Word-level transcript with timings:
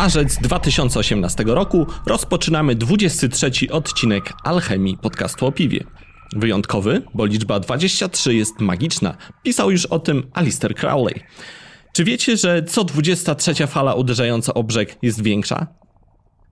Marzec 0.00 0.38
2018 0.38 1.44
roku 1.46 1.86
rozpoczynamy 2.06 2.74
23 2.74 3.50
odcinek 3.70 4.32
Alchemii 4.44 4.98
podcastu 4.98 5.46
o 5.46 5.52
piwie. 5.52 5.84
Wyjątkowy, 6.36 7.02
bo 7.14 7.26
liczba 7.26 7.60
23 7.60 8.34
jest 8.34 8.60
magiczna. 8.60 9.16
Pisał 9.42 9.70
już 9.70 9.86
o 9.86 9.98
tym 9.98 10.30
Alistair 10.32 10.74
Crowley. 10.74 11.22
Czy 11.92 12.04
wiecie, 12.04 12.36
że 12.36 12.62
co 12.62 12.84
23 12.84 13.66
fala 13.66 13.94
uderzająca 13.94 14.54
o 14.54 14.64
brzeg 14.64 14.98
jest 15.02 15.22
większa? 15.22 15.66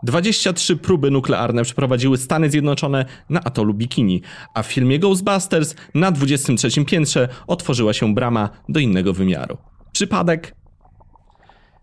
23 0.02 0.76
próby 0.76 1.10
nuklearne 1.10 1.62
przeprowadziły 1.62 2.18
Stany 2.18 2.50
Zjednoczone 2.50 3.04
na 3.30 3.40
atolu 3.44 3.74
Bikini, 3.74 4.22
a 4.54 4.62
w 4.62 4.66
filmie 4.66 4.98
Ghostbusters 4.98 5.74
na 5.94 6.10
23 6.10 6.84
piętrze 6.84 7.28
otworzyła 7.46 7.92
się 7.92 8.14
brama 8.14 8.48
do 8.68 8.80
innego 8.80 9.12
wymiaru. 9.12 9.58
Przypadek? 9.92 10.57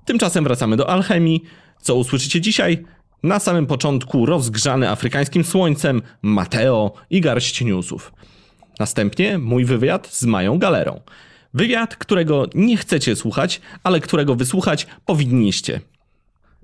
Tymczasem 0.06 0.44
wracamy 0.44 0.78
do 0.78 0.90
alchemii. 0.90 1.44
Co 1.82 1.96
usłyszycie 1.96 2.42
dzisiaj? 2.42 2.86
Na 3.24 3.40
samym 3.40 3.66
początku 3.66 4.26
rozgrzany 4.26 4.90
afrykańskim 4.90 5.44
słońcem 5.44 6.02
Mateo 6.22 6.94
i 7.10 7.22
garść 7.22 7.62
newsów. 7.62 8.14
Następnie 8.80 9.38
mój 9.38 9.66
wywiad 9.66 10.08
z 10.08 10.24
Mają 10.24 10.60
Galerą. 10.60 11.02
Wywiad, 11.54 11.96
którego 11.96 12.46
nie 12.56 12.78
chcecie 12.78 13.16
słuchać, 13.16 13.62
ale 13.84 14.00
którego 14.00 14.36
wysłuchać 14.36 14.88
powinniście. 15.06 15.82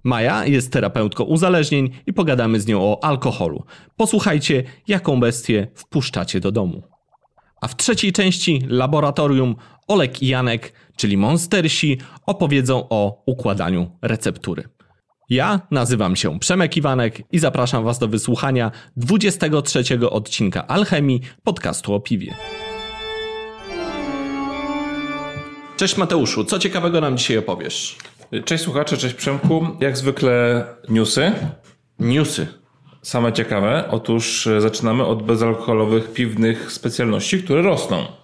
Maja 0.04 0.46
jest 0.46 0.72
terapeutką 0.72 1.24
uzależnień 1.24 1.90
i 2.08 2.14
pogadamy 2.14 2.60
z 2.60 2.68
nią 2.68 2.82
o 2.82 3.04
alkoholu. 3.04 3.64
Posłuchajcie, 3.98 4.64
jaką 4.88 5.20
bestię 5.20 5.68
wpuszczacie 5.76 6.40
do 6.40 6.52
domu. 6.52 6.84
A 7.62 7.68
w 7.68 7.76
trzeciej 7.76 8.12
części 8.12 8.64
laboratorium 8.68 9.56
Olek 9.88 10.24
i 10.24 10.28
Janek, 10.28 10.74
czyli 11.02 11.18
monstersi, 11.18 11.98
opowiedzą 12.26 12.88
o 12.90 13.24
układaniu 13.26 13.92
receptury. 14.02 14.64
Ja 15.30 15.62
nazywam 15.72 16.16
się 16.16 16.40
Przemek 16.40 16.78
Iwanek 16.78 17.22
i 17.32 17.40
zapraszam 17.40 17.84
Was 17.84 18.00
do 18.00 18.08
wysłuchania 18.08 18.72
23 18.98 20.10
odcinka 20.10 20.68
Alchemii 20.68 21.22
podcastu 21.44 21.94
o 21.94 22.00
piwie. 22.00 22.36
Cześć 25.78 25.98
Mateuszu, 25.98 26.44
co 26.44 26.60
ciekawego 26.60 27.02
nam 27.02 27.18
dzisiaj 27.18 27.38
opowiesz? 27.38 27.98
Cześć 28.46 28.64
słuchacze, 28.64 28.98
cześć 28.98 29.16
Przemku. 29.16 29.68
Jak 29.80 29.98
zwykle 29.98 30.66
newsy. 30.90 31.32
Newsy. 32.00 32.48
Same 33.02 33.34
ciekawe. 33.34 33.84
Otóż 33.92 34.48
e, 34.48 34.62
zaczynamy 34.62 35.06
od 35.06 35.24
bezalkoholowych 35.24 36.14
piwnych 36.14 36.72
specjalności, 36.72 37.44
które 37.44 37.62
rosną. 37.62 38.21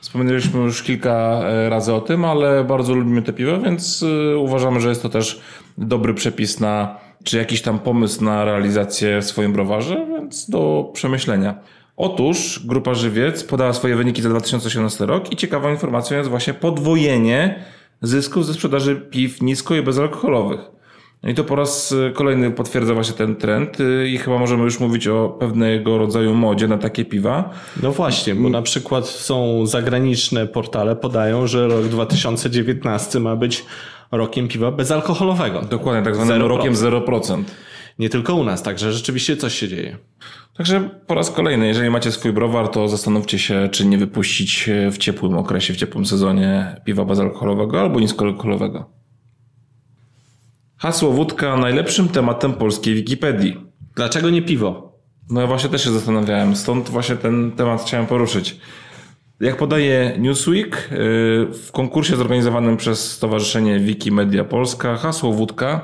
Wspomnieliśmy 0.00 0.60
już 0.60 0.82
kilka 0.82 1.40
e, 1.44 1.68
razy 1.68 1.94
o 1.94 2.00
tym, 2.00 2.24
ale 2.24 2.64
bardzo 2.64 2.94
lubimy 2.94 3.22
te 3.22 3.32
piwa, 3.32 3.58
więc 3.58 4.04
e, 4.32 4.38
uważamy, 4.38 4.80
że 4.80 4.88
jest 4.88 5.02
to 5.02 5.08
też 5.08 5.40
dobry 5.78 6.14
przepis 6.14 6.60
na, 6.60 6.98
czy 7.24 7.38
jakiś 7.38 7.62
tam 7.62 7.78
pomysł 7.78 8.24
na 8.24 8.44
realizację 8.44 9.20
w 9.20 9.24
swoim 9.24 9.52
browarze, 9.52 10.06
więc 10.08 10.50
do 10.50 10.90
przemyślenia. 10.94 11.54
Otóż 11.96 12.60
grupa 12.66 12.94
Żywiec 12.94 13.44
podała 13.44 13.72
swoje 13.72 13.96
wyniki 13.96 14.22
za 14.22 14.28
2018 14.28 15.06
rok 15.06 15.32
i 15.32 15.36
ciekawą 15.36 15.70
informacją 15.70 16.18
jest 16.18 16.30
właśnie 16.30 16.54
podwojenie 16.54 17.64
zysków 18.02 18.46
ze 18.46 18.54
sprzedaży 18.54 18.96
piw 18.96 19.42
nisko 19.42 19.74
i 19.74 19.82
bezalkoholowych. 19.82 20.79
No 21.22 21.30
i 21.30 21.34
to 21.34 21.44
po 21.44 21.56
raz 21.56 21.94
kolejny 22.14 22.50
potwierdza 22.50 22.94
właśnie 22.94 23.14
ten 23.14 23.36
trend 23.36 23.78
i 24.06 24.18
chyba 24.18 24.38
możemy 24.38 24.64
już 24.64 24.80
mówić 24.80 25.08
o 25.08 25.28
pewnego 25.28 25.98
rodzaju 25.98 26.34
modzie 26.34 26.68
na 26.68 26.78
takie 26.78 27.04
piwa. 27.04 27.50
No 27.82 27.92
właśnie, 27.92 28.34
bo 28.34 28.48
na 28.48 28.62
przykład 28.62 29.06
są 29.06 29.66
zagraniczne 29.66 30.46
portale 30.46 30.96
podają, 30.96 31.46
że 31.46 31.68
rok 31.68 31.84
2019 31.84 33.20
ma 33.20 33.36
być 33.36 33.64
rokiem 34.12 34.48
piwa 34.48 34.70
bezalkoholowego. 34.70 35.62
Dokładnie, 35.62 36.02
tak 36.02 36.14
zwanym 36.14 36.42
0%. 36.42 36.46
rokiem 36.46 36.74
0%. 36.74 37.42
Nie 37.98 38.08
tylko 38.08 38.34
u 38.34 38.44
nas, 38.44 38.62
także 38.62 38.92
rzeczywiście 38.92 39.36
coś 39.36 39.54
się 39.54 39.68
dzieje. 39.68 39.96
Także 40.56 40.88
po 41.06 41.14
raz 41.14 41.30
kolejny, 41.30 41.66
jeżeli 41.66 41.90
macie 41.90 42.12
swój 42.12 42.32
browar, 42.32 42.68
to 42.68 42.88
zastanówcie 42.88 43.38
się, 43.38 43.68
czy 43.72 43.86
nie 43.86 43.98
wypuścić 43.98 44.70
w 44.92 44.98
ciepłym 44.98 45.38
okresie, 45.38 45.74
w 45.74 45.76
ciepłym 45.76 46.06
sezonie 46.06 46.76
piwa 46.84 47.04
bezalkoholowego 47.04 47.80
albo 47.80 48.00
niskoalkoholowego. 48.00 48.99
Hasło 50.80 51.12
wódka 51.12 51.56
najlepszym 51.56 52.08
tematem 52.08 52.52
polskiej 52.52 52.94
Wikipedii. 52.94 53.56
Dlaczego 53.96 54.30
nie 54.30 54.42
piwo? 54.42 54.98
No 55.30 55.40
ja 55.40 55.46
właśnie 55.46 55.70
też 55.70 55.84
się 55.84 55.90
zastanawiałem, 55.90 56.56
stąd 56.56 56.88
właśnie 56.88 57.16
ten 57.16 57.52
temat 57.52 57.82
chciałem 57.82 58.06
poruszyć. 58.06 58.56
Jak 59.40 59.56
podaje 59.56 60.16
Newsweek, 60.18 60.76
y, 60.76 60.96
w 61.52 61.68
konkursie 61.72 62.16
zorganizowanym 62.16 62.76
przez 62.76 63.12
Stowarzyszenie 63.12 63.78
Wikimedia 63.78 64.44
Polska 64.44 64.96
hasło 64.96 65.32
wódka 65.32 65.80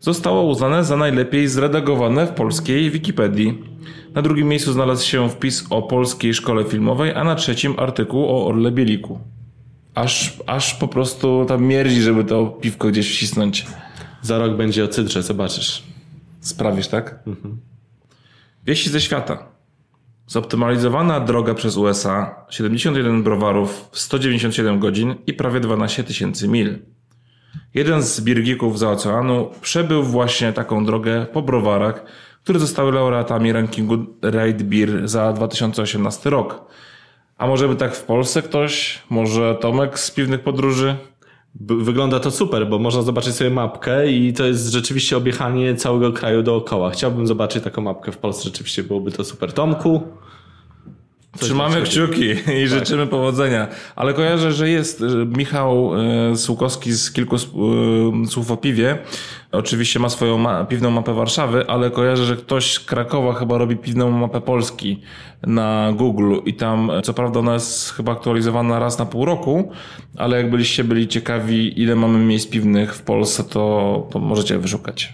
zostało 0.00 0.42
uznane 0.42 0.84
za 0.84 0.96
najlepiej 0.96 1.48
zredagowane 1.48 2.26
w 2.26 2.30
polskiej 2.30 2.90
Wikipedii. 2.90 3.62
Na 4.14 4.22
drugim 4.22 4.48
miejscu 4.48 4.72
znalazł 4.72 5.06
się 5.06 5.28
wpis 5.28 5.64
o 5.70 5.82
polskiej 5.82 6.34
szkole 6.34 6.64
filmowej, 6.64 7.14
a 7.14 7.24
na 7.24 7.34
trzecim 7.34 7.74
artykuł 7.78 8.24
o 8.24 8.46
Orle 8.46 8.70
Bieliku. 8.70 9.18
Aż, 9.94 10.36
aż 10.46 10.74
po 10.74 10.88
prostu 10.88 11.44
tam 11.48 11.64
mierdzi, 11.64 12.02
żeby 12.02 12.24
to 12.24 12.46
piwko 12.46 12.88
gdzieś 12.88 13.16
wcisnąć. 13.16 13.66
Za 14.22 14.38
rok 14.38 14.56
będzie 14.56 14.84
o 14.84 14.88
cydrze, 14.88 15.22
zobaczysz. 15.22 15.82
Sprawisz, 16.40 16.88
tak? 16.88 17.18
Mhm. 17.26 17.60
Wieści 18.66 18.90
ze 18.90 19.00
świata. 19.00 19.46
Zoptymalizowana 20.26 21.20
droga 21.20 21.54
przez 21.54 21.76
USA, 21.76 22.46
71 22.50 23.22
browarów, 23.22 23.88
197 23.92 24.78
godzin 24.78 25.14
i 25.26 25.34
prawie 25.34 25.60
12 25.60 26.04
tysięcy 26.04 26.48
mil. 26.48 26.78
Jeden 27.74 28.02
z 28.02 28.20
birgików 28.20 28.78
za 28.78 28.90
oceanu 28.90 29.50
przebył 29.60 30.02
właśnie 30.02 30.52
taką 30.52 30.84
drogę 30.84 31.26
po 31.32 31.42
browarach, 31.42 32.04
które 32.44 32.58
zostały 32.58 32.92
laureatami 32.92 33.52
rankingu 33.52 33.94
Ride 34.22 34.64
Beer 34.64 35.08
za 35.08 35.32
2018 35.32 36.30
rok. 36.30 36.64
A 37.38 37.46
może 37.46 37.68
by 37.68 37.76
tak 37.76 37.96
w 37.96 38.02
Polsce 38.02 38.42
ktoś? 38.42 39.02
Może 39.10 39.54
Tomek 39.60 39.98
z 39.98 40.10
piwnych 40.10 40.40
podróży? 40.40 40.96
Wygląda 41.60 42.20
to 42.20 42.30
super, 42.30 42.68
bo 42.68 42.78
można 42.78 43.02
zobaczyć 43.02 43.34
sobie 43.34 43.50
mapkę 43.50 44.12
i 44.12 44.32
to 44.32 44.46
jest 44.46 44.68
rzeczywiście 44.72 45.16
objechanie 45.16 45.74
całego 45.74 46.12
kraju 46.12 46.42
dookoła. 46.42 46.90
Chciałbym 46.90 47.26
zobaczyć 47.26 47.64
taką 47.64 47.82
mapkę 47.82 48.12
w 48.12 48.18
Polsce, 48.18 48.44
rzeczywiście 48.44 48.82
byłoby 48.82 49.12
to 49.12 49.24
super. 49.24 49.52
Tomku? 49.52 50.02
Trzymamy 51.40 51.82
kciuki 51.82 52.30
i 52.30 52.36
tak. 52.44 52.68
życzymy 52.68 53.06
powodzenia. 53.06 53.68
Ale 53.96 54.14
kojarzę, 54.14 54.52
że 54.52 54.70
jest 54.70 55.04
Michał 55.36 55.90
e, 56.32 56.36
Słukowski 56.36 56.92
z 56.92 57.12
kilku 57.12 57.36
e, 57.36 57.38
słów 58.26 58.50
o 58.50 58.56
piwie. 58.56 58.98
Oczywiście 59.52 59.98
ma 59.98 60.08
swoją 60.08 60.38
ma 60.38 60.64
piwną 60.64 60.90
mapę 60.90 61.14
Warszawy, 61.14 61.68
ale 61.68 61.90
kojarzę, 61.90 62.24
że 62.24 62.36
ktoś 62.36 62.72
z 62.72 62.80
Krakowa 62.80 63.32
chyba 63.32 63.58
robi 63.58 63.76
piwną 63.76 64.10
mapę 64.10 64.40
Polski 64.40 65.00
na 65.46 65.92
Google 65.96 66.36
i 66.44 66.54
tam, 66.54 66.90
co 67.04 67.14
prawda 67.14 67.40
ona 67.40 67.54
jest 67.54 67.90
chyba 67.90 68.12
aktualizowana 68.12 68.78
raz 68.78 68.98
na 68.98 69.06
pół 69.06 69.24
roku, 69.24 69.72
ale 70.16 70.36
jak 70.36 70.50
byliście 70.50 70.84
byli 70.84 71.08
ciekawi, 71.08 71.82
ile 71.82 71.96
mamy 71.96 72.18
miejsc 72.18 72.50
piwnych 72.50 72.94
w 72.94 73.02
Polsce, 73.02 73.44
to, 73.44 74.06
to 74.12 74.18
możecie 74.18 74.58
wyszukać. 74.58 75.12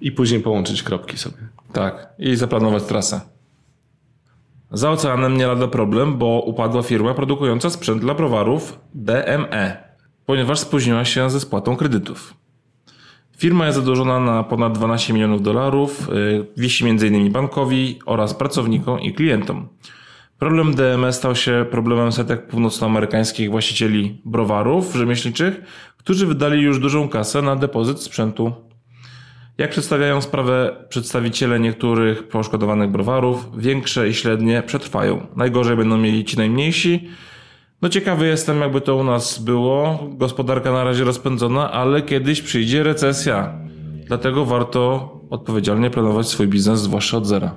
I 0.00 0.12
później 0.12 0.40
połączyć 0.40 0.82
kropki 0.82 1.18
sobie. 1.18 1.36
Tak, 1.72 2.08
i 2.18 2.36
zaplanować 2.36 2.82
trasę. 2.82 3.37
Za 4.72 4.90
oceanem 4.90 5.36
nie 5.36 5.46
lada 5.46 5.68
problem, 5.68 6.18
bo 6.18 6.40
upadła 6.40 6.82
firma 6.82 7.14
produkująca 7.14 7.70
sprzęt 7.70 8.00
dla 8.00 8.14
browarów 8.14 8.78
DME, 8.94 9.76
ponieważ 10.26 10.58
spóźniła 10.58 11.04
się 11.04 11.30
ze 11.30 11.40
spłatą 11.40 11.76
kredytów. 11.76 12.34
Firma 13.36 13.66
jest 13.66 13.78
zadłużona 13.78 14.20
na 14.20 14.44
ponad 14.44 14.72
12 14.72 15.12
milionów 15.12 15.42
dolarów, 15.42 16.08
y, 16.08 16.46
wisi 16.56 16.88
m.in. 16.88 17.32
bankowi 17.32 17.98
oraz 18.06 18.34
pracownikom 18.34 19.00
i 19.00 19.12
klientom. 19.12 19.68
Problem 20.38 20.74
DME 20.74 21.12
stał 21.12 21.36
się 21.36 21.66
problemem 21.70 22.12
setek 22.12 22.46
północnoamerykańskich 22.46 23.50
właścicieli 23.50 24.20
browarów 24.24 24.94
rzemieślniczych, 24.94 25.60
którzy 25.96 26.26
wydali 26.26 26.62
już 26.62 26.78
dużą 26.78 27.08
kasę 27.08 27.42
na 27.42 27.56
depozyt 27.56 28.02
sprzętu 28.02 28.52
jak 29.58 29.70
przedstawiają 29.70 30.20
sprawę 30.20 30.76
przedstawiciele 30.88 31.60
niektórych 31.60 32.28
poszkodowanych 32.28 32.90
browarów, 32.90 33.60
większe 33.60 34.08
i 34.08 34.14
średnie 34.14 34.62
przetrwają. 34.66 35.26
Najgorzej 35.36 35.76
będą 35.76 35.98
mieli 35.98 36.24
ci 36.24 36.36
najmniejsi. 36.36 37.08
No 37.82 37.88
ciekawy 37.88 38.26
jestem, 38.26 38.60
jakby 38.60 38.80
to 38.80 38.96
u 38.96 39.04
nas 39.04 39.38
było. 39.38 40.06
Gospodarka 40.12 40.72
na 40.72 40.84
razie 40.84 41.04
rozpędzona, 41.04 41.72
ale 41.72 42.02
kiedyś 42.02 42.42
przyjdzie 42.42 42.82
recesja. 42.82 43.58
Dlatego 44.06 44.44
warto 44.44 45.12
odpowiedzialnie 45.30 45.90
planować 45.90 46.28
swój 46.28 46.48
biznes, 46.48 46.80
zwłaszcza 46.80 47.16
od 47.16 47.26
zera. 47.26 47.54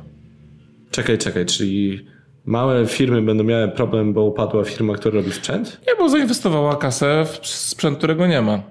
Czekaj, 0.91 1.17
czekaj, 1.17 1.45
czyli 1.45 2.05
małe 2.45 2.85
firmy 2.85 3.21
będą 3.21 3.43
miały 3.43 3.67
problem, 3.67 4.13
bo 4.13 4.23
upadła 4.23 4.63
firma, 4.63 4.93
która 4.93 5.15
robi 5.15 5.31
sprzęt? 5.31 5.81
Nie, 5.87 5.95
bo 5.95 6.09
zainwestowała 6.09 6.75
kasę 6.75 7.25
w 7.41 7.47
sprzęt, 7.47 7.97
którego 7.97 8.27
nie 8.27 8.41
ma. 8.41 8.61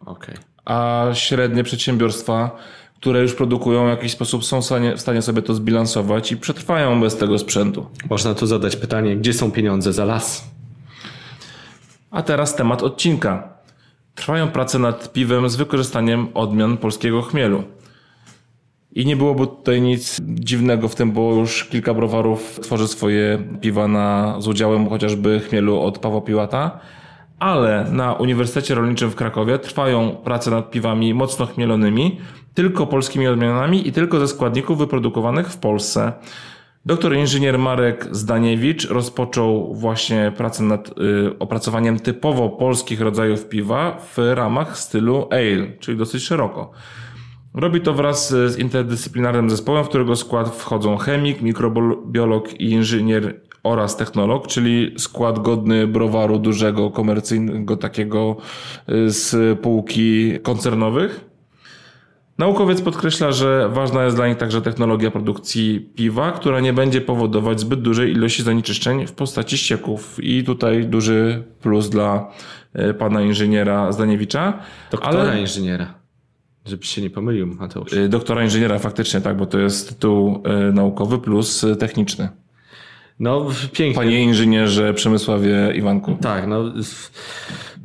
Okej. 0.00 0.34
Okay 0.34 0.57
a 0.68 1.06
średnie 1.12 1.64
przedsiębiorstwa, 1.64 2.56
które 2.96 3.20
już 3.20 3.34
produkują 3.34 3.86
w 3.86 3.88
jakiś 3.88 4.12
sposób 4.12 4.44
są 4.44 4.60
w 4.96 5.00
stanie 5.00 5.22
sobie 5.22 5.42
to 5.42 5.54
zbilansować 5.54 6.32
i 6.32 6.36
przetrwają 6.36 7.00
bez 7.00 7.16
tego 7.16 7.38
sprzętu. 7.38 7.86
Można 8.10 8.34
tu 8.34 8.46
zadać 8.46 8.76
pytanie, 8.76 9.16
gdzie 9.16 9.32
są 9.32 9.50
pieniądze 9.50 9.92
za 9.92 10.04
las? 10.04 10.50
A 12.10 12.22
teraz 12.22 12.56
temat 12.56 12.82
odcinka. 12.82 13.58
trwają 14.14 14.48
prace 14.48 14.78
nad 14.78 15.12
piwem 15.12 15.48
z 15.48 15.56
wykorzystaniem 15.56 16.28
odmian 16.34 16.76
polskiego 16.76 17.22
chmielu. 17.22 17.64
I 18.92 19.06
nie 19.06 19.16
byłoby 19.16 19.46
tutaj 19.46 19.80
nic 19.80 20.20
dziwnego 20.20 20.88
w 20.88 20.94
tym, 20.94 21.12
bo 21.12 21.34
już 21.34 21.64
kilka 21.64 21.94
browarów 21.94 22.60
tworzy 22.62 22.88
swoje 22.88 23.38
piwa 23.60 23.88
na, 23.88 24.36
z 24.40 24.48
udziałem 24.48 24.88
chociażby 24.88 25.40
chmielu 25.40 25.80
od 25.80 25.98
Pawła 25.98 26.20
Piłata, 26.20 26.80
ale 27.38 27.86
na 27.92 28.12
Uniwersytecie 28.12 28.74
Rolniczym 28.74 29.10
w 29.10 29.14
Krakowie 29.14 29.58
trwają 29.58 30.16
prace 30.24 30.50
nad 30.50 30.70
piwami 30.70 31.14
mocno 31.14 31.46
chmielonymi, 31.46 32.20
tylko 32.54 32.86
polskimi 32.86 33.28
odmianami 33.28 33.88
i 33.88 33.92
tylko 33.92 34.20
ze 34.20 34.28
składników 34.28 34.78
wyprodukowanych 34.78 35.48
w 35.48 35.58
Polsce. 35.58 36.12
Doktor 36.86 37.16
inżynier 37.16 37.58
Marek 37.58 38.08
Zdaniewicz 38.10 38.88
rozpoczął 38.88 39.74
właśnie 39.74 40.32
pracę 40.36 40.62
nad 40.62 40.88
y, 40.88 40.92
opracowaniem 41.38 42.00
typowo 42.00 42.48
polskich 42.48 43.00
rodzajów 43.00 43.48
piwa 43.48 43.98
w 44.14 44.18
ramach 44.34 44.78
stylu 44.78 45.28
ale, 45.30 45.78
czyli 45.80 45.98
dosyć 45.98 46.22
szeroko. 46.22 46.70
Robi 47.54 47.80
to 47.80 47.94
wraz 47.94 48.28
z 48.28 48.58
interdyscyplinarnym 48.58 49.50
zespołem, 49.50 49.84
w 49.84 49.88
którego 49.88 50.16
skład 50.16 50.56
wchodzą 50.56 50.96
chemik, 50.96 51.42
mikrobiolog 51.42 52.60
i 52.60 52.70
inżynier 52.70 53.40
oraz 53.62 53.96
technolog, 53.96 54.46
czyli 54.46 54.94
skład 54.98 55.38
godny 55.38 55.86
browaru 55.86 56.38
dużego, 56.38 56.90
komercyjnego, 56.90 57.76
takiego 57.76 58.36
y, 58.88 59.10
z 59.10 59.58
półki 59.60 60.38
koncernowych. 60.42 61.28
Naukowiec 62.38 62.82
podkreśla, 62.82 63.32
że 63.32 63.68
ważna 63.68 64.04
jest 64.04 64.16
dla 64.16 64.28
nich 64.28 64.36
także 64.36 64.62
technologia 64.62 65.10
produkcji 65.10 65.90
piwa, 65.94 66.32
która 66.32 66.60
nie 66.60 66.72
będzie 66.72 67.00
powodować 67.00 67.60
zbyt 67.60 67.82
dużej 67.82 68.12
ilości 68.12 68.42
zanieczyszczeń 68.42 69.06
w 69.06 69.12
postaci 69.12 69.58
ścieków. 69.58 70.24
I 70.24 70.44
tutaj 70.44 70.86
duży 70.86 71.44
plus 71.60 71.88
dla 71.88 72.32
y, 72.90 72.94
pana 72.94 73.22
inżyniera 73.22 73.92
Zdaniewicza. 73.92 74.58
Doktora 74.90 75.20
ale... 75.20 75.40
inżyniera. 75.40 75.94
Żebyś 76.66 76.88
się 76.88 77.02
nie 77.02 77.10
pomylił, 77.10 77.46
Mateusz. 77.46 77.92
Y, 77.92 78.08
doktora 78.08 78.44
inżyniera 78.44 78.78
faktycznie, 78.78 79.20
tak, 79.20 79.36
bo 79.36 79.46
to 79.46 79.58
jest 79.58 79.88
tytuł 79.88 80.42
naukowy 80.72 81.18
plus 81.18 81.66
techniczny. 81.78 82.28
No, 83.20 83.46
pięknie. 83.72 83.94
Panie 83.94 84.22
inżynierze 84.22 84.94
Przemysławie 84.94 85.72
Iwanku. 85.74 86.16
Tak, 86.20 86.46
no. 86.46 86.64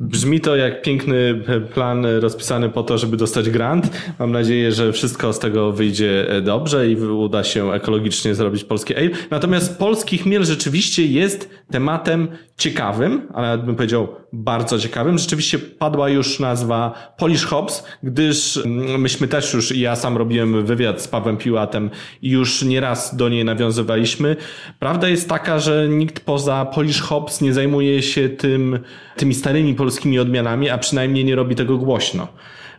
Brzmi 0.00 0.40
to 0.40 0.56
jak 0.56 0.82
piękny 0.82 1.42
plan 1.74 2.06
rozpisany 2.20 2.68
po 2.68 2.82
to, 2.82 2.98
żeby 2.98 3.16
dostać 3.16 3.50
grant. 3.50 3.90
Mam 4.18 4.32
nadzieję, 4.32 4.72
że 4.72 4.92
wszystko 4.92 5.32
z 5.32 5.38
tego 5.38 5.72
wyjdzie 5.72 6.26
dobrze 6.42 6.88
i 6.90 6.96
uda 6.96 7.44
się 7.44 7.72
ekologicznie 7.72 8.34
zrobić 8.34 8.64
polskie 8.64 8.96
ale. 8.96 9.10
Natomiast 9.30 9.78
polski 9.78 10.18
chmiel 10.18 10.44
rzeczywiście 10.44 11.06
jest 11.06 11.50
tematem 11.70 12.28
ciekawym, 12.56 13.22
ale 13.34 13.58
bym 13.58 13.76
powiedział 13.76 14.08
bardzo 14.32 14.78
ciekawym. 14.78 15.18
Rzeczywiście 15.18 15.58
padła 15.58 16.08
już 16.08 16.40
nazwa 16.40 17.14
Polish 17.18 17.44
Hops, 17.44 17.84
gdyż 18.02 18.56
mm, 18.56 19.00
myśmy 19.00 19.28
też 19.28 19.54
już, 19.54 19.76
ja 19.76 19.96
sam 19.96 20.16
robiłem 20.16 20.66
wywiad 20.66 21.02
z 21.02 21.08
Pawłem 21.08 21.36
Piłatem 21.36 21.90
i 22.22 22.30
już 22.30 22.62
nieraz 22.62 23.16
do 23.16 23.28
niej 23.28 23.44
nawiązywaliśmy. 23.44 24.36
Prawda 24.78 25.08
jest 25.08 25.28
taka, 25.28 25.58
że 25.58 25.88
nikt 25.88 26.20
poza 26.20 26.64
Polish 26.64 27.00
Hops 27.00 27.40
nie 27.40 27.52
zajmuje 27.54 28.02
się 28.02 28.28
tym, 28.28 28.78
tymi 29.16 29.34
starymi 29.34 29.74
polskimi 29.84 30.18
odmianami, 30.18 30.70
a 30.70 30.78
przynajmniej 30.78 31.24
nie 31.24 31.36
robi 31.36 31.54
tego 31.54 31.78
głośno. 31.78 32.28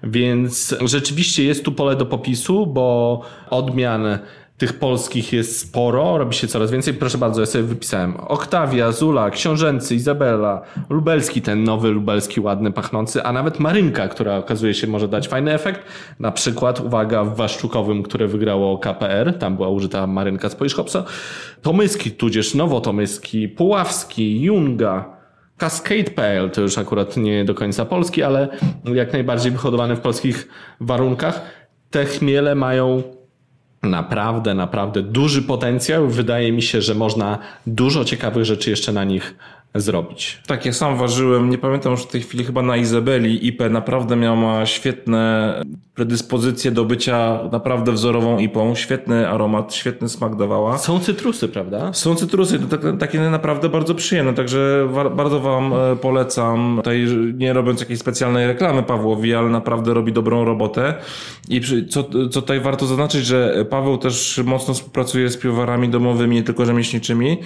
Więc 0.04 0.76
rzeczywiście 0.86 1.44
jest 1.44 1.66
tu 1.66 1.72
pole 1.72 1.96
do 1.96 2.06
popisu, 2.06 2.68
bo 2.68 3.22
odmian 3.50 4.20
tych 4.58 4.80
polskich 4.80 5.34
jest 5.34 5.60
sporo, 5.60 6.18
robi 6.18 6.36
się 6.36 6.48
coraz 6.48 6.72
więcej. 6.72 6.94
Proszę 6.94 7.18
bardzo, 7.18 7.42
ja 7.42 7.46
sobie 7.46 7.64
wypisałem. 7.64 8.18
Oktawia, 8.18 8.92
Zula, 8.92 9.30
Książęcy, 9.30 9.96
Izabela, 9.96 10.62
Lubelski, 10.90 11.42
ten 11.42 11.64
nowy 11.64 11.90
lubelski, 11.90 12.42
ładny, 12.42 12.72
pachnący, 12.72 13.24
a 13.24 13.34
nawet 13.34 13.60
Marynka, 13.60 14.08
która 14.08 14.38
okazuje 14.38 14.74
się 14.74 14.88
może 14.88 15.08
dać 15.08 15.28
fajny 15.28 15.54
efekt. 15.54 15.82
Na 16.20 16.32
przykład, 16.32 16.80
uwaga, 16.80 17.24
w 17.24 17.36
Waszczukowym, 17.36 18.04
które 18.04 18.28
wygrało 18.28 18.78
KPR, 18.78 19.34
tam 19.40 19.56
była 19.56 19.70
użyta 19.70 20.08
Marynka 20.08 20.50
z 20.50 20.56
Poliszkopsa. 20.56 21.04
Tomyski, 21.62 22.12
tudzież 22.12 22.54
Nowotomyski, 22.54 23.50
Puławski, 23.50 24.42
Junga, 24.42 25.15
Cascade.pl 25.58 26.50
to 26.52 26.62
już 26.62 26.78
akurat 26.78 27.18
nie 27.18 27.46
do 27.46 27.56
końca 27.56 27.86
polski, 27.86 28.24
ale 28.24 28.48
jak 28.94 29.14
najbardziej 29.14 29.52
wyhodowany 29.52 29.96
w 29.96 30.02
polskich 30.02 30.48
warunkach. 30.80 31.42
Te 31.90 32.06
chmiele 32.06 32.56
mają 32.56 33.04
naprawdę, 33.84 34.54
naprawdę 34.54 35.02
duży 35.02 35.42
potencjał. 35.42 36.08
Wydaje 36.08 36.52
mi 36.52 36.62
się, 36.62 36.82
że 36.82 36.96
można 36.96 37.40
dużo 37.68 38.06
ciekawych 38.06 38.46
rzeczy 38.46 38.70
jeszcze 38.70 38.94
na 38.94 39.04
nich 39.04 39.36
zrobić. 39.76 40.42
Tak, 40.48 40.66
ja 40.66 40.74
sam 40.74 40.98
ważyłem, 40.98 41.50
nie 41.50 41.58
pamiętam 41.58 41.92
już 41.92 42.04
w 42.04 42.08
tej 42.08 42.22
chwili, 42.22 42.44
chyba 42.44 42.62
na 42.62 42.78
Izabeli 42.78 43.48
IP 43.48 43.62
naprawdę 43.70 44.16
miała 44.16 44.66
świetne 44.66 45.54
predyspozycje 45.96 46.72
do 46.72 46.86
bycia 46.86 47.40
naprawdę 47.52 47.92
wzorową 47.92 48.40
IPą, 48.40 48.76
świetny 48.76 49.30
aromat, 49.30 49.74
świetny 49.74 50.10
smak 50.10 50.36
dawała. 50.36 50.78
Są 50.78 51.00
cytrusy, 51.00 51.48
prawda? 51.48 51.94
Są 51.94 52.16
cytrusy, 52.16 52.60
to 52.60 52.78
tak, 52.78 52.98
takie 53.00 53.20
naprawdę 53.20 53.70
bardzo 53.70 53.96
przyjemne, 53.96 54.34
także 54.34 54.90
bardzo 55.16 55.40
wam 55.40 55.74
e, 55.74 55.96
polecam, 55.96 56.76
tutaj 56.78 57.06
nie 57.34 57.54
robiąc 57.54 57.80
jakiejś 57.80 58.00
specjalnej 58.00 58.48
reklamy 58.48 58.84
Pawłowi, 58.84 59.36
ale 59.36 59.50
naprawdę 59.50 59.94
robi 59.94 60.14
dobrą 60.14 60.46
robotę 60.46 60.94
i 61.50 61.62
co, 61.90 62.04
co 62.04 62.42
tutaj 62.42 62.60
warto 62.60 62.86
zaznaczyć, 62.86 63.26
że 63.26 63.66
Paweł 63.70 63.98
też 63.98 64.42
mocno 64.46 64.74
współpracuje 64.74 65.30
z 65.30 65.38
piwowarami 65.38 65.90
domowymi, 65.90 66.36
nie 66.36 66.44
tylko 66.44 66.66
rzemieślniczymi 66.66 67.38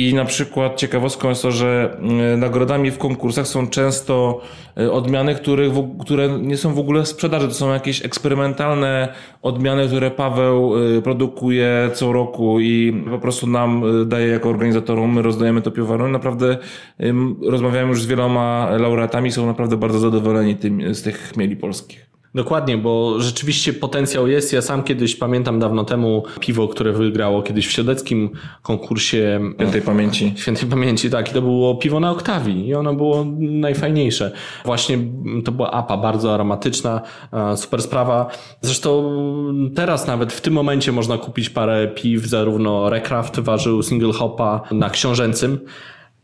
i 0.00 0.14
na 0.14 0.24
przykład 0.24 0.76
ciekawostką 0.76 1.28
jest 1.28 1.42
to, 1.42 1.50
że 1.50 1.98
e, 2.32 2.36
nagrodami 2.36 2.90
w 2.90 2.98
konkursach 2.98 3.46
są 3.46 3.68
często 3.68 4.40
e, 4.76 4.92
odmiany, 4.92 5.34
które, 5.34 5.70
które 6.00 6.28
nie 6.28 6.56
są 6.56 6.74
w 6.74 6.78
ogóle 6.78 7.02
w 7.02 7.08
sprzedaży. 7.08 7.48
To 7.48 7.54
są 7.54 7.72
jakieś 7.72 8.04
eksperymentalne 8.04 9.08
odmiany, 9.42 9.86
które 9.86 10.10
Paweł 10.10 10.72
e, 10.98 11.02
produkuje 11.02 11.90
co 11.94 12.12
roku 12.12 12.60
i 12.60 13.04
po 13.10 13.18
prostu 13.18 13.46
nam 13.46 13.82
daje 14.08 14.28
jako 14.28 14.48
organizatorom. 14.48 15.14
My 15.14 15.22
rozdajemy 15.22 15.62
to 15.62 15.70
piwowarom. 15.70 16.12
Naprawdę 16.12 16.58
rozmawiałem 17.42 17.88
już 17.88 18.02
z 18.02 18.06
wieloma 18.06 18.70
laureatami, 18.70 19.32
są 19.32 19.46
naprawdę 19.46 19.76
bardzo 19.76 19.98
zadowoleni 19.98 20.56
tym, 20.56 20.94
z 20.94 21.02
tych 21.02 21.18
chmieli 21.18 21.56
polskich. 21.56 22.10
Dokładnie, 22.34 22.78
bo 22.78 23.20
rzeczywiście 23.20 23.72
potencjał 23.72 24.28
jest. 24.28 24.52
Ja 24.52 24.62
sam 24.62 24.82
kiedyś 24.82 25.16
pamiętam 25.16 25.58
dawno 25.58 25.84
temu 25.84 26.24
piwo, 26.40 26.68
które 26.68 26.92
wygrało 26.92 27.42
kiedyś 27.42 27.66
w 27.66 27.70
siodeckim 27.70 28.30
konkursie 28.62 29.40
Świętej 29.54 29.82
Pamięci. 29.82 30.32
Świętej 30.36 30.68
Pamięci, 30.68 31.10
tak. 31.10 31.30
I 31.30 31.34
to 31.34 31.42
było 31.42 31.74
piwo 31.74 32.00
na 32.00 32.10
oktawi 32.10 32.66
i 32.66 32.74
ono 32.74 32.94
było 32.94 33.26
najfajniejsze. 33.38 34.32
Właśnie 34.64 34.98
to 35.44 35.52
była 35.52 35.70
APA, 35.70 35.96
bardzo 35.96 36.34
aromatyczna, 36.34 37.00
super 37.56 37.82
sprawa. 37.82 38.30
Zresztą 38.60 39.14
teraz 39.74 40.06
nawet 40.06 40.32
w 40.32 40.40
tym 40.40 40.54
momencie 40.54 40.92
można 40.92 41.18
kupić 41.18 41.50
parę 41.50 41.88
piw, 41.88 42.26
zarówno 42.26 42.90
Recraft 42.90 43.40
ważył 43.40 43.82
single 43.82 44.12
hopa 44.12 44.60
na 44.70 44.90
książęcym, 44.90 45.58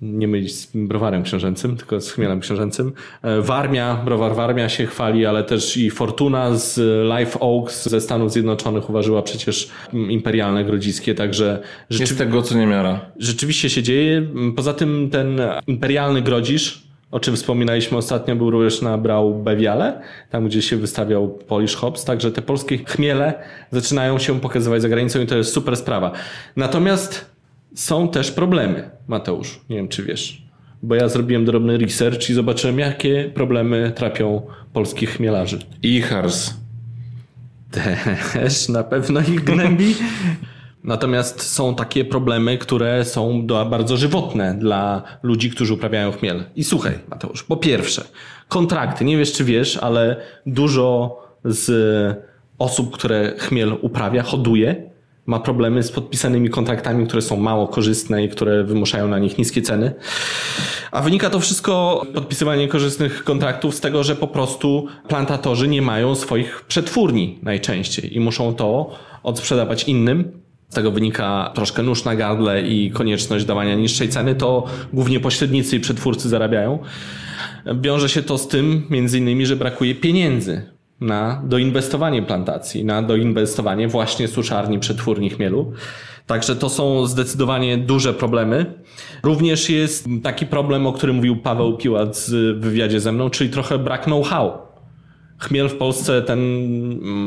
nie 0.00 0.28
mylić 0.28 0.54
z 0.54 0.70
browarem 0.74 1.22
książęcym, 1.22 1.76
tylko 1.76 2.00
z 2.00 2.12
chmielem 2.12 2.40
książęcym. 2.40 2.92
E, 3.22 3.40
Warmia, 3.40 4.02
browar 4.04 4.34
Warmia 4.34 4.68
się 4.68 4.86
chwali, 4.86 5.26
ale 5.26 5.44
też 5.44 5.76
i 5.76 5.90
Fortuna 5.90 6.56
z 6.56 6.80
Live 7.08 7.36
Oaks 7.40 7.88
ze 7.88 8.00
Stanów 8.00 8.32
Zjednoczonych 8.32 8.90
uważała 8.90 9.22
przecież 9.22 9.70
imperialne 9.92 10.64
grodziskie, 10.64 11.14
także 11.14 11.62
rzeczy... 11.90 12.16
tego 12.16 12.42
co 12.42 12.58
nie 12.58 12.66
miara. 12.66 13.00
Rzeczywiście 13.18 13.70
się 13.70 13.82
dzieje. 13.82 14.26
Poza 14.56 14.74
tym 14.74 15.08
ten 15.12 15.40
imperialny 15.66 16.22
grodzisz, 16.22 16.86
o 17.10 17.20
czym 17.20 17.36
wspominaliśmy 17.36 17.98
ostatnio, 17.98 18.36
był 18.36 18.50
również 18.50 18.82
na 18.82 18.98
Brau 18.98 19.34
Bewiale, 19.34 20.02
tam 20.30 20.46
gdzie 20.46 20.62
się 20.62 20.76
wystawiał 20.76 21.28
Polish 21.28 21.76
Hops, 21.76 22.04
także 22.04 22.32
te 22.32 22.42
polskie 22.42 22.78
chmiele 22.78 23.34
zaczynają 23.70 24.18
się 24.18 24.40
pokazywać 24.40 24.82
za 24.82 24.88
granicą 24.88 25.20
i 25.20 25.26
to 25.26 25.36
jest 25.36 25.52
super 25.52 25.76
sprawa. 25.76 26.12
Natomiast 26.56 27.35
są 27.76 28.08
też 28.08 28.32
problemy, 28.32 28.90
Mateusz. 29.08 29.60
Nie 29.70 29.76
wiem, 29.76 29.88
czy 29.88 30.02
wiesz. 30.02 30.42
Bo 30.82 30.94
ja 30.94 31.08
zrobiłem 31.08 31.44
drobny 31.44 31.78
research 31.78 32.30
i 32.30 32.34
zobaczyłem, 32.34 32.78
jakie 32.78 33.30
problemy 33.34 33.92
trapią 33.96 34.42
polskich 34.72 35.10
chmielarzy. 35.10 35.58
I 35.82 36.02
hars. 36.02 36.54
Też 38.32 38.68
na 38.68 38.84
pewno 38.84 39.20
ich 39.20 39.44
gnębi. 39.44 39.94
Natomiast 40.84 41.42
są 41.42 41.74
takie 41.74 42.04
problemy, 42.04 42.58
które 42.58 43.04
są 43.04 43.46
bardzo 43.46 43.96
żywotne 43.96 44.54
dla 44.54 45.02
ludzi, 45.22 45.50
którzy 45.50 45.74
uprawiają 45.74 46.12
chmiel. 46.12 46.44
I 46.56 46.64
słuchaj, 46.64 46.98
Mateusz, 47.08 47.42
po 47.42 47.56
pierwsze, 47.56 48.04
kontrakty. 48.48 49.04
Nie 49.04 49.18
wiesz, 49.18 49.32
czy 49.32 49.44
wiesz, 49.44 49.76
ale 49.76 50.16
dużo 50.46 51.16
z 51.44 51.68
osób, 52.58 52.94
które 52.94 53.34
chmiel 53.38 53.76
uprawia, 53.80 54.22
hoduje, 54.22 54.90
ma 55.26 55.40
problemy 55.40 55.82
z 55.82 55.92
podpisanymi 55.92 56.50
kontraktami, 56.50 57.06
które 57.06 57.22
są 57.22 57.36
mało 57.36 57.68
korzystne 57.68 58.24
i 58.24 58.28
które 58.28 58.64
wymuszają 58.64 59.08
na 59.08 59.18
nich 59.18 59.38
niskie 59.38 59.62
ceny. 59.62 59.94
A 60.90 61.02
wynika 61.02 61.30
to 61.30 61.40
wszystko, 61.40 62.06
podpisywanie 62.14 62.68
korzystnych 62.68 63.24
kontraktów, 63.24 63.74
z 63.74 63.80
tego, 63.80 64.04
że 64.04 64.16
po 64.16 64.26
prostu 64.26 64.86
plantatorzy 65.08 65.68
nie 65.68 65.82
mają 65.82 66.14
swoich 66.14 66.64
przetwórni 66.68 67.38
najczęściej 67.42 68.16
i 68.16 68.20
muszą 68.20 68.54
to 68.54 68.90
odsprzedawać 69.22 69.84
innym 69.84 70.46
z 70.68 70.74
tego 70.74 70.90
wynika 70.90 71.52
troszkę 71.54 71.82
nóż 71.82 72.04
na 72.04 72.16
gardle 72.16 72.62
i 72.62 72.90
konieczność 72.90 73.44
dawania 73.44 73.74
niższej 73.74 74.08
ceny, 74.08 74.34
to 74.34 74.64
głównie 74.92 75.20
pośrednicy 75.20 75.76
i 75.76 75.80
przetwórcy 75.80 76.28
zarabiają. 76.28 76.78
Wiąże 77.80 78.08
się 78.08 78.22
to 78.22 78.38
z 78.38 78.48
tym, 78.48 78.86
między 78.90 79.18
innymi, 79.18 79.46
że 79.46 79.56
brakuje 79.56 79.94
pieniędzy 79.94 80.75
na 81.00 81.42
doinwestowanie 81.44 82.22
plantacji, 82.22 82.84
na 82.84 83.02
doinwestowanie 83.02 83.88
właśnie 83.88 84.28
suszarni, 84.28 84.78
przetwórni 84.78 85.30
chmielu. 85.30 85.72
Także 86.26 86.56
to 86.56 86.68
są 86.68 87.06
zdecydowanie 87.06 87.78
duże 87.78 88.14
problemy. 88.14 88.74
Również 89.22 89.70
jest 89.70 90.08
taki 90.22 90.46
problem, 90.46 90.86
o 90.86 90.92
którym 90.92 91.16
mówił 91.16 91.36
Paweł 91.36 91.76
Piłat 91.76 92.26
w 92.28 92.60
wywiadzie 92.60 93.00
ze 93.00 93.12
mną, 93.12 93.30
czyli 93.30 93.50
trochę 93.50 93.78
brak 93.78 94.04
know-how. 94.04 94.52
Chmiel 95.38 95.68
w 95.68 95.74
Polsce, 95.74 96.22
ten 96.22 96.40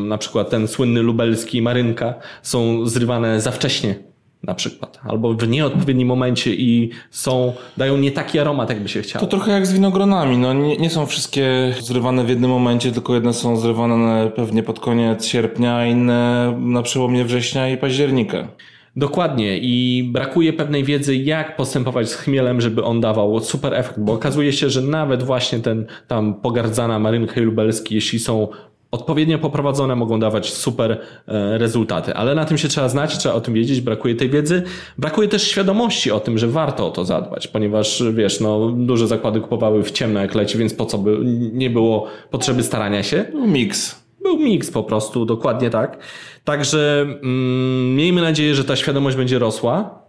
na 0.07 0.17
przykład 0.17 0.49
ten 0.49 0.67
słynny 0.67 1.01
lubelski 1.01 1.61
marynka, 1.61 2.13
są 2.41 2.85
zrywane 2.85 3.41
za 3.41 3.51
wcześnie 3.51 4.08
na 4.43 4.53
przykład, 4.53 4.99
albo 5.03 5.33
w 5.33 5.47
nieodpowiednim 5.47 6.07
momencie 6.07 6.55
i 6.55 6.89
są, 7.11 7.53
dają 7.77 7.97
nie 7.97 8.11
taki 8.11 8.39
aromat, 8.39 8.69
jakby 8.69 8.89
się 8.89 9.01
chciało. 9.01 9.25
To 9.25 9.31
trochę 9.31 9.51
jak 9.51 9.67
z 9.67 9.73
winogronami. 9.73 10.37
No, 10.37 10.53
nie, 10.53 10.77
nie 10.77 10.89
są 10.89 11.05
wszystkie 11.05 11.73
zrywane 11.79 12.23
w 12.23 12.29
jednym 12.29 12.51
momencie, 12.51 12.91
tylko 12.91 13.15
jedne 13.15 13.33
są 13.33 13.57
zrywane 13.57 14.31
pewnie 14.35 14.63
pod 14.63 14.79
koniec 14.79 15.25
sierpnia, 15.25 15.75
a 15.75 15.85
inne 15.85 16.53
na 16.59 16.81
przełomie 16.81 17.25
września 17.25 17.69
i 17.69 17.77
października. 17.77 18.47
Dokładnie 18.95 19.57
i 19.57 20.03
brakuje 20.13 20.53
pewnej 20.53 20.83
wiedzy, 20.83 21.15
jak 21.15 21.55
postępować 21.55 22.09
z 22.09 22.15
chmielem, 22.15 22.61
żeby 22.61 22.83
on 22.83 23.01
dawał 23.01 23.39
super 23.39 23.73
efekt, 23.73 23.99
bo 23.99 24.13
okazuje 24.13 24.53
się, 24.53 24.69
że 24.69 24.81
nawet 24.81 25.23
właśnie 25.23 25.59
ten 25.59 25.85
tam 26.07 26.33
pogardzana 26.33 26.99
marynka 26.99 27.41
lubelski, 27.41 27.95
jeśli 27.95 28.19
są 28.19 28.47
odpowiednio 28.91 29.39
poprowadzone, 29.39 29.95
mogą 29.95 30.19
dawać 30.19 30.53
super 30.53 30.91
e, 31.27 31.57
rezultaty. 31.57 32.13
Ale 32.13 32.35
na 32.35 32.45
tym 32.45 32.57
się 32.57 32.67
trzeba 32.67 32.89
znać, 32.89 33.17
trzeba 33.17 33.35
o 33.35 33.41
tym 33.41 33.53
wiedzieć, 33.53 33.81
brakuje 33.81 34.15
tej 34.15 34.29
wiedzy. 34.29 34.63
Brakuje 34.97 35.27
też 35.27 35.47
świadomości 35.47 36.11
o 36.11 36.19
tym, 36.19 36.37
że 36.37 36.47
warto 36.47 36.87
o 36.87 36.91
to 36.91 37.05
zadbać, 37.05 37.47
ponieważ 37.47 38.03
wiesz, 38.13 38.39
no, 38.39 38.69
duże 38.69 39.07
zakłady 39.07 39.41
kupowały 39.41 39.83
w 39.83 39.91
ciemno 39.91 40.19
jak 40.19 40.35
leci, 40.35 40.57
więc 40.57 40.73
po 40.73 40.85
co 40.85 40.97
by 40.97 41.17
nie 41.53 41.69
było 41.69 42.07
potrzeby 42.31 42.63
starania 42.63 43.03
się. 43.03 43.25
Miks. 43.47 44.09
Był 44.21 44.37
miks 44.39 44.71
po 44.71 44.83
prostu, 44.83 45.25
dokładnie 45.25 45.69
tak. 45.69 45.97
Także 46.43 47.01
mm, 47.01 47.95
miejmy 47.95 48.21
nadzieję, 48.21 48.55
że 48.55 48.63
ta 48.63 48.75
świadomość 48.75 49.17
będzie 49.17 49.39
rosła 49.39 49.99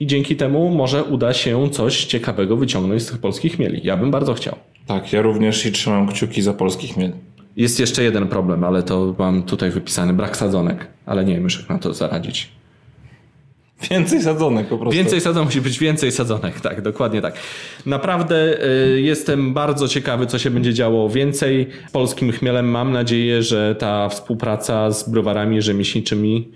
i 0.00 0.06
dzięki 0.06 0.36
temu 0.36 0.70
może 0.70 1.04
uda 1.04 1.32
się 1.32 1.70
coś 1.70 2.04
ciekawego 2.04 2.56
wyciągnąć 2.56 3.02
z 3.02 3.06
tych 3.06 3.18
polskich 3.18 3.58
mieli. 3.58 3.80
Ja 3.84 3.96
bym 3.96 4.10
bardzo 4.10 4.34
chciał. 4.34 4.54
Tak, 4.86 5.12
ja 5.12 5.22
również 5.22 5.66
i 5.66 5.72
trzymam 5.72 6.08
kciuki 6.08 6.42
za 6.42 6.52
polskich 6.52 6.96
mieli. 6.96 7.12
Jest 7.56 7.80
jeszcze 7.80 8.02
jeden 8.02 8.28
problem, 8.28 8.64
ale 8.64 8.82
to 8.82 9.14
mam 9.18 9.42
tutaj 9.42 9.70
wypisany 9.70 10.12
brak 10.12 10.36
sadzonek, 10.36 10.86
ale 11.06 11.24
nie 11.24 11.34
wiem 11.34 11.44
już 11.44 11.58
jak 11.58 11.68
na 11.68 11.78
to 11.78 11.94
zaradzić. 11.94 12.58
Więcej 13.90 14.22
sadzonek 14.22 14.68
po 14.68 14.78
prostu. 14.78 14.96
Więcej 14.96 15.20
sadzonek, 15.20 15.46
musi 15.46 15.60
być 15.60 15.78
więcej 15.78 16.12
sadzonek, 16.12 16.60
tak, 16.60 16.82
dokładnie 16.82 17.20
tak. 17.20 17.34
Naprawdę 17.86 18.64
y, 18.94 19.00
jestem 19.00 19.54
bardzo 19.54 19.88
ciekawy, 19.88 20.26
co 20.26 20.38
się 20.38 20.50
będzie 20.50 20.74
działo 20.74 21.08
więcej 21.10 21.68
polskim 21.92 22.32
chmielem. 22.32 22.70
Mam 22.70 22.92
nadzieję, 22.92 23.42
że 23.42 23.74
ta 23.78 24.08
współpraca 24.08 24.90
z 24.90 25.08
browarami 25.08 25.62
rzemieślniczymi 25.62 26.48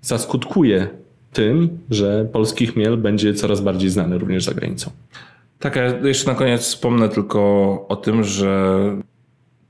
zaskutkuje 0.00 0.88
tym, 1.32 1.78
że 1.90 2.28
polski 2.32 2.66
chmiel 2.66 2.96
będzie 2.96 3.34
coraz 3.34 3.60
bardziej 3.60 3.90
znany 3.90 4.18
również 4.18 4.44
za 4.44 4.54
granicą. 4.54 4.90
Tak, 5.58 5.76
ja 5.76 5.84
jeszcze 6.08 6.30
na 6.30 6.34
koniec 6.38 6.60
wspomnę 6.60 7.08
tylko 7.08 7.40
o 7.88 7.96
tym, 7.96 8.24
że 8.24 8.80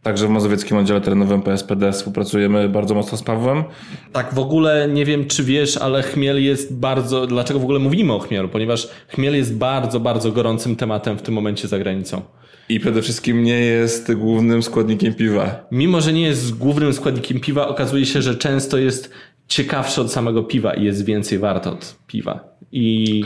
Także 0.02 0.26
w 0.26 0.30
Mazowieckim 0.30 0.76
Oddziale 0.76 1.00
Terenowym 1.00 1.42
PSPD 1.42 1.92
współpracujemy 1.92 2.68
bardzo 2.68 2.94
mocno 2.94 3.18
z 3.18 3.22
Pawłem. 3.22 3.64
Tak, 4.12 4.34
w 4.34 4.38
ogóle 4.38 4.88
nie 4.88 5.04
wiem, 5.04 5.26
czy 5.26 5.44
wiesz, 5.44 5.76
ale 5.76 6.02
chmiel 6.02 6.44
jest 6.44 6.74
bardzo. 6.74 7.26
Dlaczego 7.26 7.60
w 7.60 7.62
ogóle 7.62 7.78
mówimy 7.78 8.12
o 8.12 8.18
chmielu? 8.18 8.48
Ponieważ 8.48 8.88
chmiel 9.08 9.36
jest 9.36 9.56
bardzo, 9.56 10.00
bardzo 10.00 10.32
gorącym 10.32 10.76
tematem 10.76 11.18
w 11.18 11.22
tym 11.22 11.34
momencie 11.34 11.68
za 11.68 11.78
granicą. 11.78 12.22
I 12.68 12.80
przede 12.80 13.02
wszystkim 13.02 13.42
nie 13.42 13.60
jest 13.60 14.14
głównym 14.14 14.62
składnikiem 14.62 15.14
piwa. 15.14 15.66
Mimo, 15.72 16.00
że 16.00 16.12
nie 16.12 16.22
jest 16.22 16.58
głównym 16.58 16.92
składnikiem 16.92 17.40
piwa, 17.40 17.68
okazuje 17.68 18.06
się, 18.06 18.22
że 18.22 18.36
często 18.36 18.78
jest 18.78 19.10
ciekawszy 19.48 20.00
od 20.00 20.12
samego 20.12 20.42
piwa 20.42 20.74
i 20.74 20.84
jest 20.84 21.04
więcej 21.04 21.38
wart 21.38 21.66
od 21.66 21.96
piwa. 22.06 22.44
I 22.72 23.24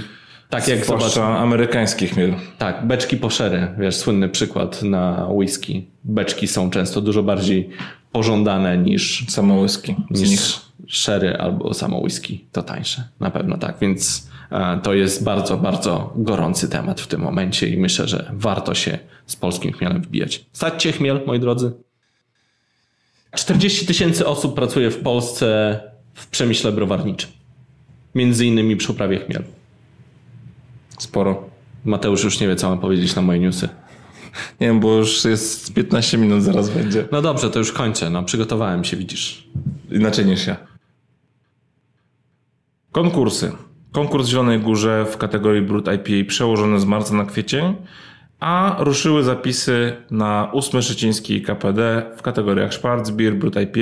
tak 0.51 0.69
jak 0.69 0.85
Zwłaszcza 0.85 1.09
zobacz, 1.09 1.41
amerykański 1.41 2.07
chmiel. 2.07 2.35
Tak, 2.59 2.87
beczki 2.87 3.17
poszery, 3.17 3.75
wiesz, 3.79 3.97
słynny 3.97 4.29
przykład 4.29 4.83
na 4.83 5.29
whisky. 5.31 5.87
Beczki 6.05 6.49
są 6.49 6.71
często 6.71 7.01
dużo 7.01 7.23
bardziej 7.23 7.71
pożądane 8.13 8.79
niż 8.79 9.25
samo 9.29 9.55
whisky. 9.55 9.97
Niż 10.11 10.61
sherry 10.89 11.37
albo 11.37 11.75
samo 11.75 11.99
whisky. 11.99 12.45
To 12.53 12.63
tańsze, 12.63 13.09
na 13.21 13.31
pewno 13.31 13.59
tak. 13.59 13.77
Więc 13.81 14.31
e, 14.51 14.81
to 14.83 14.95
jest 14.95 15.25
bardzo, 15.25 15.57
bardzo 15.57 16.13
gorący 16.17 16.69
temat 16.69 17.01
w 17.01 17.07
tym 17.07 17.21
momencie 17.21 17.69
i 17.69 17.77
myślę, 17.77 18.09
że 18.09 18.31
warto 18.33 18.75
się 18.75 18.99
z 19.27 19.37
polskim 19.37 19.73
chmielem 19.73 20.03
wbijać. 20.03 20.47
Stać 20.53 20.89
chmiel, 20.89 21.21
moi 21.27 21.41
drodzy. 21.41 21.73
40 23.35 23.87
tysięcy 23.87 24.27
osób 24.27 24.55
pracuje 24.55 24.91
w 24.91 24.99
Polsce 24.99 25.81
w 26.15 26.27
przemyśle 26.27 26.73
browarniczym. 26.73 27.31
Między 28.15 28.47
innymi 28.47 28.77
przy 28.77 28.93
uprawie 28.93 29.19
chmielu. 29.19 29.45
Sporo. 30.99 31.51
Mateusz 31.85 32.25
już 32.25 32.41
nie 32.41 32.49
wie, 32.49 32.57
co 32.57 32.69
mam 32.69 32.79
powiedzieć 32.79 33.17
na 33.17 33.23
moje 33.23 33.39
newsy. 33.39 33.69
Nie 34.61 34.67
wiem, 34.67 34.81
bo 34.81 34.93
już 34.93 35.25
jest 35.25 35.75
15 35.75 36.19
minut, 36.19 36.43
zaraz 36.43 36.71
będzie. 36.71 37.09
No 37.13 37.23
dobrze, 37.23 37.51
to 37.51 37.59
już 37.59 37.73
kończę. 37.73 38.11
No, 38.11 38.23
przygotowałem 38.23 38.85
się, 38.85 38.97
widzisz. 38.97 39.49
Inaczej 39.91 40.27
niż 40.27 40.47
ja. 40.47 40.57
Konkursy. 42.93 43.53
Konkurs 43.93 44.27
w 44.27 44.31
Zielonej 44.31 44.61
Górze 44.61 45.07
w 45.11 45.17
kategorii 45.17 45.63
Brut 45.63 45.89
IPA 45.89 46.29
przełożony 46.29 46.81
z 46.81 46.85
marca 46.85 47.15
na 47.15 47.25
kwiecień, 47.25 47.75
a 48.41 48.77
ruszyły 48.79 49.23
zapisy 49.23 49.97
na 50.11 50.51
ósmy 50.53 50.83
szczeciński 50.83 51.43
KPD 51.43 52.11
w 52.17 52.23
kategoriach 52.23 52.75
Schwarzbier, 52.75 53.35
Brut 53.35 53.57
IPA, 53.57 53.81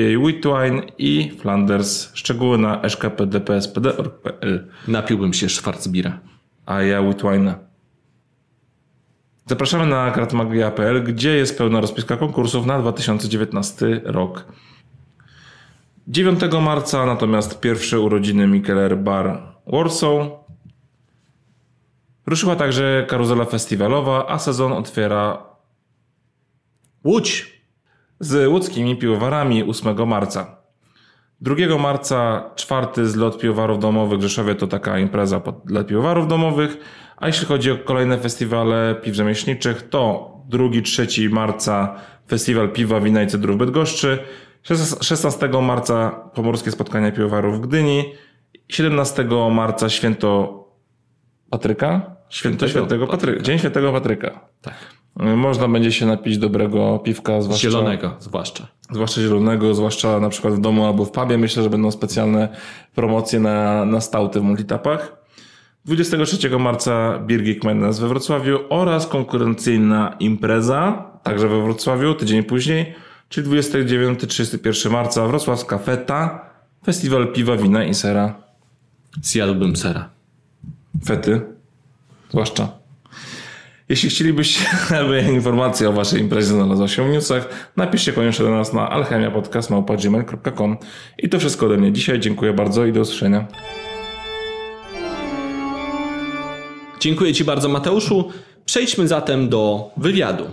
Wine 0.62 0.82
i 0.98 1.30
Flanders. 1.40 2.10
Szczegóły 2.14 2.58
na 2.58 2.88
szkpdpspd.pl 2.88 4.68
Napiłbym 4.88 5.32
się 5.32 5.48
Schwarzbiera 5.48 6.18
a 6.66 6.82
ja 6.82 7.02
Witwine. 7.02 7.54
Zapraszamy 9.46 9.86
na 9.86 10.10
kartmagia.pl, 10.10 11.04
gdzie 11.04 11.36
jest 11.36 11.58
pełna 11.58 11.80
rozpiska 11.80 12.16
konkursów 12.16 12.66
na 12.66 12.78
2019 12.78 14.00
rok. 14.04 14.44
9 16.08 16.40
marca 16.62 17.06
natomiast 17.06 17.60
pierwsze 17.60 18.00
urodziny 18.00 18.46
Mikeler 18.46 18.98
Bar 18.98 19.42
Warsaw. 19.66 20.44
Ruszyła 22.26 22.56
także 22.56 23.06
karuzela 23.08 23.44
festiwalowa, 23.44 24.26
a 24.28 24.38
sezon 24.38 24.72
otwiera 24.72 25.42
Łódź 27.04 27.60
z 28.20 28.48
łódzkimi 28.48 28.96
piwowarami 28.96 29.62
8 29.62 30.08
marca. 30.08 30.63
2 31.40 31.78
marca 31.78 32.50
czwarty 32.54 33.06
zlot 33.06 33.38
piwowarów 33.38 33.78
domowych 33.78 34.18
w 34.18 34.22
Rzeszowie 34.22 34.54
to 34.54 34.66
taka 34.66 34.98
impreza 34.98 35.40
dla 35.64 35.84
piwowarów 35.84 36.28
domowych. 36.28 36.76
A 37.16 37.26
jeśli 37.26 37.46
chodzi 37.46 37.70
o 37.70 37.78
kolejne 37.78 38.18
festiwale 38.18 38.94
piw 39.02 39.14
rzemieślniczych, 39.14 39.88
to 39.88 40.34
2-3 40.50 41.30
marca 41.30 41.96
festiwal 42.28 42.72
piwa, 42.72 43.00
wina 43.00 43.22
i 43.22 43.26
cydrów 43.26 43.56
Bydgoszczy. 43.56 44.18
16 45.00 45.48
marca 45.62 46.10
pomorskie 46.10 46.70
spotkania 46.70 47.12
piwowarów 47.12 47.56
w 47.56 47.60
Gdyni. 47.60 48.14
17 48.68 49.26
marca 49.50 49.88
święto 49.88 50.60
Patryka? 51.50 52.16
Święto 52.28 52.68
Świętego 52.68 53.06
Patryka. 53.06 53.42
Dzień 53.42 53.58
Świętego 53.58 53.92
Patryka. 53.92 54.40
Tak. 54.62 54.74
Można 55.16 55.68
będzie 55.68 55.92
się 55.92 56.06
napić 56.06 56.38
dobrego 56.38 56.98
piwka, 56.98 57.42
zwłaszcza... 57.42 57.70
Zielonego, 57.70 58.16
zwłaszcza. 58.18 58.66
Zwłaszcza 58.90 59.20
zielonego, 59.20 59.74
zwłaszcza 59.74 60.20
na 60.20 60.28
przykład 60.28 60.54
w 60.54 60.60
domu 60.60 60.86
albo 60.86 61.04
w 61.04 61.10
pubie. 61.10 61.38
Myślę, 61.38 61.62
że 61.62 61.70
będą 61.70 61.90
specjalne 61.90 62.48
promocje 62.94 63.40
na, 63.40 63.84
na 63.84 64.00
stauty 64.00 64.40
w 64.40 64.42
multitapach. 64.42 65.16
23 65.84 66.58
marca 66.58 67.18
Birgit 67.18 67.64
Mendes 67.64 67.98
we 67.98 68.08
Wrocławiu 68.08 68.58
oraz 68.68 69.06
konkurencyjna 69.06 70.16
impreza, 70.20 71.10
także 71.22 71.48
we 71.48 71.62
Wrocławiu, 71.62 72.14
tydzień 72.14 72.42
później, 72.42 72.94
czyli 73.28 73.48
29-31 73.48 74.90
marca 74.90 75.26
Wrocławska 75.26 75.78
Feta, 75.78 76.50
festiwal 76.84 77.32
piwa, 77.32 77.56
wina 77.56 77.84
i 77.84 77.94
sera. 77.94 78.34
Zjadłbym 79.22 79.76
sera. 79.76 80.08
Fety, 81.04 81.40
zwłaszcza. 82.30 82.83
Jeśli 83.94 84.10
chcielibyście, 84.10 84.60
aby 85.00 85.22
informacja 85.32 85.88
o 85.88 85.92
waszej 85.92 86.20
imprezie 86.20 86.46
znalazła 86.46 86.88
się 86.88 87.08
w 87.08 87.12
newsach, 87.12 87.70
napiszcie 87.76 88.12
koniecznie 88.12 88.44
do 88.44 88.50
nas 88.50 88.72
na 88.72 88.90
alchemiapodcast.gmail.com 88.90 90.76
I 91.18 91.28
to 91.28 91.38
wszystko 91.38 91.66
ode 91.66 91.76
mnie 91.76 91.92
dzisiaj. 91.92 92.20
Dziękuję 92.20 92.52
bardzo 92.52 92.86
i 92.86 92.92
do 92.92 93.00
usłyszenia. 93.00 93.46
Dziękuję 97.00 97.34
Ci 97.34 97.44
bardzo, 97.44 97.68
Mateuszu. 97.68 98.30
Przejdźmy 98.64 99.08
zatem 99.08 99.48
do 99.48 99.90
wywiadu. 99.96 100.44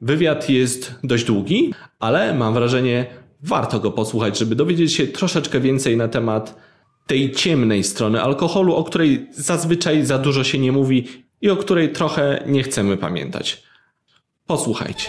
Wywiad 0.00 0.50
jest 0.50 0.94
dość 1.04 1.24
długi, 1.24 1.74
ale 1.98 2.34
mam 2.34 2.54
wrażenie, 2.54 3.06
warto 3.42 3.80
go 3.80 3.90
posłuchać, 3.90 4.38
żeby 4.38 4.54
dowiedzieć 4.54 4.92
się 4.92 5.06
troszeczkę 5.06 5.60
więcej 5.60 5.96
na 5.96 6.08
temat 6.08 6.58
tej 7.06 7.32
ciemnej 7.32 7.84
strony 7.84 8.22
alkoholu, 8.22 8.74
o 8.74 8.84
której 8.84 9.26
zazwyczaj 9.30 10.04
za 10.04 10.18
dużo 10.18 10.44
się 10.44 10.58
nie 10.58 10.72
mówi 10.72 11.27
i 11.42 11.50
o 11.50 11.56
której 11.56 11.92
trochę 11.92 12.42
nie 12.46 12.62
chcemy 12.62 12.96
pamiętać. 12.96 13.62
Posłuchajcie. 14.46 15.08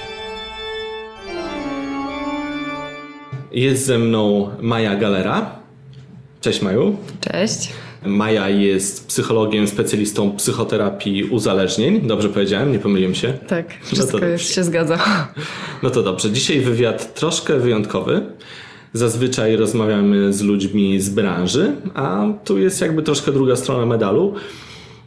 Jest 3.52 3.86
ze 3.86 3.98
mną 3.98 4.50
Maja 4.62 4.96
Galera. 4.96 5.60
Cześć 6.42 6.62
Maju. 6.62 6.98
Cześć. 7.22 7.70
Maja 8.06 8.50
jest 8.50 9.08
psychologiem, 9.08 9.68
specjalistą 9.68 10.32
psychoterapii 10.36 11.24
uzależnień. 11.24 12.02
Dobrze 12.02 12.30
powiedziałem, 12.30 12.72
nie 12.72 12.80
pomyliłem 12.80 13.16
się. 13.16 13.34
Tak, 13.34 13.74
wszystko 13.82 14.12
dobrze. 14.12 14.32
już 14.32 14.42
się 14.42 14.64
zgadza. 14.64 15.00
No 15.84 15.90
to 15.90 16.04
dobrze. 16.04 16.32
Dzisiaj 16.32 16.60
wywiad 16.60 17.14
troszkę 17.14 17.60
wyjątkowy. 17.60 18.22
Zazwyczaj 18.94 19.56
rozmawiamy 19.56 20.34
z 20.34 20.42
ludźmi 20.42 21.00
z 21.02 21.10
branży, 21.10 21.76
a 21.94 22.26
tu 22.46 22.60
jest 22.60 22.82
jakby 22.82 23.04
troszkę 23.04 23.32
druga 23.32 23.56
strona 23.56 23.86
medalu. 23.86 24.34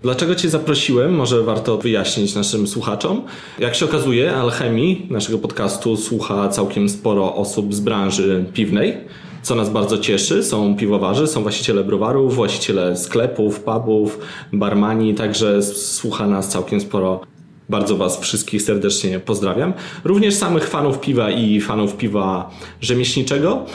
Dlaczego 0.02 0.34
Cię 0.34 0.50
zaprosiłem? 0.50 1.14
Może 1.14 1.42
warto 1.42 1.78
wyjaśnić 1.78 2.34
naszym 2.34 2.66
słuchaczom. 2.66 3.22
Jak 3.58 3.74
się 3.74 3.84
okazuje, 3.84 4.34
Alchemii, 4.34 5.06
naszego 5.10 5.38
podcastu, 5.38 5.96
słucha 5.96 6.48
całkiem 6.48 6.88
sporo 6.88 7.34
osób 7.34 7.74
z 7.74 7.80
branży 7.80 8.44
piwnej, 8.52 8.96
co 9.42 9.54
nas 9.54 9.70
bardzo 9.70 9.98
cieszy. 9.98 10.44
Są 10.44 10.76
piwowarzy, 10.76 11.26
są 11.26 11.42
właściciele 11.42 11.84
browarów, 11.84 12.34
właściciele 12.34 12.96
sklepów, 12.96 13.60
pubów, 13.60 14.18
barmani, 14.52 15.14
także 15.14 15.62
słucha 15.62 16.26
nas 16.26 16.48
całkiem 16.48 16.80
sporo 16.80 17.20
bardzo 17.68 17.96
Was 17.96 18.20
wszystkich 18.20 18.62
serdecznie 18.62 19.20
pozdrawiam. 19.20 19.72
Również 20.04 20.34
samych 20.34 20.68
fanów 20.68 21.00
piwa 21.00 21.30
i 21.30 21.60
fanów 21.60 21.96
piwa 21.96 22.50
rzemieślniczego. 22.80 23.66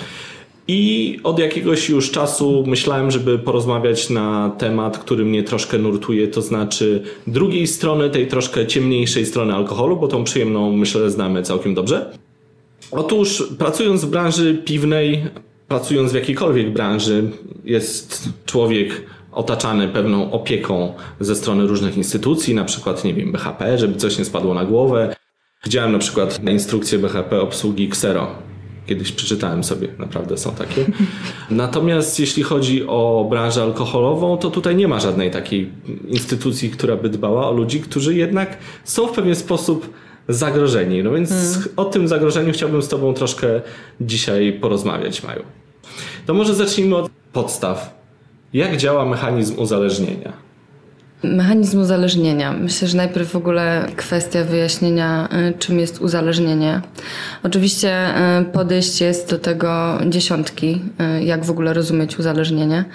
I 0.68 1.20
od 1.24 1.40
jakiegoś 1.40 1.90
już 1.90 2.12
czasu 2.12 2.64
myślałem, 2.68 3.12
żeby 3.12 3.40
porozmawiać 3.40 4.10
na 4.10 4.52
temat, 4.58 4.98
który 4.98 5.26
mnie 5.26 5.44
troszkę 5.44 5.78
nurtuje, 5.78 6.28
to 6.28 6.42
znaczy 6.42 7.04
drugiej 7.28 7.68
strony, 7.68 8.10
tej 8.10 8.28
troszkę 8.28 8.68
ciemniejszej 8.68 9.26
strony 9.26 9.54
alkoholu, 9.56 9.98
bo 9.98 10.08
tą 10.08 10.24
przyjemną 10.24 10.72
myślę 10.72 11.12
znamy 11.12 11.44
całkiem 11.44 11.76
dobrze. 11.76 12.12
Otóż 12.92 13.44
pracując 13.58 14.06
w 14.06 14.10
branży 14.10 14.62
piwnej, 14.66 15.24
pracując 15.68 16.12
w 16.12 16.16
jakiejkolwiek 16.16 16.74
branży, 16.74 17.32
jest 17.66 18.30
człowiek 18.46 19.04
otaczany 19.32 19.88
pewną 19.88 20.32
opieką 20.32 20.94
ze 21.20 21.36
strony 21.36 21.68
różnych 21.68 21.98
instytucji, 21.98 22.56
na 22.56 22.66
przykład, 22.66 23.04
nie 23.04 23.14
wiem, 23.14 23.32
BHP, 23.32 23.78
żeby 23.78 23.96
coś 23.96 24.20
nie 24.20 24.26
spadło 24.26 24.54
na 24.54 24.66
głowę. 24.66 25.16
Widziałem 25.64 25.92
na 25.92 26.00
przykład 26.00 26.40
instrukcję 26.52 27.00
BHP 27.00 27.42
obsługi 27.42 27.88
Xero. 27.88 28.47
Kiedyś 28.88 29.12
przeczytałem 29.12 29.64
sobie, 29.64 29.88
naprawdę 30.00 30.38
są 30.38 30.52
takie. 30.52 30.86
Natomiast 31.50 32.20
jeśli 32.20 32.44
chodzi 32.44 32.88
o 32.88 33.28
branżę 33.30 33.64
alkoholową, 33.64 34.38
to 34.38 34.52
tutaj 34.52 34.76
nie 34.76 34.88
ma 34.88 35.00
żadnej 35.00 35.32
takiej 35.32 35.72
instytucji, 36.08 36.70
która 36.70 36.96
by 36.96 37.10
dbała 37.10 37.50
o 37.50 37.52
ludzi, 37.52 37.82
którzy 37.82 38.16
jednak 38.16 38.58
są 38.84 39.08
w 39.08 39.12
pewien 39.12 39.36
sposób 39.36 39.94
zagrożeni. 40.30 41.04
No 41.04 41.12
więc 41.12 41.30
hmm. 41.30 41.70
o 41.76 41.86
tym 41.86 42.08
zagrożeniu 42.08 42.54
chciałbym 42.54 42.82
z 42.82 42.88
Tobą 42.88 43.14
troszkę 43.14 43.62
dzisiaj 44.02 44.54
porozmawiać, 44.54 45.24
Maju. 45.24 45.44
To 46.26 46.34
może 46.34 46.56
zacznijmy 46.56 46.96
od 46.96 47.10
podstaw. 47.34 47.98
Jak 48.54 48.78
działa 48.78 49.06
mechanizm 49.06 49.60
uzależnienia? 49.60 50.47
Mechanizm 51.24 51.80
uzależnienia. 51.80 52.54
Myślę, 52.54 52.88
że 52.88 52.98
najpierw 52.98 53.32
w 53.32 53.36
ogóle 53.36 53.86
kwestia 53.96 54.44
wyjaśnienia, 54.44 55.30
y, 55.50 55.60
czym 55.60 55.80
jest 55.80 56.02
uzależnienie. 56.02 56.82
Oczywiście 57.44 58.10
y, 58.42 58.46
podejście 58.46 59.06
jest 59.06 59.30
do 59.30 59.40
tego 59.40 60.00
dziesiątki, 60.10 60.82
y, 61.20 61.24
jak 61.24 61.46
w 61.46 61.50
ogóle 61.50 61.74
rozumieć 61.74 62.20
uzależnienie. 62.20 62.86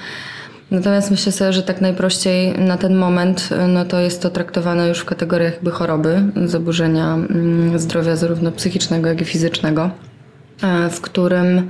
Natomiast 0.71 1.11
myślę 1.11 1.33
sobie, 1.33 1.53
że 1.53 1.63
tak 1.63 1.81
najprościej 1.81 2.59
na 2.59 2.77
ten 2.77 2.95
moment 2.95 3.49
no 3.69 3.85
to 3.85 4.01
jest 4.01 4.23
to 4.23 4.31
traktowane 4.31 4.89
już 4.89 4.99
w 4.99 5.05
kategoriach 5.05 5.53
jakby 5.53 5.71
choroby, 5.71 6.23
zaburzenia 6.47 7.15
mm, 7.15 7.79
zdrowia 7.79 8.17
zarówno 8.17 8.53
psychicznego, 8.53 9.09
jak 9.09 9.21
i 9.21 9.25
fizycznego. 9.25 9.91
W 10.91 11.01
którym 11.01 11.69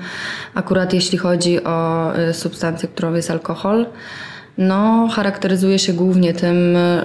akurat 0.54 0.92
jeśli 0.92 1.18
chodzi 1.18 1.64
o 1.64 2.12
substancję, 2.32 2.88
którą 2.88 3.14
jest 3.14 3.30
alkohol, 3.30 3.86
no, 4.58 5.08
charakteryzuje 5.08 5.78
się 5.78 5.92
głównie 5.92 6.34
tym, 6.34 6.56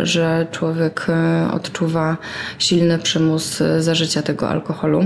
że 0.02 0.48
człowiek 0.52 1.06
e, 1.10 1.48
odczuwa 1.54 2.18
silny 2.60 3.00
przymus 3.00 3.64
zażycia 3.80 4.22
tego 4.22 4.50
alkoholu. 4.50 5.06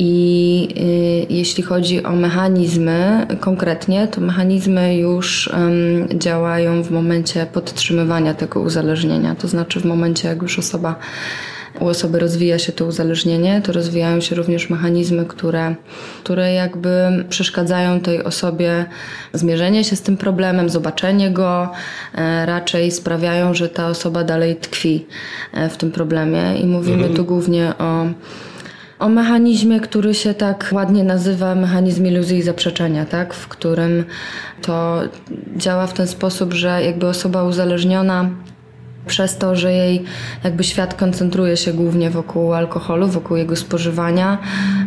I 0.00 1.26
jeśli 1.30 1.62
chodzi 1.62 2.04
o 2.04 2.12
mechanizmy 2.12 3.26
konkretnie, 3.40 4.08
to 4.08 4.20
mechanizmy 4.20 4.96
już 4.96 5.52
działają 6.14 6.82
w 6.82 6.90
momencie 6.90 7.46
podtrzymywania 7.52 8.34
tego 8.34 8.60
uzależnienia, 8.60 9.34
to 9.34 9.48
znaczy 9.48 9.80
w 9.80 9.84
momencie, 9.84 10.28
jak 10.28 10.42
już 10.42 10.58
osoba 10.58 10.96
u 11.80 11.86
osoby 11.86 12.18
rozwija 12.18 12.58
się 12.58 12.72
to 12.72 12.84
uzależnienie, 12.84 13.62
to 13.64 13.72
rozwijają 13.72 14.20
się 14.20 14.34
również 14.34 14.70
mechanizmy, 14.70 15.26
które, 15.26 15.74
które 16.24 16.52
jakby 16.52 17.24
przeszkadzają 17.28 18.00
tej 18.00 18.24
osobie 18.24 18.84
zmierzenie 19.32 19.84
się 19.84 19.96
z 19.96 20.02
tym 20.02 20.16
problemem, 20.16 20.70
zobaczenie 20.70 21.30
go, 21.30 21.68
e, 22.14 22.46
raczej 22.46 22.90
sprawiają, 22.90 23.54
że 23.54 23.68
ta 23.68 23.88
osoba 23.88 24.24
dalej 24.24 24.56
tkwi 24.56 25.06
e, 25.52 25.68
w 25.68 25.76
tym 25.76 25.92
problemie. 25.92 26.58
I 26.60 26.66
mówimy 26.66 26.96
mhm. 26.96 27.14
tu 27.14 27.24
głównie 27.24 27.72
o 27.78 28.06
o 28.98 29.08
mechanizmie, 29.08 29.80
który 29.80 30.14
się 30.14 30.34
tak 30.34 30.70
ładnie 30.72 31.04
nazywa 31.04 31.54
mechanizm 31.54 32.06
iluzji 32.06 32.38
i 32.38 32.42
zaprzeczenia, 32.42 33.04
tak? 33.04 33.34
w 33.34 33.48
którym 33.48 34.04
to 34.62 35.00
działa 35.56 35.86
w 35.86 35.92
ten 35.92 36.06
sposób, 36.06 36.52
że 36.52 36.82
jakby 36.84 37.06
osoba 37.06 37.44
uzależniona 37.44 38.30
przez 39.06 39.36
to, 39.36 39.56
że 39.56 39.72
jej 39.72 40.04
jakby 40.44 40.64
świat 40.64 40.94
koncentruje 40.94 41.56
się 41.56 41.72
głównie 41.72 42.10
wokół 42.10 42.54
alkoholu, 42.54 43.08
wokół 43.08 43.36
jego 43.36 43.56
spożywania, 43.56 44.38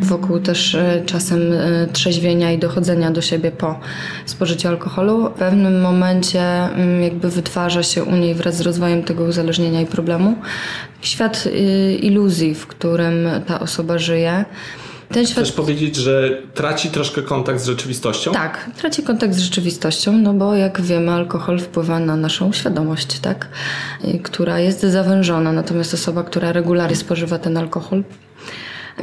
wokół 0.01 0.39
też 0.39 0.75
e, 0.75 1.01
czasem 1.05 1.53
e, 1.53 1.87
trzeźwienia 1.87 2.51
i 2.51 2.57
dochodzenia 2.57 3.11
do 3.11 3.21
siebie 3.21 3.51
po 3.51 3.79
spożyciu 4.25 4.67
alkoholu. 4.67 5.29
W 5.29 5.33
pewnym 5.33 5.81
momencie 5.81 6.41
mm, 6.41 7.03
jakby 7.03 7.29
wytwarza 7.29 7.83
się 7.83 8.03
u 8.03 8.15
niej 8.15 8.35
wraz 8.35 8.57
z 8.57 8.61
rozwojem 8.61 9.03
tego 9.03 9.23
uzależnienia 9.23 9.81
i 9.81 9.85
problemu 9.85 10.35
świat 11.01 11.43
y, 11.45 11.95
iluzji, 12.01 12.55
w 12.55 12.67
którym 12.67 13.29
ta 13.47 13.59
osoba 13.59 13.97
żyje. 13.97 14.45
Ten 15.13 15.27
świat... 15.27 15.43
Chcesz 15.43 15.55
powiedzieć, 15.55 15.95
że 15.95 16.41
traci 16.53 16.89
troszkę 16.89 17.21
kontakt 17.21 17.59
z 17.59 17.65
rzeczywistością? 17.65 18.31
Tak, 18.31 18.71
traci 18.77 19.03
kontakt 19.03 19.33
z 19.33 19.39
rzeczywistością, 19.39 20.11
no 20.11 20.33
bo 20.33 20.55
jak 20.55 20.81
wiemy, 20.81 21.11
alkohol 21.11 21.59
wpływa 21.59 21.99
na 21.99 22.15
naszą 22.15 22.53
świadomość, 22.53 23.19
tak? 23.19 23.47
Która 24.23 24.59
jest 24.59 24.81
zawężona, 24.81 25.51
natomiast 25.51 25.93
osoba, 25.93 26.23
która 26.23 26.51
regularnie 26.51 26.95
spożywa 26.95 27.39
ten 27.39 27.57
alkohol, 27.57 28.03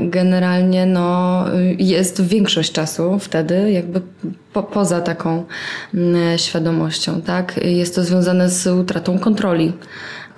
generalnie 0.01 0.87
no, 0.87 1.45
jest 1.79 2.23
większość 2.23 2.73
czasu 2.73 3.19
wtedy 3.19 3.73
jakby 3.73 4.01
po, 4.53 4.63
poza 4.63 5.01
taką 5.01 5.45
mm, 5.95 6.39
świadomością, 6.39 7.23
tak? 7.23 7.61
Jest 7.65 7.95
to 7.95 8.05
związane 8.05 8.51
z 8.51 8.67
utratą 8.67 9.19
kontroli 9.19 9.73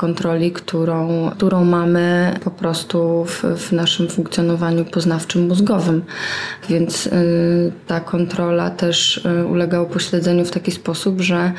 kontroli, 0.00 0.52
którą, 0.52 1.30
którą 1.30 1.64
mamy 1.64 2.34
po 2.44 2.50
prostu 2.50 3.24
w, 3.24 3.44
w 3.44 3.72
naszym 3.72 4.08
funkcjonowaniu 4.08 4.84
poznawczym 4.84 5.48
mózgowym. 5.48 6.02
Więc 6.68 7.06
y, 7.06 7.72
ta 7.86 8.00
kontrola 8.00 8.70
też 8.70 9.16
y, 9.16 9.46
ulega 9.46 9.80
upośledzeniu 9.80 10.44
w 10.44 10.50
taki 10.50 10.70
sposób, 10.70 11.20
że 11.20 11.52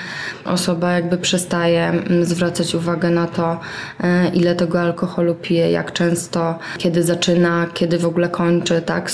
osoba 0.46 0.92
jakby 0.92 1.18
przestaje 1.18 1.94
y, 2.12 2.26
zwracać 2.26 2.76
uwagę 2.76 3.10
na 3.10 3.28
to, 3.28 3.54
y, 3.54 4.06
ile 4.34 4.56
tego 4.56 4.82
alkoholu 4.82 5.36
pije, 5.36 5.72
jak 5.72 5.94
często, 5.94 6.60
kiedy 6.78 7.04
zaczyna, 7.04 7.68
kiedy 7.74 7.98
w 7.98 8.06
ogóle 8.06 8.30
kończy, 8.30 8.82
tak? 8.82 9.12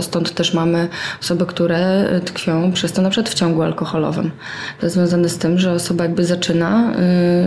Stąd 0.00 0.34
też 0.34 0.54
mamy 0.54 0.88
osoby, 1.20 1.46
które 1.46 2.08
tkwią 2.24 2.72
przez 2.72 2.92
to 2.92 3.02
na 3.02 3.10
przykład 3.10 3.30
w 3.30 3.34
ciągu 3.34 3.62
alkoholowym. 3.62 4.30
To 4.80 4.86
jest 4.86 4.96
związane 4.96 5.28
z 5.28 5.38
tym, 5.38 5.58
że 5.58 5.72
osoba 5.72 6.04
jakby 6.04 6.24
zaczyna 6.24 6.92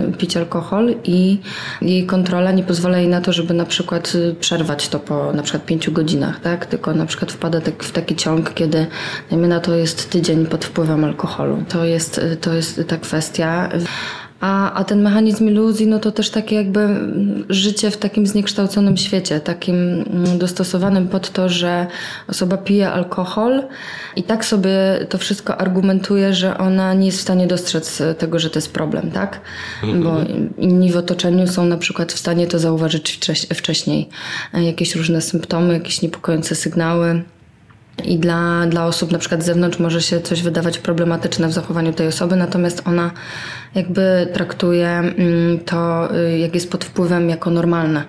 y, 0.10 0.17
pić 0.17 0.38
alkohol 0.38 0.95
i 1.10 1.39
jej 1.82 2.06
kontrola 2.06 2.52
nie 2.52 2.63
pozwala 2.63 2.98
jej 2.98 3.08
na 3.08 3.22
to, 3.22 3.34
żeby 3.34 3.54
na 3.54 3.65
przykład 3.65 4.15
y, 4.15 4.36
przerwać 4.39 4.89
to 4.89 5.00
po 5.00 5.34
na 5.34 5.44
przykład 5.44 5.65
pięciu 5.65 5.91
godzinach, 5.91 6.39
tak? 6.39 6.65
Tylko 6.65 6.94
na 6.94 7.06
przykład 7.06 7.32
wpada 7.32 7.62
tak, 7.62 7.84
w 7.84 7.91
taki 7.91 8.15
ciąg, 8.15 8.54
kiedy 8.54 8.88
dajmy 9.30 9.48
na 9.48 9.60
to 9.60 9.76
jest 9.76 10.10
tydzień 10.10 10.46
pod 10.46 10.65
wpływem 10.65 11.04
alkoholu. 11.04 11.63
To 11.70 11.86
jest, 11.86 12.18
y, 12.18 12.38
to 12.38 12.54
jest 12.54 12.82
ta 12.88 12.98
kwestia. 12.98 13.70
A, 14.45 14.73
a 14.73 14.84
ten 14.84 15.01
mechanizm 15.01 15.47
iluzji, 15.49 15.88
no 15.88 15.99
to 15.99 16.12
też 16.12 16.29
takie 16.29 16.55
jakby 16.55 16.89
życie 17.49 17.91
w 17.91 17.97
takim 17.97 18.27
zniekształconym 18.27 18.97
świecie, 18.97 19.39
takim 19.39 19.75
mm, 19.75 20.38
dostosowanym 20.38 21.08
pod 21.08 21.29
to, 21.29 21.49
że 21.49 21.88
osoba 22.27 22.58
pije 22.58 22.91
alkohol 22.91 23.63
i 24.15 24.23
tak 24.23 24.45
sobie 24.45 24.71
to 25.10 25.17
wszystko 25.17 25.58
argumentuje, 25.58 26.34
że 26.34 26.58
ona 26.58 26.93
nie 26.93 27.05
jest 27.05 27.17
w 27.17 27.21
stanie 27.21 27.47
dostrzec 27.47 28.01
tego, 28.17 28.39
że 28.39 28.49
to 28.49 28.58
jest 28.58 28.73
problem, 28.73 29.12
tak? 29.12 29.41
Mhm. 29.84 30.03
Bo 30.03 30.17
inni 30.58 30.91
w 30.91 30.97
otoczeniu 30.97 31.47
są 31.47 31.65
na 31.65 31.77
przykład 31.77 32.13
w 32.13 32.19
stanie 32.19 32.47
to 32.47 32.60
zauważyć 32.60 33.19
wcześniej. 33.55 34.10
Jakieś 34.53 34.95
różne 34.95 35.21
symptomy, 35.21 35.73
jakieś 35.73 36.01
niepokojące 36.01 36.55
sygnały 36.55 37.23
I 38.03 38.19
dla, 38.19 38.65
dla 38.67 38.86
osób 38.86 39.12
na 39.12 39.17
przykład 39.17 39.43
z 39.43 39.45
zewnątrz 39.45 39.79
może 39.79 40.01
się 40.01 40.21
coś 40.21 40.41
wydawać 40.41 40.77
problematyczne 40.77 41.47
w 41.47 41.53
zachowaniu 41.53 41.93
tej 41.93 42.08
osoby, 42.08 42.36
natomiast 42.36 42.81
ona 42.86 43.12
jakby 43.75 44.27
traktuje 44.34 44.89
mm, 44.89 45.60
to, 45.60 46.10
y, 46.15 46.38
jak 46.38 46.55
jest 46.55 46.71
pod 46.71 46.86
wpływem, 46.86 47.29
jako 47.29 47.49
normalne. 47.49 48.03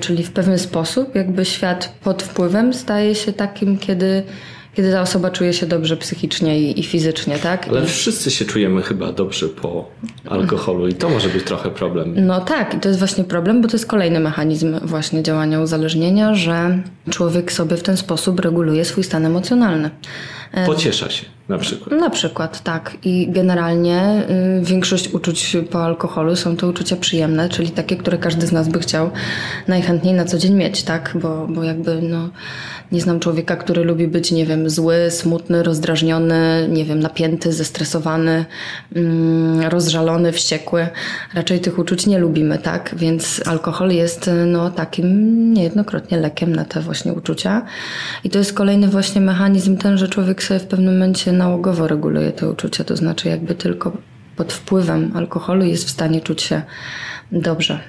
Czyli 0.00 0.24
w 0.24 0.32
pewien 0.32 0.58
sposób 0.58 1.14
jakby 1.14 1.44
świat 1.44 1.92
pod 2.04 2.22
wpływem 2.22 2.74
staje 2.74 3.14
się 3.14 3.32
takim, 3.32 3.78
kiedy 3.78 4.22
kiedy 4.78 4.92
ta 4.92 5.00
osoba 5.00 5.30
czuje 5.30 5.52
się 5.52 5.66
dobrze 5.66 5.96
psychicznie 5.96 6.60
i, 6.60 6.80
i 6.80 6.82
fizycznie, 6.82 7.38
tak? 7.38 7.68
Ale 7.68 7.84
I, 7.84 7.86
wszyscy 7.86 8.30
się 8.30 8.44
czujemy 8.44 8.82
chyba 8.82 9.12
dobrze 9.12 9.48
po 9.48 9.90
alkoholu 10.30 10.88
i 10.88 10.94
to 10.94 11.08
może 11.08 11.28
być 11.28 11.44
trochę 11.44 11.70
problem. 11.70 12.26
no 12.26 12.40
tak, 12.40 12.74
i 12.74 12.80
to 12.80 12.88
jest 12.88 12.98
właśnie 12.98 13.24
problem, 13.24 13.62
bo 13.62 13.68
to 13.68 13.76
jest 13.76 13.86
kolejny 13.86 14.20
mechanizm 14.20 14.80
właśnie 14.82 15.22
działania 15.22 15.60
uzależnienia, 15.60 16.34
że 16.34 16.82
człowiek 17.10 17.52
sobie 17.52 17.76
w 17.76 17.82
ten 17.82 17.96
sposób 17.96 18.40
reguluje 18.40 18.84
swój 18.84 19.04
stan 19.04 19.26
emocjonalny. 19.26 19.90
Pociesza 20.66 21.10
się 21.10 21.26
na 21.48 21.58
przykład. 21.58 22.00
Na 22.00 22.10
przykład, 22.10 22.62
tak. 22.62 22.96
I 23.04 23.28
generalnie 23.30 24.22
y, 24.60 24.64
większość 24.64 25.08
uczuć 25.08 25.56
po 25.70 25.84
alkoholu 25.84 26.36
są 26.36 26.56
to 26.56 26.68
uczucia 26.68 26.96
przyjemne, 26.96 27.48
czyli 27.48 27.70
takie, 27.70 27.96
które 27.96 28.18
każdy 28.18 28.46
z 28.46 28.52
nas 28.52 28.68
by 28.68 28.78
chciał 28.78 29.10
najchętniej 29.68 30.14
na 30.14 30.24
co 30.24 30.38
dzień 30.38 30.54
mieć, 30.54 30.82
tak? 30.82 31.16
Bo, 31.22 31.46
bo 31.46 31.64
jakby, 31.64 32.02
no, 32.02 32.28
nie 32.92 33.00
znam 33.00 33.20
człowieka, 33.20 33.56
który 33.56 33.84
lubi 33.84 34.08
być, 34.08 34.32
nie 34.32 34.46
wiem, 34.46 34.70
zły, 34.70 35.10
smutny, 35.10 35.62
rozdrażniony, 35.62 36.68
nie 36.70 36.84
wiem, 36.84 37.00
napięty, 37.00 37.52
zestresowany, 37.52 38.44
mm, 38.96 39.60
rozżalony, 39.60 40.32
wściekły. 40.32 40.88
Raczej 41.34 41.60
tych 41.60 41.78
uczuć 41.78 42.06
nie 42.06 42.18
lubimy, 42.18 42.58
tak? 42.58 42.94
Więc 42.96 43.42
alkohol 43.46 43.90
jest, 43.90 44.30
no, 44.46 44.70
takim 44.70 45.08
niejednokrotnie 45.54 46.18
lekiem 46.18 46.56
na 46.56 46.64
te 46.64 46.80
właśnie 46.80 47.12
uczucia. 47.12 47.62
I 48.24 48.30
to 48.30 48.38
jest 48.38 48.52
kolejny 48.52 48.88
właśnie 48.88 49.20
mechanizm 49.20 49.76
ten, 49.76 49.98
że 49.98 50.08
człowiek 50.08 50.42
sobie 50.42 50.60
w 50.60 50.66
pewnym 50.66 50.94
momencie 50.94 51.32
nałogowo 51.32 51.88
reguluje 51.88 52.32
te 52.32 52.48
uczucia, 52.48 52.84
to 52.84 52.96
znaczy 52.96 53.28
jakby 53.28 53.54
tylko 53.54 53.92
pod 54.36 54.52
wpływem 54.52 55.10
alkoholu 55.14 55.64
jest 55.64 55.84
w 55.84 55.90
stanie 55.90 56.20
czuć 56.20 56.42
się 56.42 56.62
dobrze. 57.32 57.80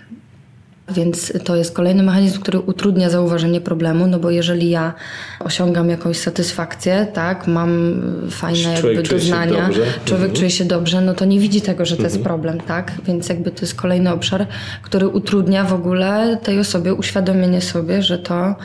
Więc 0.92 1.34
to 1.44 1.56
jest 1.56 1.74
kolejny 1.74 2.04
mechanizm, 2.04 2.42
który 2.42 2.60
utrudnia 2.60 3.10
zauważenie 3.10 3.62
problemu, 3.62 4.08
no 4.08 4.20
bo 4.20 4.30
jeżeli 4.30 4.70
ja 4.70 4.94
osiągam 5.40 5.90
jakąś 5.90 6.18
satysfakcję, 6.18 7.08
tak, 7.14 7.48
mam 7.48 8.02
fajne 8.30 8.78
Człowiek 8.78 8.98
jakby 8.98 9.16
doznania, 9.16 9.70
człowiek 10.06 10.30
Mhm. 10.30 10.34
czuje 10.34 10.50
się 10.50 10.66
dobrze, 10.66 11.02
no 11.02 11.14
to 11.14 11.26
nie 11.26 11.40
widzi 11.40 11.62
tego, 11.62 11.86
że 11.86 11.98
to 11.98 12.04
jest 12.04 12.24
problem, 12.24 12.62
tak? 12.62 12.92
Więc 13.06 13.30
jakby 13.30 13.52
to 13.52 13.62
jest 13.62 13.76
kolejny 13.76 14.12
obszar, 14.14 14.48
który 14.82 15.08
utrudnia 15.08 15.64
w 15.64 15.74
ogóle 15.74 16.38
tej 16.44 16.60
osobie 16.60 16.94
uświadomienie 16.94 17.62
sobie, 17.62 18.02
że 18.02 18.18
to 18.18 18.56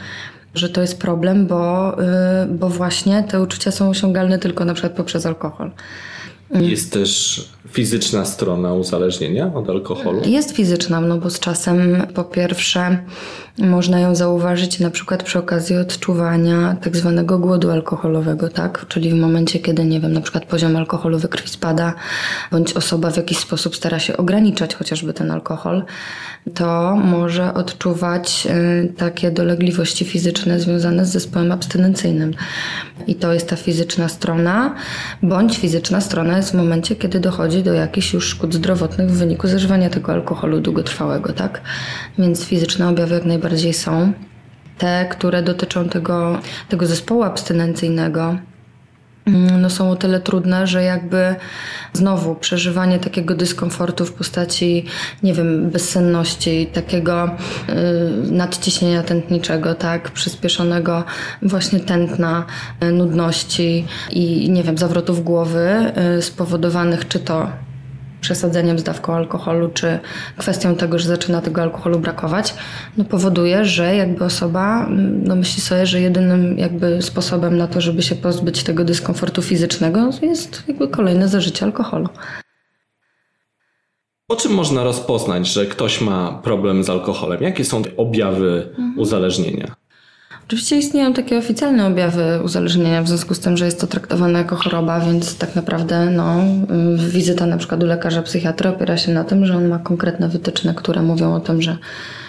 że 0.54 0.68
to 0.68 0.80
jest 0.80 1.00
problem, 1.00 1.46
bo, 1.46 1.96
y, 2.02 2.06
bo 2.48 2.68
właśnie 2.68 3.22
te 3.22 3.42
uczucia 3.42 3.70
są 3.70 3.90
osiągalne 3.90 4.38
tylko 4.38 4.64
na 4.64 4.74
przykład 4.74 4.92
poprzez 4.92 5.26
alkohol. 5.26 5.70
Jest 6.50 6.92
też 6.92 7.44
fizyczna 7.72 8.24
strona 8.24 8.74
uzależnienia 8.74 9.54
od 9.54 9.70
alkoholu. 9.70 10.22
Jest 10.26 10.50
fizyczna, 10.56 11.00
no 11.00 11.18
bo 11.18 11.30
z 11.30 11.40
czasem 11.40 12.06
po 12.14 12.24
pierwsze 12.24 12.98
można 13.58 14.00
ją 14.00 14.14
zauważyć 14.14 14.80
na 14.80 14.90
przykład 14.90 15.22
przy 15.22 15.38
okazji 15.38 15.76
odczuwania 15.76 16.76
tak 16.82 16.96
zwanego 16.96 17.38
głodu 17.38 17.70
alkoholowego, 17.70 18.48
tak? 18.48 18.86
Czyli 18.88 19.10
w 19.10 19.14
momencie, 19.14 19.58
kiedy, 19.58 19.84
nie 19.84 20.00
wiem, 20.00 20.12
na 20.12 20.20
przykład 20.20 20.44
poziom 20.44 20.76
alkoholu 20.76 21.18
we 21.18 21.28
krwi 21.28 21.48
spada, 21.48 21.94
bądź 22.50 22.72
osoba 22.72 23.10
w 23.10 23.16
jakiś 23.16 23.38
sposób 23.38 23.76
stara 23.76 23.98
się 23.98 24.16
ograniczać 24.16 24.74
chociażby 24.74 25.12
ten 25.12 25.30
alkohol, 25.30 25.84
to 26.54 26.96
może 26.96 27.54
odczuwać 27.54 28.46
y, 28.84 28.92
takie 28.96 29.30
dolegliwości 29.30 30.04
fizyczne 30.04 30.60
związane 30.60 31.06
z 31.06 31.08
zespołem 31.08 31.52
abstynencyjnym. 31.52 32.34
I 33.06 33.14
to 33.14 33.32
jest 33.32 33.48
ta 33.48 33.56
fizyczna 33.56 34.08
strona, 34.08 34.74
bądź 35.22 35.58
fizyczna 35.58 36.00
strona 36.00 36.36
jest 36.36 36.50
w 36.50 36.54
momencie, 36.54 36.96
kiedy 36.96 37.20
dochodzi 37.20 37.62
do 37.62 37.72
jakichś 37.72 38.12
już 38.12 38.28
szkód 38.28 38.54
zdrowotnych 38.54 39.10
w 39.10 39.18
wyniku 39.18 39.48
zażywania 39.48 39.90
tego 39.90 40.12
alkoholu 40.12 40.60
długotrwałego, 40.60 41.32
tak? 41.32 41.60
Więc 42.18 42.44
fizyczne 42.44 42.88
objawy 42.88 43.14
jak 43.14 43.24
najbardziej 43.24 43.74
są. 43.74 44.12
Te, 44.78 45.06
które 45.10 45.42
dotyczą 45.42 45.88
tego, 45.88 46.38
tego 46.68 46.86
zespołu 46.86 47.22
abstynencyjnego, 47.22 48.38
no 49.58 49.70
są 49.70 49.90
o 49.90 49.96
tyle 49.96 50.20
trudne, 50.20 50.66
że 50.66 50.82
jakby 50.82 51.34
znowu 51.92 52.34
przeżywanie 52.34 52.98
takiego 52.98 53.34
dyskomfortu 53.34 54.06
w 54.06 54.12
postaci, 54.12 54.84
nie 55.22 55.34
wiem, 55.34 55.70
bezsenności, 55.70 56.66
takiego 56.66 57.24
y, 57.24 58.32
nadciśnienia 58.32 59.02
tętniczego, 59.02 59.74
tak, 59.74 60.10
przyspieszonego 60.10 61.04
właśnie 61.42 61.80
tętna, 61.80 62.44
y, 62.82 62.92
nudności 62.92 63.86
i 64.10 64.50
nie 64.50 64.62
wiem, 64.62 64.78
zawrotów 64.78 65.24
głowy 65.24 65.92
y, 66.18 66.22
spowodowanych 66.22 67.08
czy 67.08 67.18
to 67.18 67.48
przesadzeniem 68.24 68.78
z 68.78 68.82
dawką 68.82 69.14
alkoholu, 69.14 69.68
czy 69.68 69.98
kwestią 70.36 70.76
tego, 70.76 70.98
że 70.98 71.08
zaczyna 71.08 71.40
tego 71.40 71.62
alkoholu 71.62 71.98
brakować, 71.98 72.54
no 72.96 73.04
powoduje, 73.04 73.64
że 73.64 73.96
jakby 73.96 74.24
osoba 74.24 74.86
mm, 74.86 75.24
no 75.24 75.36
myśli 75.36 75.60
sobie, 75.62 75.86
że 75.86 76.00
jedynym 76.00 76.58
jakby 76.58 77.02
sposobem 77.02 77.56
na 77.56 77.66
to, 77.66 77.80
żeby 77.80 78.02
się 78.02 78.14
pozbyć 78.14 78.62
tego 78.62 78.84
dyskomfortu 78.84 79.42
fizycznego 79.42 80.10
jest 80.22 80.62
jakby 80.68 80.88
kolejne 80.88 81.28
zażycie 81.28 81.64
alkoholu. 81.64 82.08
Po 84.26 84.36
czym 84.36 84.52
można 84.52 84.84
rozpoznać, 84.84 85.48
że 85.48 85.66
ktoś 85.66 86.00
ma 86.00 86.40
problem 86.42 86.84
z 86.84 86.90
alkoholem? 86.90 87.42
Jakie 87.42 87.64
są 87.64 87.82
objawy 87.96 88.74
uzależnienia? 88.96 89.83
Oczywiście 90.46 90.76
istnieją 90.76 91.12
takie 91.12 91.38
oficjalne 91.38 91.86
objawy 91.86 92.40
uzależnienia 92.44 93.02
w 93.02 93.08
związku 93.08 93.34
z 93.34 93.40
tym, 93.40 93.56
że 93.56 93.64
jest 93.64 93.80
to 93.80 93.86
traktowane 93.86 94.38
jako 94.38 94.56
choroba, 94.56 95.00
więc 95.00 95.38
tak 95.38 95.56
naprawdę 95.56 96.10
no, 96.10 96.40
y, 97.04 97.10
wizyta 97.10 97.46
na 97.46 97.56
przykład 97.56 97.82
u 97.82 97.86
lekarza 97.86 98.22
psychiatra 98.22 98.70
opiera 98.70 98.96
się 98.96 99.12
na 99.12 99.24
tym, 99.24 99.46
że 99.46 99.56
on 99.56 99.68
ma 99.68 99.78
konkretne 99.78 100.28
wytyczne, 100.28 100.74
które 100.74 101.02
mówią 101.02 101.34
o 101.34 101.40
tym, 101.40 101.62
że 101.62 101.78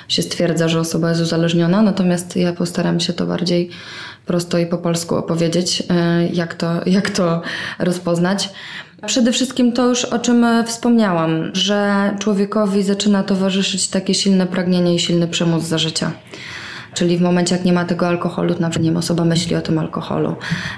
się 0.08 0.22
stwierdza, 0.22 0.68
że 0.68 0.80
osoba 0.80 1.10
jest 1.10 1.22
uzależniona, 1.22 1.82
natomiast 1.82 2.36
ja 2.36 2.54
postaram 2.54 3.00
się 3.00 3.14
to 3.14 3.26
bardziej 3.26 3.70
prosto 4.26 4.58
i 4.58 4.66
po 4.66 4.78
polsku 4.78 5.16
opowiedzieć, 5.16 5.82
y, 5.82 5.86
jak 6.34 6.54
to, 6.54 6.72
jak 6.86 7.10
to 7.10 7.42
rozpoznać. 7.80 8.50
Przede 9.06 9.32
wszystkim 9.32 9.72
to 9.72 9.90
już 9.90 10.06
o 10.06 10.20
czym 10.20 10.44
e, 10.44 10.64
wspomniałam, 10.64 11.52
że 11.54 12.12
człowiekowi 12.20 12.84
zaczyna 12.84 13.24
towarzyszyć 13.24 13.88
takie 13.88 14.14
silne 14.14 14.48
pragnienie 14.48 14.96
i 14.96 15.00
silny 15.00 15.28
przymus 15.28 15.64
za 15.64 15.78
życia. 15.78 16.12
Czyli 16.96 17.18
w 17.18 17.22
momencie, 17.22 17.56
jak 17.56 17.66
nie 17.66 17.74
ma 17.74 17.86
tego 17.86 18.08
alkoholu, 18.08 18.50
na 18.50 18.70
przykład 18.70 18.84
nie 18.84 18.90
wiem, 18.90 18.98
osoba 18.98 19.26
myśli 19.26 19.56
o 19.56 19.62
tym 19.62 19.80
alkoholu. 19.80 20.36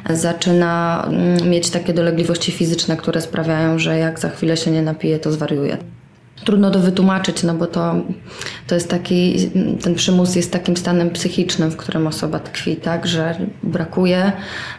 Zaczyna 0.10 1.04
mm, 1.08 1.50
mieć 1.50 1.70
takie 1.70 1.94
dolegliwości 1.94 2.52
fizyczne, 2.52 2.98
które 2.98 3.22
sprawiają, 3.22 3.80
że 3.80 3.98
jak 3.98 4.20
za 4.20 4.30
chwilę 4.30 4.58
się 4.58 4.72
nie 4.72 4.82
napije, 4.82 5.20
to 5.20 5.32
zwariuje. 5.32 5.78
Trudno 6.46 6.72
to 6.72 6.80
wytłumaczyć, 6.80 7.44
no 7.44 7.54
bo 7.54 7.68
to, 7.68 7.96
to 8.68 8.76
jest 8.76 8.90
taki, 8.90 9.50
ten 9.84 9.96
przymus 9.96 10.36
jest 10.36 10.52
takim 10.52 10.78
stanem 10.78 11.10
psychicznym, 11.10 11.72
w 11.72 11.78
którym 11.78 12.08
osoba 12.08 12.40
tkwi, 12.40 12.76
tak, 12.76 13.08
że 13.08 13.40
brakuje 13.64 14.32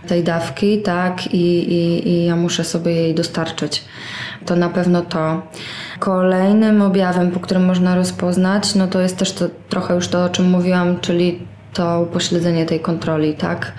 tej 0.06 0.24
dawki, 0.24 0.82
tak, 0.82 1.34
i, 1.34 1.72
i, 1.72 2.08
i 2.08 2.24
ja 2.24 2.36
muszę 2.36 2.64
sobie 2.64 2.92
jej 2.92 3.14
dostarczyć. 3.14 3.84
To 4.46 4.56
na 4.56 4.68
pewno 4.68 5.02
to. 5.02 5.42
Kolejnym 5.98 6.82
objawem, 6.82 7.30
po 7.30 7.40
którym 7.40 7.64
można 7.64 7.94
rozpoznać, 7.94 8.74
no 8.74 8.86
to 8.86 9.00
jest 9.00 9.16
też 9.16 9.32
to, 9.32 9.44
trochę 9.68 9.94
już 9.94 10.08
to, 10.08 10.24
o 10.24 10.28
czym 10.28 10.50
mówiłam, 10.50 11.00
czyli 11.00 11.46
to 11.72 12.00
upośledzenie 12.00 12.66
tej 12.66 12.80
kontroli, 12.80 13.34
tak? 13.34 13.72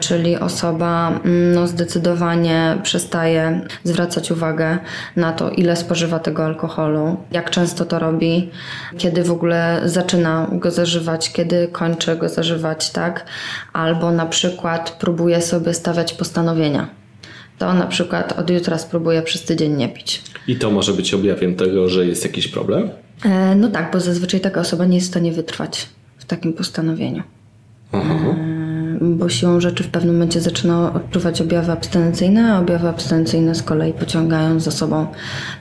Czyli 0.00 0.36
osoba 0.36 1.08
mm, 1.08 1.52
no, 1.54 1.66
zdecydowanie 1.66 2.78
przestaje 2.82 3.60
zwracać 3.84 4.30
uwagę 4.30 4.78
na 5.16 5.32
to, 5.32 5.50
ile 5.50 5.76
spożywa 5.76 6.18
tego 6.18 6.44
alkoholu, 6.44 7.16
jak 7.30 7.50
często 7.50 7.84
to 7.84 7.98
robi, 7.98 8.50
kiedy 8.98 9.24
w 9.24 9.30
ogóle 9.30 9.80
zaczyna 9.84 10.46
go 10.52 10.70
zażywać, 10.70 11.32
kiedy 11.32 11.68
kończy 11.68 12.16
go 12.16 12.28
zażywać, 12.28 12.90
tak? 12.90 13.24
Albo 13.72 14.10
na 14.10 14.26
przykład 14.26 14.90
próbuje 14.90 15.42
sobie 15.42 15.74
stawiać 15.74 16.12
postanowienia. 16.12 16.99
To 17.60 17.74
na 17.74 17.86
przykład 17.86 18.38
od 18.38 18.50
jutra 18.50 18.78
spróbuję 18.78 19.22
przez 19.22 19.42
tydzień 19.42 19.76
nie 19.76 19.88
pić. 19.88 20.22
I 20.48 20.56
to 20.56 20.70
może 20.70 20.92
być 20.92 21.14
objawem 21.14 21.54
tego, 21.54 21.88
że 21.88 22.06
jest 22.06 22.24
jakiś 22.24 22.48
problem? 22.48 22.90
E, 23.24 23.54
no 23.54 23.68
tak, 23.68 23.92
bo 23.92 24.00
zazwyczaj 24.00 24.40
taka 24.40 24.60
osoba 24.60 24.84
nie 24.86 24.94
jest 24.94 25.06
w 25.06 25.10
stanie 25.10 25.32
wytrwać 25.32 25.88
w 26.18 26.24
takim 26.24 26.52
postanowieniu. 26.52 27.22
Aha. 27.92 28.34
bo 29.00 29.28
siłą 29.28 29.60
rzeczy 29.60 29.84
w 29.84 29.88
pewnym 29.88 30.14
momencie 30.14 30.40
zaczyna 30.40 30.92
odczuwać 30.92 31.40
objawy 31.40 31.72
abstynencyjne, 31.72 32.54
a 32.54 32.60
objawy 32.60 32.88
abstynencyjne 32.88 33.54
z 33.54 33.62
kolei 33.62 33.92
pociągają 33.92 34.60
za 34.60 34.70
sobą 34.70 35.06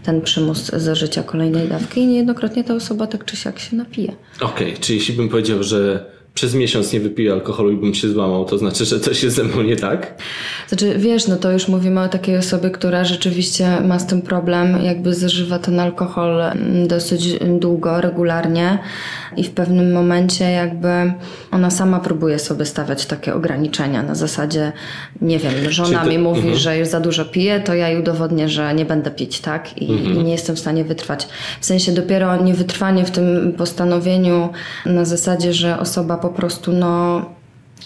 ten 0.03 0.21
przymus 0.21 0.65
zażycia 0.65 1.23
kolejnej 1.23 1.67
dawki 1.67 2.01
i 2.01 2.07
niejednokrotnie 2.07 2.63
ta 2.63 2.73
osoba 2.75 3.07
tak 3.07 3.25
czy 3.25 3.35
siak 3.35 3.59
się 3.59 3.75
napije. 3.75 4.12
Okej, 4.41 4.73
czy 4.79 4.93
jeśli 4.93 5.15
bym 5.15 5.29
powiedział, 5.29 5.63
że 5.63 6.05
przez 6.39 6.56
miesiąc 6.56 6.93
nie 6.93 6.99
wypiję 6.99 7.34
alkoholu 7.34 7.71
i 7.71 7.78
bym 7.78 7.93
się 7.93 8.10
złamał, 8.10 8.45
to 8.45 8.58
znaczy, 8.58 8.86
że 8.86 8.99
coś 8.99 9.23
jest 9.23 9.36
ze 9.36 9.43
mną 9.43 9.62
nie 9.62 9.75
tak? 9.75 10.13
Znaczy, 10.67 10.95
wiesz, 10.97 11.28
no 11.28 11.36
to 11.38 11.52
już 11.52 11.67
mówimy 11.67 12.02
o 12.02 12.08
takiej 12.08 12.38
osobie, 12.38 12.69
która 12.69 13.04
rzeczywiście 13.04 13.82
ma 13.82 13.99
z 13.99 14.08
tym 14.08 14.21
problem, 14.21 14.84
jakby 14.84 15.13
zażywa 15.13 15.60
ten 15.60 15.80
alkohol 15.80 16.41
mm, 16.41 16.88
dosyć 16.88 17.30
długo, 17.60 18.02
regularnie 18.02 18.80
i 19.38 19.43
w 19.43 19.52
pewnym 19.52 19.91
momencie 19.93 20.52
jakby 20.52 20.88
ona 21.52 21.69
sama 21.71 21.99
próbuje 21.99 22.39
sobie 22.39 22.65
stawiać 22.65 23.06
takie 23.06 23.34
ograniczenia 23.34 24.04
na 24.04 24.15
zasadzie, 24.15 24.71
nie 25.21 25.39
wiem, 25.39 25.54
żona 25.69 25.99
Czyli 26.04 26.10
mi 26.17 26.23
to- 26.23 26.30
mówi, 26.30 26.39
mhm. 26.41 26.58
że 26.58 26.78
już 26.78 26.88
za 26.88 26.99
dużo 26.99 27.25
pije, 27.25 27.60
to 27.60 27.73
ja 27.73 27.89
jej 27.89 27.99
udowodnię, 27.99 28.49
że 28.49 28.73
nie 28.73 28.86
będę 28.86 29.12
pić, 29.12 29.39
tak? 29.39 29.82
I, 29.82 29.91
Mhm. 29.91 30.15
I 30.15 30.23
nie 30.23 30.32
jestem 30.32 30.56
w 30.56 30.60
stanie 30.60 30.84
wytrwać. 30.84 31.28
W 31.62 31.65
sensie 31.65 31.91
dopiero 31.91 32.43
niewytrwanie 32.43 33.06
w 33.06 33.12
tym 33.12 33.54
postanowieniu 33.58 34.49
na 34.86 35.06
zasadzie, 35.06 35.54
że 35.54 35.80
osoba 35.80 36.17
po 36.17 36.28
prostu, 36.29 36.71
no 36.71 37.21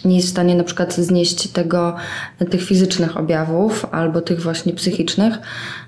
nie 0.05 0.15
jest 0.15 0.27
w 0.27 0.31
stanie 0.31 0.55
na 0.55 0.63
przykład 0.63 0.93
znieść 0.93 1.47
tego, 1.47 1.95
tych 2.49 2.63
fizycznych 2.63 3.17
objawów 3.17 3.85
albo 3.91 4.21
tych 4.21 4.41
właśnie 4.41 4.73
psychicznych, 4.73 5.33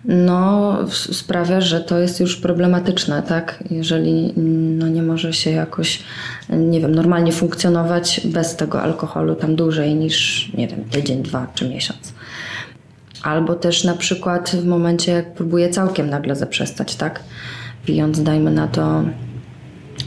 no 0.06 0.78
sprawia, 0.90 1.62
że 1.62 1.82
to 1.82 2.00
jest 2.00 2.20
już 2.20 2.36
problematyczne, 2.36 3.24
tak? 3.24 3.64
Jeżeli 3.72 4.34
no, 4.78 4.88
nie 4.88 5.04
może 5.04 5.34
się 5.34 5.52
jakoś, 5.52 6.04
nie 6.50 6.82
wiem, 6.82 6.96
normalnie 6.96 7.32
funkcjonować 7.32 8.22
bez 8.26 8.56
tego 8.56 8.82
alkoholu 8.82 9.36
tam 9.36 9.56
dłużej 9.56 9.96
niż, 9.96 10.50
nie 10.58 10.68
wiem, 10.68 10.84
tydzień, 10.84 11.24
dwa 11.24 11.48
czy 11.56 11.70
miesiąc. 11.70 12.14
Albo 13.24 13.56
też 13.56 13.84
na 13.84 13.94
przykład 13.94 14.50
w 14.50 14.66
momencie, 14.66 15.12
jak 15.12 15.34
próbuje 15.34 15.70
całkiem 15.70 16.10
nagle 16.10 16.36
zaprzestać, 16.36 16.96
tak? 16.96 17.20
Pijąc, 17.86 18.24
dajmy 18.24 18.52
na 18.52 18.68
to, 18.68 19.04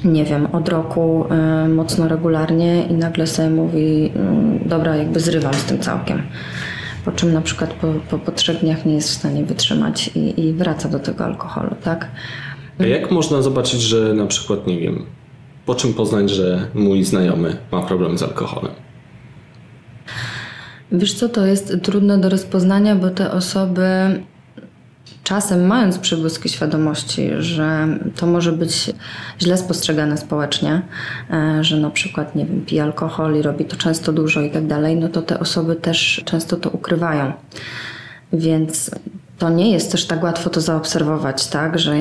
nie 0.05 0.25
wiem, 0.25 0.47
od 0.47 0.69
roku 0.69 1.25
y, 1.65 1.69
mocno 1.69 2.09
regularnie 2.09 2.87
i 2.87 2.95
nagle 2.95 3.27
sobie 3.27 3.51
mówi, 3.51 4.13
y, 4.65 4.69
dobra, 4.69 4.97
jakby 4.97 5.21
zrywam 5.21 5.55
z 5.55 5.65
tym 5.65 5.79
całkiem. 5.79 6.23
Po 7.05 7.13
czym 7.13 7.33
na 7.33 7.41
przykład 7.41 7.75
po, 7.75 7.87
po, 8.11 8.19
po 8.19 8.33
trzech 8.33 8.61
dniach 8.61 8.87
nie 8.87 8.95
jest 8.95 9.09
w 9.09 9.15
stanie 9.15 9.45
wytrzymać 9.45 10.11
i, 10.15 10.41
i 10.41 10.53
wraca 10.53 10.89
do 10.89 10.99
tego 10.99 11.25
alkoholu, 11.25 11.71
tak? 11.83 12.09
A 12.79 12.85
jak 12.85 13.11
można 13.11 13.43
zobaczyć, 13.43 13.81
że 13.81 14.15
na 14.15 14.27
przykład, 14.27 14.67
nie 14.67 14.81
wiem, 14.81 15.07
po 15.67 15.75
czym 15.75 15.95
poznać, 15.95 16.31
że 16.31 16.69
mój 16.75 17.05
znajomy 17.05 17.57
ma 17.73 17.83
problem 17.83 18.19
z 18.19 18.23
alkoholem? 18.23 18.73
Wiesz 20.93 21.15
co, 21.15 21.29
to 21.29 21.47
jest 21.47 21.77
trudne 21.83 22.19
do 22.19 22.29
rozpoznania, 22.29 22.97
bo 22.97 23.11
te 23.11 23.33
osoby 23.33 23.85
czasem 25.29 25.67
mając 25.67 25.99
przybłyski 25.99 26.49
świadomości, 26.49 27.31
że 27.39 27.89
to 28.17 28.27
może 28.27 28.53
być 28.53 28.91
źle 29.41 29.59
spostrzegane 29.59 30.19
społecznie, 30.19 30.83
e, 31.31 31.65
że 31.65 31.77
na 31.77 31.91
przykład, 31.91 32.35
nie 32.35 32.47
wiem, 32.47 32.65
pije 32.67 32.83
alkohol 32.83 33.37
i 33.37 33.43
robi 33.43 33.65
to 33.65 33.77
często 33.77 34.13
dużo 34.13 34.41
i 34.41 34.51
tak 34.51 34.67
dalej, 34.67 34.97
no 34.97 35.09
to 35.09 35.23
te 35.23 35.41
osoby 35.41 35.77
też 35.77 36.23
często 36.25 36.57
to 36.57 36.71
ukrywają. 36.71 37.33
Więc 38.33 38.91
to 39.39 39.51
nie 39.51 39.73
jest 39.73 39.93
też 39.93 40.07
tak 40.07 40.23
łatwo 40.23 40.51
to 40.51 40.61
zaobserwować, 40.61 41.47
tak, 41.47 41.79
że 41.79 41.95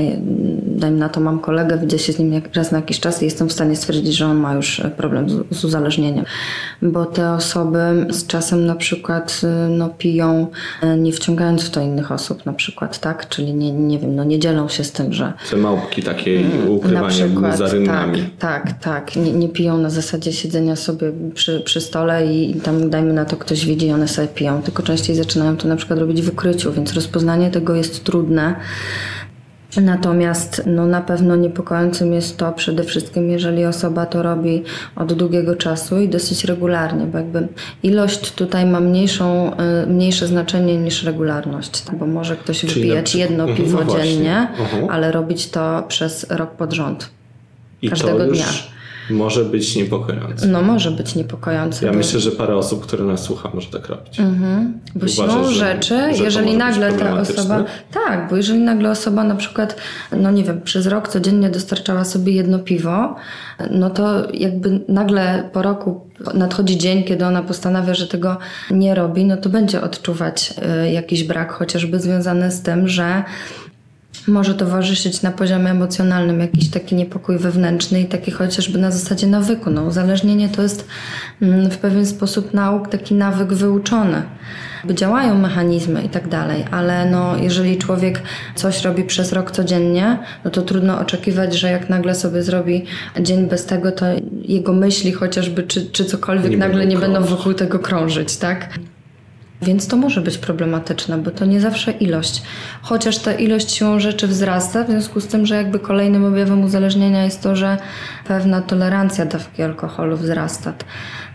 dajmy 0.77 0.97
na 0.97 1.09
to 1.09 1.19
mam 1.19 1.39
kolegę, 1.39 1.77
widzę 1.77 1.99
się 1.99 2.13
z 2.13 2.19
nim 2.19 2.41
raz 2.55 2.71
na 2.71 2.77
jakiś 2.77 2.99
czas 2.99 3.21
i 3.21 3.25
jestem 3.25 3.49
w 3.49 3.53
stanie 3.53 3.75
stwierdzić, 3.75 4.15
że 4.15 4.25
on 4.25 4.37
ma 4.37 4.53
już 4.53 4.79
e, 4.79 4.91
problem 4.91 5.29
z, 5.29 5.57
z 5.57 5.65
uzależnieniem. 5.65 6.25
Bo 6.81 7.05
te 7.05 7.31
osoby 7.31 8.07
z 8.09 8.27
czasem 8.27 8.65
na 8.65 8.75
przykład 8.75 9.41
y, 9.43 9.69
no, 9.69 9.89
piją, 9.89 10.47
e, 10.81 10.97
nie 10.97 11.11
wciągając 11.11 11.63
w 11.63 11.69
to 11.69 11.81
innych 11.81 12.11
osób 12.11 12.45
na 12.45 12.53
przykład, 12.53 12.99
tak? 12.99 13.29
Czyli 13.29 13.53
nie, 13.53 13.71
nie 13.71 13.99
wiem, 13.99 14.15
no 14.15 14.23
nie 14.23 14.39
dzielą 14.39 14.69
się 14.69 14.83
z 14.83 14.91
tym, 14.91 15.13
że 15.13 15.33
Te 15.51 15.57
małpki 15.57 16.03
takie 16.03 16.41
na 16.41 16.69
ukrywanie 16.69 17.29
za 17.57 17.67
rynnami. 17.67 18.29
tak, 18.39 18.71
tak, 18.71 18.83
tak. 18.83 19.15
Nie, 19.15 19.31
nie 19.33 19.49
piją 19.49 19.77
na 19.77 19.89
zasadzie 19.89 20.33
siedzenia 20.33 20.75
sobie 20.75 21.11
przy, 21.33 21.59
przy 21.59 21.81
stole 21.81 22.33
i, 22.33 22.57
i 22.57 22.61
tam 22.61 22.89
dajmy 22.89 23.13
na 23.13 23.25
to 23.25 23.37
ktoś 23.37 23.65
widzi 23.65 23.87
i 23.87 23.91
one 23.91 24.07
sobie 24.07 24.27
piją, 24.27 24.61
tylko 24.61 24.83
częściej 24.83 25.15
zaczynają 25.15 25.57
to 25.57 25.67
na 25.67 25.75
przykład 25.75 25.99
robić 25.99 26.21
w 26.21 26.29
ukryciu, 26.29 26.73
więc 26.73 26.93
rozpoznanie 26.93 27.51
tego 27.51 27.75
jest 27.75 28.03
trudne. 28.03 28.55
Natomiast 29.81 30.61
no, 30.65 30.85
na 30.85 31.01
pewno 31.01 31.35
niepokojącym 31.35 32.13
jest 32.13 32.37
to 32.37 32.51
przede 32.51 32.83
wszystkim, 32.83 33.29
jeżeli 33.29 33.65
osoba 33.65 34.05
to 34.05 34.23
robi 34.23 34.63
od 34.95 35.13
długiego 35.13 35.55
czasu 35.55 35.99
i 35.99 36.09
dosyć 36.09 36.43
regularnie, 36.43 37.05
bo 37.05 37.17
jakby 37.17 37.47
ilość 37.83 38.31
tutaj 38.31 38.65
ma 38.65 38.79
mniejszą, 38.79 39.51
y, 39.83 39.87
mniejsze 39.87 40.27
znaczenie 40.27 40.77
niż 40.77 41.03
regularność, 41.03 41.83
bo 41.99 42.05
może 42.07 42.35
ktoś 42.35 42.59
Czyli 42.59 42.73
wypijać 42.73 43.05
przykład- 43.05 43.29
jedno 43.29 43.43
Mhm, 43.43 43.57
piwo 43.67 43.83
no 43.85 43.91
dziennie, 43.97 44.47
Mhm. 44.59 44.89
ale 44.89 45.11
robić 45.11 45.47
to 45.49 45.83
przez 45.87 46.25
rok 46.29 46.51
pod 46.51 46.73
rząd. 46.73 47.09
I 47.81 47.89
każdego 47.89 48.17
to 48.17 48.23
już 48.25 48.37
dnia. 48.37 48.47
Może 49.09 49.45
być 49.45 49.75
niepokojące. 49.75 50.47
No 50.47 50.61
może 50.61 50.91
być 50.91 51.15
niepokojące. 51.15 51.85
Ja 51.85 51.91
bo, 51.91 51.97
myślę, 51.97 52.19
że 52.19 52.31
parę 52.31 52.55
osób, 52.55 52.83
które 52.83 53.03
nas 53.03 53.23
słucha, 53.23 53.51
może 53.53 53.67
tak 53.67 53.87
robić. 53.87 54.17
bo 54.95 55.05
Uważasz, 55.05 55.15
siłą 55.15 55.51
rzeczy, 55.51 56.15
że 56.15 56.23
jeżeli 56.23 56.57
nagle 56.57 56.93
ta 56.93 57.19
osoba. 57.19 57.63
Tak, 57.91 58.29
bo 58.29 58.35
jeżeli 58.35 58.59
nagle 58.59 58.91
osoba 58.91 59.23
na 59.23 59.35
przykład, 59.35 59.75
no 60.11 60.31
nie 60.31 60.43
wiem, 60.43 60.61
przez 60.61 60.87
rok 60.87 61.07
codziennie 61.07 61.49
dostarczała 61.49 62.05
sobie 62.05 62.33
jedno 62.33 62.59
piwo, 62.59 63.15
no 63.71 63.89
to 63.89 64.31
jakby 64.33 64.79
nagle 64.87 65.49
po 65.53 65.61
roku 65.61 66.07
nadchodzi 66.33 66.77
dzień, 66.77 67.03
kiedy 67.03 67.25
ona 67.25 67.43
postanawia, 67.43 67.93
że 67.93 68.07
tego 68.07 68.37
nie 68.71 68.95
robi, 68.95 69.25
no 69.25 69.37
to 69.37 69.49
będzie 69.49 69.81
odczuwać 69.81 70.53
y, 70.85 70.91
jakiś 70.91 71.23
brak, 71.23 71.51
chociażby 71.51 71.99
związany 71.99 72.51
z 72.51 72.61
tym, 72.61 72.87
że 72.87 73.23
może 74.27 74.55
towarzyszyć 74.55 75.21
na 75.21 75.31
poziomie 75.31 75.69
emocjonalnym 75.69 76.39
jakiś 76.39 76.69
taki 76.69 76.95
niepokój 76.95 77.37
wewnętrzny 77.37 78.01
i 78.01 78.05
taki 78.05 78.31
chociażby 78.31 78.79
na 78.79 78.91
zasadzie 78.91 79.27
nawyku. 79.27 79.69
No, 79.69 79.83
uzależnienie 79.83 80.49
to 80.49 80.61
jest 80.61 80.87
mm, 81.41 81.69
w 81.69 81.77
pewien 81.77 82.05
sposób 82.05 82.53
nauk, 82.53 82.89
taki 82.89 83.13
nawyk 83.13 83.53
wyuczony. 83.53 84.23
Działają 84.89 85.37
mechanizmy 85.37 86.03
i 86.03 86.09
tak 86.09 86.27
dalej, 86.27 86.65
ale 86.71 87.11
no, 87.11 87.37
jeżeli 87.37 87.77
człowiek 87.77 88.21
coś 88.55 88.83
robi 88.83 89.03
przez 89.03 89.33
rok 89.33 89.51
codziennie, 89.51 90.17
no 90.45 90.51
to 90.51 90.61
trudno 90.61 90.99
oczekiwać, 90.99 91.55
że 91.59 91.71
jak 91.71 91.89
nagle 91.89 92.15
sobie 92.15 92.43
zrobi 92.43 92.85
dzień 93.21 93.47
bez 93.47 93.65
tego, 93.65 93.91
to 93.91 94.05
jego 94.41 94.73
myśli 94.73 95.11
chociażby 95.11 95.63
czy, 95.63 95.85
czy 95.85 96.05
cokolwiek 96.05 96.51
Nie 96.51 96.57
nagle 96.57 96.85
nie 96.85 96.97
będą 96.97 97.23
wokół 97.23 97.53
tego 97.53 97.79
krążyć, 97.79 98.37
tak? 98.37 98.69
Więc 99.61 99.87
to 99.87 99.97
może 99.97 100.21
być 100.21 100.37
problematyczne, 100.37 101.17
bo 101.17 101.31
to 101.31 101.45
nie 101.45 101.61
zawsze 101.61 101.91
ilość. 101.91 102.41
Chociaż 102.81 103.17
ta 103.17 103.33
ilość 103.33 103.71
siłą 103.71 103.99
rzeczy 103.99 104.27
wzrasta, 104.27 104.83
w 104.83 104.89
związku 104.89 105.21
z 105.21 105.27
tym, 105.27 105.45
że 105.45 105.55
jakby 105.55 105.79
kolejnym 105.79 106.25
objawem 106.25 106.63
uzależnienia 106.63 107.23
jest 107.23 107.41
to, 107.43 107.55
że 107.55 107.77
pewna 108.27 108.61
tolerancja 108.61 109.25
dawki 109.25 109.63
alkoholu 109.63 110.17
wzrasta. 110.17 110.73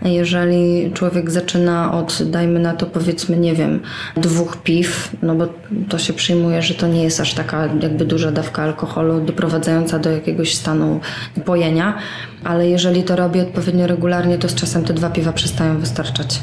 Jeżeli 0.04 0.92
człowiek 0.92 1.30
zaczyna 1.30 1.92
od, 1.92 2.22
dajmy 2.22 2.60
na 2.60 2.72
to 2.74 2.86
powiedzmy, 2.86 3.36
nie 3.36 3.54
wiem, 3.54 3.80
dwóch 4.16 4.56
piw, 4.56 5.16
no 5.22 5.34
bo 5.34 5.48
to 5.88 5.98
się 5.98 6.12
przyjmuje, 6.12 6.62
że 6.62 6.74
to 6.74 6.86
nie 6.88 7.02
jest 7.02 7.20
aż 7.20 7.34
taka 7.34 7.66
jakby 7.66 8.04
duża 8.04 8.32
dawka 8.32 8.62
alkoholu 8.62 9.20
doprowadzająca 9.20 9.98
do 9.98 10.10
jakiegoś 10.10 10.54
stanu 10.54 11.00
pojenia, 11.44 11.98
ale 12.44 12.68
jeżeli 12.68 13.02
to 13.02 13.16
robi 13.16 13.40
odpowiednio 13.40 13.86
regularnie, 13.86 14.38
to 14.38 14.48
z 14.48 14.54
czasem 14.54 14.84
te 14.84 14.94
dwa 14.94 15.10
piwa 15.10 15.32
przestają 15.32 15.78
wystarczać 15.78 16.40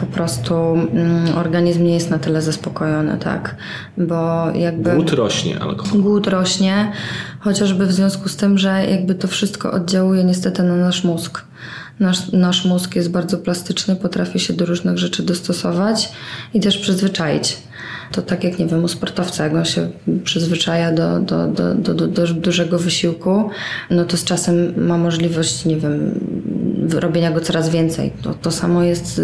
po 0.00 0.06
prostu 0.06 0.54
mm, 0.54 1.38
organizm 1.38 1.84
nie 1.84 1.94
jest 1.94 2.10
na 2.10 2.18
tyle 2.18 2.42
zaspokojony, 2.42 3.18
tak? 3.18 3.56
Bo 3.98 4.50
jakby 4.50 4.90
Głód 4.94 5.12
rośnie 5.12 5.60
alkohol. 5.60 6.00
głód 6.02 6.26
rośnie, 6.26 6.92
chociażby 7.40 7.86
w 7.86 7.92
związku 7.92 8.28
z 8.28 8.36
tym, 8.36 8.58
że 8.58 8.86
jakby 8.86 9.14
to 9.14 9.28
wszystko 9.28 9.72
oddziałuje 9.72 10.24
niestety 10.24 10.62
na 10.62 10.76
nasz 10.76 11.04
mózg. 11.04 11.44
Nasz, 12.00 12.32
nasz 12.32 12.64
mózg 12.64 12.96
jest 12.96 13.10
bardzo 13.10 13.38
plastyczny, 13.38 13.96
potrafi 13.96 14.40
się 14.40 14.52
do 14.52 14.66
różnych 14.66 14.98
rzeczy 14.98 15.22
dostosować 15.22 16.12
i 16.54 16.60
też 16.60 16.78
przyzwyczaić. 16.78 17.58
To 18.12 18.22
tak 18.22 18.44
jak, 18.44 18.58
nie 18.58 18.66
wiem, 18.66 18.84
u 18.84 18.88
sportowca, 18.88 19.44
jak 19.44 19.54
on 19.54 19.64
się 19.64 19.90
przyzwyczaja 20.24 20.92
do, 20.92 21.20
do, 21.20 21.48
do, 21.48 21.74
do, 21.74 21.94
do, 21.94 22.06
do 22.06 22.26
dużego 22.26 22.78
wysiłku, 22.78 23.50
no 23.90 24.04
to 24.04 24.16
z 24.16 24.24
czasem 24.24 24.86
ma 24.86 24.98
możliwość, 24.98 25.64
nie 25.64 25.76
wiem, 25.76 26.20
robienia 26.94 27.30
go 27.30 27.40
coraz 27.40 27.68
więcej. 27.68 28.12
To, 28.22 28.34
to 28.34 28.50
samo 28.50 28.82
jest 28.82 29.18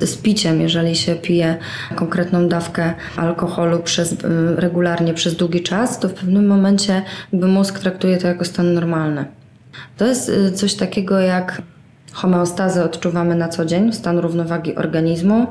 y, 0.00 0.06
z 0.06 0.16
piciem. 0.16 0.60
Jeżeli 0.60 0.96
się 0.96 1.14
pije 1.14 1.56
konkretną 1.96 2.48
dawkę 2.48 2.94
alkoholu 3.16 3.78
przez, 3.78 4.12
y, 4.12 4.16
regularnie 4.56 5.14
przez 5.14 5.36
długi 5.36 5.62
czas, 5.62 5.98
to 5.98 6.08
w 6.08 6.14
pewnym 6.14 6.46
momencie 6.46 7.02
jakby 7.32 7.48
mózg 7.48 7.78
traktuje 7.78 8.16
to 8.16 8.28
jako 8.28 8.44
stan 8.44 8.74
normalny. 8.74 9.24
To 9.96 10.06
jest 10.06 10.28
y, 10.28 10.52
coś 10.52 10.74
takiego 10.74 11.20
jak 11.20 11.62
homeostazę 12.12 12.84
odczuwamy 12.84 13.34
na 13.34 13.48
co 13.48 13.64
dzień, 13.64 13.92
stan 13.92 14.18
równowagi 14.18 14.76
organizmu, 14.76 15.46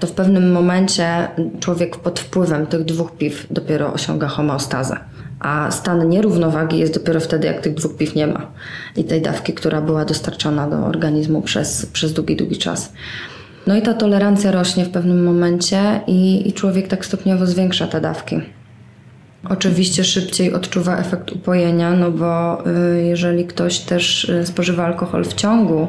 to 0.00 0.06
w 0.06 0.12
pewnym 0.12 0.52
momencie 0.52 1.28
człowiek 1.60 1.96
pod 1.96 2.20
wpływem 2.20 2.66
tych 2.66 2.84
dwóch 2.84 3.16
piw 3.16 3.46
dopiero 3.50 3.92
osiąga 3.92 4.28
homeostazę. 4.28 4.96
A 5.42 5.70
stan 5.70 6.08
nierównowagi 6.08 6.78
jest 6.78 6.94
dopiero 6.94 7.20
wtedy, 7.20 7.46
jak 7.46 7.60
tych 7.60 7.74
dwóch 7.74 7.96
piw 7.96 8.14
nie 8.14 8.26
ma 8.26 8.46
i 8.96 9.04
tej 9.04 9.22
dawki, 9.22 9.52
która 9.52 9.80
była 9.80 10.04
dostarczana 10.04 10.70
do 10.70 10.86
organizmu 10.86 11.42
przez, 11.42 11.86
przez 11.86 12.12
długi, 12.12 12.36
długi 12.36 12.58
czas. 12.58 12.92
No 13.66 13.76
i 13.76 13.82
ta 13.82 13.94
tolerancja 13.94 14.50
rośnie 14.50 14.84
w 14.84 14.90
pewnym 14.90 15.24
momencie 15.24 16.00
i, 16.06 16.48
i 16.48 16.52
człowiek 16.52 16.88
tak 16.88 17.06
stopniowo 17.06 17.46
zwiększa 17.46 17.86
te 17.86 18.00
dawki. 18.00 18.40
Oczywiście 19.48 20.04
szybciej 20.04 20.52
odczuwa 20.52 20.98
efekt 20.98 21.32
upojenia, 21.32 21.90
no 21.90 22.10
bo 22.10 22.62
y, 22.66 23.02
jeżeli 23.02 23.44
ktoś 23.44 23.78
też 23.78 24.24
y, 24.24 24.46
spożywa 24.46 24.84
alkohol 24.84 25.24
w 25.24 25.34
ciągu, 25.34 25.88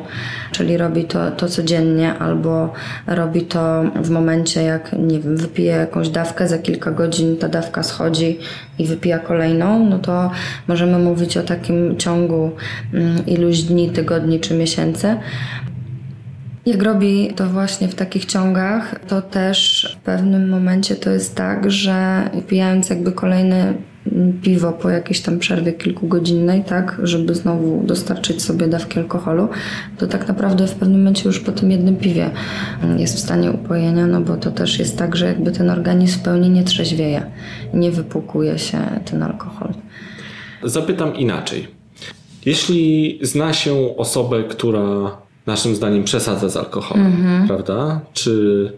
czyli 0.52 0.78
robi 0.78 1.06
to, 1.06 1.32
to 1.32 1.48
codziennie 1.48 2.18
albo 2.18 2.74
robi 3.08 3.42
to 3.42 3.84
w 4.04 4.10
momencie, 4.10 4.64
jak 4.64 4.94
nie 4.94 5.20
wiem, 5.20 5.38
wypije 5.38 5.72
jakąś 5.72 6.10
dawkę, 6.10 6.48
za 6.48 6.58
kilka 6.58 6.92
godzin 6.92 7.38
ta 7.38 7.50
dawka 7.50 7.84
schodzi 7.84 8.40
i 8.80 8.86
wypija 8.86 9.20
kolejną, 9.20 9.86
no 9.86 10.00
to 10.00 10.32
możemy 10.68 11.00
mówić 11.00 11.38
o 11.38 11.44
takim 11.44 11.98
ciągu 11.98 12.52
mm, 12.94 13.26
iluś 13.26 13.62
dni, 13.62 13.90
tygodni 13.90 14.40
czy 14.40 14.54
miesięcy. 14.54 15.18
Jak 16.66 16.84
robi 16.84 17.32
to 17.36 17.48
właśnie 17.48 17.88
w 17.88 17.96
takich 17.96 18.26
ciągach, 18.26 19.00
to 19.08 19.22
też 19.22 19.88
w 20.00 20.04
pewnym 20.04 20.50
momencie 20.50 20.96
to 20.96 21.10
jest 21.10 21.36
tak, 21.36 21.72
że 21.72 22.30
pijając 22.48 22.90
jakby 22.90 23.12
kolejne 23.12 23.74
piwo 24.42 24.72
po 24.72 24.90
jakiejś 24.90 25.22
tam 25.22 25.40
przerwie 25.40 25.74
kilkugodzinnej, 25.74 26.64
tak, 26.64 27.02
żeby 27.04 27.36
znowu 27.36 27.84
dostarczyć 27.84 28.42
sobie 28.42 28.68
dawki 28.68 29.00
alkoholu, 29.00 29.48
to 29.98 30.08
tak 30.08 30.28
naprawdę 30.28 30.68
w 30.68 30.76
pewnym 30.76 30.98
momencie 30.98 31.24
już 31.26 31.40
po 31.40 31.52
tym 31.52 31.72
jednym 31.72 31.96
piwie 31.96 32.30
jest 32.98 33.16
w 33.16 33.20
stanie 33.20 33.52
upojenia, 33.52 34.08
no 34.08 34.22
bo 34.22 34.38
to 34.38 34.52
też 34.52 34.80
jest 34.80 34.98
tak, 34.98 35.16
że 35.16 35.26
jakby 35.26 35.52
ten 35.52 35.70
organizm 35.70 36.20
w 36.20 36.22
pełni 36.22 36.50
nie 36.50 36.64
trzeźwieje, 36.64 37.32
nie 37.74 37.92
wypłukuje 37.92 38.60
się 38.60 38.78
ten 39.12 39.24
alkohol. 39.24 39.70
Zapytam 40.64 41.16
inaczej. 41.16 41.68
Jeśli 42.46 43.20
zna 43.22 43.54
się 43.54 43.98
osobę, 43.98 44.44
która 44.44 45.18
naszym 45.46 45.76
zdaniem 45.76 46.04
przesadza 46.04 46.50
z 46.50 46.58
alkoholem, 46.58 47.06
mhm. 47.06 47.48
prawda? 47.48 48.02
Czy 48.14 48.72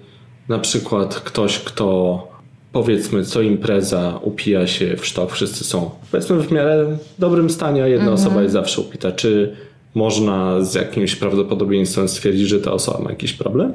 na 0.50 0.60
przykład 0.60 1.16
ktoś, 1.16 1.60
kto 1.60 2.28
powiedzmy 2.72 3.26
co 3.26 3.42
impreza 3.42 4.20
upija 4.22 4.68
się 4.68 4.98
w 4.98 5.06
sztok, 5.06 5.32
wszyscy 5.32 5.64
są 5.64 5.92
powiedzmy 6.12 6.40
w 6.40 6.52
miarę 6.52 6.98
dobrym 7.20 7.50
stanie, 7.50 7.84
a 7.84 7.88
jedna 7.88 8.12
mhm. 8.12 8.22
osoba 8.22 8.42
jest 8.42 8.54
zawsze 8.54 8.82
upita. 8.82 9.12
Czy 9.12 9.56
można 9.96 10.62
z 10.62 10.74
jakimś 10.74 11.16
prawdopodobieństwem 11.16 12.08
stwierdzić, 12.08 12.48
że 12.48 12.60
ta 12.60 12.72
osoba 12.72 13.04
ma 13.04 13.10
jakiś 13.10 13.34
problem? 13.34 13.74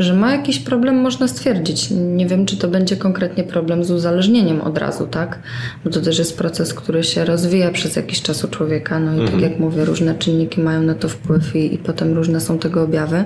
Że 0.00 0.14
ma 0.14 0.32
jakiś 0.32 0.58
problem, 0.58 1.00
można 1.00 1.28
stwierdzić. 1.28 1.90
Nie 1.90 2.26
wiem, 2.26 2.46
czy 2.46 2.56
to 2.56 2.68
będzie 2.68 2.96
konkretnie 2.96 3.44
problem 3.44 3.84
z 3.84 3.90
uzależnieniem 3.90 4.60
od 4.60 4.78
razu, 4.78 5.06
tak? 5.06 5.38
Bo 5.84 5.90
to 5.90 6.00
też 6.00 6.18
jest 6.18 6.38
proces, 6.38 6.74
który 6.74 7.04
się 7.04 7.24
rozwija 7.24 7.70
przez 7.70 7.96
jakiś 7.96 8.22
czas 8.22 8.44
u 8.44 8.48
człowieka. 8.48 8.98
No 8.98 9.12
i 9.12 9.16
tak 9.16 9.24
mhm. 9.24 9.42
tak 9.42 9.50
jak 9.50 9.60
mówię, 9.60 9.84
różne 9.84 10.14
czynniki 10.14 10.60
mają 10.60 10.82
na 10.82 10.94
to 10.94 11.08
wpływ 11.08 11.56
i, 11.56 11.74
i 11.74 11.78
potem 11.78 12.14
różne 12.14 12.40
są 12.40 12.58
tego 12.58 12.82
objawy. 12.82 13.24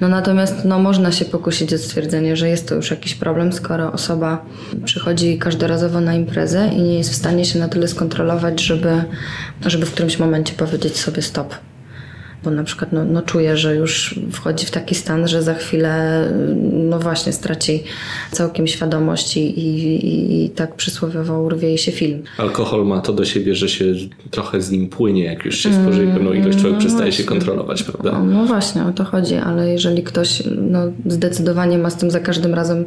No 0.00 0.08
natomiast 0.08 0.64
no, 0.64 0.78
można 0.78 1.12
się 1.12 1.24
pokusić 1.24 1.74
o 1.74 1.78
stwierdzenie, 1.78 2.36
że 2.36 2.48
jest 2.48 2.68
to 2.68 2.74
już 2.74 2.90
jakiś 2.90 3.14
problem, 3.14 3.52
skoro 3.52 3.92
osoba 3.92 4.44
przychodzi 4.84 5.38
każdorazowo 5.38 6.00
na 6.00 6.14
imprezę 6.14 6.70
i 6.76 6.82
nie 6.82 6.98
jest 6.98 7.10
w 7.10 7.14
stanie 7.14 7.44
się 7.44 7.58
na 7.58 7.68
tyle 7.68 7.88
skontrolować, 7.88 8.60
żeby, 8.60 9.04
żeby 9.66 9.86
w 9.86 9.92
którymś 9.92 10.18
momencie 10.18 10.54
powiedzieć 10.54 10.96
sobie 10.96 11.22
stop 11.22 11.54
bo 12.44 12.50
na 12.50 12.64
przykład 12.64 12.92
no, 12.92 13.04
no 13.04 13.22
czuję, 13.22 13.56
że 13.56 13.76
już 13.76 14.20
wchodzi 14.32 14.66
w 14.66 14.70
taki 14.70 14.94
stan, 14.94 15.28
że 15.28 15.42
za 15.42 15.54
chwilę 15.54 16.24
no 16.72 16.98
właśnie 16.98 17.32
straci 17.32 17.84
całkiem 18.30 18.66
świadomość 18.66 19.36
i, 19.36 19.40
i, 19.40 20.44
i 20.44 20.50
tak 20.50 20.74
przysłowiowo 20.74 21.42
urwie 21.42 21.68
jej 21.68 21.78
się 21.78 21.92
film. 21.92 22.22
Alkohol 22.38 22.86
ma 22.86 23.00
to 23.00 23.12
do 23.12 23.24
siebie, 23.24 23.54
że 23.54 23.68
się 23.68 23.84
trochę 24.30 24.60
z 24.60 24.70
nim 24.70 24.88
płynie, 24.88 25.24
jak 25.24 25.44
już 25.44 25.58
się 25.58 25.72
spożyje 25.72 26.12
pewną 26.12 26.32
ilość, 26.32 26.58
człowiek 26.58 26.72
no 26.72 26.80
przestaje 26.80 27.04
właśnie. 27.04 27.24
się 27.24 27.28
kontrolować, 27.28 27.82
prawda? 27.82 28.12
No, 28.12 28.24
no, 28.24 28.44
właśnie, 28.44 28.84
o 28.84 28.92
to 28.92 29.04
chodzi, 29.04 29.34
ale 29.34 29.70
jeżeli 29.70 30.02
ktoś 30.02 30.42
no, 30.56 30.78
zdecydowanie 31.06 31.78
ma 31.78 31.90
z 31.90 31.96
tym 31.96 32.10
za 32.10 32.20
każdym 32.20 32.54
razem 32.54 32.84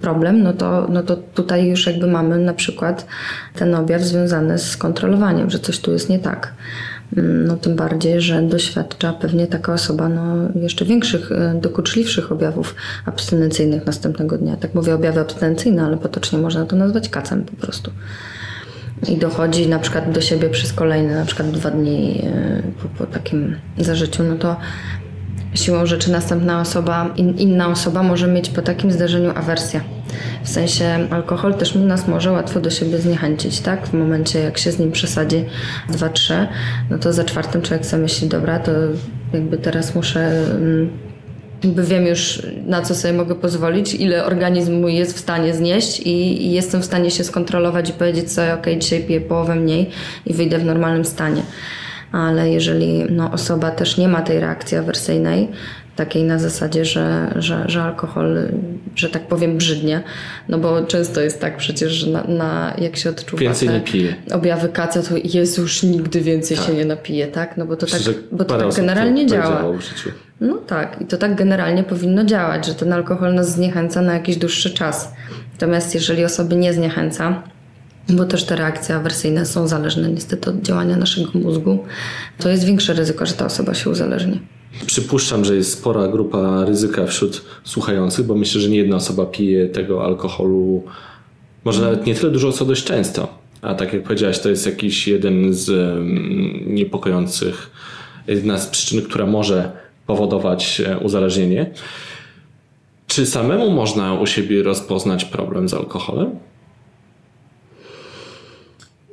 problem, 0.00 0.42
no 0.42 0.52
to, 0.52 0.86
no 0.90 1.02
to 1.02 1.16
tutaj 1.16 1.68
już 1.68 1.86
jakby 1.86 2.06
mamy 2.06 2.38
na 2.38 2.54
przykład 2.54 3.06
ten 3.54 3.74
objaw 3.74 4.02
związany 4.02 4.58
z 4.58 4.76
kontrolowaniem, 4.76 5.50
że 5.50 5.58
coś 5.58 5.78
tu 5.78 5.92
jest 5.92 6.08
nie 6.08 6.18
tak. 6.18 6.54
No 7.16 7.56
tym 7.56 7.76
bardziej, 7.76 8.20
że 8.20 8.42
doświadcza 8.42 9.12
pewnie 9.12 9.46
taka 9.46 9.72
osoba 9.72 10.08
no, 10.08 10.22
jeszcze 10.54 10.84
większych, 10.84 11.32
e, 11.32 11.54
dokuczliwszych 11.60 12.32
objawów 12.32 12.74
abstynencyjnych 13.06 13.86
następnego 13.86 14.38
dnia. 14.38 14.56
Tak 14.56 14.74
mówię 14.74 14.94
objawy 14.94 15.20
abstynencyjne, 15.20 15.82
ale 15.82 15.96
potocznie 15.96 16.38
można 16.38 16.66
to 16.66 16.76
nazwać 16.76 17.08
kacem 17.08 17.44
po 17.44 17.56
prostu. 17.56 17.90
I 19.08 19.16
dochodzi 19.16 19.68
na 19.68 19.78
przykład 19.78 20.12
do 20.12 20.20
siebie 20.20 20.50
przez 20.50 20.72
kolejne 20.72 21.14
na 21.14 21.24
przykład 21.24 21.50
dwa 21.50 21.70
dni 21.70 22.22
e, 22.24 22.62
po, 22.82 23.04
po 23.04 23.12
takim 23.12 23.56
zażyciu, 23.78 24.22
no 24.22 24.36
to 24.36 24.56
siłą 25.54 25.86
rzeczy 25.86 26.12
następna 26.12 26.60
osoba, 26.60 27.14
in, 27.16 27.38
inna 27.38 27.68
osoba 27.68 28.02
może 28.02 28.26
mieć 28.26 28.48
po 28.48 28.62
takim 28.62 28.92
zdarzeniu 28.92 29.32
awersję. 29.34 29.80
W 30.44 30.48
sensie 30.48 31.08
alkohol 31.10 31.54
też 31.54 31.74
nas 31.74 32.08
może 32.08 32.32
łatwo 32.32 32.60
do 32.60 32.70
siebie 32.70 32.98
zniechęcić, 32.98 33.60
tak? 33.60 33.86
W 33.86 33.92
momencie 33.92 34.38
jak 34.38 34.58
się 34.58 34.72
z 34.72 34.78
nim 34.78 34.92
przesadzi 34.92 35.44
dwa, 35.88 36.08
trzy, 36.08 36.46
no 36.90 36.98
to 36.98 37.12
za 37.12 37.24
czwartym 37.24 37.62
człowiek 37.62 37.86
sobie 37.86 38.02
myśli, 38.02 38.28
dobra, 38.28 38.58
to 38.58 38.72
jakby 39.32 39.58
teraz 39.58 39.94
muszę 39.94 40.20
mm, 40.50 40.90
jakby 41.64 41.84
wiem 41.84 42.06
już 42.06 42.42
na 42.66 42.82
co 42.82 42.94
sobie 42.94 43.14
mogę 43.14 43.34
pozwolić, 43.34 43.94
ile 43.94 44.24
organizm 44.24 44.80
mój 44.80 44.94
jest 44.94 45.16
w 45.16 45.20
stanie 45.20 45.54
znieść 45.54 46.00
i, 46.00 46.46
i 46.46 46.52
jestem 46.52 46.82
w 46.82 46.84
stanie 46.84 47.10
się 47.10 47.24
skontrolować 47.24 47.90
i 47.90 47.92
powiedzieć 47.92 48.32
sobie, 48.32 48.54
ok, 48.54 48.66
dzisiaj 48.78 49.04
piję 49.04 49.20
połowę 49.20 49.54
mniej 49.54 49.90
i 50.26 50.34
wyjdę 50.34 50.58
w 50.58 50.64
normalnym 50.64 51.04
stanie 51.04 51.42
ale 52.14 52.50
jeżeli 52.50 53.04
no, 53.10 53.32
osoba 53.32 53.70
też 53.70 53.96
nie 53.96 54.08
ma 54.08 54.22
tej 54.22 54.40
reakcji 54.40 54.76
awersyjnej, 54.76 55.48
takiej 55.96 56.24
na 56.24 56.38
zasadzie, 56.38 56.84
że, 56.84 57.34
że, 57.36 57.64
że 57.68 57.82
alkohol, 57.82 58.48
że 58.96 59.08
tak 59.08 59.28
powiem, 59.28 59.56
brzydnie, 59.58 60.02
no 60.48 60.58
bo 60.58 60.84
często 60.86 61.20
jest 61.20 61.40
tak 61.40 61.56
przecież, 61.56 61.92
że 61.92 62.10
na, 62.10 62.24
na 62.24 62.74
jak 62.78 62.96
się 62.96 63.10
odczuwa 63.10 63.42
więcej 63.42 63.68
nie 63.68 63.80
pije. 63.80 64.14
objawy 64.32 64.68
kaca, 64.68 65.02
to 65.02 65.14
Jezu, 65.24 65.62
już 65.62 65.82
nigdy 65.82 66.20
więcej 66.20 66.56
tak. 66.56 66.66
się 66.66 66.74
nie 66.74 66.84
napije, 66.84 67.26
tak? 67.26 67.56
No 67.56 67.66
bo 67.66 67.76
to 67.76 67.86
Myślę, 67.86 68.14
tak, 68.14 68.22
bo 68.32 68.44
to 68.44 68.58
tak 68.58 68.74
generalnie 68.74 69.26
działa. 69.26 69.64
No 70.40 70.54
tak, 70.54 71.00
i 71.00 71.04
to 71.04 71.16
tak 71.16 71.34
generalnie 71.34 71.84
powinno 71.84 72.24
działać, 72.24 72.66
że 72.66 72.74
ten 72.74 72.92
alkohol 72.92 73.34
nas 73.34 73.52
zniechęca 73.52 74.02
na 74.02 74.14
jakiś 74.14 74.36
dłuższy 74.36 74.70
czas. 74.70 75.12
Natomiast 75.52 75.94
jeżeli 75.94 76.24
osoby 76.24 76.56
nie 76.56 76.72
zniechęca, 76.72 77.42
bo 78.08 78.24
też 78.24 78.44
te 78.44 78.56
reakcje 78.56 78.94
awersyjne 78.94 79.46
są 79.46 79.68
zależne 79.68 80.08
niestety 80.08 80.50
od 80.50 80.62
działania 80.62 80.96
naszego 80.96 81.30
mózgu, 81.34 81.78
to 82.38 82.48
jest 82.48 82.64
większe 82.64 82.92
ryzyko, 82.92 83.26
że 83.26 83.32
ta 83.32 83.46
osoba 83.46 83.74
się 83.74 83.90
uzależni. 83.90 84.40
Przypuszczam, 84.86 85.44
że 85.44 85.56
jest 85.56 85.72
spora 85.72 86.08
grupa 86.08 86.64
ryzyka 86.64 87.06
wśród 87.06 87.44
słuchających, 87.64 88.26
bo 88.26 88.34
myślę, 88.34 88.60
że 88.60 88.68
nie 88.68 88.78
jedna 88.78 88.96
osoba 88.96 89.26
pije 89.26 89.68
tego 89.68 90.04
alkoholu, 90.04 90.84
może 91.64 91.82
nawet 91.82 92.06
nie 92.06 92.14
tyle 92.14 92.32
dużo, 92.32 92.52
co 92.52 92.64
dość 92.64 92.84
często. 92.84 93.38
A 93.62 93.74
tak 93.74 93.92
jak 93.92 94.02
powiedziałaś, 94.02 94.38
to 94.38 94.48
jest 94.48 94.66
jakiś 94.66 95.08
jeden 95.08 95.54
z 95.54 95.70
niepokojących, 96.66 97.70
jedna 98.26 98.58
z 98.58 98.66
przyczyn, 98.66 99.02
która 99.02 99.26
może 99.26 99.72
powodować 100.06 100.80
e, 100.80 100.98
uzależnienie. 100.98 101.70
Czy 103.06 103.26
samemu 103.26 103.70
można 103.70 104.14
u 104.14 104.26
siebie 104.26 104.62
rozpoznać 104.62 105.24
problem 105.24 105.68
z 105.68 105.74
alkoholem? 105.74 106.30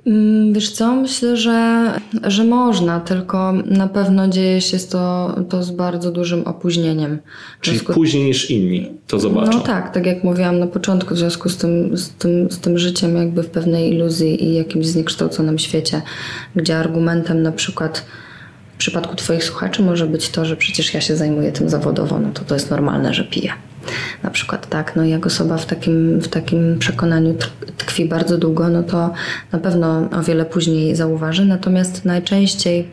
Mm, 0.06 0.54
wiesz 0.54 0.72
co, 0.72 0.96
myślę, 0.96 1.38
że, 1.38 1.92
że 2.24 2.44
można, 2.44 3.00
tylko 3.00 3.54
na 3.66 3.88
pewno 3.88 4.28
dzieje 4.28 4.62
się 4.62 4.78
to, 4.80 5.36
to 5.50 5.64
z 5.64 5.72
bardzo 5.72 6.12
dużym 6.12 6.44
opóźnieniem. 6.44 7.20
Czyli 7.62 7.78
związku... 7.78 7.94
później 7.94 8.24
niż 8.24 8.52
inni 8.52 8.92
to 9.08 9.20
zobaczą. 9.20 9.52
No 9.52 9.60
tak, 9.60 9.94
tak 9.94 10.06
jak 10.06 10.24
mówiłam 10.24 10.60
na 10.60 10.68
początku, 10.68 11.16
w 11.16 11.18
związku 11.18 11.50
z 11.50 11.58
tym, 11.58 11.98
z, 11.98 12.10
tym, 12.10 12.52
z 12.52 12.60
tym 12.60 12.78
życiem 12.78 13.16
jakby 13.16 13.44
w 13.44 13.50
pewnej 13.50 13.94
iluzji 13.94 14.44
i 14.44 14.54
jakimś 14.54 14.86
zniekształconym 14.86 15.60
świecie, 15.60 16.02
gdzie 16.56 16.78
argumentem 16.78 17.42
na 17.42 17.52
przykład 17.52 18.06
przypadku 18.82 19.15
Twoich 19.15 19.44
słuchaczy 19.44 19.84
może 19.84 20.08
być 20.08 20.30
to, 20.30 20.46
że 20.46 20.56
przecież 20.56 20.94
ja 20.94 21.02
się 21.02 21.15
zajmuję 21.15 21.52
tym 21.52 21.70
zawodowo, 21.70 22.20
no 22.20 22.32
to 22.32 22.44
to 22.44 22.54
jest 22.54 22.72
normalne, 22.72 23.13
że 23.13 23.24
piję. 23.24 23.54
Na 24.24 24.30
przykład, 24.30 24.70
tak, 24.70 24.96
no 24.96 25.06
jak 25.06 25.26
osoba 25.26 25.58
w 25.58 25.65
takim, 25.65 26.20
w 26.20 26.28
takim 26.28 26.80
przekonaniu 26.80 27.36
tkwi 27.78 28.06
bardzo 28.06 28.38
długo, 28.38 28.70
no 28.70 28.84
to 28.84 29.13
na 29.52 29.60
pewno 29.60 30.10
o 30.12 30.24
wiele 30.24 30.46
później 30.46 30.96
zauważy, 30.96 31.46
natomiast 31.46 32.06
najczęściej 32.06 32.88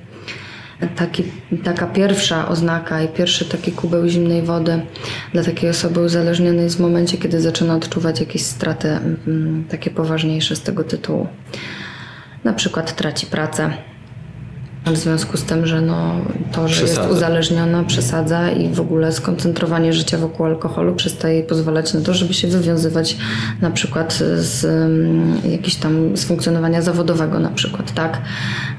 taki, 0.96 1.24
taka 1.64 1.86
pierwsza 1.86 2.48
oznaka 2.48 3.02
i 3.02 3.08
pierwszy 3.08 3.44
taki 3.44 3.72
kubeł 3.72 4.08
zimnej 4.08 4.42
wody 4.42 4.80
dla 5.32 5.44
takiej 5.44 5.70
osoby 5.70 6.00
uzależnionej 6.00 6.64
jest 6.64 6.76
w 6.76 6.80
momencie, 6.80 7.18
kiedy 7.18 7.40
zaczyna 7.40 7.74
odczuwać 7.74 8.20
jakieś 8.20 8.42
straty 8.42 8.88
mm, 8.88 9.64
takie 9.68 9.90
poważniejsze 9.90 10.56
z 10.56 10.62
tego 10.62 10.84
tytułu. 10.84 11.26
Na 12.44 12.52
przykład 12.52 12.96
traci 12.96 13.26
pracę, 13.26 13.70
w 14.86 14.96
związku 14.96 15.36
z 15.36 15.44
tym, 15.44 15.66
że 15.66 15.80
no, 15.80 16.14
to, 16.52 16.68
że 16.68 16.74
Przesadza. 16.74 17.02
jest 17.02 17.12
uzależniona, 17.12 17.84
przesadza 17.84 18.50
i 18.50 18.68
w 18.68 18.80
ogóle 18.80 19.12
skoncentrowanie 19.12 19.92
życia 19.92 20.18
wokół 20.18 20.46
alkoholu 20.46 20.94
przestaje 20.94 21.34
jej 21.34 21.44
pozwalać 21.44 21.94
na 21.94 22.00
to, 22.00 22.14
żeby 22.14 22.34
się 22.34 22.48
wywiązywać 22.48 23.16
na 23.60 23.70
przykład 23.70 24.12
z 24.36 24.64
um, 24.64 25.50
jakiś 25.50 25.76
tam 25.76 26.16
z 26.16 26.24
funkcjonowania 26.24 26.82
zawodowego 26.82 27.38
na 27.38 27.50
przykład, 27.50 27.94
tak? 27.94 28.18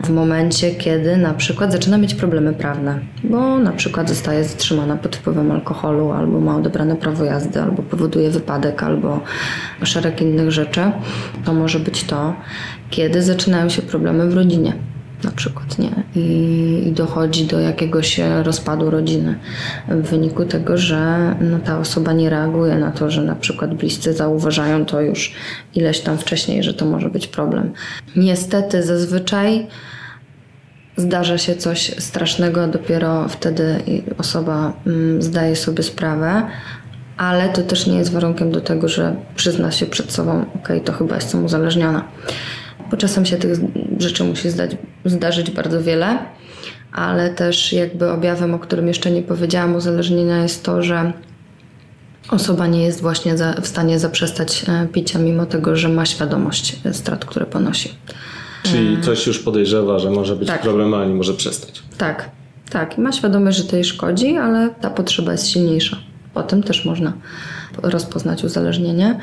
W 0.03 0.09
momencie, 0.09 0.71
kiedy 0.71 1.17
na 1.17 1.33
przykład 1.33 1.71
zaczyna 1.71 1.97
mieć 1.97 2.15
problemy 2.15 2.53
prawne, 2.53 2.99
bo 3.23 3.59
na 3.59 3.71
przykład 3.71 4.09
zostaje 4.09 4.43
zatrzymana 4.43 4.97
pod 4.97 5.15
wpływem 5.15 5.51
alkoholu, 5.51 6.11
albo 6.11 6.39
ma 6.39 6.55
odebrane 6.55 6.95
prawo 6.95 7.23
jazdy, 7.23 7.61
albo 7.61 7.83
powoduje 7.83 8.29
wypadek, 8.29 8.83
albo 8.83 9.21
szereg 9.83 10.21
innych 10.21 10.51
rzeczy, 10.51 10.91
to 11.45 11.53
może 11.53 11.79
być 11.79 12.03
to, 12.03 12.33
kiedy 12.89 13.21
zaczynają 13.21 13.69
się 13.69 13.81
problemy 13.81 14.29
w 14.29 14.33
rodzinie 14.33 14.73
na 15.23 15.31
przykład, 15.31 15.79
nie? 15.79 16.03
I, 16.15 16.87
I, 16.87 16.91
dochodzi 16.91 17.45
do 17.45 17.59
jakiegoś 17.59 18.19
rozpadu 18.43 18.89
rodziny 18.89 19.35
w 19.87 20.09
wyniku 20.09 20.45
tego, 20.45 20.77
że 20.77 21.35
no, 21.41 21.59
ta 21.59 21.79
osoba 21.79 22.13
nie 22.13 22.29
reaguje 22.29 22.75
na 22.75 22.91
to, 22.91 23.11
że 23.11 23.23
na 23.23 23.35
przykład 23.35 23.73
bliscy 23.73 24.13
zauważają 24.13 24.85
to 24.85 25.01
już 25.01 25.33
ileś 25.75 25.99
tam 25.99 26.17
wcześniej, 26.17 26.63
że 26.63 26.73
to 26.73 26.85
może 26.85 27.09
być 27.09 27.27
problem. 27.27 27.73
Niestety 28.15 28.83
zazwyczaj 28.83 29.67
zdarza 30.97 31.37
się 31.37 31.55
coś 31.55 31.95
strasznego, 31.97 32.67
dopiero 32.67 33.27
wtedy 33.27 33.75
osoba 34.17 34.73
mm, 34.87 35.21
zdaje 35.21 35.55
sobie 35.55 35.83
sprawę, 35.83 36.47
ale 37.17 37.49
to 37.49 37.61
też 37.61 37.87
nie 37.87 37.97
jest 37.97 38.11
warunkiem 38.11 38.51
do 38.51 38.61
tego, 38.61 38.87
że 38.87 39.15
przyzna 39.35 39.71
się 39.71 39.85
przed 39.85 40.11
sobą, 40.11 40.45
ok, 40.55 40.69
to 40.85 40.93
chyba 40.93 41.15
jestem 41.15 41.45
uzależniona 41.45 42.03
bo 42.91 42.97
czasem 42.97 43.25
się 43.25 43.37
tych 43.37 43.59
rzeczy 43.99 44.23
musi 44.23 44.49
zdać, 44.49 44.71
zdarzyć 45.05 45.51
bardzo 45.51 45.83
wiele, 45.83 46.17
ale 46.91 47.29
też 47.29 47.73
jakby 47.73 48.11
objawem, 48.11 48.53
o 48.53 48.59
którym 48.59 48.87
jeszcze 48.87 49.11
nie 49.11 49.21
powiedziałam, 49.21 49.75
uzależnienia 49.75 50.43
jest 50.43 50.63
to, 50.63 50.83
że 50.83 51.13
osoba 52.29 52.67
nie 52.67 52.83
jest 52.83 53.01
właśnie 53.01 53.37
za, 53.37 53.53
w 53.53 53.67
stanie 53.67 53.99
zaprzestać 53.99 54.65
picia, 54.93 55.19
mimo 55.19 55.45
tego, 55.45 55.75
że 55.75 55.89
ma 55.89 56.05
świadomość 56.05 56.75
strat, 56.91 57.25
które 57.25 57.45
ponosi. 57.45 57.91
Czyli 58.63 59.01
coś 59.01 59.27
już 59.27 59.39
podejrzewa, 59.39 59.99
że 59.99 60.09
może 60.11 60.35
być 60.35 60.47
tak. 60.47 60.61
problem, 60.61 60.93
a 60.93 61.05
nie 61.05 61.13
może 61.13 61.33
przestać. 61.33 61.83
Tak, 61.97 62.29
tak. 62.69 62.97
I 62.97 63.01
ma 63.01 63.11
świadomość, 63.11 63.57
że 63.57 63.63
to 63.63 63.75
jej 63.75 63.85
szkodzi, 63.85 64.37
ale 64.37 64.69
ta 64.69 64.89
potrzeba 64.89 65.31
jest 65.31 65.47
silniejsza. 65.47 65.97
Po 66.33 66.43
tym 66.43 66.63
też 66.63 66.85
można 66.85 67.13
rozpoznać 67.83 68.43
uzależnienie. 68.43 69.19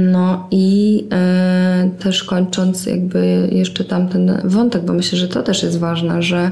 No 0.00 0.48
i 0.50 1.04
e, 1.12 1.90
też 1.98 2.24
kończąc 2.24 2.86
jakby 2.86 3.48
jeszcze 3.52 3.84
tamten 3.84 4.40
wątek, 4.44 4.82
bo 4.82 4.92
myślę, 4.92 5.18
że 5.18 5.28
to 5.28 5.42
też 5.42 5.62
jest 5.62 5.78
ważne, 5.78 6.22
że 6.22 6.50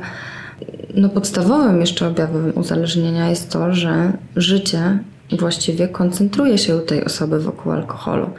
no 0.95 1.09
podstawowym 1.09 1.81
jeszcze 1.81 2.09
objawem 2.09 2.53
uzależnienia 2.55 3.31
jest 3.31 3.51
to, 3.51 3.75
że 3.75 4.13
życie 4.37 4.99
właściwie 5.37 5.89
koncentruje 5.89 6.59
się 6.59 6.77
u 6.77 6.81
tej 6.81 7.05
osoby 7.05 7.41
wokół 7.41 7.73
alkoholu. 7.73 8.31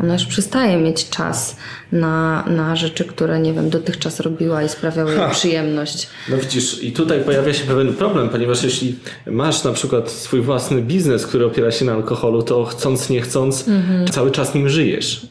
Ona 0.00 0.12
już 0.12 0.24
przestaje 0.24 0.76
mieć 0.76 1.08
czas 1.08 1.56
na, 1.92 2.44
na 2.46 2.76
rzeczy, 2.76 3.04
które, 3.04 3.40
nie 3.40 3.52
wiem, 3.52 3.70
dotychczas 3.70 4.20
robiła 4.20 4.62
i 4.62 4.68
sprawiały 4.68 5.14
jej 5.14 5.30
przyjemność. 5.30 6.08
No 6.28 6.36
widzisz, 6.36 6.82
i 6.82 6.92
tutaj 6.92 7.20
pojawia 7.20 7.54
się 7.54 7.64
pewien 7.64 7.94
problem, 7.94 8.28
ponieważ 8.28 8.62
jeśli 8.62 8.98
masz 9.26 9.64
na 9.64 9.72
przykład 9.72 10.10
swój 10.10 10.40
własny 10.40 10.82
biznes, 10.82 11.26
który 11.26 11.46
opiera 11.46 11.70
się 11.70 11.84
na 11.84 11.92
alkoholu, 11.92 12.42
to 12.42 12.64
chcąc, 12.64 13.10
nie 13.10 13.20
chcąc, 13.20 13.68
mhm. 13.68 14.08
cały 14.08 14.30
czas 14.30 14.54
nim 14.54 14.68
żyjesz. 14.68 15.26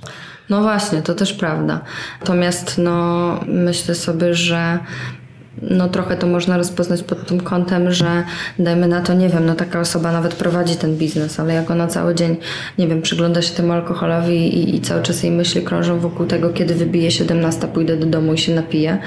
No 0.50 0.62
właśnie, 0.62 1.02
to 1.02 1.14
też 1.14 1.34
prawda. 1.34 1.82
Natomiast 2.20 2.78
no, 2.78 3.40
myślę 3.48 3.96
sobie, 3.96 4.34
że 4.34 4.80
no 5.62 5.90
trochę 5.90 6.18
to 6.18 6.28
można 6.28 6.58
rozpoznać 6.58 7.04
pod 7.04 7.28
tym 7.28 7.40
kątem, 7.42 7.92
że 7.92 8.24
dajmy 8.60 8.88
na 8.88 9.02
to, 9.02 9.14
nie 9.14 9.30
wiem, 9.30 9.46
no 9.46 9.56
taka 9.56 9.80
osoba 9.80 10.12
nawet 10.12 10.34
prowadzi 10.34 10.76
ten 10.76 10.98
biznes, 10.98 11.40
ale 11.40 11.54
jak 11.54 11.72
ona 11.72 11.88
cały 11.88 12.16
dzień, 12.16 12.38
nie 12.78 12.88
wiem, 12.88 13.02
przygląda 13.02 13.42
się 13.42 13.56
temu 13.56 13.74
alkoholowi 13.74 14.58
i, 14.58 14.76
i 14.76 14.82
cały 14.82 15.02
czas 15.02 15.24
jej 15.24 15.32
myśli 15.32 15.62
krążą 15.62 16.00
wokół 16.00 16.26
tego, 16.26 16.50
kiedy 16.50 16.76
wybije 16.76 17.12
17, 17.12 17.68
pójdę 17.68 17.98
do 17.98 18.06
domu 18.06 18.34
i 18.34 18.38
się 18.38 18.56
napiję, 18.56 18.98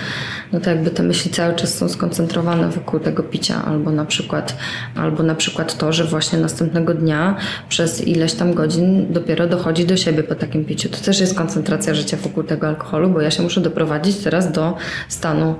no 0.53 0.61
to 0.61 0.71
jakby 0.71 0.91
te 0.91 1.03
myśli 1.03 1.31
cały 1.31 1.55
czas 1.55 1.75
są 1.75 1.89
skoncentrowane 1.89 2.69
wokół 2.69 3.01
tego 3.01 3.23
picia, 3.23 3.65
albo 3.65 3.91
na 3.91 4.05
przykład, 4.05 4.57
albo 4.95 5.23
na 5.23 5.35
przykład 5.35 5.79
to, 5.79 5.93
że 5.93 6.05
właśnie 6.05 6.39
następnego 6.39 6.95
dnia 6.95 7.37
przez 7.69 8.07
ileś 8.07 8.33
tam 8.33 8.55
godzin 8.55 9.13
dopiero 9.13 9.47
dochodzi 9.47 9.87
do 9.87 9.97
siebie 9.97 10.23
po 10.23 10.35
takim 10.35 10.65
piciu. 10.65 10.89
To 10.89 10.99
też 10.99 11.21
jest 11.21 11.35
koncentracja 11.35 11.95
życia 11.95 12.17
wokół 12.17 12.43
tego 12.43 12.69
alkoholu, 12.69 13.11
bo 13.11 13.21
ja 13.21 13.31
się 13.31 13.43
muszę 13.43 13.61
doprowadzić 13.61 14.17
teraz 14.17 14.53
do 14.53 14.75
stanu 15.09 15.55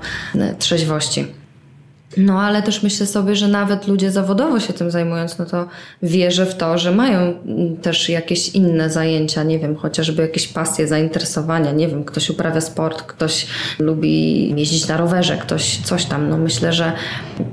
trzeźwego 0.59 0.76
trzeźwości. 0.77 1.25
No 2.17 2.41
ale 2.41 2.61
też 2.61 2.83
myślę 2.83 3.05
sobie, 3.05 3.35
że 3.35 3.47
nawet 3.47 3.87
ludzie 3.87 4.11
zawodowo 4.11 4.59
się 4.59 4.73
tym 4.73 4.91
zajmując, 4.91 5.39
no 5.39 5.45
to 5.45 5.67
wierzę 6.03 6.45
w 6.45 6.55
to, 6.55 6.77
że 6.77 6.91
mają 6.91 7.33
też 7.81 8.09
jakieś 8.09 8.49
inne 8.49 8.89
zajęcia, 8.89 9.43
nie 9.43 9.59
wiem, 9.59 9.75
chociażby 9.75 10.21
jakieś 10.21 10.47
pasje, 10.47 10.87
zainteresowania, 10.87 11.71
nie 11.71 11.87
wiem, 11.87 12.03
ktoś 12.03 12.29
uprawia 12.29 12.61
sport, 12.61 13.01
ktoś 13.01 13.47
lubi 13.79 14.49
jeździć 14.59 14.87
na 14.87 14.97
rowerze, 14.97 15.37
ktoś 15.37 15.77
coś 15.77 16.05
tam. 16.05 16.29
No 16.29 16.37
myślę, 16.37 16.73
że 16.73 16.91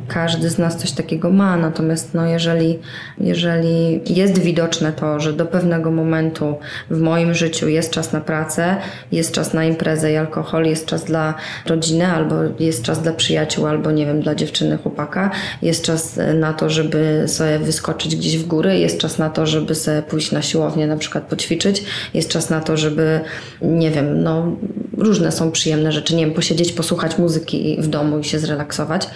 każdy 0.09 0.51
z 0.51 0.59
nas 0.59 0.77
coś 0.77 0.93
takiego 0.93 1.31
ma, 1.31 1.57
natomiast 1.57 2.15
no 2.15 2.27
jeżeli, 2.27 2.79
jeżeli 3.21 4.01
jest 4.07 4.39
widoczne 4.39 4.93
to, 4.93 5.21
że 5.21 5.33
do 5.33 5.47
pewnego 5.47 5.91
momentu 5.91 6.55
w 6.91 7.01
moim 7.01 7.35
życiu 7.35 7.69
jest 7.69 7.91
czas 7.91 8.12
na 8.12 8.21
pracę, 8.21 8.77
jest 9.12 9.33
czas 9.35 9.55
na 9.55 9.65
imprezę 9.65 10.12
i 10.12 10.17
alkohol, 10.17 10.65
jest 10.65 10.87
czas 10.87 11.05
dla 11.05 11.35
rodziny, 11.67 12.07
albo 12.07 12.35
jest 12.59 12.83
czas 12.83 13.03
dla 13.03 13.12
przyjaciół, 13.12 13.67
albo 13.67 13.91
nie 13.91 14.07
wiem, 14.07 14.21
dla 14.21 14.35
dziewczyny, 14.55 14.79
chłopaka, 14.79 15.31
jest 15.63 15.85
czas 15.85 16.21
na 16.35 16.53
to, 16.53 16.71
żeby 16.71 17.25
sobie 17.27 17.59
wyskoczyć 17.59 18.17
gdzieś 18.17 18.39
w 18.39 18.47
góry, 18.47 18.79
jest 18.79 18.99
czas 18.99 19.19
na 19.19 19.31
to, 19.31 19.47
żeby 19.47 19.75
sobie 19.75 20.03
pójść 20.03 20.33
na 20.33 20.43
siłownię, 20.43 20.87
na 20.87 20.97
przykład 20.97 21.25
poćwiczyć, 21.25 21.85
jest 22.15 22.29
czas 22.29 22.51
na 22.51 22.61
to, 22.61 22.77
żeby, 22.77 23.21
nie 23.63 23.91
wiem, 23.91 24.23
no 24.23 24.57
różne 24.99 25.33
są 25.33 25.51
przyjemne 25.51 25.93
rzeczy, 25.93 26.17
nie 26.17 26.27
wiem, 26.27 26.35
posiedzieć, 26.35 26.73
posłuchać 26.73 27.19
muzyki 27.19 27.77
w 27.81 27.87
domu 27.87 28.19
i 28.19 28.25
się 28.25 28.39
zrelaksować. 28.39 29.09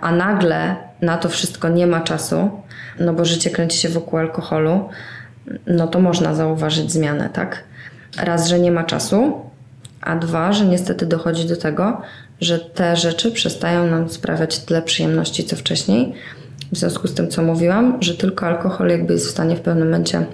A 0.00 0.12
nagle 0.12 0.76
na 1.02 1.16
to 1.16 1.28
wszystko 1.28 1.68
nie 1.68 1.86
ma 1.86 2.00
czasu, 2.00 2.50
no 3.00 3.12
bo 3.12 3.24
życie 3.24 3.50
kręci 3.50 3.78
się 3.78 3.88
wokół 3.88 4.18
alkoholu, 4.18 4.88
no 5.66 5.86
to 5.86 6.00
można 6.00 6.34
zauważyć 6.34 6.92
zmianę, 6.92 7.30
tak? 7.32 7.64
Raz, 8.22 8.48
że 8.48 8.58
nie 8.58 8.70
ma 8.70 8.84
czasu, 8.84 9.32
a 10.00 10.16
dwa, 10.16 10.52
że 10.52 10.66
niestety 10.66 11.06
dochodzi 11.06 11.48
do 11.48 11.56
tego, 11.56 12.02
że 12.40 12.58
te 12.58 12.96
rzeczy 12.96 13.30
przestają 13.30 13.86
nam 13.86 14.08
sprawiać 14.08 14.58
tyle 14.58 14.82
przyjemności 14.82 15.44
co 15.44 15.56
wcześniej. 15.56 16.12
W 16.72 16.76
związku 16.76 17.08
z 17.08 17.14
tym, 17.14 17.28
co 17.28 17.42
mówiłam, 17.42 17.98
że 18.00 18.14
tylko 18.14 18.46
alkohol 18.46 18.88
jakby 18.88 19.12
jest 19.12 19.26
w 19.26 19.30
stanie 19.30 19.56
w 19.56 19.60
pewnym 19.60 19.88
momencie 19.88 20.26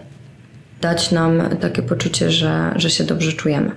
dać 0.80 1.12
nam 1.12 1.42
takie 1.61 1.82
poczucie, 1.82 2.30
że, 2.30 2.72
że 2.76 2.90
się 2.90 3.05
dobrze 3.05 3.32
czujemy. 3.32 3.70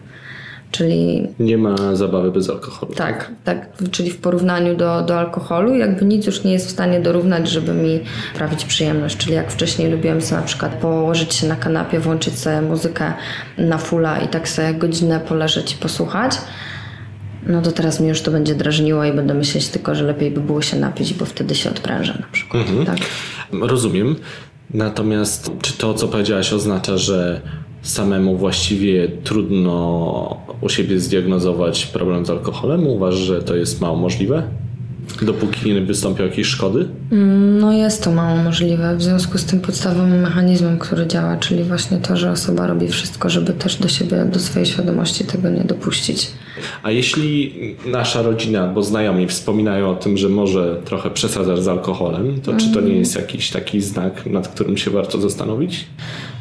Czyli. 0.71 1.27
Nie 1.39 1.57
ma 1.57 1.95
zabawy 1.95 2.31
bez 2.31 2.49
alkoholu. 2.49 2.93
Tak, 2.93 3.31
tak. 3.43 3.69
Czyli 3.91 4.11
w 4.11 4.17
porównaniu 4.17 4.75
do, 4.75 5.01
do 5.01 5.19
alkoholu, 5.19 5.75
jakby 5.75 6.05
nic 6.05 6.25
już 6.25 6.43
nie 6.43 6.53
jest 6.53 6.67
w 6.67 6.71
stanie 6.71 6.99
dorównać, 6.99 7.49
żeby 7.49 7.73
mi 7.73 7.99
sprawić 8.35 8.65
przyjemność. 8.65 9.17
Czyli 9.17 9.33
jak 9.33 9.51
wcześniej 9.51 9.91
lubiłem 9.91 10.21
sobie 10.21 10.41
na 10.41 10.47
przykład 10.47 10.73
położyć 10.73 11.33
się 11.33 11.47
na 11.47 11.55
kanapie, 11.55 11.99
włączyć 11.99 12.39
sobie 12.39 12.61
muzykę 12.61 13.13
na 13.57 13.77
fula 13.77 14.19
i 14.19 14.27
tak 14.27 14.49
sobie 14.49 14.73
godzinę 14.73 15.19
poleżeć 15.19 15.73
i 15.73 15.75
posłuchać. 15.75 16.31
No 17.49 17.61
to 17.61 17.71
teraz 17.71 17.99
mi 17.99 18.07
już 18.07 18.21
to 18.21 18.31
będzie 18.31 18.55
drażniło 18.55 19.05
i 19.05 19.13
będę 19.13 19.33
myśleć 19.33 19.67
tylko, 19.67 19.95
że 19.95 20.03
lepiej 20.03 20.31
by 20.31 20.41
było 20.41 20.61
się 20.61 20.79
napić, 20.79 21.13
bo 21.13 21.25
wtedy 21.25 21.55
się 21.55 21.69
odprężę 21.69 22.17
na 22.19 22.27
przykład. 22.31 22.69
Mhm. 22.69 22.85
Tak? 22.85 22.97
Rozumiem. 23.51 24.15
Natomiast 24.73 25.51
czy 25.61 25.73
to, 25.73 25.93
co 25.93 26.07
powiedziałaś, 26.07 26.53
oznacza, 26.53 26.97
że 26.97 27.41
samemu 27.81 28.37
właściwie 28.37 29.07
trudno 29.07 30.37
u 30.61 30.69
siebie 30.69 30.99
zdiagnozować 30.99 31.85
problem 31.85 32.25
z 32.25 32.29
alkoholem? 32.29 32.87
Uważasz, 32.87 33.19
że 33.19 33.41
to 33.41 33.55
jest 33.55 33.81
mało 33.81 33.97
możliwe? 33.97 34.43
Dopóki 35.21 35.73
nie 35.73 35.81
wystąpią 35.81 36.23
jakieś 36.23 36.47
szkody? 36.47 36.87
No 37.59 37.73
jest 37.73 38.03
to 38.03 38.11
mało 38.11 38.37
możliwe. 38.37 38.97
W 38.97 39.03
związku 39.03 39.37
z 39.37 39.45
tym 39.45 39.59
podstawowym 39.59 40.21
mechanizmem, 40.21 40.79
który 40.79 41.07
działa, 41.07 41.37
czyli 41.37 41.63
właśnie 41.63 41.97
to, 41.97 42.17
że 42.17 42.31
osoba 42.31 42.67
robi 42.67 42.87
wszystko, 42.87 43.29
żeby 43.29 43.53
też 43.53 43.75
do 43.75 43.87
siebie, 43.87 44.25
do 44.25 44.39
swojej 44.39 44.65
świadomości 44.65 45.25
tego 45.25 45.49
nie 45.49 45.63
dopuścić. 45.63 46.31
A 46.83 46.91
jeśli 46.91 47.53
nasza 47.85 48.21
rodzina, 48.21 48.67
bo 48.67 48.83
znajomi 48.83 49.27
wspominają 49.27 49.89
o 49.89 49.95
tym, 49.95 50.17
że 50.17 50.29
może 50.29 50.75
trochę 50.85 51.09
przesadzasz 51.09 51.59
z 51.59 51.67
alkoholem, 51.67 52.41
to 52.41 52.53
czy 52.53 52.73
to 52.73 52.81
nie 52.81 52.95
jest 52.95 53.15
jakiś 53.15 53.49
taki 53.49 53.81
znak, 53.81 54.25
nad 54.25 54.47
którym 54.47 54.77
się 54.77 54.91
warto 54.91 55.21
zastanowić? 55.21 55.87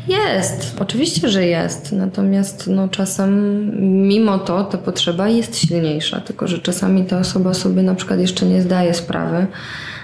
Jest, 0.08 0.76
oczywiście, 0.80 1.28
że 1.28 1.46
jest. 1.46 1.92
Natomiast 1.92 2.66
no, 2.66 2.88
czasem 2.88 3.70
mimo 4.08 4.38
to 4.38 4.64
ta 4.64 4.78
potrzeba 4.78 5.28
jest 5.28 5.58
silniejsza, 5.58 6.20
tylko 6.20 6.48
że 6.48 6.58
czasami 6.58 7.04
ta 7.04 7.18
osoba 7.18 7.54
sobie 7.54 7.82
na 7.82 7.94
przykład 7.94 8.20
jeszcze 8.20 8.46
nie 8.46 8.62
zdaje 8.62 8.94
sprawy, 8.94 9.46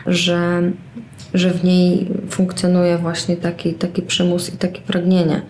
że, 0.07 0.63
że 1.35 1.51
w 1.51 1.65
niej 1.65 2.09
funkcjonuje 2.31 2.99
właśnie 2.99 3.37
taki, 3.37 3.75
taki 3.75 4.03
przymus 4.03 4.55
i 4.55 4.57
takie 4.57 4.81
pragnienie. 4.81 5.43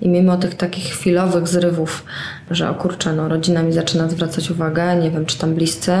I 0.00 0.08
mimo 0.08 0.36
tych 0.36 0.54
takich 0.54 0.84
chwilowych 0.84 1.48
zrywów, 1.48 2.04
że 2.50 2.70
o 2.70 2.74
kurczę, 2.74 3.12
no, 3.12 3.28
rodzina 3.28 3.62
mi 3.62 3.72
zaczyna 3.72 4.08
zwracać 4.08 4.50
uwagę, 4.50 4.96
nie 4.96 5.10
wiem, 5.10 5.26
czy 5.26 5.38
tam 5.38 5.54
bliscy 5.54 5.92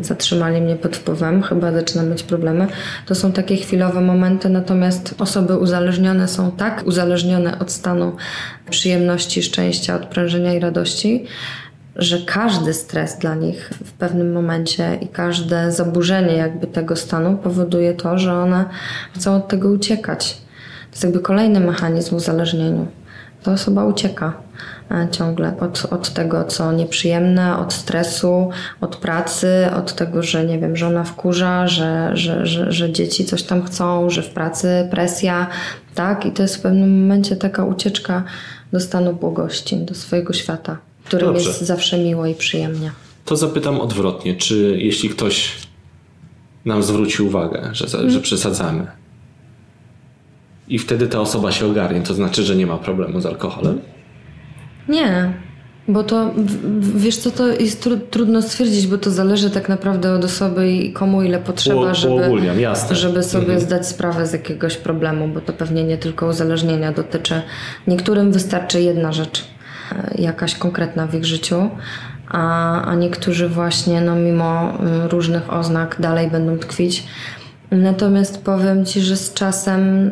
zatrzymali 0.00 0.60
mnie 0.60 0.76
pod 0.76 0.96
wpływem, 0.96 1.42
chyba 1.42 1.72
zaczynam 1.72 2.10
mieć 2.10 2.22
problemy, 2.22 2.66
to 3.06 3.14
są 3.14 3.32
takie 3.32 3.56
chwilowe 3.56 4.00
momenty, 4.00 4.48
natomiast 4.48 5.14
osoby 5.18 5.58
uzależnione 5.58 6.28
są 6.28 6.50
tak 6.50 6.82
uzależnione 6.86 7.58
od 7.58 7.72
stanu 7.72 8.16
przyjemności, 8.70 9.42
szczęścia, 9.42 9.96
odprężenia 9.96 10.54
i 10.54 10.60
radości, 10.60 11.26
że 11.96 12.18
każdy 12.26 12.74
stres 12.74 13.18
dla 13.18 13.34
nich 13.34 13.70
w 13.84 13.92
pewnym 13.92 14.32
momencie 14.32 14.98
i 15.00 15.08
każde 15.08 15.72
zaburzenie 15.72 16.32
jakby 16.32 16.66
tego 16.66 16.96
stanu 16.96 17.36
powoduje 17.36 17.94
to, 17.94 18.18
że 18.18 18.34
one 18.34 18.64
chcą 19.14 19.36
od 19.36 19.48
tego 19.48 19.68
uciekać. 19.68 20.34
To 20.90 20.92
jest 20.92 21.04
jakby 21.04 21.20
kolejny 21.20 21.60
mechanizm 21.60 22.10
w 22.10 22.12
uzależnieniu. 22.12 22.86
Ta 23.42 23.52
osoba 23.52 23.84
ucieka 23.84 24.32
e, 24.90 25.08
ciągle 25.10 25.54
od, 25.60 25.86
od 25.90 26.10
tego, 26.10 26.44
co 26.44 26.72
nieprzyjemne, 26.72 27.58
od 27.58 27.72
stresu, 27.72 28.50
od 28.80 28.96
pracy, 28.96 29.68
od 29.76 29.94
tego, 29.94 30.22
że 30.22 30.44
nie 30.44 30.58
wiem, 30.58 30.76
żona 30.76 31.04
wkurza, 31.04 31.68
że, 31.68 32.10
że, 32.14 32.46
że, 32.46 32.72
że 32.72 32.92
dzieci 32.92 33.24
coś 33.24 33.42
tam 33.42 33.62
chcą, 33.62 34.10
że 34.10 34.22
w 34.22 34.30
pracy 34.30 34.88
presja, 34.90 35.46
tak? 35.94 36.26
I 36.26 36.32
to 36.32 36.42
jest 36.42 36.56
w 36.56 36.60
pewnym 36.60 37.02
momencie 37.02 37.36
taka 37.36 37.64
ucieczka 37.64 38.22
do 38.72 38.80
stanu 38.80 39.12
błogości, 39.12 39.76
do 39.76 39.94
swojego 39.94 40.32
świata 40.32 40.91
którym 41.16 41.34
Dobrze. 41.34 41.48
jest 41.48 41.60
zawsze 41.60 41.98
miło 41.98 42.26
i 42.26 42.34
przyjemnie. 42.34 42.90
To 43.24 43.36
zapytam 43.36 43.80
odwrotnie, 43.80 44.36
czy 44.36 44.78
jeśli 44.78 45.08
ktoś 45.08 45.52
nam 46.64 46.82
zwróci 46.82 47.22
uwagę, 47.22 47.70
że, 47.72 47.86
hmm. 47.86 48.10
że 48.10 48.20
przesadzamy 48.20 48.86
i 50.68 50.78
wtedy 50.78 51.08
ta 51.08 51.20
osoba 51.20 51.52
się 51.52 51.66
ogarnie, 51.66 52.00
to 52.00 52.14
znaczy, 52.14 52.42
że 52.42 52.56
nie 52.56 52.66
ma 52.66 52.78
problemu 52.78 53.20
z 53.20 53.26
alkoholem? 53.26 53.80
Nie, 54.88 55.32
bo 55.88 56.02
to, 56.02 56.30
wiesz 56.80 57.16
co, 57.16 57.30
to 57.30 57.46
jest 57.46 57.82
tru, 57.82 57.96
trudno 58.10 58.42
stwierdzić, 58.42 58.86
bo 58.86 58.98
to 58.98 59.10
zależy 59.10 59.50
tak 59.50 59.68
naprawdę 59.68 60.12
od 60.12 60.24
osoby 60.24 60.72
i 60.72 60.92
komu 60.92 61.22
ile 61.22 61.38
potrzeba, 61.38 61.94
żeby, 61.94 62.44
żeby 62.90 63.22
sobie 63.22 63.42
mhm. 63.42 63.60
zdać 63.60 63.88
sprawę 63.88 64.26
z 64.26 64.32
jakiegoś 64.32 64.76
problemu, 64.76 65.28
bo 65.28 65.40
to 65.40 65.52
pewnie 65.52 65.84
nie 65.84 65.98
tylko 65.98 66.26
uzależnienia 66.26 66.92
dotyczy. 66.92 67.42
Niektórym 67.86 68.32
wystarczy 68.32 68.80
jedna 68.80 69.12
rzecz 69.12 69.44
jakaś 70.18 70.54
konkretna 70.54 71.06
w 71.06 71.14
ich 71.14 71.24
życiu, 71.24 71.70
a, 72.28 72.82
a 72.82 72.94
niektórzy 72.94 73.48
właśnie 73.48 74.00
no, 74.00 74.16
mimo 74.16 74.78
mm, 74.78 75.06
różnych 75.06 75.52
oznak 75.52 75.96
dalej 76.00 76.30
będą 76.30 76.58
tkwić. 76.58 77.04
Natomiast 77.70 78.44
powiem 78.44 78.84
Ci, 78.84 79.00
że 79.00 79.16
z 79.16 79.34
czasem 79.34 80.10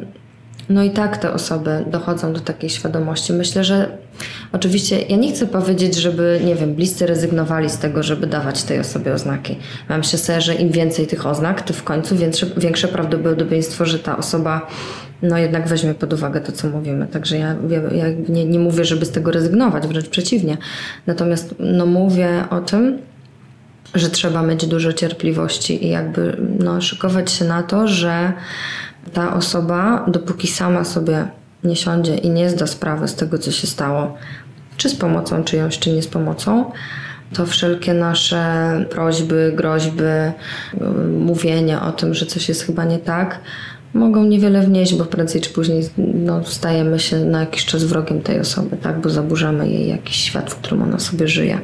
no 0.70 0.82
i 0.82 0.90
tak 0.90 1.16
te 1.16 1.32
osoby 1.32 1.84
dochodzą 1.86 2.32
do 2.32 2.40
takiej 2.40 2.70
świadomości. 2.70 3.32
Myślę, 3.32 3.64
że 3.64 3.98
oczywiście 4.52 5.02
ja 5.02 5.16
nie 5.16 5.32
chcę 5.32 5.46
powiedzieć, 5.46 5.94
żeby, 5.94 6.40
nie 6.44 6.54
wiem, 6.54 6.74
bliscy 6.74 7.06
rezygnowali 7.06 7.70
z 7.70 7.78
tego, 7.78 8.02
żeby 8.02 8.26
dawać 8.26 8.62
tej 8.62 8.80
osobie 8.80 9.12
oznaki. 9.12 9.58
Mam 9.88 10.02
się 10.02 10.18
sobie, 10.18 10.40
że 10.40 10.54
im 10.54 10.70
więcej 10.70 11.06
tych 11.06 11.26
oznak, 11.26 11.62
to 11.62 11.74
w 11.74 11.82
końcu 11.82 12.16
większe, 12.16 12.46
większe 12.56 12.88
prawdopodobieństwo, 12.88 13.86
że 13.86 13.98
ta 13.98 14.16
osoba 14.16 14.66
no 15.22 15.38
jednak 15.38 15.68
weźmie 15.68 15.94
pod 15.94 16.12
uwagę 16.12 16.40
to, 16.40 16.52
co 16.52 16.68
mówimy. 16.68 17.06
Także 17.06 17.38
ja, 17.38 17.56
ja, 17.68 17.80
ja 17.80 18.04
nie, 18.28 18.44
nie 18.44 18.58
mówię, 18.58 18.84
żeby 18.84 19.06
z 19.06 19.10
tego 19.10 19.30
rezygnować, 19.30 19.86
wręcz 19.86 20.08
przeciwnie. 20.08 20.56
Natomiast 21.06 21.54
no, 21.58 21.86
mówię 21.86 22.44
o 22.50 22.60
tym, 22.60 22.98
że 23.94 24.10
trzeba 24.10 24.42
mieć 24.42 24.66
dużo 24.66 24.92
cierpliwości 24.92 25.86
i 25.86 25.88
jakby 25.88 26.36
no, 26.58 26.80
szykować 26.80 27.32
się 27.32 27.44
na 27.44 27.62
to, 27.62 27.88
że 27.88 28.32
ta 29.12 29.34
osoba, 29.34 30.04
dopóki 30.08 30.48
sama 30.48 30.84
sobie 30.84 31.24
nie 31.64 31.76
siądzie 31.76 32.14
i 32.14 32.30
nie 32.30 32.50
zda 32.50 32.66
sprawy 32.66 33.08
z 33.08 33.14
tego, 33.14 33.38
co 33.38 33.50
się 33.50 33.66
stało, 33.66 34.14
czy 34.76 34.88
z 34.88 34.96
pomocą 34.96 35.44
czyjąś, 35.44 35.78
czy 35.78 35.92
nie 35.92 36.02
z 36.02 36.06
pomocą, 36.06 36.72
to 37.32 37.46
wszelkie 37.46 37.94
nasze 37.94 38.44
prośby, 38.90 39.52
groźby, 39.56 40.02
mówienie 41.18 41.80
o 41.80 41.92
tym, 41.92 42.14
że 42.14 42.26
coś 42.26 42.48
jest 42.48 42.62
chyba 42.62 42.84
nie 42.84 42.98
tak, 42.98 43.40
mogą 43.94 44.24
niewiele 44.24 44.62
wnieść, 44.62 44.94
bo 44.94 45.04
prędzej 45.04 45.40
czy 45.40 45.50
później 45.50 45.82
no, 46.14 46.44
stajemy 46.44 46.98
się 46.98 47.16
na 47.16 47.40
jakiś 47.40 47.66
czas 47.66 47.84
wrogiem 47.84 48.20
tej 48.20 48.40
osoby, 48.40 48.76
tak? 48.76 49.00
bo 49.00 49.10
zaburzamy 49.10 49.70
jej 49.70 49.88
jakiś 49.88 50.16
świat, 50.16 50.50
w 50.50 50.56
którym 50.56 50.82
ona 50.82 50.98
sobie 50.98 51.28
żyje. 51.28 51.60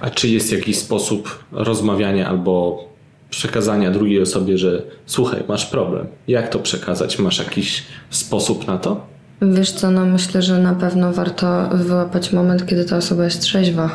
A 0.00 0.10
czy 0.10 0.28
jest 0.28 0.52
jakiś 0.52 0.78
sposób 0.78 1.44
rozmawiania 1.52 2.28
albo 2.28 2.84
przekazania 3.30 3.90
drugiej 3.90 4.22
osobie, 4.22 4.58
że 4.58 4.82
słuchaj, 5.06 5.42
masz 5.48 5.66
problem. 5.66 6.06
Jak 6.28 6.48
to 6.48 6.58
przekazać? 6.58 7.18
Masz 7.18 7.38
jakiś 7.38 7.82
sposób 8.10 8.66
na 8.66 8.78
to? 8.78 9.15
Wiesz 9.42 9.72
co, 9.72 9.90
no 9.90 10.06
myślę, 10.06 10.42
że 10.42 10.58
na 10.58 10.74
pewno 10.74 11.12
warto 11.12 11.68
wyłapać 11.68 12.32
moment, 12.32 12.66
kiedy 12.66 12.84
ta 12.84 12.96
osoba 12.96 13.24
jest 13.24 13.40
trzeźwa 13.40 13.90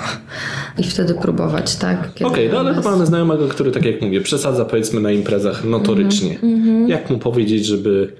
i 0.78 0.84
wtedy 0.84 1.14
próbować, 1.14 1.76
tak? 1.76 2.00
Okej, 2.10 2.28
okay, 2.28 2.50
no 2.54 2.60
ale 2.60 2.74
chyba 2.74 2.92
mamy 2.92 3.06
znajomego, 3.06 3.48
który 3.48 3.72
tak 3.72 3.86
jak 3.86 4.02
mówię, 4.02 4.22
przesadza 4.22 4.66
powiedzmy 4.66 5.02
na 5.02 5.12
imprezach 5.12 5.64
notorycznie. 5.64 6.40
Mm 6.44 6.64
-hmm. 6.64 6.90
Jak 6.90 7.10
mu 7.10 7.18
powiedzieć, 7.18 7.66
żeby 7.66 8.14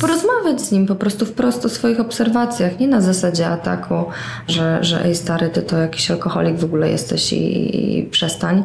Porozmawiać 0.00 0.60
z 0.60 0.72
nim 0.72 0.86
po 0.86 0.94
prostu 0.94 1.26
wprost 1.26 1.64
o 1.64 1.68
swoich 1.68 2.00
obserwacjach, 2.00 2.78
nie 2.80 2.88
na 2.88 3.00
zasadzie 3.00 3.46
ataku, 3.46 4.04
że, 4.48 4.78
że 4.84 5.04
ej 5.04 5.14
stary, 5.14 5.48
ty 5.48 5.62
to 5.62 5.76
jakiś 5.76 6.10
alkoholik 6.10 6.56
w 6.56 6.64
ogóle 6.64 6.90
jesteś 6.90 7.32
i, 7.32 7.98
i 7.98 8.02
przestań, 8.02 8.64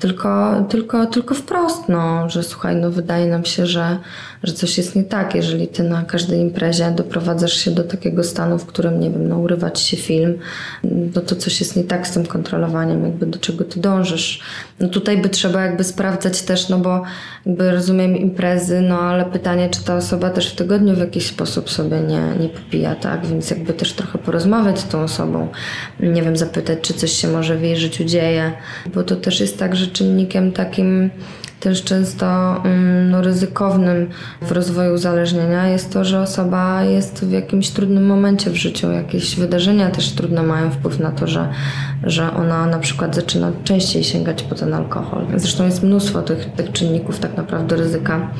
tylko, 0.00 0.62
tylko, 0.68 1.06
tylko 1.06 1.34
wprost, 1.34 1.88
no, 1.88 2.30
że 2.30 2.42
słuchaj, 2.42 2.76
no 2.76 2.90
wydaje 2.90 3.26
nam 3.26 3.44
się, 3.44 3.66
że, 3.66 3.98
że 4.42 4.52
coś 4.52 4.78
jest 4.78 4.96
nie 4.96 5.04
tak, 5.04 5.34
jeżeli 5.34 5.68
ty 5.68 5.82
na 5.82 6.02
każdej 6.02 6.40
imprezie 6.40 6.90
doprowadzasz 6.90 7.52
się 7.52 7.70
do 7.70 7.84
takiego 7.84 8.24
stanu, 8.24 8.58
w 8.58 8.66
którym, 8.66 9.00
nie 9.00 9.10
wiem, 9.10 9.28
no 9.28 9.38
urywać 9.38 9.80
się 9.80 9.96
film, 9.96 10.38
no 10.84 11.20
to 11.20 11.36
coś 11.36 11.60
jest 11.60 11.76
nie 11.76 11.84
tak 11.84 12.06
z 12.06 12.12
tym 12.12 12.26
kontrolowaniem, 12.26 13.04
jakby 13.04 13.26
do 13.26 13.38
czego 13.38 13.64
ty 13.64 13.80
dążysz. 13.80 14.40
No 14.80 14.88
tutaj 14.88 15.18
by 15.18 15.28
trzeba 15.28 15.62
jakby 15.62 15.84
sprawdzać 15.84 16.42
też, 16.42 16.68
no 16.68 16.78
bo 16.78 17.02
jakby 17.46 17.70
rozumiem 17.70 18.16
imprezy, 18.16 18.80
no 18.80 19.00
ale 19.00 19.24
pytanie, 19.24 19.68
czy 19.68 19.84
ta 19.84 19.96
osoba 19.96 20.30
też 20.30 20.52
w 20.52 20.56
tygodniu 20.56 20.94
w 20.94 20.98
jakiś 20.98 21.26
sposób 21.26 21.70
sobie 21.70 22.00
nie, 22.00 22.22
nie 22.40 22.48
popija, 22.48 22.94
tak? 22.94 23.26
Więc 23.26 23.50
jakby 23.50 23.72
też 23.72 23.92
trochę 23.92 24.18
porozmawiać 24.18 24.78
z 24.78 24.88
tą 24.88 25.02
osobą, 25.02 25.48
nie 26.00 26.22
wiem, 26.22 26.36
zapytać, 26.36 26.78
czy 26.82 26.94
coś 26.94 27.12
się 27.12 27.28
może 27.28 27.56
w 27.56 27.62
jej 27.62 27.76
życiu 27.76 28.04
dzieje, 28.04 28.52
bo 28.94 29.02
to 29.02 29.16
też 29.16 29.40
jest 29.40 29.58
tak, 29.58 29.76
że 29.76 29.89
czynnikiem 29.92 30.52
takim 30.52 31.10
też 31.60 31.84
często 31.84 32.56
mm, 32.64 33.10
no, 33.10 33.22
ryzykownym 33.22 34.08
w 34.42 34.52
rozwoju 34.52 34.94
uzależnienia 34.94 35.68
jest 35.68 35.92
to, 35.92 36.04
że 36.04 36.20
osoba 36.20 36.82
jest 36.82 37.24
w 37.24 37.30
jakimś 37.30 37.70
trudnym 37.70 38.06
momencie 38.06 38.50
w 38.50 38.56
życiu. 38.56 38.90
Jakieś 38.90 39.36
wydarzenia 39.36 39.90
też 39.90 40.12
trudne 40.12 40.42
mają 40.42 40.70
wpływ 40.70 40.98
na 40.98 41.10
to, 41.10 41.26
że, 41.26 41.48
że 42.02 42.34
ona 42.34 42.66
na 42.66 42.78
przykład 42.78 43.14
zaczyna 43.14 43.52
częściej 43.64 44.04
sięgać 44.04 44.42
po 44.42 44.54
ten 44.54 44.74
alkohol. 44.74 45.26
Zresztą 45.36 45.64
jest 45.64 45.82
mnóstwo 45.82 46.22
tych, 46.22 46.52
tych 46.52 46.72
czynników 46.72 47.18
tak 47.18 47.36
naprawdę 47.36 47.76
ryzyka. 47.76 48.30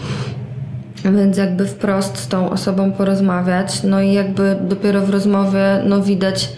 Więc 1.04 1.36
jakby 1.36 1.66
wprost 1.66 2.18
z 2.18 2.28
tą 2.28 2.50
osobą 2.50 2.92
porozmawiać, 2.92 3.82
no 3.82 4.02
i 4.02 4.12
jakby 4.12 4.56
dopiero 4.68 5.00
w 5.00 5.10
rozmowie 5.10 5.82
no 5.84 6.02
widać 6.02 6.52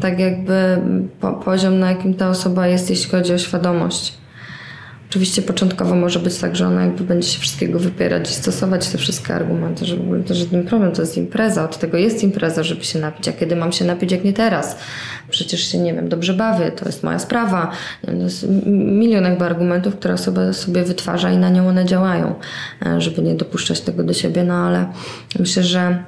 tak 0.00 0.18
jakby 0.18 0.78
po, 1.20 1.32
poziom, 1.32 1.78
na 1.78 1.90
jakim 1.90 2.14
ta 2.14 2.28
osoba 2.28 2.66
jest, 2.66 2.90
jeśli 2.90 3.10
chodzi 3.10 3.34
o 3.34 3.38
świadomość. 3.38 4.25
Oczywiście 5.16 5.42
początkowo 5.42 5.94
może 5.94 6.18
być 6.18 6.38
tak, 6.38 6.56
że 6.56 6.66
ona 6.66 6.84
jakby 6.84 7.04
będzie 7.04 7.28
się 7.28 7.40
wszystkiego 7.40 7.78
wypierać 7.78 8.30
i 8.30 8.32
stosować 8.32 8.88
te 8.88 8.98
wszystkie 8.98 9.34
argumenty, 9.34 9.84
że 9.84 9.96
w 9.96 10.00
ogóle 10.00 10.22
to 10.22 10.34
żaden 10.34 10.66
problem, 10.66 10.92
to 10.92 11.02
jest 11.02 11.16
impreza, 11.16 11.64
od 11.64 11.78
tego 11.78 11.98
jest 11.98 12.22
impreza, 12.22 12.62
żeby 12.62 12.84
się 12.84 12.98
napić, 12.98 13.28
a 13.28 13.32
kiedy 13.32 13.56
mam 13.56 13.72
się 13.72 13.84
napić, 13.84 14.12
jak 14.12 14.24
nie 14.24 14.32
teraz? 14.32 14.76
Przecież 15.30 15.60
się, 15.60 15.78
nie 15.78 15.94
wiem, 15.94 16.08
dobrze 16.08 16.34
bawię, 16.34 16.70
to 16.70 16.86
jest 16.86 17.02
moja 17.02 17.18
sprawa. 17.18 17.70
to 18.06 18.12
jest 18.12 18.46
milion 18.76 19.24
jakby 19.24 19.44
argumentów, 19.44 19.96
które 19.96 20.14
osoba 20.14 20.52
sobie 20.52 20.84
wytwarza 20.84 21.30
i 21.30 21.38
na 21.38 21.50
nią 21.50 21.68
one 21.68 21.84
działają, 21.84 22.34
e, 22.86 23.00
żeby 23.00 23.22
nie 23.22 23.34
dopuszczać 23.34 23.80
tego 23.80 24.04
do 24.04 24.12
siebie, 24.12 24.44
no 24.44 24.54
ale 24.54 24.86
myślę, 25.38 25.62
że 25.62 26.04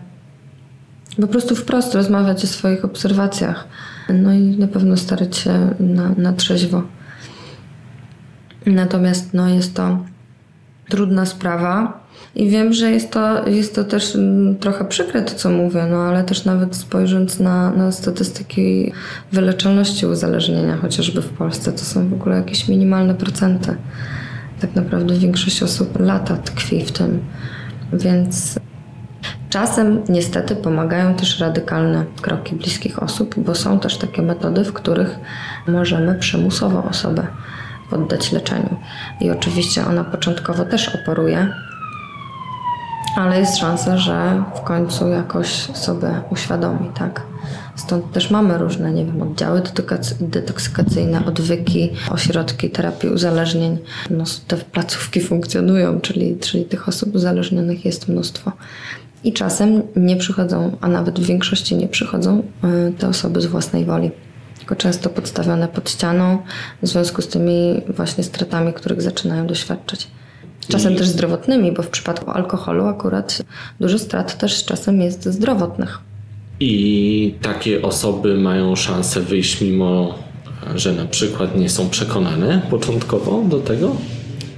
po 1.21 1.27
prostu 1.27 1.57
wprost 1.57 1.95
rozmawiać 1.95 2.45
o 2.45 2.47
swoich 2.47 2.85
obserwacjach, 2.85 3.69
no 4.09 4.33
i 4.33 4.41
na 4.41 4.69
pewno 4.69 4.97
starać 4.97 5.37
się 5.37 5.75
na, 5.81 6.15
na 6.17 6.33
trzeźwo. 6.33 6.83
Natomiast 8.75 9.35
no, 9.35 9.49
jest 9.49 9.75
to 9.75 9.99
trudna 10.89 11.27
sprawa. 11.27 12.01
I 12.35 12.51
wiem, 12.51 12.73
że 12.73 12.91
jest 12.91 13.11
to, 13.11 13.49
jest 13.49 13.75
to 13.75 13.85
też 13.85 14.17
mm, 14.17 14.57
trochę 14.57 14.85
przykre 14.85 15.23
to, 15.23 15.35
co 15.35 15.51
mówię, 15.51 15.87
no 15.91 15.97
ale 15.97 16.25
też 16.25 16.45
nawet 16.45 16.77
spojrząc 16.77 17.41
na, 17.41 17.71
na 17.71 17.93
statystyki 17.93 18.93
wyleczalności 19.33 20.07
uzależnienia, 20.07 20.77
chociażby 20.77 21.23
w 21.23 21.29
Polsce, 21.29 21.73
to 21.73 21.79
są 21.79 22.09
w 22.09 22.13
ogóle 22.13 22.37
jakieś 22.37 22.69
minimalne 22.69 23.15
procenty. 23.15 23.77
Tak 24.61 24.75
naprawdę 24.75 25.15
większość 25.15 25.63
osób 25.63 26.01
lata 26.01 26.37
tkwi 26.37 26.85
w 26.85 26.93
tym. 26.93 27.21
Więc 27.93 28.59
czasem 29.51 30.03
niestety 30.09 30.57
pomagają 30.57 31.15
też 31.15 31.41
radykalne 31.41 32.05
kroki 32.23 32.57
bliskich 32.57 33.03
osób, 33.03 33.35
bo 33.39 33.55
są 33.55 33.81
też 33.81 33.97
takie 33.97 34.23
metody, 34.23 34.65
w 34.65 34.73
których 34.73 35.19
możemy 35.67 36.15
przymusowo 36.15 36.85
osobę 36.85 37.27
poddać 37.91 38.33
leczeniu. 38.33 38.77
I 39.21 39.31
oczywiście 39.31 39.87
ona 39.87 40.05
początkowo 40.05 40.65
też 40.65 40.95
oporuje, 40.95 41.53
ale 43.17 43.41
jest 43.41 43.59
szansa, 43.59 43.99
że 43.99 44.45
w 44.57 44.61
końcu 44.61 45.09
jakoś 45.09 45.49
sobie 45.77 46.21
uświadomi, 46.31 46.91
tak? 46.95 47.23
Stąd 47.77 48.13
też 48.13 48.31
mamy 48.31 48.59
różne, 48.59 48.93
nie 48.93 49.05
wiem, 49.05 49.23
oddziały 49.23 49.63
detoksykacyjne, 50.21 51.27
odwyki, 51.27 51.91
ośrodki 52.11 52.71
terapii 52.71 53.09
uzależnień. 53.09 53.79
No, 54.11 54.25
te 54.49 54.57
placówki 54.57 55.21
funkcjonują, 55.21 56.01
czyli, 56.01 56.39
czyli 56.39 56.65
tych 56.65 56.89
osób 56.89 57.15
uzależnionych 57.15 57.85
jest 57.85 58.09
mnóstwo. 58.09 58.53
I 59.25 59.33
czasem 59.33 59.83
nie 59.97 60.17
przychodzą, 60.17 60.77
a 60.81 60.89
nawet 60.89 61.21
w 61.21 61.27
większości 61.27 61.77
nie 61.77 61.89
przychodzą 61.89 62.43
y, 62.89 62.93
te 62.93 63.09
osoby 63.09 63.41
z 63.41 63.47
własnej 63.47 63.85
woli. 63.85 64.11
Tylko 64.69 64.83
często 64.83 65.11
podstawione 65.11 65.69
pod 65.69 65.91
ścianą 65.91 66.39
w 66.83 66.87
związku 66.87 67.23
z 67.23 67.29
tymi 67.29 67.83
właśnie 67.89 68.25
stratami, 68.25 68.73
których 68.73 69.03
zaczynają 69.03 69.47
doświadczać. 69.47 70.09
Czasem 70.69 70.93
I... 70.93 70.97
też 70.97 71.09
zdrowotnymi, 71.09 71.73
bo 71.73 71.83
w 71.83 71.89
przypadku 71.89 72.31
alkoholu 72.31 72.87
akurat 72.87 73.43
dużo 73.81 73.99
strat 73.99 74.39
też 74.39 74.65
czasem 74.65 75.01
jest 75.01 75.25
zdrowotnych. 75.25 75.99
I 76.61 77.35
takie 77.43 77.83
osoby 77.83 78.35
mają 78.35 78.77
szansę 78.77 79.21
wyjść, 79.21 79.61
mimo 79.61 80.15
że 80.75 80.93
na 80.93 81.05
przykład 81.05 81.57
nie 81.57 81.71
są 81.71 81.89
przekonane 81.89 82.63
początkowo 82.71 83.43
do 83.43 83.61
tego? 83.61 83.97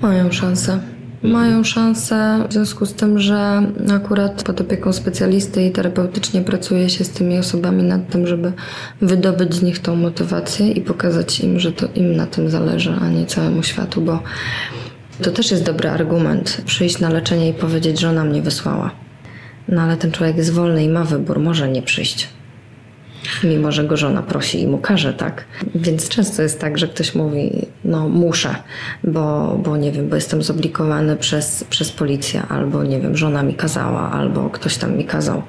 Mają 0.02 0.32
szansę. 0.32 0.80
Mają 1.22 1.64
szansę 1.64 2.44
w 2.48 2.52
związku 2.52 2.86
z 2.86 2.94
tym, 2.94 3.18
że 3.18 3.62
akurat 3.96 4.42
pod 4.42 4.60
opieką 4.60 4.92
specjalisty 4.92 5.64
i 5.64 5.70
terapeutycznie 5.70 6.40
pracuje 6.40 6.90
się 6.90 7.04
z 7.04 7.10
tymi 7.10 7.38
osobami 7.38 7.82
nad 7.82 8.08
tym, 8.10 8.26
żeby 8.26 8.52
wydobyć 9.00 9.54
z 9.54 9.62
nich 9.62 9.78
tą 9.78 9.96
motywację 9.96 10.70
i 10.70 10.80
pokazać 10.80 11.40
im, 11.40 11.60
że 11.60 11.72
to 11.72 11.88
im 11.94 12.16
na 12.16 12.26
tym 12.26 12.50
zależy, 12.50 12.94
a 13.00 13.08
nie 13.08 13.26
całemu 13.26 13.62
światu, 13.62 14.00
bo 14.00 14.22
to 15.22 15.30
też 15.30 15.50
jest 15.50 15.64
dobry 15.64 15.88
argument. 15.88 16.62
Przyjść 16.66 16.98
na 16.98 17.08
leczenie 17.10 17.48
i 17.48 17.54
powiedzieć, 17.54 18.00
że 18.00 18.10
ona 18.10 18.24
mnie 18.24 18.42
wysłała. 18.42 18.90
No 19.68 19.82
ale 19.82 19.96
ten 19.96 20.12
człowiek 20.12 20.36
jest 20.36 20.52
wolny 20.52 20.84
i 20.84 20.88
ma 20.88 21.04
wybór, 21.04 21.38
może 21.38 21.68
nie 21.68 21.82
przyjść. 21.82 22.28
Mimo, 23.44 23.72
że 23.72 23.84
go 23.84 23.96
żona 23.96 24.22
prosi 24.22 24.60
i 24.62 24.66
mu 24.66 24.78
każe, 24.78 25.14
tak? 25.14 25.44
Więc 25.74 26.08
często 26.08 26.42
jest 26.42 26.60
tak, 26.60 26.78
że 26.78 26.88
ktoś 26.88 27.14
mówi, 27.14 27.66
no 27.84 28.08
muszę, 28.08 28.54
bo, 29.04 29.56
bo 29.64 29.76
nie 29.76 29.92
wiem, 29.92 30.08
bo 30.08 30.14
jestem 30.14 30.42
zobligowany 30.42 31.16
przez, 31.16 31.64
przez 31.70 31.92
policję, 31.92 32.42
albo 32.48 32.84
nie 32.84 33.00
wiem, 33.00 33.16
żona 33.16 33.42
mi 33.42 33.54
kazała, 33.54 34.10
albo 34.10 34.50
ktoś 34.50 34.76
tam 34.76 34.96
mi 34.96 35.04
kazał. 35.04 35.42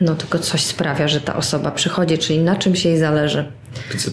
No 0.00 0.14
tylko 0.14 0.38
coś 0.38 0.64
sprawia, 0.64 1.08
że 1.08 1.20
ta 1.20 1.36
osoba 1.36 1.70
przychodzi, 1.70 2.18
czyli 2.18 2.38
na 2.38 2.56
czymś 2.56 2.84
jej 2.84 2.98
zależy. 2.98 3.44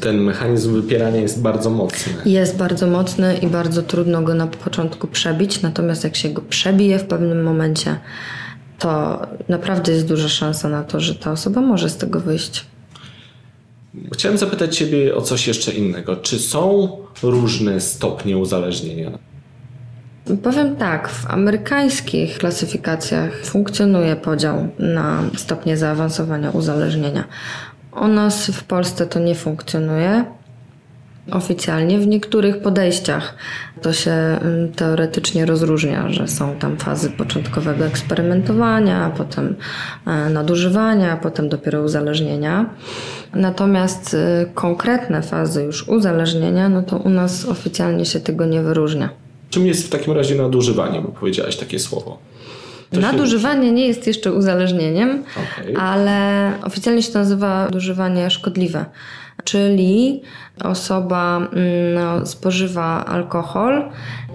Ten 0.02 0.18
mechanizm 0.18 0.82
wypierania 0.82 1.22
jest 1.22 1.42
bardzo 1.42 1.70
mocny. 1.70 2.14
Jest 2.26 2.58
bardzo 2.58 2.88
mocny 2.88 3.38
i 3.38 3.48
bardzo 3.48 3.82
trudno 3.82 4.22
go 4.22 4.34
na 4.34 4.48
początku 4.48 5.08
przebić, 5.08 5.62
natomiast 5.62 6.04
jak 6.04 6.16
się 6.16 6.30
go 6.30 6.42
przebije 6.42 7.00
w 7.00 7.04
pewnym 7.04 7.44
momencie, 7.44 7.96
to 8.80 9.22
naprawdę 9.50 9.92
jest 9.92 10.08
duża 10.08 10.30
szansa 10.30 10.70
na 10.70 10.84
to, 10.84 11.00
że 11.00 11.16
ta 11.16 11.32
osoba 11.32 11.62
może 11.62 11.90
z 11.90 11.98
tego 11.98 12.20
wyjść. 12.20 12.66
Chciałem 14.14 14.38
zapytać 14.38 14.78
Ciebie 14.78 15.16
o 15.16 15.22
coś 15.22 15.48
jeszcze 15.48 15.72
innego. 15.72 16.16
Czy 16.16 16.40
są 16.40 16.90
różne 17.24 17.82
stopnie 17.82 18.38
uzależnienia? 18.38 19.12
Powiem 20.44 20.76
tak, 20.76 21.10
w 21.10 21.28
amerykańskich 21.28 22.38
klasyfikacjach 22.38 23.46
funkcjonuje 23.46 24.16
podział 24.16 24.68
na 24.80 25.24
stopnie 25.38 25.78
zaawansowania 25.78 26.52
uzależnienia. 26.52 27.24
U 28.02 28.08
nas 28.08 28.48
w 28.48 28.64
Polsce 28.64 29.08
to 29.08 29.20
nie 29.20 29.36
funkcjonuje 29.36 30.26
oficjalnie. 31.32 32.00
W 32.00 32.08
niektórych 32.08 32.62
podejściach 32.62 33.36
to 33.82 33.94
się 33.94 34.12
mm, 34.12 34.72
teoretycznie 34.74 35.46
rozróżnia, 35.46 36.10
że 36.10 36.28
są 36.28 36.56
tam 36.56 36.78
fazy 36.78 37.10
początkowego 37.10 37.86
eksperymentowania, 37.86 39.12
potem 39.18 39.56
e, 40.08 40.30
nadużywania, 40.30 41.18
potem 41.18 41.50
dopiero 41.50 41.82
uzależnienia. 41.82 42.70
Natomiast 43.34 44.14
y, 44.14 44.18
konkretne 44.54 45.22
fazy 45.22 45.64
już 45.64 45.88
uzależnienia, 45.88 46.70
no 46.70 46.84
to 46.84 46.98
u 46.98 47.10
nas 47.10 47.46
oficjalnie 47.46 48.06
się 48.06 48.20
tego 48.20 48.46
nie 48.46 48.62
wyróżnia. 48.62 49.10
Czym 49.50 49.68
jest 49.68 49.88
w 49.88 49.90
takim 49.90 50.14
razie 50.14 50.36
nadużywanie, 50.36 51.02
bo 51.02 51.08
powiedziałaś 51.08 51.56
takie 51.58 51.80
słowo? 51.80 52.18
To 52.92 53.00
Nadużywanie 53.00 53.72
nie 53.72 53.88
jest 53.88 54.08
jeszcze 54.08 54.34
uzależnieniem, 54.34 55.24
okay. 55.32 55.78
ale 55.78 56.52
oficjalnie 56.64 57.04
się 57.04 57.14
nazywa 57.14 57.66
nadużywanie 57.66 58.30
szkodliwe. 58.30 58.86
Czyli 59.50 60.22
osoba 60.64 61.38
mm, 61.38 61.94
no, 61.94 62.26
spożywa 62.26 63.06
alkohol 63.06 63.84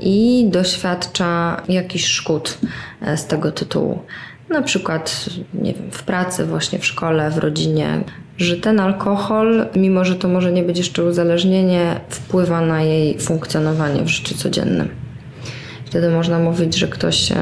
i 0.01 0.47
doświadcza 0.51 1.63
jakichś 1.69 2.05
szkód 2.05 2.59
e, 3.03 3.17
z 3.17 3.27
tego 3.27 3.53
tytułu. 3.53 4.03
Na 4.49 4.63
przykład, 4.63 5.27
nie 5.55 5.75
wiem, 5.75 5.91
w 5.91 6.03
pracy, 6.03 6.45
właśnie 6.45 6.79
w 6.79 6.87
szkole, 6.87 7.31
w 7.31 7.39
rodzinie, 7.39 8.05
że 8.39 8.57
ten 8.57 8.81
alkohol, 8.81 9.67
mimo 9.77 10.05
że 10.05 10.15
to 10.15 10.29
może 10.29 10.53
nie 10.53 10.63
być 10.63 10.79
jeszcze 10.79 11.05
uzależnienie, 11.05 12.01
wpływa 12.09 12.61
na 12.61 12.83
jej 12.83 13.19
funkcjonowanie 13.21 14.03
w 14.03 14.09
życiu 14.09 14.35
codziennym. 14.35 14.89
Wtedy 15.85 16.11
można 16.11 16.39
mówić, 16.39 16.75
że 16.79 16.89
ktoś, 16.89 17.33
e, 17.33 17.37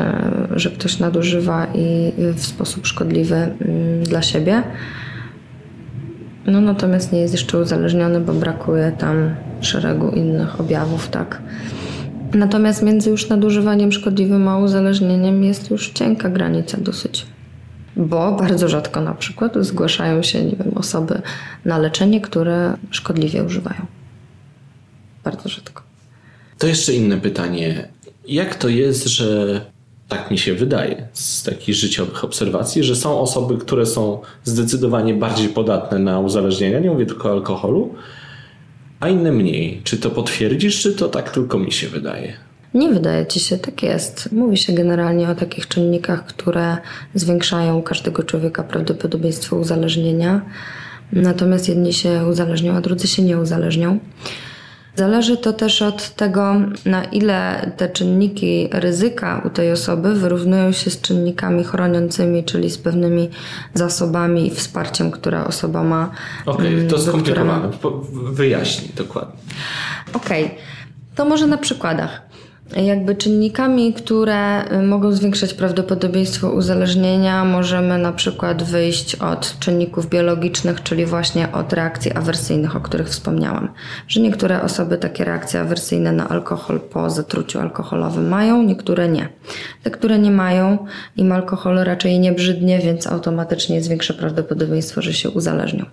że 0.57 0.71
ktoś 0.71 0.99
nadużywa 0.99 1.67
i 1.75 2.13
w 2.19 2.47
sposób 2.47 2.87
szkodliwy 2.87 3.35
mm, 3.37 4.03
dla 4.05 4.23
siebie. 4.23 4.63
No 6.47 6.61
natomiast 6.61 7.13
nie 7.13 7.21
jest 7.21 7.35
jeszcze 7.35 7.59
uzależniony, 7.59 8.21
bo 8.21 8.33
brakuje 8.33 8.93
tam 8.99 9.35
szeregu 9.61 10.09
innych 10.09 10.61
objawów, 10.61 11.09
tak. 11.09 11.43
Natomiast 12.35 12.83
między 12.83 13.11
już 13.11 13.29
nadużywaniem 13.29 13.93
szkodliwym 13.93 14.49
a 14.49 14.59
uzależnieniem 14.59 15.45
jest 15.45 15.71
już 15.71 15.91
cienka 15.91 16.31
granica 16.31 16.79
dosyć. 16.81 17.27
Bo 17.97 18.37
bardzo 18.37 18.69
rzadko 18.69 19.01
na 19.01 19.15
przykład 19.15 19.53
zgłaszają 19.61 20.23
się 20.23 20.45
nie 20.45 20.57
wiem, 20.57 20.73
osoby 20.75 21.23
na 21.65 21.79
leczenie, 21.79 22.21
które 22.21 22.77
szkodliwie 22.91 23.45
używają. 23.45 23.87
Bardzo 25.25 25.49
rzadko. 25.49 25.83
To 26.59 26.67
jeszcze 26.67 26.93
inne 26.93 27.17
pytanie. 27.17 27.89
Jak 28.29 28.55
to 28.55 28.69
jest, 28.69 29.07
że 29.07 29.61
tak 30.13 30.31
mi 30.31 30.39
się 30.39 30.55
wydaje 30.55 31.09
z 31.13 31.43
takich 31.43 31.75
życiowych 31.75 32.25
obserwacji, 32.25 32.85
że 32.85 32.97
są 32.97 33.21
osoby, 33.21 33.59
które 33.59 33.87
są 33.87 34.21
zdecydowanie 34.45 35.15
bardziej 35.15 35.49
podatne 35.49 35.99
na 35.99 36.21
uzależnienia, 36.21 36.79
nie 36.79 36.91
mówię 36.91 37.07
tylko 37.07 37.29
o 37.29 37.33
alkoholu, 37.33 37.95
a 39.01 39.09
inne 39.09 39.33
mniej. 39.33 39.81
Czy 39.85 39.97
to 39.97 40.11
potwierdzisz, 40.11 40.83
czy 40.83 40.93
to 40.93 41.09
tak 41.09 41.31
tylko 41.31 41.59
mi 41.59 41.73
się 41.73 41.89
wydaje? 41.89 42.33
Nie 42.75 42.93
wydaje 42.93 43.27
ci 43.27 43.41
się, 43.41 43.59
tak 43.59 43.83
jest. 43.83 44.33
Mówi 44.33 44.57
się 44.57 44.73
generalnie 44.73 45.29
o 45.29 45.35
takich 45.35 45.69
czynnikach, 45.69 46.27
które 46.27 46.77
zwiększają 47.15 47.83
każdego 47.83 48.23
człowieka 48.23 48.63
prawdopodobieństwo 48.63 49.57
uzależnienia. 49.57 50.41
Natomiast 51.13 51.69
jedni 51.69 51.93
się 51.93 52.27
uzależnią, 52.31 52.75
a 52.75 52.81
drudzy 52.81 53.09
się 53.09 53.23
nie 53.23 53.39
uzależnią. 53.39 53.99
Zależy 54.97 55.37
to 55.37 55.53
też 55.53 55.83
od 55.83 56.11
tego, 56.11 56.55
na 56.85 57.05
ile 57.05 57.71
te 57.77 57.89
czynniki 57.89 58.69
ryzyka 58.73 59.43
u 59.47 59.51
tej 59.51 59.73
osoby 59.73 60.15
wyrównują 60.15 60.73
się 60.73 60.91
z 60.91 61.01
czynnikami 61.01 61.65
chroniącymi, 61.65 62.45
czyli 62.45 62.71
z 62.71 62.79
pewnymi 62.79 63.31
zasobami 63.75 64.47
i 64.47 64.51
wsparciem, 64.51 65.11
które 65.11 65.45
osoba 65.45 65.83
ma. 65.83 66.11
Okej, 66.47 66.75
okay, 66.75 66.89
to 66.89 66.97
mm, 66.97 67.09
skomplikowane. 67.09 67.69
Wyjaśnij 68.33 68.91
dokładnie. 68.97 69.41
Okej, 70.13 70.45
okay. 70.45 70.57
to 71.15 71.25
może 71.25 71.47
na 71.47 71.59
przykładach. 71.59 72.32
Jakby 72.77 73.15
czynnikami, 73.15 73.93
które 73.93 74.73
y, 74.73 74.83
mogą 74.83 75.13
zwiększać 75.13 75.55
prawdopodobieństwo 75.55 76.51
uzależnienia, 76.51 77.45
możemy 77.45 77.99
na 77.99 78.13
przykład 78.13 78.63
wyjść 78.63 79.15
od 79.15 79.59
czynników 79.59 80.09
biologicznych, 80.09 80.83
czyli 80.83 81.07
właśnie 81.07 81.53
od 81.53 81.73
reakcji 81.73 82.13
awersyjnych, 82.13 82.77
o 82.77 82.81
których 82.81 83.09
wspomniałam. 83.09 83.69
Że 84.09 84.21
niektóre 84.21 84.63
osoby 84.63 84.99
takie 84.99 85.25
reakcje 85.25 85.61
awersyjne 85.61 86.13
na 86.13 86.29
alkohol 86.29 86.81
po 86.81 87.11
zatruciu 87.11 87.61
alkoholowym 87.61 88.29
mają, 88.29 88.63
niektóre 88.63 89.09
nie. 89.09 89.29
Te, 89.83 89.91
które 89.91 90.19
nie 90.19 90.31
mają, 90.31 90.79
im 91.17 91.33
alkohol 91.33 91.77
raczej 91.77 92.21
nie 92.21 92.33
brzydnie, 92.33 92.79
więc 92.79 93.07
automatycznie 93.07 93.77
jest 93.77 93.89
większe 93.89 94.15
prawdopodobieństwo, 94.15 95.03
że 95.03 95.13
się 95.13 95.31
uzależnią. 95.31 95.85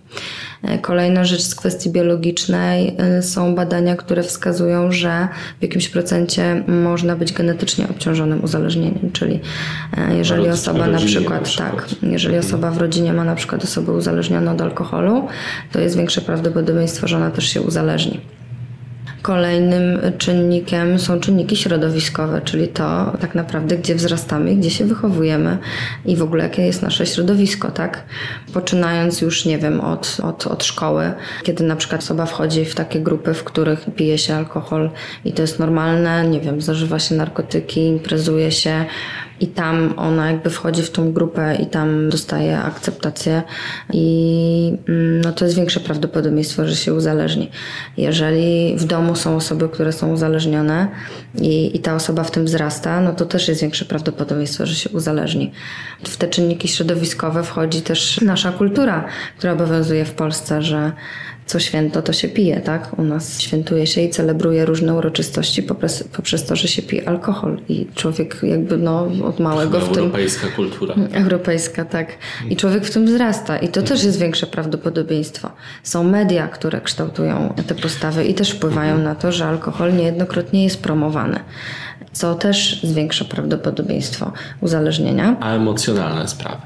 E, 0.64 0.80
kolejna 0.80 1.26
rzecz 1.26 1.42
z 1.42 1.56
kwestii 1.56 1.90
biologicznej 1.90 2.96
e, 2.98 3.22
są 3.22 3.56
badania, 3.56 3.96
które 3.96 4.24
wskazują, 4.24 4.92
że 4.92 5.28
w 5.60 5.62
jakimś 5.62 5.90
procencie 5.90 6.64
można 6.68 7.16
być 7.16 7.34
genetycznie 7.34 7.90
obciążonym 7.90 8.44
uzależnieniem, 8.44 9.12
czyli 9.14 9.40
e, 9.98 10.16
jeżeli 10.16 10.50
osoba 10.50 10.88
na 10.88 10.98
przykład, 10.98 11.40
na 11.40 11.46
przykład, 11.46 11.72
tak, 11.72 11.88
jeżeli 12.02 12.38
osoba 12.38 12.72
w 12.72 12.78
rodzinie 12.78 13.14
ma 13.14 13.24
na 13.24 13.36
przykład 13.36 13.64
osobę 13.64 13.92
uzależnioną 13.92 14.52
od 14.52 14.62
alkoholu, 14.62 15.28
to 15.72 15.80
jest 15.80 15.98
większe 15.98 16.22
prawdopodobieństwo, 16.22 17.08
że 17.08 17.18
ona 17.18 17.32
też 17.32 17.46
się 17.46 17.62
uzależni. 17.62 18.20
Kolejnym 19.22 20.00
czynnikiem 20.18 21.00
są 21.00 21.20
czynniki 21.20 21.58
środowiskowe, 21.58 22.42
czyli 22.42 22.68
to 22.68 23.18
tak 23.22 23.36
naprawdę, 23.36 23.78
gdzie 23.78 23.96
wzrastamy, 23.96 24.56
gdzie 24.56 24.70
się 24.70 24.86
wychowujemy 24.86 25.58
i 26.06 26.16
w 26.16 26.22
ogóle 26.22 26.44
jakie 26.44 26.62
jest 26.62 26.82
nasze 26.82 27.06
środowisko, 27.06 27.72
tak? 27.72 28.04
Poczynając 28.54 29.22
już, 29.22 29.46
nie 29.46 29.58
wiem, 29.58 29.82
od, 29.82 30.18
od, 30.24 30.48
od 30.48 30.64
szkoły, 30.64 31.14
kiedy 31.44 31.64
na 31.64 31.76
przykład 31.76 32.02
osoba 32.02 32.26
wchodzi 32.26 32.66
w 32.66 32.76
takie 32.76 33.00
grupy, 33.00 33.34
w 33.34 33.44
których 33.44 33.86
pije 33.96 34.18
się 34.18 34.36
alkohol 34.36 34.90
i 35.26 35.34
to 35.34 35.42
jest 35.42 35.60
normalne, 35.60 36.28
nie 36.28 36.42
wiem, 36.42 36.62
zażywa 36.62 37.00
się 37.00 37.16
narkotyki, 37.16 37.86
imprezuje 37.86 38.52
się, 38.52 38.86
i 39.40 39.48
tam 39.48 39.94
ona 39.98 40.32
jakby 40.32 40.50
wchodzi 40.50 40.84
w 40.84 40.92
tą 40.92 41.14
grupę 41.14 41.56
i 41.56 41.66
tam 41.66 42.10
dostaje 42.10 42.60
akceptację 42.60 43.44
i 43.94 44.78
mm, 44.88 45.22
no 45.22 45.32
to 45.32 45.46
jest 45.46 45.58
większe 45.58 45.80
prawdopodobieństwo, 45.80 46.68
że 46.68 46.76
się 46.76 46.94
uzależni. 46.94 47.52
Jeżeli 47.98 48.76
w 48.78 48.86
domu 48.86 49.16
są 49.16 49.36
osoby, 49.36 49.70
które 49.70 49.92
są 49.92 50.14
uzależnione 50.14 50.88
i, 51.42 51.76
i 51.78 51.80
ta 51.80 51.96
osoba 51.96 52.24
w 52.24 52.32
tym 52.32 52.46
wzrasta, 52.46 53.02
no 53.02 53.14
to 53.14 53.26
też 53.26 53.48
jest 53.48 53.62
większe 53.62 53.86
prawdopodobieństwo, 53.86 54.66
że 54.66 54.76
się 54.76 54.90
uzależni. 54.90 55.52
W 56.04 56.18
te 56.18 56.28
czynniki 56.28 56.68
środowiskowe 56.68 57.44
wchodzi 57.44 57.82
też 57.82 58.22
nasza 58.22 58.52
kultura, 58.52 59.06
która 59.38 59.54
obowiązuje 59.54 60.06
w 60.06 60.12
Polsce, 60.12 60.62
że 60.62 60.92
co 61.50 61.60
święto, 61.60 62.02
to 62.02 62.14
się 62.14 62.28
pije, 62.28 62.62
tak? 62.62 63.00
U 63.00 63.04
nas 63.04 63.42
świętuje 63.42 63.88
się 63.88 64.02
i 64.02 64.10
celebruje 64.10 64.66
różne 64.66 64.94
uroczystości 64.94 65.64
poprzez, 65.64 66.04
poprzez 66.04 66.46
to, 66.46 66.56
że 66.56 66.68
się 66.68 66.82
pije 66.82 67.08
alkohol 67.08 67.58
i 67.70 67.88
człowiek 67.96 68.38
jakby 68.44 68.78
no 68.78 69.08
od 69.24 69.40
małego 69.40 69.80
w 69.80 69.90
tym... 69.90 70.04
Europejska 70.04 70.48
kultura. 70.48 70.96
Europejska, 71.14 71.86
tak. 71.86 72.08
I 72.50 72.56
człowiek 72.56 72.86
w 72.86 72.94
tym 72.94 73.06
wzrasta 73.06 73.58
i 73.58 73.68
to 73.68 73.82
też 73.82 74.04
jest 74.04 74.20
większe 74.20 74.48
prawdopodobieństwo. 74.48 75.52
Są 75.84 76.04
media, 76.04 76.48
które 76.48 76.82
kształtują 76.82 77.54
te 77.68 77.76
postawy 77.76 78.26
i 78.26 78.34
też 78.34 78.52
wpływają 78.52 78.98
na 78.98 79.16
to, 79.16 79.32
że 79.32 79.46
alkohol 79.46 79.94
niejednokrotnie 79.94 80.64
jest 80.64 80.82
promowany 80.82 81.40
co 82.14 82.36
też 82.36 82.82
zwiększa 82.84 83.26
prawdopodobieństwo 83.26 84.32
uzależnienia. 84.62 85.38
A 85.40 85.54
emocjonalne 85.54 86.28
sprawy? 86.28 86.62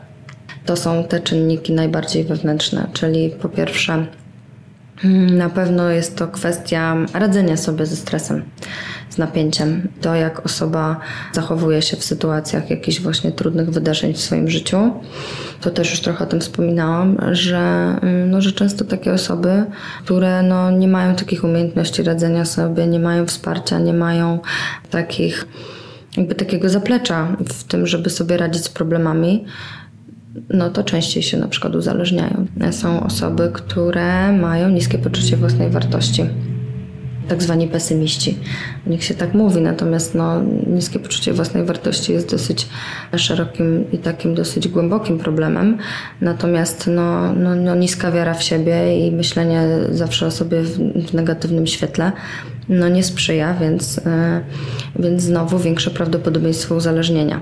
To 0.65 0.75
są 0.75 1.03
te 1.03 1.19
czynniki 1.19 1.73
najbardziej 1.73 2.23
wewnętrzne, 2.23 2.87
czyli 2.93 3.29
po 3.29 3.49
pierwsze 3.49 4.05
na 5.31 5.49
pewno 5.49 5.89
jest 5.89 6.17
to 6.17 6.27
kwestia 6.27 6.95
radzenia 7.13 7.57
sobie 7.57 7.85
ze 7.85 7.95
stresem, 7.95 8.43
z 9.09 9.17
napięciem. 9.17 9.87
To, 10.01 10.15
jak 10.15 10.45
osoba 10.45 10.99
zachowuje 11.31 11.81
się 11.81 11.97
w 11.97 12.03
sytuacjach 12.03 12.69
jakichś 12.69 12.99
właśnie 12.99 13.31
trudnych 13.31 13.69
wydarzeń 13.69 14.13
w 14.13 14.21
swoim 14.21 14.49
życiu. 14.49 14.91
To 15.61 15.69
też 15.69 15.91
już 15.91 15.99
trochę 15.99 16.23
o 16.23 16.27
tym 16.27 16.39
wspominałam, 16.39 17.17
że, 17.31 17.57
mm, 18.01 18.31
no, 18.31 18.41
że 18.41 18.51
często 18.51 18.85
takie 18.85 19.13
osoby, 19.13 19.65
które 20.03 20.43
no, 20.43 20.71
nie 20.71 20.87
mają 20.87 21.15
takich 21.15 21.43
umiejętności 21.43 22.03
radzenia 22.03 22.45
sobie, 22.45 22.87
nie 22.87 22.99
mają 22.99 23.25
wsparcia, 23.25 23.79
nie 23.79 23.93
mają 23.93 24.39
takich 24.89 25.47
jakby 26.17 26.35
takiego 26.35 26.69
zaplecza 26.69 27.27
w 27.49 27.63
tym, 27.63 27.87
żeby 27.87 28.09
sobie 28.09 28.37
radzić 28.37 28.63
z 28.63 28.69
problemami, 28.69 29.45
no 30.49 30.69
to 30.69 30.83
częściej 30.83 31.23
się 31.23 31.37
na 31.37 31.47
przykład 31.47 31.75
uzależniają. 31.75 32.45
Są 32.71 33.03
osoby, 33.03 33.49
które 33.53 34.31
mają 34.31 34.69
niskie 34.69 34.97
poczucie 34.97 35.37
własnej 35.37 35.69
wartości. 35.69 36.25
Tak 37.27 37.43
zwani 37.43 37.67
pesymiści. 37.67 38.37
O 38.87 38.89
nich 38.89 39.03
się 39.03 39.13
tak 39.13 39.33
mówi, 39.33 39.61
natomiast 39.61 40.15
no, 40.15 40.41
niskie 40.67 40.99
poczucie 40.99 41.33
własnej 41.33 41.65
wartości 41.65 42.13
jest 42.13 42.31
dosyć 42.31 42.67
szerokim 43.17 43.91
i 43.91 43.97
takim 43.97 44.35
dosyć 44.35 44.67
głębokim 44.67 45.19
problemem. 45.19 45.77
Natomiast 46.21 46.87
no, 46.87 47.33
no, 47.33 47.55
no 47.55 47.75
niska 47.75 48.11
wiara 48.11 48.33
w 48.33 48.43
siebie 48.43 49.07
i 49.07 49.11
myślenie 49.11 49.61
zawsze 49.91 50.27
o 50.27 50.31
sobie 50.31 50.61
w, 50.61 50.77
w 51.07 51.13
negatywnym 51.13 51.67
świetle 51.67 52.11
no 52.69 52.89
nie 52.89 53.03
sprzyja, 53.03 53.53
więc, 53.53 53.97
e, 53.97 54.41
więc 54.99 55.23
znowu 55.23 55.59
większe 55.59 55.91
prawdopodobieństwo 55.91 56.75
uzależnienia. 56.75 57.41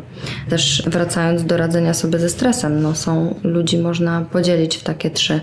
Też 0.50 0.84
wracając 0.88 1.44
do 1.44 1.58
radzenia 1.58 1.94
sobie 1.94 2.20
ze 2.20 2.30
stresem, 2.30 2.82
no 2.82 2.96
są 2.96 3.36
ludzi 3.44 3.78
można 3.78 4.22
podzielić 4.22 4.78
w 4.78 4.84
takie 4.84 5.10
trzy 5.10 5.42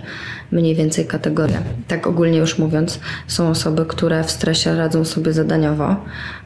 mniej 0.52 0.74
więcej 0.74 1.06
kategorie. 1.06 1.58
Tak 1.88 2.06
ogólnie 2.06 2.38
już 2.38 2.58
mówiąc, 2.58 3.00
są 3.26 3.48
osoby, 3.48 3.86
które 3.86 4.24
w 4.24 4.30
stresie 4.30 4.76
radzą 4.76 5.04
sobie 5.04 5.32
zadaniowo, 5.32 5.96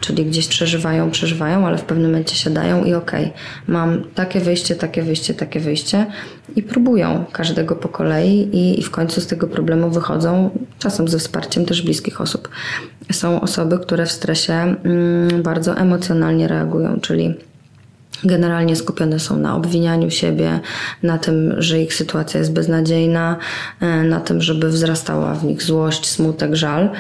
czyli 0.01 0.27
gdzieś 0.27 0.49
przeżywają, 0.49 1.11
przeżywają, 1.11 1.67
ale 1.67 1.79
w 1.79 1.83
pewnym 1.83 2.07
momencie 2.07 2.37
siadają 2.37 2.85
i 2.85 2.95
okej, 2.95 3.25
okay, 3.25 3.33
mam 3.67 4.05
takie 4.15 4.41
wyjście, 4.41 4.77
takie 4.77 5.03
wyjście, 5.03 5.35
takie 5.35 5.61
wyjście 5.61 6.07
i 6.57 6.63
próbują 6.63 7.25
każdego 7.33 7.77
po 7.77 7.89
kolei 7.89 8.49
i, 8.53 8.81
i 8.81 8.83
w 8.83 8.91
końcu 8.91 9.21
z 9.21 9.27
tego 9.27 9.49
problemu 9.49 9.91
wychodzą, 9.91 10.51
czasem 10.79 11.09
ze 11.09 11.19
wsparciem 11.19 11.65
też 11.65 11.83
bliskich 11.83 12.21
osób. 12.21 12.49
Są 13.13 13.41
osoby, 13.41 13.79
które 13.79 14.07
w 14.07 14.13
stresie 14.13 14.53
mm, 14.53 15.43
bardzo 15.43 15.77
emocjonalnie 15.77 16.49
reagują, 16.49 17.01
czyli 17.01 17.35
generalnie 18.25 18.77
skupione 18.77 19.21
są 19.21 19.37
na 19.37 19.57
obwinianiu 19.57 20.11
siebie, 20.11 20.61
na 21.03 21.19
tym, 21.19 21.55
że 21.59 21.83
ich 21.83 21.95
sytuacja 21.95 22.41
jest 22.41 22.53
beznadziejna, 22.53 23.37
e, 23.81 24.03
na 24.03 24.21
tym, 24.21 24.41
żeby 24.41 24.69
wzrastała 24.69 25.35
w 25.35 25.45
nich 25.45 25.63
złość, 25.63 26.07
smutek, 26.07 26.55
żal. 26.55 26.91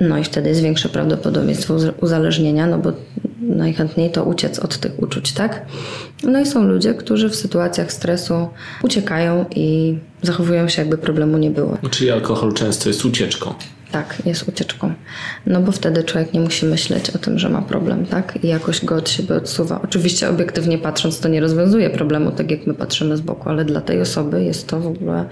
No 0.00 0.18
i 0.18 0.24
wtedy 0.24 0.48
jest 0.48 0.60
większe 0.60 0.88
prawdopodobieństwo 0.88 1.76
uzależnienia, 2.00 2.66
no 2.66 2.78
bo 2.78 2.92
najchętniej 3.40 4.10
to 4.10 4.24
uciec 4.24 4.58
od 4.58 4.78
tych 4.78 5.02
uczuć, 5.02 5.32
tak? 5.32 5.62
No 6.22 6.40
i 6.40 6.46
są 6.46 6.62
ludzie, 6.62 6.94
którzy 6.94 7.28
w 7.28 7.36
sytuacjach 7.36 7.92
stresu 7.92 8.48
uciekają 8.82 9.44
i 9.56 9.98
zachowują 10.22 10.68
się, 10.68 10.82
jakby 10.82 10.98
problemu 10.98 11.38
nie 11.38 11.50
było. 11.50 11.78
Czyli 11.90 12.10
alkohol 12.10 12.52
często 12.52 12.88
jest 12.88 13.04
ucieczką. 13.04 13.54
Tak, 13.94 14.22
jest 14.26 14.48
ucieczką. 14.48 14.94
No 15.46 15.60
bo 15.60 15.72
wtedy 15.72 16.04
człowiek 16.04 16.32
nie 16.32 16.40
musi 16.40 16.66
myśleć 16.66 17.10
o 17.10 17.18
tym, 17.18 17.38
że 17.38 17.48
ma 17.48 17.62
problem, 17.62 18.06
tak? 18.06 18.38
I 18.44 18.48
jakoś 18.48 18.84
go 18.84 18.96
od 18.96 19.10
siebie 19.10 19.34
odsuwa. 19.34 19.80
Oczywiście 19.84 20.28
obiektywnie 20.28 20.78
patrząc 20.78 21.20
to 21.20 21.28
nie 21.28 21.40
rozwiązuje 21.40 21.90
problemu, 21.90 22.30
tak 22.30 22.50
jak 22.50 22.66
my 22.66 22.74
patrzymy 22.74 23.16
z 23.16 23.20
boku, 23.20 23.48
ale 23.48 23.64
dla 23.64 23.80
tej 23.80 24.00
osoby 24.00 24.44
jest 24.44 24.68
to 24.68 24.80
w 24.80 24.86
ogóle 24.86 25.24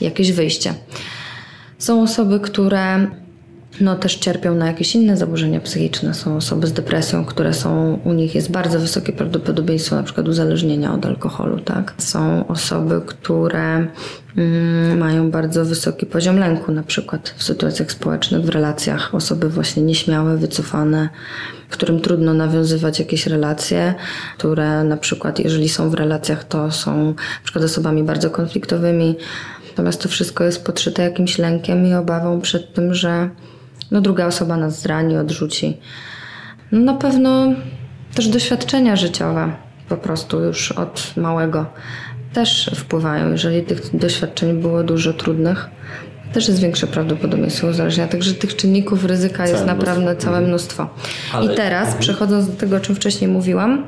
jakieś 0.00 0.32
wyjście. 0.32 0.74
Są 1.78 2.02
osoby, 2.02 2.40
które 2.40 3.06
no, 3.80 3.96
też 3.96 4.16
cierpią 4.16 4.54
na 4.54 4.66
jakieś 4.66 4.94
inne 4.94 5.16
zaburzenia 5.16 5.60
psychiczne. 5.60 6.14
Są 6.14 6.36
osoby 6.36 6.66
z 6.66 6.72
depresją, 6.72 7.24
które 7.24 7.54
są, 7.54 7.98
u 8.04 8.12
nich 8.12 8.34
jest 8.34 8.50
bardzo 8.50 8.80
wysokie 8.80 9.12
prawdopodobieństwo 9.12 9.96
na 9.96 10.02
przykład 10.02 10.28
uzależnienia 10.28 10.94
od 10.94 11.06
alkoholu, 11.06 11.60
tak? 11.60 11.94
Są 11.98 12.46
osoby, 12.46 13.00
które 13.06 13.86
mm, 14.36 14.98
mają 14.98 15.30
bardzo 15.30 15.64
wysoki 15.64 16.06
poziom 16.06 16.38
lęku, 16.38 16.72
na 16.72 16.82
przykład 16.82 17.34
w 17.36 17.42
sytuacjach 17.42 17.92
społecznych, 17.92 18.42
w 18.42 18.48
relacjach. 18.48 19.14
Osoby 19.14 19.48
właśnie 19.48 19.82
nieśmiałe, 19.82 20.36
wycofane, 20.36 21.08
którym 21.74 22.00
trudno 22.00 22.34
nawiązywać 22.34 22.98
jakieś 22.98 23.26
relacje, 23.26 23.94
które 24.38 24.84
na 24.84 24.96
przykład, 24.96 25.38
jeżeli 25.38 25.68
są 25.68 25.90
w 25.90 25.94
relacjach, 25.94 26.44
to 26.44 26.70
są 26.70 27.06
na 27.06 27.14
przykład 27.44 27.64
osobami 27.64 28.04
bardzo 28.04 28.30
konfliktowymi. 28.30 29.16
Natomiast 29.68 30.02
to 30.02 30.08
wszystko 30.08 30.44
jest 30.44 30.64
podszyte 30.64 31.02
jakimś 31.02 31.38
lękiem 31.38 31.86
i 31.86 31.94
obawą 31.94 32.40
przed 32.40 32.74
tym, 32.74 32.94
że 32.94 33.30
no 33.90 34.00
druga 34.00 34.26
osoba 34.26 34.56
nas 34.56 34.80
zrani, 34.80 35.16
odrzuci. 35.16 35.76
No 36.72 36.80
na 36.80 36.94
pewno 36.94 37.52
też 38.14 38.28
doświadczenia 38.28 38.96
życiowe 38.96 39.52
po 39.88 39.96
prostu 39.96 40.40
już 40.40 40.72
od 40.72 41.12
małego 41.16 41.66
też 42.32 42.70
wpływają. 42.74 43.30
Jeżeli 43.30 43.62
tych 43.62 43.96
doświadczeń 43.96 44.60
było 44.60 44.82
dużo 44.82 45.12
trudnych, 45.12 45.68
też 46.32 46.48
jest 46.48 46.60
większe 46.60 46.86
prawdopodobieństwo 46.86 47.66
uzależnienia. 47.66 48.08
Także 48.08 48.34
tych 48.34 48.56
czynników 48.56 49.04
ryzyka 49.04 49.36
całe 49.36 49.50
jest 49.50 49.66
naprawdę 49.66 50.16
całe 50.16 50.36
mhm. 50.36 50.44
mnóstwo. 50.44 50.88
Ale... 51.32 51.52
I 51.52 51.56
teraz, 51.56 51.84
mhm. 51.84 52.02
przechodząc 52.02 52.46
do 52.46 52.52
tego, 52.52 52.76
o 52.76 52.80
czym 52.80 52.94
wcześniej 52.94 53.30
mówiłam, 53.30 53.84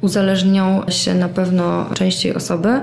uzależnią 0.00 0.82
się 0.88 1.14
na 1.14 1.28
pewno 1.28 1.90
częściej 1.94 2.34
osoby, 2.34 2.80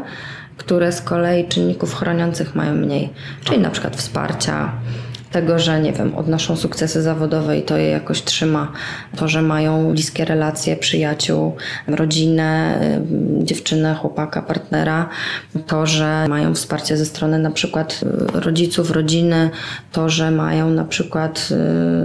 które 0.57 0.91
z 0.91 1.01
kolei 1.01 1.47
czynników 1.47 1.95
chroniących 1.95 2.55
mają 2.55 2.75
mniej, 2.75 3.09
czyli 3.43 3.59
na 3.59 3.69
przykład 3.69 3.95
wsparcia, 3.95 4.71
tego, 5.31 5.59
że 5.59 5.81
nie 5.81 5.93
wiem, 5.93 6.15
odnoszą 6.15 6.55
sukcesy 6.55 7.01
zawodowe 7.01 7.57
i 7.57 7.63
to 7.63 7.77
je 7.77 7.89
jakoś 7.89 8.23
trzyma. 8.23 8.71
To, 9.15 9.27
że 9.27 9.41
mają 9.41 9.91
bliskie 9.91 10.25
relacje, 10.25 10.75
przyjaciół, 10.77 11.55
rodzinę, 11.87 12.79
y, 13.41 13.43
dziewczynę, 13.43 13.95
chłopaka, 13.95 14.41
partnera. 14.41 15.09
To, 15.67 15.85
że 15.85 16.25
mają 16.29 16.55
wsparcie 16.55 16.97
ze 16.97 17.05
strony 17.05 17.39
na 17.39 17.51
przykład 17.51 17.99
y, 18.35 18.39
rodziców, 18.39 18.91
rodziny. 18.91 19.49
To, 19.91 20.09
że 20.09 20.31
mają 20.31 20.69
na 20.69 20.85
przykład 20.85 21.49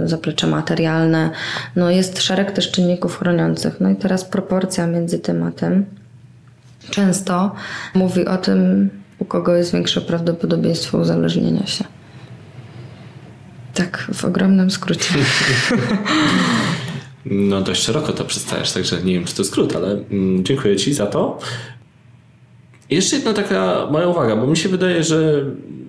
y, 0.03 0.07
zaplecze 0.07 0.47
materialne. 0.47 1.29
No 1.75 1.89
jest 1.89 2.21
szereg 2.21 2.51
też 2.51 2.71
czynników 2.71 3.17
chroniących. 3.19 3.81
No 3.81 3.89
i 3.89 3.95
teraz 3.95 4.25
proporcja 4.25 4.87
między 4.87 5.19
tym 5.19 5.43
a 5.43 5.51
tym 5.51 5.85
często 6.89 7.55
mówi 7.93 8.25
o 8.25 8.37
tym, 8.37 8.89
u 9.19 9.25
kogo 9.25 9.55
jest 9.55 9.73
większe 9.73 10.01
prawdopodobieństwo 10.01 10.97
uzależnienia 10.97 11.65
się. 11.65 11.83
Tak, 13.75 14.07
w 14.13 14.25
ogromnym 14.25 14.71
skrócie. 14.71 15.13
No 17.25 17.61
dość 17.61 17.83
szeroko 17.83 18.13
to 18.13 18.25
przedstawiasz, 18.25 18.71
także 18.71 19.03
nie 19.03 19.13
wiem, 19.13 19.25
czy 19.25 19.35
to 19.35 19.43
skrót, 19.43 19.75
ale 19.75 19.91
mm, 20.11 20.43
dziękuję 20.43 20.75
Ci 20.75 20.93
za 20.93 21.05
to. 21.05 21.39
Jeszcze 22.89 23.15
jedna 23.15 23.33
taka 23.33 23.87
moja 23.91 24.07
uwaga, 24.07 24.35
bo 24.35 24.47
mi 24.47 24.57
się 24.57 24.69
wydaje, 24.69 25.03
że 25.03 25.45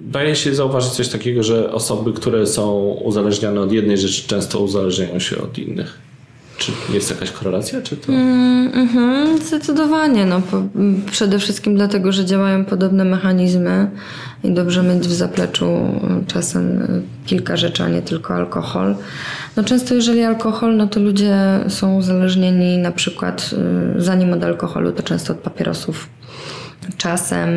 daje 0.06 0.36
się 0.36 0.54
zauważyć 0.54 0.92
coś 0.92 1.08
takiego, 1.08 1.42
że 1.42 1.72
osoby, 1.72 2.12
które 2.12 2.46
są 2.46 2.78
uzależnione 3.04 3.60
od 3.60 3.72
jednej 3.72 3.98
rzeczy, 3.98 4.28
często 4.28 4.60
uzależniają 4.60 5.18
się 5.18 5.42
od 5.42 5.58
innych. 5.58 5.98
Czy 6.58 6.72
jest 6.92 7.10
jakaś 7.10 7.30
korelacja, 7.30 7.82
czy 7.82 7.96
to... 7.96 8.12
Mm, 8.12 8.70
mhm, 8.74 9.38
zdecydowanie. 9.38 10.26
No, 10.26 10.40
po, 10.40 10.62
przede 11.10 11.38
wszystkim 11.38 11.76
dlatego, 11.76 12.12
że 12.12 12.24
działają 12.24 12.64
podobne 12.64 13.04
mechanizmy 13.04 13.90
i 14.44 14.50
dobrze 14.50 14.82
mieć 14.82 15.08
w 15.08 15.12
zapleczu 15.12 15.66
czasem 16.26 16.86
kilka 17.26 17.56
rzeczy, 17.56 17.82
a 17.82 17.88
nie 17.88 18.02
tylko 18.02 18.34
alkohol. 18.34 18.96
No 19.56 19.64
często 19.64 19.94
jeżeli 19.94 20.22
alkohol, 20.22 20.76
no 20.76 20.86
to 20.86 21.00
ludzie 21.00 21.36
są 21.68 21.96
uzależnieni 21.96 22.78
na 22.78 22.92
przykład 22.92 23.50
zanim 23.96 24.32
od 24.32 24.44
alkoholu, 24.44 24.92
to 24.92 25.02
często 25.02 25.32
od 25.32 25.38
papierosów. 25.38 26.08
Czasem 26.96 27.48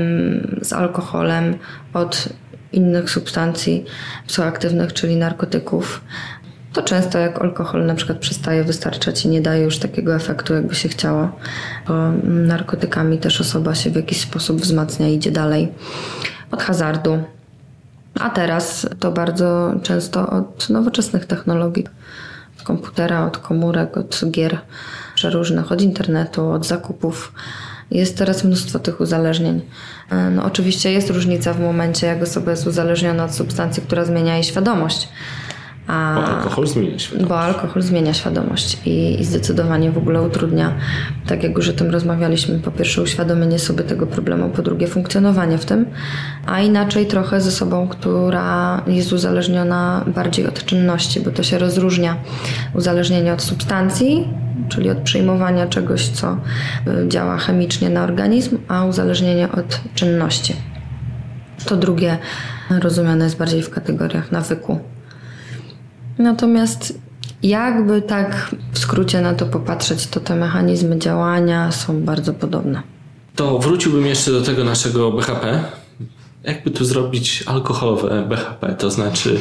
z 0.61 0.73
alkoholem, 0.73 1.55
od 1.93 2.29
innych 2.73 3.09
substancji 3.09 3.85
psychoaktywnych, 4.27 4.93
czyli 4.93 5.15
narkotyków 5.15 6.01
to 6.73 6.81
często 6.81 7.19
jak 7.19 7.41
alkohol 7.41 7.85
na 7.85 7.95
przykład 7.95 8.17
przestaje 8.17 8.63
wystarczać 8.63 9.25
i 9.25 9.27
nie 9.27 9.41
daje 9.41 9.63
już 9.63 9.79
takiego 9.79 10.15
efektu, 10.15 10.53
jakby 10.53 10.75
się 10.75 10.89
chciało. 10.89 11.29
Bo 11.87 11.93
narkotykami 12.23 13.17
też 13.17 13.41
osoba 13.41 13.75
się 13.75 13.89
w 13.89 13.95
jakiś 13.95 14.21
sposób 14.21 14.61
wzmacnia 14.61 15.07
i 15.07 15.15
idzie 15.15 15.31
dalej. 15.31 15.71
Od 16.51 16.63
hazardu. 16.63 17.23
A 18.19 18.29
teraz 18.29 18.87
to 18.99 19.11
bardzo 19.11 19.73
często 19.83 20.29
od 20.29 20.69
nowoczesnych 20.69 21.25
technologii. 21.25 21.87
Od 22.57 22.63
komputera, 22.63 23.25
od 23.25 23.37
komórek, 23.37 23.97
od 23.97 24.21
gier 24.31 24.57
przeróżnych, 25.15 25.71
od 25.71 25.81
internetu, 25.81 26.49
od 26.49 26.67
zakupów. 26.67 27.33
Jest 27.91 28.17
teraz 28.17 28.43
mnóstwo 28.43 28.79
tych 28.79 29.01
uzależnień. 29.01 29.61
No, 30.31 30.43
oczywiście 30.43 30.91
jest 30.91 31.09
różnica 31.09 31.53
w 31.53 31.59
momencie, 31.59 32.07
jak 32.07 32.23
osoba 32.23 32.51
jest 32.51 32.67
uzależniona 32.67 33.23
od 33.23 33.35
substancji, 33.35 33.83
która 33.83 34.05
zmienia 34.05 34.33
jej 34.33 34.43
świadomość 34.43 35.07
a, 35.89 36.15
bo 36.15 36.25
alkohol 36.25 36.67
zmienia 36.67 36.99
świadomość. 36.99 37.29
Bo 37.29 37.39
alkohol 37.39 37.81
zmienia 37.81 38.13
świadomość 38.13 38.77
i, 38.85 39.21
i 39.21 39.25
zdecydowanie 39.25 39.91
w 39.91 39.97
ogóle 39.97 40.21
utrudnia, 40.21 40.73
tak 41.27 41.43
jak 41.43 41.57
już 41.57 41.69
o 41.69 41.73
tym 41.73 41.91
rozmawialiśmy, 41.91 42.59
po 42.59 42.71
pierwsze 42.71 43.01
uświadomienie 43.01 43.59
sobie 43.59 43.83
tego 43.83 44.07
problemu, 44.07 44.49
po 44.49 44.61
drugie 44.61 44.87
funkcjonowanie 44.87 45.57
w 45.57 45.65
tym, 45.65 45.85
a 46.45 46.61
inaczej 46.61 47.05
trochę 47.05 47.41
z 47.41 47.47
osobą, 47.47 47.87
która 47.87 48.81
jest 48.87 49.13
uzależniona 49.13 50.05
bardziej 50.15 50.47
od 50.47 50.65
czynności, 50.65 51.19
bo 51.19 51.31
to 51.31 51.43
się 51.43 51.57
rozróżnia 51.57 52.15
uzależnienie 52.73 53.33
od 53.33 53.41
substancji, 53.41 54.27
czyli 54.69 54.89
od 54.89 54.97
przyjmowania 54.97 55.67
czegoś, 55.67 56.07
co 56.07 56.37
y, 56.87 57.07
działa 57.07 57.37
chemicznie 57.37 57.89
na 57.89 58.03
organizm, 58.03 58.57
a 58.67 58.85
uzależnienie 58.85 59.51
od 59.51 59.81
czynności. 59.95 60.55
To 61.65 61.75
drugie 61.77 62.17
rozumiane 62.81 63.25
jest 63.25 63.37
bardziej 63.37 63.61
w 63.61 63.69
kategoriach 63.69 64.31
nawyku 64.31 64.79
Natomiast 66.19 66.99
jakby 67.43 68.01
tak 68.01 68.55
w 68.71 68.79
skrócie 68.79 69.21
na 69.21 69.33
to 69.33 69.45
popatrzeć, 69.45 70.07
to 70.07 70.19
te 70.19 70.35
mechanizmy 70.35 70.99
działania 70.99 71.71
są 71.71 72.01
bardzo 72.01 72.33
podobne. 72.33 72.81
To 73.35 73.59
wróciłbym 73.59 74.05
jeszcze 74.05 74.31
do 74.31 74.41
tego 74.41 74.63
naszego 74.63 75.11
BHP. 75.11 75.63
Jakby 76.43 76.71
tu 76.71 76.85
zrobić 76.85 77.43
alkoholowe 77.45 78.25
BHP? 78.29 78.75
To 78.75 78.91
znaczy, 78.91 79.39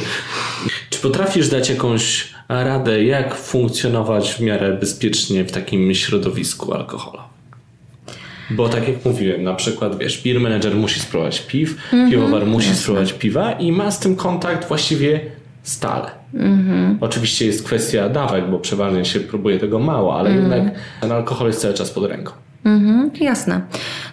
czy 0.89 0.99
potrafisz 0.99 1.49
dać 1.49 1.69
jakąś 1.69 2.33
radę, 2.49 3.03
jak 3.03 3.35
funkcjonować 3.35 4.33
w 4.33 4.39
miarę 4.39 4.73
bezpiecznie 4.73 5.45
w 5.45 5.51
takim 5.51 5.93
środowisku 5.93 6.73
alkoholowym? 6.73 7.29
Bo 8.51 8.69
tak 8.69 8.87
jak 8.87 9.05
mówiłem, 9.05 9.43
na 9.43 9.53
przykład 9.53 9.97
wiesz, 9.97 10.23
beer 10.23 10.39
manager 10.39 10.75
musi 10.75 10.99
spróbować 10.99 11.39
piw, 11.39 11.93
mm 11.93 12.07
-hmm, 12.07 12.11
piwowar 12.11 12.45
musi 12.45 12.67
jasne. 12.67 12.81
spróbować 12.81 13.13
piwa 13.13 13.51
i 13.51 13.71
ma 13.71 13.91
z 13.91 13.99
tym 13.99 14.15
kontakt 14.15 14.67
właściwie 14.67 15.21
stale. 15.63 16.18
Mhm. 16.33 16.97
Oczywiście 17.01 17.45
jest 17.45 17.65
kwestia 17.65 18.09
dawek, 18.09 18.49
bo 18.51 18.59
przeważnie 18.59 19.05
się 19.05 19.19
próbuje 19.19 19.59
tego 19.59 19.79
mało, 19.79 20.19
ale 20.19 20.29
mhm. 20.29 20.51
jednak 20.51 20.79
ten 21.01 21.11
alkohol 21.11 21.47
jest 21.47 21.61
cały 21.61 21.73
czas 21.73 21.91
pod 21.91 22.05
ręką. 22.05 22.31
Mhm, 22.65 23.11
jasne. 23.21 23.61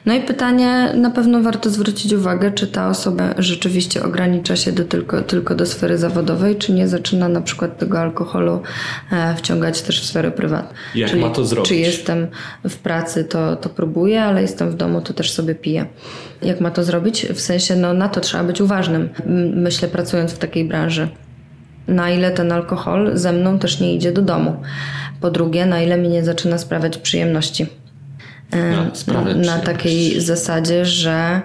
No 0.07 0.15
i 0.15 0.21
pytanie, 0.21 0.93
na 0.95 1.11
pewno 1.11 1.43
warto 1.43 1.71
zwrócić 1.71 2.13
uwagę, 2.13 2.53
czy 2.53 2.67
ta 2.67 2.89
osoba 2.89 3.35
rzeczywiście 3.39 4.03
ogranicza 4.03 4.57
się 4.57 4.73
do 4.73 4.85
tylko, 4.85 5.23
tylko 5.23 5.55
do 5.55 5.67
sfery 5.67 5.99
zawodowej, 5.99 6.57
czy 6.57 6.73
nie 6.73 6.89
zaczyna 6.89 7.29
na 7.29 7.41
przykład 7.41 7.79
tego 7.79 8.01
alkoholu 8.01 8.63
e, 9.13 9.35
wciągać 9.37 9.83
też 9.83 10.01
w 10.01 10.05
sferę 10.05 10.31
prywatną. 10.31 10.75
Jak 10.95 11.11
Czyli, 11.11 11.23
ma 11.23 11.31
to 11.31 11.45
zrobić? 11.45 11.69
Czy 11.69 11.77
jestem 11.77 12.27
w 12.69 12.77
pracy, 12.77 13.25
to, 13.25 13.57
to 13.57 13.69
próbuję, 13.69 14.23
ale 14.23 14.43
jestem 14.43 14.71
w 14.71 14.75
domu, 14.75 15.01
to 15.01 15.15
też 15.15 15.33
sobie 15.33 15.55
piję. 15.55 15.87
Jak 16.43 16.61
ma 16.61 16.71
to 16.71 16.85
zrobić? 16.85 17.27
W 17.27 17.41
sensie, 17.41 17.77
no 17.77 17.95
na 17.95 18.09
to 18.09 18.21
trzeba 18.21 18.45
być 18.45 18.61
uważnym, 18.61 19.09
myślę, 19.55 19.89
pracując 19.89 20.33
w 20.33 20.39
takiej 20.39 20.65
branży 20.65 21.09
na 21.89 22.11
ile 22.11 22.31
ten 22.31 22.53
alkohol 22.53 23.11
ze 23.15 23.33
mną 23.33 23.59
też 23.59 23.81
nie 23.81 23.95
idzie 23.95 24.13
do 24.13 24.23
domu. 24.23 24.57
Po 25.21 25.31
drugie, 25.31 25.67
na 25.67 25.83
ile 25.83 25.99
mi 25.99 26.09
nie 26.09 26.25
zaczyna 26.25 26.59
sprawiać 26.59 26.99
przyjemności. 26.99 27.67
No, 29.07 29.25
na 29.35 29.59
takiej 29.59 30.21
zasadzie, 30.21 30.85
że, 30.85 31.41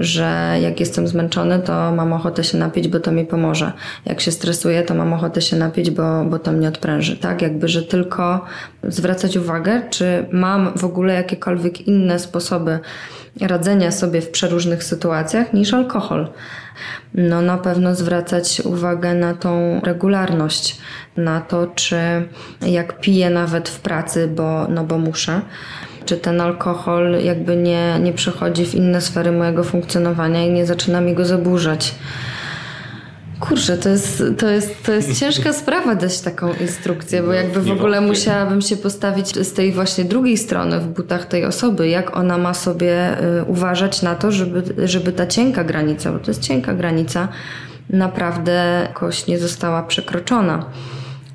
że 0.00 0.56
jak 0.62 0.80
jestem 0.80 1.08
zmęczony, 1.08 1.58
to 1.58 1.92
mam 1.92 2.12
ochotę 2.12 2.44
się 2.44 2.58
napić, 2.58 2.88
bo 2.88 3.00
to 3.00 3.12
mi 3.12 3.24
pomoże. 3.24 3.72
Jak 4.06 4.20
się 4.20 4.32
stresuję, 4.32 4.82
to 4.82 4.94
mam 4.94 5.12
ochotę 5.12 5.42
się 5.42 5.56
napić, 5.56 5.90
bo, 5.90 6.24
bo 6.24 6.38
to 6.38 6.52
mnie 6.52 6.68
odpręży. 6.68 7.16
Tak, 7.16 7.42
jakby, 7.42 7.68
że 7.68 7.82
tylko 7.82 8.44
zwracać 8.84 9.36
uwagę, 9.36 9.82
czy 9.90 10.26
mam 10.32 10.78
w 10.78 10.84
ogóle 10.84 11.14
jakiekolwiek 11.14 11.88
inne 11.88 12.18
sposoby 12.18 12.78
radzenia 13.40 13.92
sobie 13.92 14.20
w 14.20 14.30
przeróżnych 14.30 14.84
sytuacjach 14.84 15.52
niż 15.52 15.74
alkohol 15.74 16.28
no 17.14 17.42
na 17.42 17.58
pewno 17.58 17.94
zwracać 17.94 18.60
uwagę 18.64 19.14
na 19.14 19.34
tą 19.34 19.80
regularność, 19.80 20.78
na 21.16 21.40
to, 21.40 21.66
czy 21.66 21.96
jak 22.62 23.00
piję 23.00 23.30
nawet 23.30 23.68
w 23.68 23.80
pracy, 23.80 24.28
bo, 24.28 24.66
no 24.68 24.84
bo 24.84 24.98
muszę, 24.98 25.40
czy 26.04 26.16
ten 26.16 26.40
alkohol 26.40 27.24
jakby 27.24 27.56
nie, 27.56 27.98
nie 28.02 28.12
przechodzi 28.12 28.66
w 28.66 28.74
inne 28.74 29.00
sfery 29.00 29.32
mojego 29.32 29.64
funkcjonowania 29.64 30.46
i 30.46 30.50
nie 30.50 30.66
zaczyna 30.66 31.00
mi 31.00 31.14
go 31.14 31.24
zaburzać. 31.24 31.94
Kurczę, 33.40 33.78
to 33.78 33.88
jest, 33.88 34.22
to, 34.38 34.48
jest, 34.48 34.82
to 34.82 34.92
jest 34.92 35.14
ciężka 35.20 35.52
sprawa 35.52 35.94
dać 35.94 36.20
taką 36.20 36.54
instrukcję, 36.54 37.22
bo 37.22 37.32
jakby 37.32 37.60
w 37.62 37.70
ogóle 37.70 38.00
musiałabym 38.00 38.62
się 38.62 38.76
postawić 38.76 39.28
z 39.38 39.52
tej 39.52 39.72
właśnie 39.72 40.04
drugiej 40.04 40.38
strony 40.38 40.80
w 40.80 40.86
butach 40.86 41.26
tej 41.26 41.44
osoby, 41.44 41.88
jak 41.88 42.16
ona 42.16 42.38
ma 42.38 42.54
sobie 42.54 43.22
y, 43.40 43.44
uważać 43.44 44.02
na 44.02 44.14
to, 44.14 44.32
żeby, 44.32 44.88
żeby 44.88 45.12
ta 45.12 45.26
cienka 45.26 45.64
granica, 45.64 46.12
bo 46.12 46.18
to 46.18 46.30
jest 46.30 46.42
cienka 46.42 46.74
granica, 46.74 47.28
naprawdę 47.90 48.86
jakoś 48.88 49.26
nie 49.26 49.38
została 49.38 49.82
przekroczona. 49.82 50.64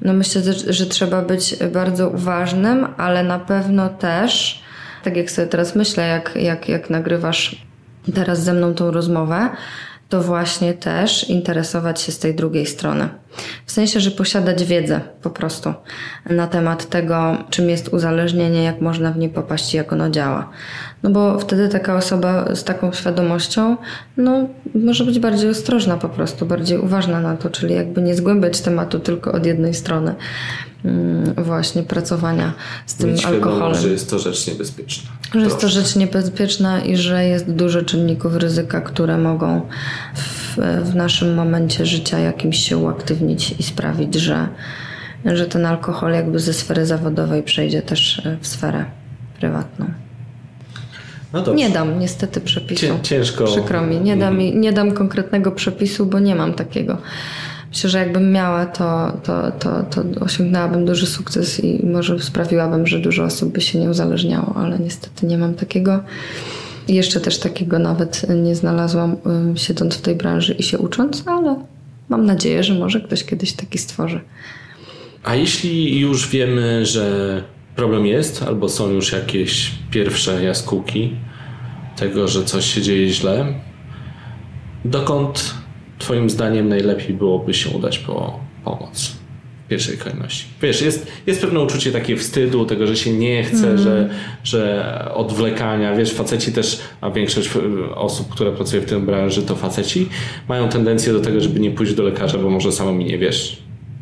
No 0.01 0.13
myślę, 0.13 0.41
że, 0.41 0.73
że 0.73 0.85
trzeba 0.85 1.21
być 1.21 1.55
bardzo 1.73 2.09
uważnym, 2.09 2.87
ale 2.97 3.23
na 3.23 3.39
pewno 3.39 3.89
też, 3.89 4.61
tak 5.03 5.17
jak 5.17 5.31
sobie 5.31 5.47
teraz 5.47 5.75
myślę, 5.75 6.07
jak, 6.07 6.35
jak, 6.35 6.69
jak 6.69 6.89
nagrywasz 6.89 7.65
teraz 8.15 8.43
ze 8.43 8.53
mną 8.53 8.73
tą 8.73 8.91
rozmowę, 8.91 9.49
to 10.11 10.21
właśnie 10.21 10.73
też 10.73 11.29
interesować 11.29 12.01
się 12.01 12.11
z 12.11 12.19
tej 12.19 12.35
drugiej 12.35 12.65
strony. 12.65 13.09
W 13.65 13.71
sensie, 13.71 13.99
że 13.99 14.11
posiadać 14.11 14.63
wiedzę 14.63 15.01
po 15.21 15.29
prostu 15.29 15.73
na 16.29 16.47
temat 16.47 16.89
tego, 16.89 17.37
czym 17.49 17.69
jest 17.69 17.87
uzależnienie, 17.87 18.63
jak 18.63 18.81
można 18.81 19.11
w 19.11 19.17
nie 19.17 19.29
popaść 19.29 19.73
i 19.73 19.77
jak 19.77 19.93
ono 19.93 20.09
działa. 20.09 20.49
No 21.03 21.09
bo 21.09 21.39
wtedy 21.39 21.69
taka 21.69 21.95
osoba 21.95 22.55
z 22.55 22.63
taką 22.63 22.91
świadomością, 22.91 23.77
no, 24.17 24.47
może 24.75 25.05
być 25.05 25.19
bardziej 25.19 25.49
ostrożna 25.49 25.97
po 25.97 26.09
prostu, 26.09 26.45
bardziej 26.45 26.77
uważna 26.77 27.19
na 27.19 27.37
to, 27.37 27.49
czyli 27.49 27.75
jakby 27.75 28.01
nie 28.01 28.15
zgłębiać 28.15 28.61
tematu 28.61 28.99
tylko 28.99 29.31
od 29.31 29.45
jednej 29.45 29.73
strony. 29.73 30.15
Mm, 30.85 31.33
właśnie 31.37 31.83
pracowania 31.83 32.53
z 32.85 32.95
tym 32.95 33.11
Mieć 33.11 33.25
alkoholem. 33.25 33.59
Wiadomo, 33.59 33.81
że 33.81 33.89
jest 33.89 34.09
to 34.09 34.19
rzecz 34.19 34.47
niebezpieczna. 34.47 35.09
Że 35.33 35.39
jest 35.39 35.61
to 35.61 35.69
rzecz 35.69 35.95
niebezpieczna 35.95 36.81
i 36.81 36.97
że 36.97 37.25
jest 37.25 37.51
dużo 37.51 37.81
czynników 37.81 38.35
ryzyka, 38.35 38.81
które 38.81 39.17
mogą 39.17 39.61
w, 40.15 40.57
w 40.83 40.95
naszym 40.95 41.33
momencie 41.33 41.85
życia 41.85 42.19
jakimś 42.19 42.57
się 42.57 42.77
uaktywnić 42.77 43.55
i 43.59 43.63
sprawić, 43.63 44.15
że, 44.15 44.47
że 45.25 45.45
ten 45.45 45.65
alkohol 45.65 46.13
jakby 46.13 46.39
ze 46.39 46.53
sfery 46.53 46.85
zawodowej 46.85 47.43
przejdzie 47.43 47.81
też 47.81 48.21
w 48.41 48.47
sferę 48.47 48.85
prywatną. 49.39 49.85
No 51.33 51.53
nie 51.53 51.69
dam 51.69 51.99
niestety 51.99 52.41
przepisu. 52.41 52.85
Ciężko. 53.03 53.43
Przykro 53.43 53.81
mi. 53.81 53.99
Nie 53.99 54.17
dam, 54.17 54.33
mhm. 54.39 54.61
nie 54.61 54.73
dam 54.73 54.91
konkretnego 54.91 55.51
przepisu, 55.51 56.05
bo 56.05 56.19
nie 56.19 56.35
mam 56.35 56.53
takiego. 56.53 56.97
Myślę, 57.71 57.89
że 57.89 57.99
jakbym 57.99 58.31
miała, 58.31 58.65
to, 58.65 59.17
to, 59.23 59.51
to, 59.51 59.83
to 59.83 60.03
osiągnęłabym 60.19 60.85
duży 60.85 61.07
sukces 61.07 61.63
i 61.63 61.85
może 61.85 62.19
sprawiłabym, 62.19 62.87
że 62.87 62.99
dużo 62.99 63.23
osób 63.23 63.53
by 63.53 63.61
się 63.61 63.79
nie 63.79 63.89
uzależniało, 63.89 64.55
ale 64.55 64.79
niestety 64.79 65.25
nie 65.25 65.37
mam 65.37 65.53
takiego. 65.53 66.03
I 66.87 66.95
jeszcze 66.95 67.19
też 67.19 67.39
takiego 67.39 67.79
nawet 67.79 68.25
nie 68.43 68.55
znalazłam 68.55 69.15
siedząc 69.55 69.95
w 69.95 70.01
tej 70.01 70.15
branży 70.15 70.53
i 70.53 70.63
się 70.63 70.77
ucząc, 70.77 71.23
ale 71.27 71.55
mam 72.09 72.25
nadzieję, 72.25 72.63
że 72.63 72.73
może 72.73 73.01
ktoś 73.01 73.23
kiedyś 73.23 73.53
taki 73.53 73.77
stworzy. 73.77 74.19
A 75.23 75.35
jeśli 75.35 75.99
już 75.99 76.29
wiemy, 76.29 76.85
że 76.85 77.43
problem 77.75 78.05
jest, 78.05 78.43
albo 78.43 78.69
są 78.69 78.89
już 78.89 79.11
jakieś 79.11 79.71
pierwsze 79.91 80.43
jaskółki 80.43 81.15
tego, 81.95 82.27
że 82.27 82.43
coś 82.43 82.65
się 82.65 82.81
dzieje 82.81 83.09
źle, 83.09 83.45
dokąd 84.85 85.60
Twoim 86.01 86.29
zdaniem 86.29 86.69
najlepiej 86.69 87.13
byłoby 87.15 87.53
się 87.53 87.69
udać 87.69 87.99
po 87.99 88.39
pomoc? 88.65 89.15
W 89.65 89.67
pierwszej 89.69 89.97
kolejności. 89.97 90.45
Wiesz, 90.61 90.81
jest, 90.81 91.07
jest 91.27 91.41
pewne 91.41 91.59
uczucie 91.59 91.91
takie 91.91 92.15
wstydu, 92.17 92.65
tego, 92.65 92.87
że 92.87 92.95
się 92.97 93.13
nie 93.13 93.43
chce, 93.43 93.55
Mhm. 93.57 93.77
że, 93.77 94.09
że 94.43 95.11
odwlekania. 95.13 95.95
Wiesz, 95.95 96.13
faceci 96.13 96.51
też, 96.51 96.79
a 97.01 97.09
większość 97.11 97.49
y, 97.55 97.95
osób, 97.95 98.29
które 98.29 98.51
pracuje 98.51 98.81
w 98.81 98.85
tym 98.85 99.05
branży, 99.05 99.41
to 99.41 99.55
faceci, 99.55 100.09
mają 100.49 100.69
tendencję 100.69 101.13
do 101.13 101.19
tego, 101.19 101.41
żeby 101.41 101.59
nie 101.59 101.71
pójść 101.71 101.93
do 101.93 102.03
lekarza, 102.03 102.37
bo 102.37 102.49
może 102.49 102.71
sama 102.71 102.91
mi 102.91 103.05
nie 103.05 103.17
wiesz 103.17 103.57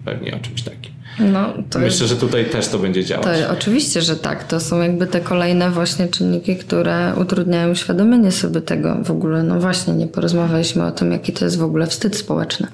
pewnie 0.05 0.35
o 0.35 0.39
czymś 0.39 0.61
takim. 0.61 0.88
No, 1.19 1.53
to 1.69 1.79
Myślę, 1.79 2.07
że 2.07 2.15
tutaj 2.15 2.45
też 2.45 2.67
to 2.67 2.79
będzie 2.79 3.05
działać. 3.05 3.25
To 3.25 3.53
oczywiście, 3.53 4.01
że 4.01 4.15
tak. 4.15 4.43
To 4.43 4.59
są 4.59 4.81
jakby 4.81 5.07
te 5.07 5.21
kolejne 5.21 5.71
właśnie 5.71 6.07
czynniki, 6.07 6.57
które 6.57 7.13
utrudniają 7.21 7.71
uświadomienie 7.71 8.31
sobie 8.31 8.61
tego 8.61 8.97
w 9.03 9.11
ogóle. 9.11 9.43
No 9.43 9.59
właśnie, 9.59 9.93
nie 9.93 10.07
porozmawialiśmy 10.07 10.85
o 10.85 10.91
tym, 10.91 11.11
jaki 11.11 11.33
to 11.33 11.45
jest 11.45 11.57
w 11.57 11.63
ogóle 11.63 11.87
wstyd 11.87 12.17
społeczny. 12.17 12.67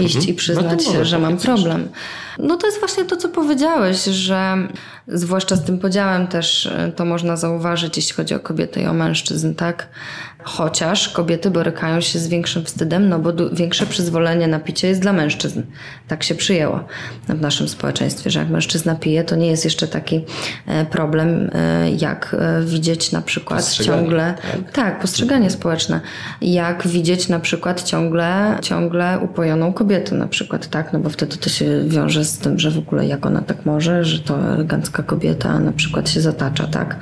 Iść 0.00 0.28
i 0.28 0.34
przyznać 0.34 0.86
No 0.86 0.92
się, 0.92 1.04
że 1.04 1.18
mam 1.18 1.36
problem. 1.36 1.88
No 2.38 2.56
to 2.56 2.66
jest 2.66 2.78
właśnie 2.78 3.04
to, 3.04 3.16
co 3.16 3.28
powiedziałeś, 3.28 4.04
że 4.04 4.68
zwłaszcza 5.08 5.56
z 5.56 5.64
tym 5.64 5.78
podziałem 5.78 6.26
też 6.26 6.66
y, 6.66 6.92
to 6.96 7.04
można 7.04 7.36
zauważyć, 7.36 7.96
jeśli 7.96 8.14
chodzi 8.14 8.34
o 8.34 8.40
kobiety 8.40 8.80
i 8.80 8.86
o 8.86 8.92
mężczyzn, 8.92 9.54
tak? 9.54 9.88
Chociaż 10.44 11.08
kobiety 11.08 11.50
borykają 11.50 12.00
się 12.00 12.18
z 12.18 12.28
większym 12.28 12.64
wstydem, 12.64 13.08
no 13.08 13.18
bo 13.18 13.32
większe 13.52 13.86
przyzwolenie 13.86 14.48
na 14.48 14.60
picie 14.60 14.88
jest 14.88 15.00
dla 15.00 15.12
mężczyzn. 15.12 15.62
Tak 16.08 16.22
się 16.22 16.34
przyjęło 16.34 16.80
w 17.28 17.40
naszym 17.40 17.68
społeczeństwie, 17.68 18.30
że 18.30 18.38
jak 18.38 18.48
mężczyzna 18.48 18.94
pije, 18.94 19.24
to 19.24 19.36
nie 19.36 19.46
jest 19.46 19.64
jeszcze 19.64 19.88
taki 19.88 20.24
e, 20.66 20.84
problem, 20.86 21.50
e, 21.52 21.90
jak 21.90 22.36
e, 22.38 22.62
widzieć 22.64 23.12
na 23.12 23.22
przykład 23.22 23.72
ciągle. 23.72 24.34
tak? 24.52 24.72
Tak, 24.72 25.00
postrzeganie 25.00 25.50
społeczne. 25.50 26.00
Jak 26.40 26.86
widzieć 26.86 27.28
na 27.28 27.40
przykład 27.40 27.82
ciągle, 27.82 28.58
ciągle 28.62 29.18
upojoną 29.18 29.72
kobietę 29.72 30.14
na 30.14 30.26
przykład, 30.26 30.66
tak? 30.68 30.92
No 30.92 30.98
bo 30.98 31.10
wtedy 31.10 31.36
to 31.36 31.50
się 31.50 31.84
wiąże 31.86 32.24
z 32.24 32.38
tym, 32.38 32.58
że 32.58 32.70
w 32.70 32.78
ogóle 32.78 33.06
jak 33.06 33.26
ona 33.26 33.42
tak 33.42 33.66
może, 33.66 34.04
że 34.04 34.18
to 34.18 34.54
elegancka 34.54 35.02
kobieta 35.02 35.58
na 35.58 35.72
przykład 35.72 36.10
się 36.10 36.20
zatacza, 36.20 36.66
tak? 36.66 36.96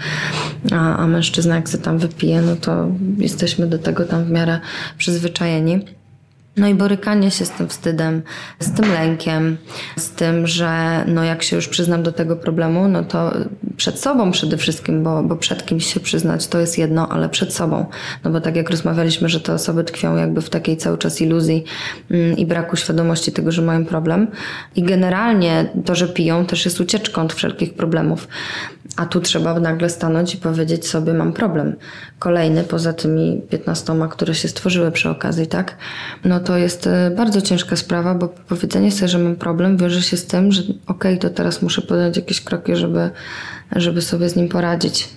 A, 0.72 0.96
a 0.96 1.06
mężczyzna 1.06 1.56
jak 1.56 1.68
się 1.68 1.78
tam 1.78 1.98
wypije, 1.98 2.42
no 2.42 2.56
to 2.56 2.88
jesteśmy 3.32 3.66
do 3.66 3.78
tego 3.78 4.04
tam 4.04 4.24
w 4.24 4.30
miarę 4.30 4.60
przyzwyczajeni. 4.98 5.84
No 6.56 6.68
i 6.68 6.74
borykanie 6.74 7.30
się 7.30 7.46
z 7.46 7.50
tym 7.50 7.68
wstydem, 7.68 8.22
z 8.60 8.72
tym 8.72 8.92
lękiem, 8.92 9.56
z 9.96 10.10
tym, 10.10 10.46
że 10.46 11.04
no 11.06 11.24
jak 11.24 11.42
się 11.42 11.56
już 11.56 11.68
przyznam 11.68 12.02
do 12.02 12.12
tego 12.12 12.36
problemu, 12.36 12.88
no 12.88 13.04
to 13.04 13.34
przed 13.76 13.98
sobą 13.98 14.30
przede 14.32 14.56
wszystkim, 14.56 15.02
bo, 15.02 15.22
bo 15.22 15.36
przed 15.36 15.66
kimś 15.66 15.94
się 15.94 16.00
przyznać 16.00 16.46
to 16.46 16.60
jest 16.60 16.78
jedno, 16.78 17.08
ale 17.08 17.28
przed 17.28 17.54
sobą. 17.54 17.86
No 18.24 18.30
bo 18.30 18.40
tak 18.40 18.56
jak 18.56 18.70
rozmawialiśmy, 18.70 19.28
że 19.28 19.40
te 19.40 19.54
osoby 19.54 19.84
tkwią 19.84 20.16
jakby 20.16 20.42
w 20.42 20.50
takiej 20.50 20.76
cały 20.76 20.98
czas 20.98 21.20
iluzji 21.20 21.64
mm, 22.10 22.36
i 22.36 22.46
braku 22.46 22.76
świadomości 22.76 23.32
tego, 23.32 23.52
że 23.52 23.62
mają 23.62 23.84
problem. 23.84 24.28
I 24.76 24.82
generalnie 24.82 25.70
to, 25.84 25.94
że 25.94 26.08
piją 26.08 26.46
też 26.46 26.64
jest 26.64 26.80
ucieczką 26.80 27.22
od 27.22 27.32
wszelkich 27.32 27.74
problemów. 27.74 28.28
A 28.96 29.06
tu 29.06 29.20
trzeba 29.20 29.60
nagle 29.60 29.90
stanąć 29.90 30.34
i 30.34 30.36
powiedzieć 30.36 30.86
sobie, 30.86 31.14
mam 31.14 31.32
problem. 31.32 31.76
Kolejny, 32.18 32.64
poza 32.64 32.92
tymi 32.92 33.42
15, 33.50 33.94
które 34.10 34.34
się 34.34 34.48
stworzyły 34.48 34.90
przy 34.90 35.10
okazji, 35.10 35.46
tak? 35.46 35.76
No 36.24 36.40
to 36.42 36.58
jest 36.58 36.86
e, 36.86 37.10
bardzo 37.16 37.40
ciężka 37.40 37.76
sprawa, 37.76 38.14
bo 38.14 38.28
powiedzenie 38.28 38.92
sobie, 38.92 39.08
że 39.08 39.18
mam 39.18 39.36
problem, 39.36 39.76
wiąże 39.76 40.02
się 40.02 40.16
z 40.16 40.26
tym, 40.26 40.52
że 40.52 40.62
okej, 40.86 41.18
to 41.18 41.30
teraz 41.30 41.62
muszę 41.62 41.82
podjąć 41.82 42.16
jakieś 42.16 42.40
kroki, 42.40 42.76
żeby, 42.76 43.10
żeby 43.76 44.02
sobie 44.02 44.28
z 44.28 44.36
nim 44.36 44.48
poradzić. 44.48 45.08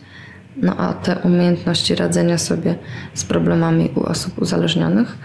No 0.61 0.78
a 0.78 0.93
te 0.93 1.15
umiejętności 1.15 1.95
radzenia 1.95 2.38
sobie 2.38 2.76
z 3.13 3.23
problemami 3.23 3.89
u 3.95 4.03
osób 4.03 4.41
uzależnionych 4.41 5.17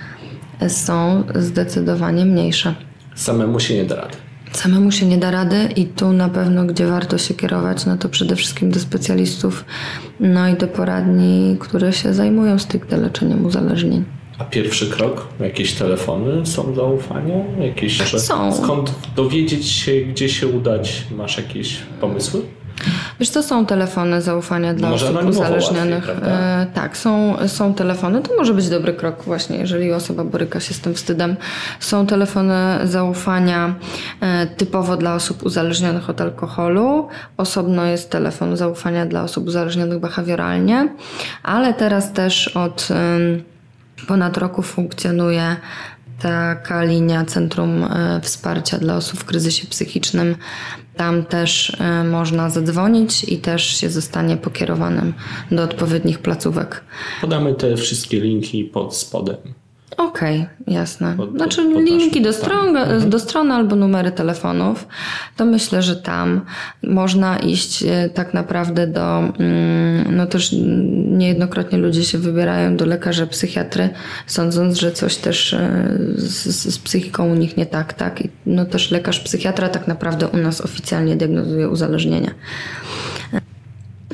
e, 0.60 0.70
są 0.70 1.24
zdecydowanie 1.34 2.24
mniejsze. 2.24 2.74
Samemu 3.14 3.60
się 3.60 3.74
nie 3.74 3.84
da 3.84 3.96
rady. 3.96 4.16
Samemu 4.52 4.92
się 4.92 5.06
nie 5.06 5.18
da 5.18 5.30
rady 5.30 5.68
i 5.76 5.86
tu 5.86 6.12
na 6.12 6.28
pewno, 6.28 6.64
gdzie 6.64 6.86
warto 6.86 7.18
się 7.18 7.34
kierować, 7.34 7.86
no 7.86 7.96
to 7.96 8.08
przede 8.08 8.36
wszystkim 8.36 8.70
do 8.70 8.80
specjalistów, 8.80 9.64
no 10.20 10.48
i 10.48 10.56
do 10.56 10.68
poradni, 10.68 11.56
które 11.60 11.92
się 11.92 12.14
zajmują 12.14 12.58
stricte 12.58 12.96
leczeniem 12.96 13.46
uzależnień. 13.46 14.19
A 14.40 14.44
pierwszy 14.44 14.86
krok? 14.90 15.26
Jakieś 15.40 15.72
telefony 15.72 16.46
są 16.46 16.74
zaufania? 16.74 17.34
Jakieś, 17.58 17.92
że 17.92 18.20
Są. 18.20 18.52
Skąd 18.64 18.92
dowiedzieć 19.16 19.68
się, 19.68 19.92
gdzie 20.00 20.28
się 20.28 20.46
udać? 20.46 21.02
Masz 21.16 21.36
jakieś 21.36 21.76
pomysły? 22.00 22.40
Wiesz, 23.20 23.30
to 23.30 23.42
są 23.42 23.66
telefony 23.66 24.22
zaufania 24.22 24.74
dla 24.74 24.90
Może 24.90 25.10
osób 25.10 25.28
uzależnionych. 25.28 26.08
łatwiej? 26.08 26.28
E, 26.32 26.66
tak, 26.74 26.96
są, 26.96 27.36
są 27.46 27.74
telefony. 27.74 28.22
To 28.22 28.36
może 28.36 28.54
być 28.54 28.68
dobry 28.68 28.92
krok 28.92 29.22
właśnie, 29.24 29.56
jeżeli 29.56 29.92
osoba 29.92 30.24
boryka 30.24 30.60
się 30.60 30.74
z 30.74 30.80
tym 30.80 30.94
wstydem. 30.94 31.36
Są 31.80 32.06
telefony 32.06 32.54
zaufania 32.84 33.74
e, 34.20 34.46
typowo 34.46 34.96
dla 34.96 35.14
osób 35.14 35.42
uzależnionych 35.42 36.10
od 36.10 36.20
alkoholu. 36.20 37.08
Osobno 37.36 37.84
jest 37.84 38.10
telefon 38.10 38.56
zaufania 38.56 39.06
dla 39.06 39.22
osób 39.22 39.46
uzależnionych 39.46 39.98
behawioralnie, 39.98 40.88
ale 41.42 41.74
teraz 41.74 42.12
też 42.12 42.48
od 42.48 42.88
em, 42.90 43.42
ponad 44.06 44.36
roku 44.36 44.62
funkcjonuje 44.62 45.56
taka 46.22 46.84
linia 46.84 47.24
Centrum 47.24 47.84
e, 47.84 48.20
Wsparcia 48.22 48.78
dla 48.78 48.96
osób 48.96 49.20
w 49.20 49.24
kryzysie 49.24 49.66
psychicznym. 49.66 50.36
Tam 50.96 51.24
też 51.24 51.76
e, 51.80 52.04
można 52.04 52.50
zadzwonić 52.50 53.24
i 53.24 53.38
też 53.38 53.80
się 53.80 53.90
zostanie 53.90 54.36
pokierowanym 54.36 55.14
do 55.50 55.62
odpowiednich 55.62 56.18
placówek. 56.18 56.84
Podamy 57.20 57.54
te 57.54 57.76
wszystkie 57.76 58.20
linki 58.20 58.64
pod 58.64 58.96
spodem. 58.96 59.36
Okej, 59.96 60.46
jasne. 60.66 61.14
Pod- 61.16 61.28
pod- 61.28 61.36
Znaczy 61.38 61.62
pod 61.72 61.82
linki 61.82 62.20
naszym 62.20 62.22
do 62.22 62.32
tam. 62.32 62.40
stron, 62.42 63.10
do 63.10 63.18
stron 63.18 63.52
albo 63.52 63.76
numery 63.76 64.10
telefonów, 64.10 64.88
to 65.36 65.44
myślę, 65.44 65.82
że 65.82 65.96
tam 65.96 66.40
można 66.82 67.38
iść 67.38 67.82
e, 67.82 68.08
tak 68.14 68.34
naprawdę 68.34 68.86
do, 68.86 69.18
mm, 69.18 70.16
no 70.16 70.26
też 70.26 70.54
niejednokrotnie 71.06 71.78
ludzie 71.78 72.04
się 72.04 72.18
wybierają 72.18 72.76
do 72.76 72.86
lekarza 72.86 73.26
psychiatry, 73.26 73.88
sądząc, 74.26 74.78
że 74.78 74.92
coś 74.92 75.16
też 75.16 75.54
e, 75.54 75.88
z, 76.16 76.44
z 76.46 76.74
z 76.74 76.78
psychiką 76.78 77.30
u 77.32 77.34
nich 77.34 77.56
nie 77.56 77.66
tak, 77.66 77.92
tak? 77.92 78.20
I 78.24 78.30
no 78.46 78.64
też 78.64 78.90
lekarz 78.90 79.20
psychiatra 79.20 79.68
tak 79.68 79.88
naprawdę 79.88 80.28
u 80.28 80.36
nas 80.36 80.60
oficjalnie 80.60 81.16
diagnozuje 81.16 81.68
uzależnienia. 81.68 82.30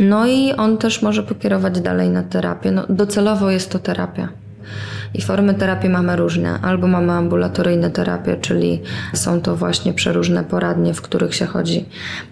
No 0.01 0.27
i 0.27 0.53
on 0.53 0.79
też 0.79 1.03
może 1.03 1.22
pokierować 1.22 1.81
dalej 1.81 2.11
na 2.11 2.22
terapię. 2.22 2.72
No, 2.72 2.87
docelowo 2.89 3.51
jest 3.51 3.70
to 3.70 3.79
terapia. 3.79 4.29
I 5.15 5.23
formy 5.23 5.55
terapii 5.55 5.91
mamy 5.91 6.17
różne. 6.17 6.59
Albo 6.63 6.87
mamy 6.87 7.13
ambulatoryjne 7.13 7.91
terapie, 7.91 8.37
czyli 8.37 8.83
są 9.15 9.41
to 9.41 9.57
właśnie 9.57 9.93
przeróżne 9.93 10.45
poradnie, 10.45 10.95
w 10.95 11.03
których 11.03 11.35
się 11.35 11.47
chodzi, 11.47 11.85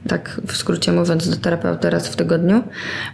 tak 0.09 0.41
w 0.47 0.57
skrócie 0.57 0.93
mówiąc, 0.93 1.29
do 1.29 1.37
terapeuty 1.37 1.91
raz 1.91 2.09
w 2.09 2.17
tygodniu. 2.17 2.63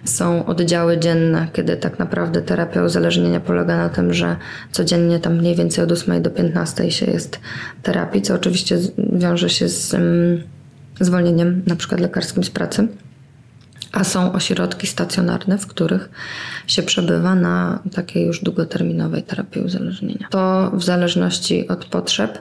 Są 0.05 0.47
oddziały 0.47 0.99
dzienne, 0.99 1.49
kiedy 1.53 1.77
tak 1.77 1.99
naprawdę 1.99 2.43
terapia 2.43 2.83
uzależnienia 2.83 3.41
polega 3.41 3.77
na 3.77 3.89
tym, 3.89 4.15
że 4.15 4.37
codziennie 4.73 5.19
tam 5.19 5.37
mniej 5.37 5.57
więcej 5.57 5.85
od 5.85 5.93
8 5.93 6.23
do 6.23 6.31
15 6.31 6.91
się 6.91 7.07
jest 7.07 7.41
terapii, 7.83 8.23
co 8.23 8.35
oczywiście 8.35 8.79
wiąże 9.13 9.51
się 9.51 9.69
z 9.69 9.95
mm, 9.95 10.43
zwolnieniem 11.01 11.63
na 11.67 11.77
przykład 11.77 12.01
lekarskim 12.01 12.45
z 12.45 12.51
pracy 12.51 12.89
a 13.93 14.05
są 14.05 14.33
ośrodki 14.33 14.87
stacjonarne, 14.87 15.59
w 15.59 15.67
których 15.67 16.09
się 16.67 16.83
przebywa 16.83 17.35
na 17.35 17.79
takiej 17.95 18.27
już 18.27 18.41
długoterminowej 18.45 19.23
terapii 19.23 19.63
uzależnienia. 19.63 20.27
To 20.31 20.71
w 20.75 20.85
zależności 20.85 21.69
od 21.69 21.85
potrzeb. 21.85 22.39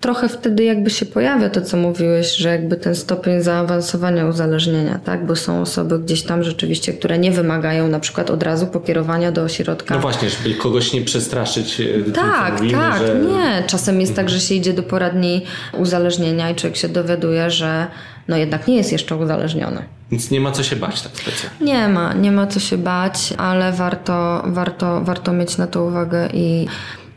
Trochę 0.00 0.28
wtedy 0.28 0.64
jakby 0.64 0.90
się 0.90 1.06
pojawia 1.06 1.50
to, 1.50 1.60
co 1.60 1.76
mówiłeś, 1.76 2.36
że 2.36 2.48
jakby 2.48 2.76
ten 2.76 2.94
stopień 2.94 3.42
zaawansowania 3.42 4.26
uzależnienia, 4.26 4.98
tak? 5.04 5.26
Bo 5.26 5.36
są 5.36 5.60
osoby 5.62 5.98
gdzieś 5.98 6.22
tam 6.22 6.42
rzeczywiście, 6.44 6.92
które 6.92 7.18
nie 7.18 7.30
wymagają 7.30 7.88
na 7.88 8.00
przykład 8.00 8.30
od 8.30 8.42
razu 8.42 8.66
pokierowania 8.66 9.32
do 9.32 9.42
ośrodka. 9.42 9.94
No 9.94 10.00
właśnie, 10.00 10.30
żeby 10.30 10.54
kogoś 10.54 10.92
nie 10.92 11.02
przestraszyć. 11.02 11.80
e, 11.80 12.10
Tak, 12.12 12.52
mówimy, 12.52 12.72
tak, 12.72 12.98
że... 12.98 13.14
nie. 13.14 13.62
Czasem 13.66 14.00
jest 14.00 14.16
tak, 14.16 14.30
że 14.30 14.40
się 14.40 14.54
idzie 14.54 14.72
do 14.72 14.82
poradni 14.82 15.44
uzależnienia 15.78 16.50
i 16.50 16.54
człowiek 16.54 16.76
się 16.76 16.88
dowiaduje, 16.88 17.50
że 17.50 17.86
no 18.28 18.36
jednak 18.36 18.68
nie 18.68 18.76
jest 18.76 18.92
jeszcze 18.92 19.16
uzależniony. 19.16 19.82
Więc 20.10 20.30
nie 20.30 20.40
ma 20.40 20.52
co 20.52 20.62
się 20.62 20.76
bać 20.76 21.02
tak 21.02 21.12
specjalnie. 21.12 21.72
Nie 21.72 21.88
ma, 21.88 22.14
nie 22.14 22.32
ma 22.32 22.46
co 22.46 22.60
się 22.60 22.78
bać, 22.78 23.34
ale 23.38 23.72
warto, 23.72 24.42
warto, 24.46 25.00
warto 25.00 25.32
mieć 25.32 25.58
na 25.58 25.66
to 25.66 25.84
uwagę 25.84 26.28
i 26.32 26.66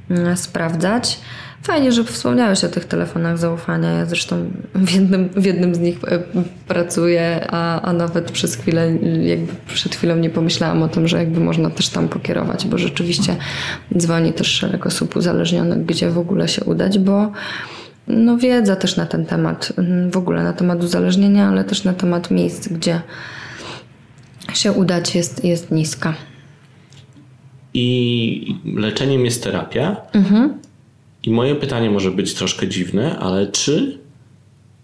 mm, 0.09 0.37
sprawdzać. 0.37 1.19
Fajnie, 1.63 1.91
że 1.91 2.03
wspomniałeś 2.03 2.63
o 2.63 2.69
tych 2.69 2.85
telefonach 2.85 3.37
zaufania. 3.37 3.91
Ja 3.91 4.05
zresztą 4.05 4.51
w 4.75 4.91
jednym, 4.91 5.29
w 5.29 5.45
jednym 5.45 5.75
z 5.75 5.79
nich 5.79 5.97
e, 6.03 6.19
pracuję, 6.67 7.47
a, 7.49 7.81
a 7.81 7.93
nawet 7.93 8.31
przez 8.31 8.55
chwilę, 8.55 8.91
jakby 9.21 9.53
przed 9.67 9.95
chwilą 9.95 10.15
nie 10.15 10.29
pomyślałam 10.29 10.83
o 10.83 10.87
tym, 10.87 11.07
że 11.07 11.17
jakby 11.17 11.39
można 11.39 11.69
też 11.69 11.89
tam 11.89 12.09
pokierować, 12.09 12.67
bo 12.67 12.77
rzeczywiście 12.77 13.35
dzwoni 13.97 14.33
też 14.33 14.47
szereg 14.47 14.85
osób 14.85 15.15
uzależnionych, 15.15 15.85
gdzie 15.85 16.09
w 16.09 16.17
ogóle 16.17 16.47
się 16.47 16.63
udać, 16.63 16.99
bo 16.99 17.31
no 18.11 18.37
wiedza 18.37 18.75
też 18.75 18.97
na 18.97 19.05
ten 19.05 19.25
temat, 19.25 19.73
mm, 19.77 20.11
w 20.11 20.17
ogóle 20.17 20.43
na 20.43 20.53
temat 20.53 20.83
uzależnienia, 20.83 21.47
ale 21.47 21.63
też 21.63 21.83
na 21.83 21.93
temat 21.93 22.31
miejsc, 22.31 22.67
gdzie 22.67 23.01
się 24.53 24.71
udać 24.71 25.15
jest, 25.15 25.45
jest 25.45 25.71
niska. 25.71 26.13
I 27.73 28.55
leczeniem 28.75 29.25
jest 29.25 29.43
terapia. 29.43 29.95
I 31.23 31.31
moje 31.31 31.55
pytanie 31.55 31.89
może 31.89 32.11
być 32.11 32.33
troszkę 32.33 32.67
dziwne, 32.67 33.19
ale 33.19 33.47
czy 33.47 33.99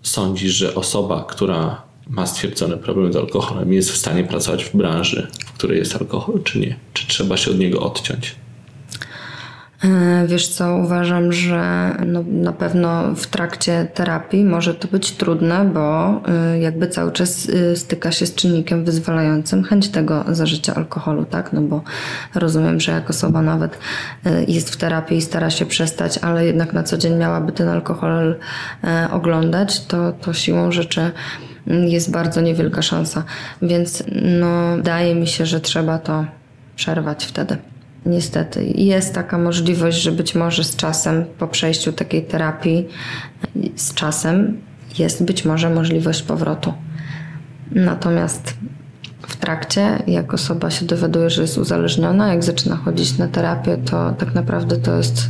sądzisz, 0.02 0.54
że 0.54 0.76
osoba, 0.76 1.26
która 1.30 1.82
ma 2.10 2.26
stwierdzony 2.26 2.78
problem 2.78 3.14
z 3.14 3.16
alkoholem, 3.16 3.74
jest 3.74 3.92
w 3.92 3.98
stanie 3.98 4.24
pracować 4.24 4.66
w 4.66 4.76
branży, 4.76 5.28
w 5.46 5.52
której 5.54 5.80
jest 5.80 5.96
alkohol, 5.96 6.44
czy 6.44 6.60
nie? 6.60 6.76
Czy 6.94 7.08
trzeba 7.08 7.38
się 7.38 7.52
od 7.52 7.60
niego 7.60 7.80
odciąć? 7.80 8.36
E, 9.84 10.28
wiesz 10.28 10.48
co, 10.48 10.76
uważam, 10.76 11.34
że 11.34 11.92
no, 12.06 12.24
na 12.28 12.54
pewno 12.54 13.16
w 13.16 13.28
trakcie 13.28 13.88
terapii 13.94 14.46
może 14.46 14.74
to 14.74 14.88
być 14.88 15.12
trudne, 15.12 15.66
bo 15.74 16.16
y, 16.56 16.60
jakby 16.60 16.88
cały 16.88 17.12
czas 17.12 17.50
y, 17.50 17.76
styka 17.76 18.12
się 18.12 18.26
z 18.26 18.36
czynnikiem 18.36 18.86
wyzwalającym 18.86 19.64
chęć 19.64 19.90
tego 19.90 20.26
zażycia 20.28 20.76
alkoholu, 20.76 21.26
tak? 21.26 21.54
No 21.54 21.62
bo 21.62 21.82
rozumiem, 22.36 22.80
że 22.80 22.92
jak 22.92 23.10
osoba 23.10 23.42
nawet 23.42 23.78
jest 24.48 24.70
w 24.70 24.78
terapii 24.78 25.18
i 25.18 25.22
stara 25.22 25.50
się 25.50 25.66
przestać, 25.66 26.18
ale 26.18 26.46
jednak 26.46 26.74
na 26.74 26.84
co 26.84 26.98
dzień 26.98 27.16
miałaby 27.16 27.52
ten 27.52 27.70
alkohol 27.70 28.36
oglądać, 29.12 29.86
to, 29.86 30.12
to 30.12 30.34
siłą 30.34 30.72
rzeczy 30.72 31.12
mm, 31.68 31.88
jest 31.88 32.12
bardzo 32.12 32.42
niewielka 32.42 32.82
szansa. 32.82 33.24
Więc 33.62 34.04
no, 34.40 34.76
wydaje 34.76 35.16
mi 35.16 35.28
się, 35.28 35.46
że 35.46 35.60
trzeba 35.60 35.98
to 35.98 36.26
przerwać 36.76 37.26
wtedy. 37.26 37.58
Niestety 38.06 38.66
jest 38.66 39.14
taka 39.14 39.38
możliwość, 39.38 40.02
że 40.02 40.12
być 40.12 40.36
może 40.36 40.64
z 40.64 40.76
czasem, 40.76 41.26
po 41.38 41.48
przejściu 41.48 41.94
takiej 41.94 42.24
terapii, 42.24 42.88
z 43.76 43.94
czasem 43.94 44.62
jest 45.00 45.24
być 45.24 45.46
może 45.46 45.70
możliwość 45.70 46.22
powrotu. 46.22 46.74
Natomiast 47.72 48.54
w 49.22 49.36
trakcie, 49.36 50.04
jak 50.08 50.34
osoba 50.34 50.70
się 50.70 50.86
dowiaduje, 50.86 51.30
że 51.30 51.42
jest 51.42 51.58
uzależniona, 51.58 52.28
jak 52.34 52.44
zaczyna 52.44 52.76
chodzić 52.76 53.18
na 53.18 53.28
terapię, 53.28 53.78
to 53.78 54.12
tak 54.12 54.34
naprawdę 54.36 54.78
to 54.78 54.98
jest, 54.98 55.30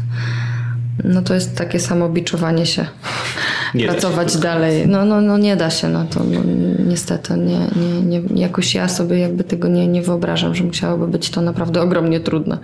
no 1.03 1.21
to 1.21 1.33
jest 1.33 1.57
takie 1.57 1.79
samobiczowanie 1.79 2.65
się 2.65 2.85
nie 3.75 3.87
pracować 3.87 4.33
się 4.33 4.39
dalej. 4.39 4.87
No, 4.87 5.05
no, 5.05 5.21
no 5.21 5.37
nie 5.37 5.55
da 5.55 5.69
się, 5.69 5.89
no 5.89 6.05
to 6.05 6.23
no, 6.23 6.39
niestety 6.87 7.33
nie, 7.37 7.59
nie, 8.03 8.21
nie, 8.21 8.41
jakoś 8.41 8.75
ja 8.75 8.87
sobie 8.87 9.19
jakby 9.19 9.43
tego 9.43 9.67
nie, 9.67 9.87
nie 9.87 10.01
wyobrażam, 10.01 10.55
że 10.55 10.63
musiałoby 10.63 11.07
być 11.07 11.29
to 11.29 11.41
naprawdę 11.41 11.81
ogromnie 11.81 12.19
trudne. 12.19 12.57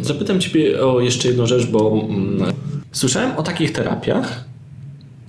Zapytam 0.00 0.40
Ciebie 0.40 0.86
o 0.86 1.00
jeszcze 1.00 1.28
jedną 1.28 1.46
rzecz, 1.46 1.66
bo 1.66 2.00
mm, 2.08 2.52
słyszałem 2.92 3.36
o 3.36 3.42
takich 3.42 3.72
terapiach, 3.72 4.44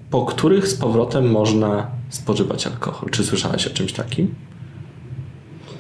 po 0.10 0.26
których 0.26 0.68
z 0.68 0.76
powrotem 0.76 1.32
można 1.32 1.88
spożywać 2.10 2.68
alkohol. 2.68 3.10
Czy 3.10 3.24
słyszałaś 3.24 3.68
o 3.68 3.70
czymś 3.70 3.94
takim? 3.94 4.36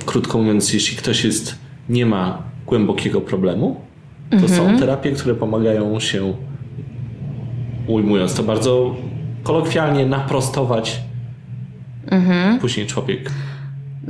Krótko 0.05 0.37
mówiąc, 0.37 0.73
jeśli 0.73 0.97
ktoś 0.97 1.23
jest, 1.23 1.55
nie 1.89 2.05
ma 2.05 2.43
głębokiego 2.65 3.21
problemu, 3.21 3.81
to 4.29 4.35
mhm. 4.35 4.51
są 4.51 4.79
terapie, 4.79 5.11
które 5.11 5.35
pomagają 5.35 5.99
się 5.99 6.33
ujmując 7.87 8.33
to 8.33 8.43
bardzo 8.43 8.95
kolokwialnie, 9.43 10.05
naprostować. 10.05 11.01
Mhm. 12.07 12.59
Później 12.59 12.87
człowiek 12.87 13.31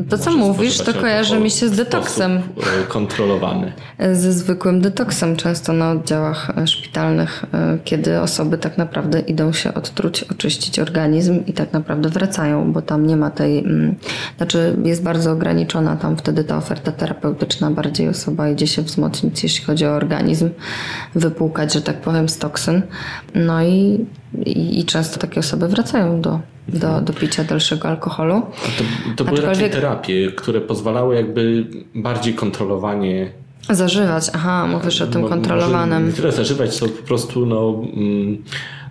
to, 0.10 0.18
co 0.18 0.32
mówisz, 0.32 0.78
to 0.78 0.94
kojarzy 0.94 1.40
mi 1.40 1.52
się 1.52 1.70
z 1.70 1.72
detoksem. 1.72 2.42
E, 2.82 2.88
kontrolowany. 2.88 3.74
Ze 4.14 4.34
zwykłym 4.34 4.82
detoksem, 4.82 5.36
często 5.36 5.74
na 5.74 5.92
oddziałach 5.92 6.52
e, 6.58 6.68
szpitalnych, 6.68 7.46
e, 7.54 7.78
kiedy 7.84 8.22
osoby 8.22 8.58
tak 8.58 8.78
naprawdę 8.78 9.20
idą 9.20 9.54
się 9.54 9.74
odtruć, 9.74 10.24
oczyścić 10.24 10.80
organizm 10.80 11.46
i 11.48 11.54
tak 11.54 11.74
naprawdę 11.74 12.10
wracają, 12.10 12.74
bo 12.74 12.82
tam 12.82 13.08
nie 13.08 13.18
ma 13.18 13.30
tej. 13.30 13.60
Mm, 13.60 13.96
znaczy, 14.38 14.78
jest 14.84 15.04
bardzo 15.04 15.32
ograniczona 15.32 15.96
tam 15.96 16.18
wtedy 16.18 16.44
ta 16.44 16.58
oferta 16.58 16.92
terapeutyczna, 16.92 17.72
bardziej 17.72 18.10
osoba 18.10 18.50
idzie 18.50 18.68
się 18.68 18.82
wzmocnić, 18.82 19.44
jeśli 19.44 19.66
chodzi 19.66 19.86
o 19.86 19.92
organizm, 19.92 20.50
wypłukać, 21.16 21.74
że 21.74 21.82
tak 21.82 22.02
powiem, 22.02 22.30
z 22.30 22.38
toksyn. 22.38 22.82
No 23.36 23.64
i, 23.64 24.06
i, 24.46 24.80
i 24.80 24.86
często 24.86 25.20
takie 25.20 25.40
osoby 25.40 25.68
wracają 25.68 26.22
do 26.22 26.40
do, 26.68 27.02
do 27.02 27.14
picia 27.14 27.44
dalszego 27.44 27.88
alkoholu. 27.88 28.42
To, 28.78 28.84
to 29.16 29.26
były 29.26 29.42
raczej 29.42 29.70
terapie, 29.70 30.32
które 30.32 30.62
pozwalały 30.62 31.16
jakby 31.16 31.68
bardziej 31.96 32.34
kontrolowanie 32.34 33.32
Zażywać, 33.70 34.30
aha, 34.34 34.68
mówisz 34.68 35.02
o 35.02 35.08
tym 35.08 35.22
no, 35.22 35.30
kontrolowanym. 35.30 36.08
Nie 36.08 36.14
tyle 36.14 36.32
zażywać, 36.32 36.76
co 36.76 36.90
po 36.90 37.04
prostu 37.04 37.46
no, 37.46 37.82
mm, 37.94 38.44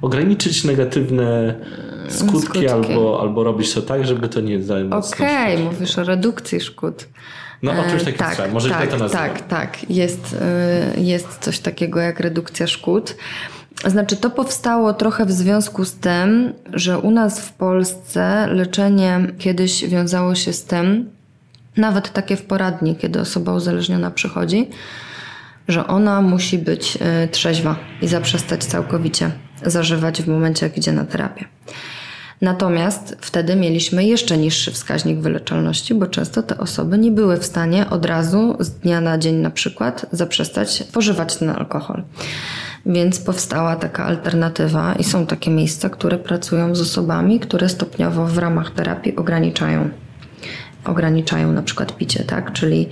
ograniczyć 0.03 0.65
negatywne 0.65 1.55
skutki, 2.09 2.41
skutki, 2.41 2.69
Albo, 2.69 3.21
albo 3.21 3.45
robić 3.45 3.75
to 3.75 3.83
tak, 3.83 4.07
żeby 4.07 4.29
to 4.29 4.41
nie 4.41 4.63
zajmowało. 4.63 5.07
Okej, 5.07 5.55
okay, 5.55 5.65
mówisz 5.65 5.99
o 5.99 6.05
redukcji 6.05 6.61
szkód. 6.61 7.09
No 7.63 7.73
o 7.73 7.91
czymś 7.91 8.03
takim 8.03 8.19
tak, 8.19 8.53
Może 8.53 8.69
tak, 8.69 8.91
to 8.91 8.97
nazywam. 8.97 9.29
Tak, 9.29 9.49
tak. 9.49 9.91
Jest, 9.91 10.37
y, 10.97 11.01
jest 11.01 11.39
coś 11.39 11.59
takiego 11.59 12.01
jak 12.01 12.21
redukcja 12.21 12.67
szkód. 12.67 13.17
Znaczy, 13.87 14.17
to 14.17 14.31
powstało 14.31 14.93
trochę 14.93 15.27
w 15.27 15.33
związku 15.33 15.85
z 15.85 15.95
tym, 15.95 16.53
że 16.73 16.99
u 16.99 17.11
nas 17.11 17.41
w 17.41 17.53
Polsce 17.53 18.47
leczenie 18.47 19.21
kiedyś 19.39 19.85
wiązało 19.85 20.35
się 20.35 20.53
z 20.53 20.65
tym, 20.65 21.11
nawet 21.77 22.13
takie 22.13 22.37
w 22.37 22.43
poradni, 22.43 22.97
kiedy 22.97 23.21
osoba 23.21 23.55
uzależniona 23.55 24.11
przychodzi, 24.11 24.71
że 25.69 25.87
ona 25.87 26.23
musi 26.23 26.59
być 26.59 26.99
y, 27.25 27.29
trzeźwa 27.29 27.77
i 28.03 28.09
zaprzestać 28.09 28.65
całkowicie 28.65 29.31
zażywać 29.67 30.23
w 30.23 30.29
momencie, 30.29 30.67
jak 30.67 30.79
idzie 30.79 30.93
na 30.93 31.05
terapię. 31.05 31.45
Natomiast 32.41 33.17
wtedy 33.21 33.57
mieliśmy 33.57 34.05
jeszcze 34.05 34.37
niższy 34.39 34.73
wskaźnik 34.73 35.19
wyleczalności, 35.19 35.95
bo 35.95 36.07
często 36.07 36.43
te 36.43 36.59
osoby 36.59 36.99
nie 36.99 37.11
były 37.11 37.37
w 37.37 37.45
stanie 37.45 37.91
od 37.91 38.05
razu, 38.05 38.57
z 38.61 38.71
dnia 38.71 39.01
na 39.01 39.19
dzień 39.19 39.35
na 39.35 39.51
przykład, 39.51 40.07
zaprzestać 40.13 40.85
pożywać 40.93 41.37
ten 41.37 41.51
alkohol. 41.51 42.03
Więc 42.87 43.21
powstała 43.21 43.77
taka 43.77 44.05
alternatywa 44.05 44.95
i 44.95 45.05
są 45.05 45.27
takie 45.27 45.51
miejsca, 45.51 45.89
które 45.89 46.19
pracują 46.19 46.75
z 46.75 46.81
osobami, 46.81 47.41
które 47.41 47.69
stopniowo 47.69 48.27
w 48.27 48.39
ramach 48.39 48.71
terapii 48.71 49.17
ograniczają 49.17 49.91
ograniczają 50.85 51.53
na 51.53 51.63
przykład 51.63 51.97
picie, 51.97 52.25
tak? 52.25 52.53
Czyli 52.53 52.89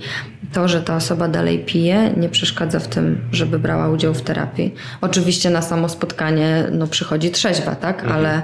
to, 0.53 0.67
że 0.67 0.81
ta 0.81 0.95
osoba 0.95 1.27
dalej 1.27 1.59
pije, 1.59 2.13
nie 2.17 2.29
przeszkadza 2.29 2.79
w 2.79 2.87
tym, 2.87 3.21
żeby 3.31 3.59
brała 3.59 3.89
udział 3.89 4.13
w 4.13 4.21
terapii. 4.21 4.75
Oczywiście 5.01 5.49
na 5.49 5.61
samo 5.61 5.89
spotkanie 5.89 6.63
no, 6.71 6.87
przychodzi 6.87 7.31
trzeźwa, 7.31 7.75
tak? 7.75 7.99
Mhm. 7.99 8.13
Ale 8.15 8.41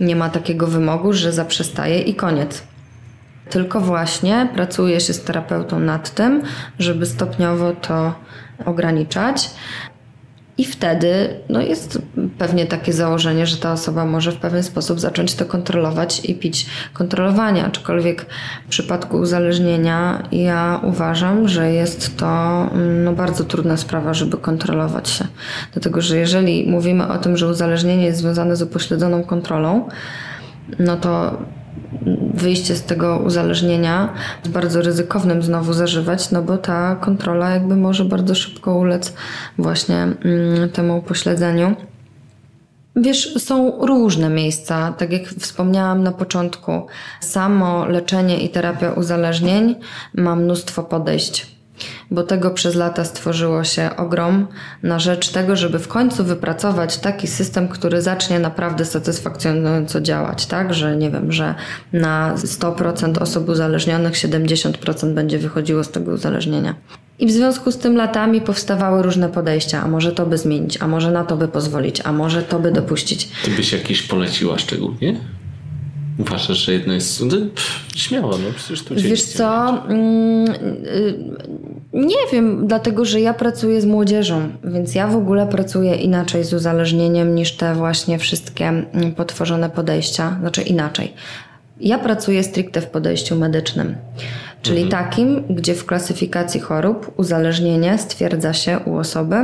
nie 0.00 0.16
ma 0.16 0.28
takiego 0.28 0.66
wymogu, 0.66 1.12
że 1.12 1.32
zaprzestaje 1.32 2.00
i 2.00 2.14
koniec. 2.14 2.62
Tylko 3.50 3.80
właśnie 3.80 4.48
pracuje 4.54 5.00
się 5.00 5.12
z 5.12 5.24
terapeutą 5.24 5.80
nad 5.80 6.14
tym, 6.14 6.42
żeby 6.78 7.06
stopniowo 7.06 7.72
to 7.72 8.14
ograniczać. 8.64 9.50
I 10.58 10.64
wtedy 10.64 11.40
no 11.48 11.60
jest 11.60 12.02
pewnie 12.38 12.66
takie 12.66 12.92
założenie, 12.92 13.46
że 13.46 13.56
ta 13.56 13.72
osoba 13.72 14.04
może 14.04 14.32
w 14.32 14.36
pewien 14.36 14.62
sposób 14.62 15.00
zacząć 15.00 15.34
to 15.34 15.44
kontrolować 15.44 16.24
i 16.24 16.34
pić 16.34 16.66
kontrolowanie. 16.92 17.64
Aczkolwiek 17.64 18.26
w 18.66 18.68
przypadku 18.68 19.16
uzależnienia 19.16 20.22
ja 20.32 20.80
uważam, 20.82 21.48
że 21.48 21.72
jest 21.72 22.16
to 22.16 22.26
no, 23.04 23.12
bardzo 23.12 23.44
trudna 23.44 23.76
sprawa, 23.76 24.14
żeby 24.14 24.36
kontrolować 24.36 25.08
się. 25.08 25.26
Dlatego, 25.72 26.00
że 26.00 26.16
jeżeli 26.16 26.70
mówimy 26.70 27.08
o 27.08 27.18
tym, 27.18 27.36
że 27.36 27.48
uzależnienie 27.48 28.04
jest 28.04 28.18
związane 28.18 28.56
z 28.56 28.62
upośledzoną 28.62 29.24
kontrolą, 29.24 29.88
no 30.78 30.96
to 30.96 31.38
wyjście 32.34 32.76
z 32.76 32.82
tego 32.82 33.18
uzależnienia 33.18 34.14
jest 34.38 34.52
bardzo 34.52 34.82
ryzykownym 34.82 35.42
znowu 35.42 35.72
zażywać, 35.72 36.30
no 36.30 36.42
bo 36.42 36.58
ta 36.58 36.96
kontrola 36.96 37.50
jakby 37.50 37.76
może 37.76 38.04
bardzo 38.04 38.34
szybko 38.34 38.74
ulec 38.74 39.14
właśnie 39.58 39.96
mm, 39.96 40.70
temu 40.72 40.98
upośledzeniu. 40.98 41.76
Wiesz, 42.96 43.34
są 43.38 43.86
różne 43.86 44.28
miejsca. 44.30 44.92
Tak 44.92 45.12
jak 45.12 45.28
wspomniałam 45.28 46.02
na 46.02 46.12
początku, 46.12 46.86
samo 47.20 47.86
leczenie 47.86 48.40
i 48.40 48.48
terapia 48.48 48.92
uzależnień 48.92 49.74
ma 50.14 50.36
mnóstwo 50.36 50.82
podejść 50.82 51.55
bo 52.10 52.22
tego 52.22 52.50
przez 52.50 52.74
lata 52.74 53.04
stworzyło 53.04 53.64
się 53.64 53.90
ogrom 53.96 54.46
na 54.82 54.98
rzecz 54.98 55.28
tego, 55.28 55.56
żeby 55.56 55.78
w 55.78 55.88
końcu 55.88 56.24
wypracować 56.24 56.98
taki 56.98 57.26
system, 57.26 57.68
który 57.68 58.02
zacznie 58.02 58.38
naprawdę 58.38 58.84
satysfakcjonująco 58.84 60.00
działać, 60.00 60.46
tak? 60.46 60.74
Że 60.74 60.96
nie 60.96 61.10
wiem, 61.10 61.32
że 61.32 61.54
na 61.92 62.34
100% 62.36 63.22
osób 63.22 63.48
uzależnionych 63.48 64.14
70% 64.14 65.14
będzie 65.14 65.38
wychodziło 65.38 65.84
z 65.84 65.90
tego 65.90 66.12
uzależnienia. 66.12 66.74
I 67.18 67.26
w 67.26 67.30
związku 67.30 67.72
z 67.72 67.78
tym 67.78 67.96
latami 67.96 68.40
powstawały 68.40 69.02
różne 69.02 69.28
podejścia, 69.28 69.82
a 69.82 69.88
może 69.88 70.12
to 70.12 70.26
by 70.26 70.38
zmienić, 70.38 70.78
a 70.82 70.88
może 70.88 71.10
na 71.10 71.24
to 71.24 71.36
by 71.36 71.48
pozwolić, 71.48 72.00
a 72.04 72.12
może 72.12 72.42
to 72.42 72.58
by 72.58 72.72
dopuścić. 72.72 73.28
Ty 73.44 73.50
byś 73.50 73.72
jakieś 73.72 74.02
poleciła 74.02 74.58
szczególnie? 74.58 75.20
Uważasz, 76.18 76.58
że 76.58 76.72
jedno 76.72 76.92
jest. 76.92 77.22
No, 77.24 77.36
śmiało, 77.96 78.30
no 78.38 78.52
przecież 78.56 78.84
tu 78.84 78.94
Wiesz 78.94 79.24
co? 79.24 79.68
Mm, 79.88 80.48
y, 80.48 81.14
nie 81.92 82.16
wiem, 82.32 82.66
dlatego 82.66 83.04
że 83.04 83.20
ja 83.20 83.34
pracuję 83.34 83.80
z 83.80 83.84
młodzieżą, 83.84 84.48
więc 84.64 84.94
ja 84.94 85.06
w 85.06 85.16
ogóle 85.16 85.46
pracuję 85.46 85.94
inaczej 85.94 86.44
z 86.44 86.52
uzależnieniem 86.52 87.34
niż 87.34 87.52
te 87.52 87.74
właśnie 87.74 88.18
wszystkie 88.18 88.68
mm, 88.68 89.14
potworzone 89.14 89.70
podejścia. 89.70 90.36
Znaczy 90.40 90.62
inaczej. 90.62 91.12
Ja 91.80 91.98
pracuję 91.98 92.42
stricte 92.42 92.80
w 92.80 92.86
podejściu 92.86 93.36
medycznym, 93.36 93.94
czyli 94.62 94.82
mhm. 94.82 95.04
takim, 95.04 95.44
gdzie 95.50 95.74
w 95.74 95.86
klasyfikacji 95.86 96.60
chorób 96.60 97.12
uzależnienie 97.16 97.98
stwierdza 97.98 98.52
się 98.52 98.78
u 98.78 98.96
osoby, 98.96 99.36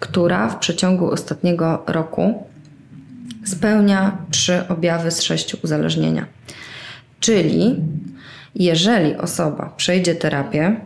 która 0.00 0.48
w 0.48 0.58
przeciągu 0.58 1.10
ostatniego 1.10 1.82
roku 1.86 2.49
spełnia 3.44 4.18
trzy 4.30 4.68
objawy 4.68 5.10
z 5.10 5.22
sześciu 5.22 5.58
uzależnienia. 5.64 6.26
Czyli 7.20 7.76
jeżeli 8.54 9.16
osoba 9.16 9.72
przejdzie 9.76 10.14
terapię, 10.14 10.76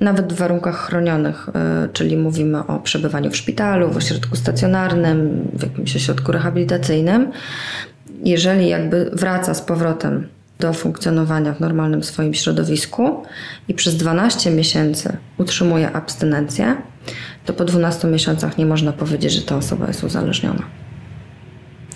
nawet 0.00 0.32
w 0.32 0.36
warunkach 0.36 0.76
chronionych, 0.76 1.48
y, 1.48 1.88
czyli 1.92 2.16
mówimy 2.16 2.66
o 2.66 2.78
przebywaniu 2.78 3.30
w 3.30 3.36
szpitalu, 3.36 3.90
w 3.90 3.96
ośrodku 3.96 4.36
stacjonarnym, 4.36 5.48
w 5.52 5.62
jakimś 5.62 5.96
ośrodku 5.96 6.32
rehabilitacyjnym, 6.32 7.32
jeżeli 8.24 8.68
jakby 8.68 9.10
wraca 9.12 9.54
z 9.54 9.62
powrotem 9.62 10.28
do 10.58 10.72
funkcjonowania 10.72 11.52
w 11.52 11.60
normalnym 11.60 12.02
swoim 12.02 12.34
środowisku 12.34 13.22
i 13.68 13.74
przez 13.74 13.96
12 13.96 14.50
miesięcy 14.50 15.16
utrzymuje 15.38 15.92
abstynencję, 15.92 16.76
to 17.44 17.52
po 17.52 17.64
12 17.64 18.08
miesiącach 18.08 18.58
nie 18.58 18.66
można 18.66 18.92
powiedzieć, 18.92 19.32
że 19.32 19.42
ta 19.42 19.56
osoba 19.56 19.86
jest 19.86 20.04
uzależniona. 20.04 20.62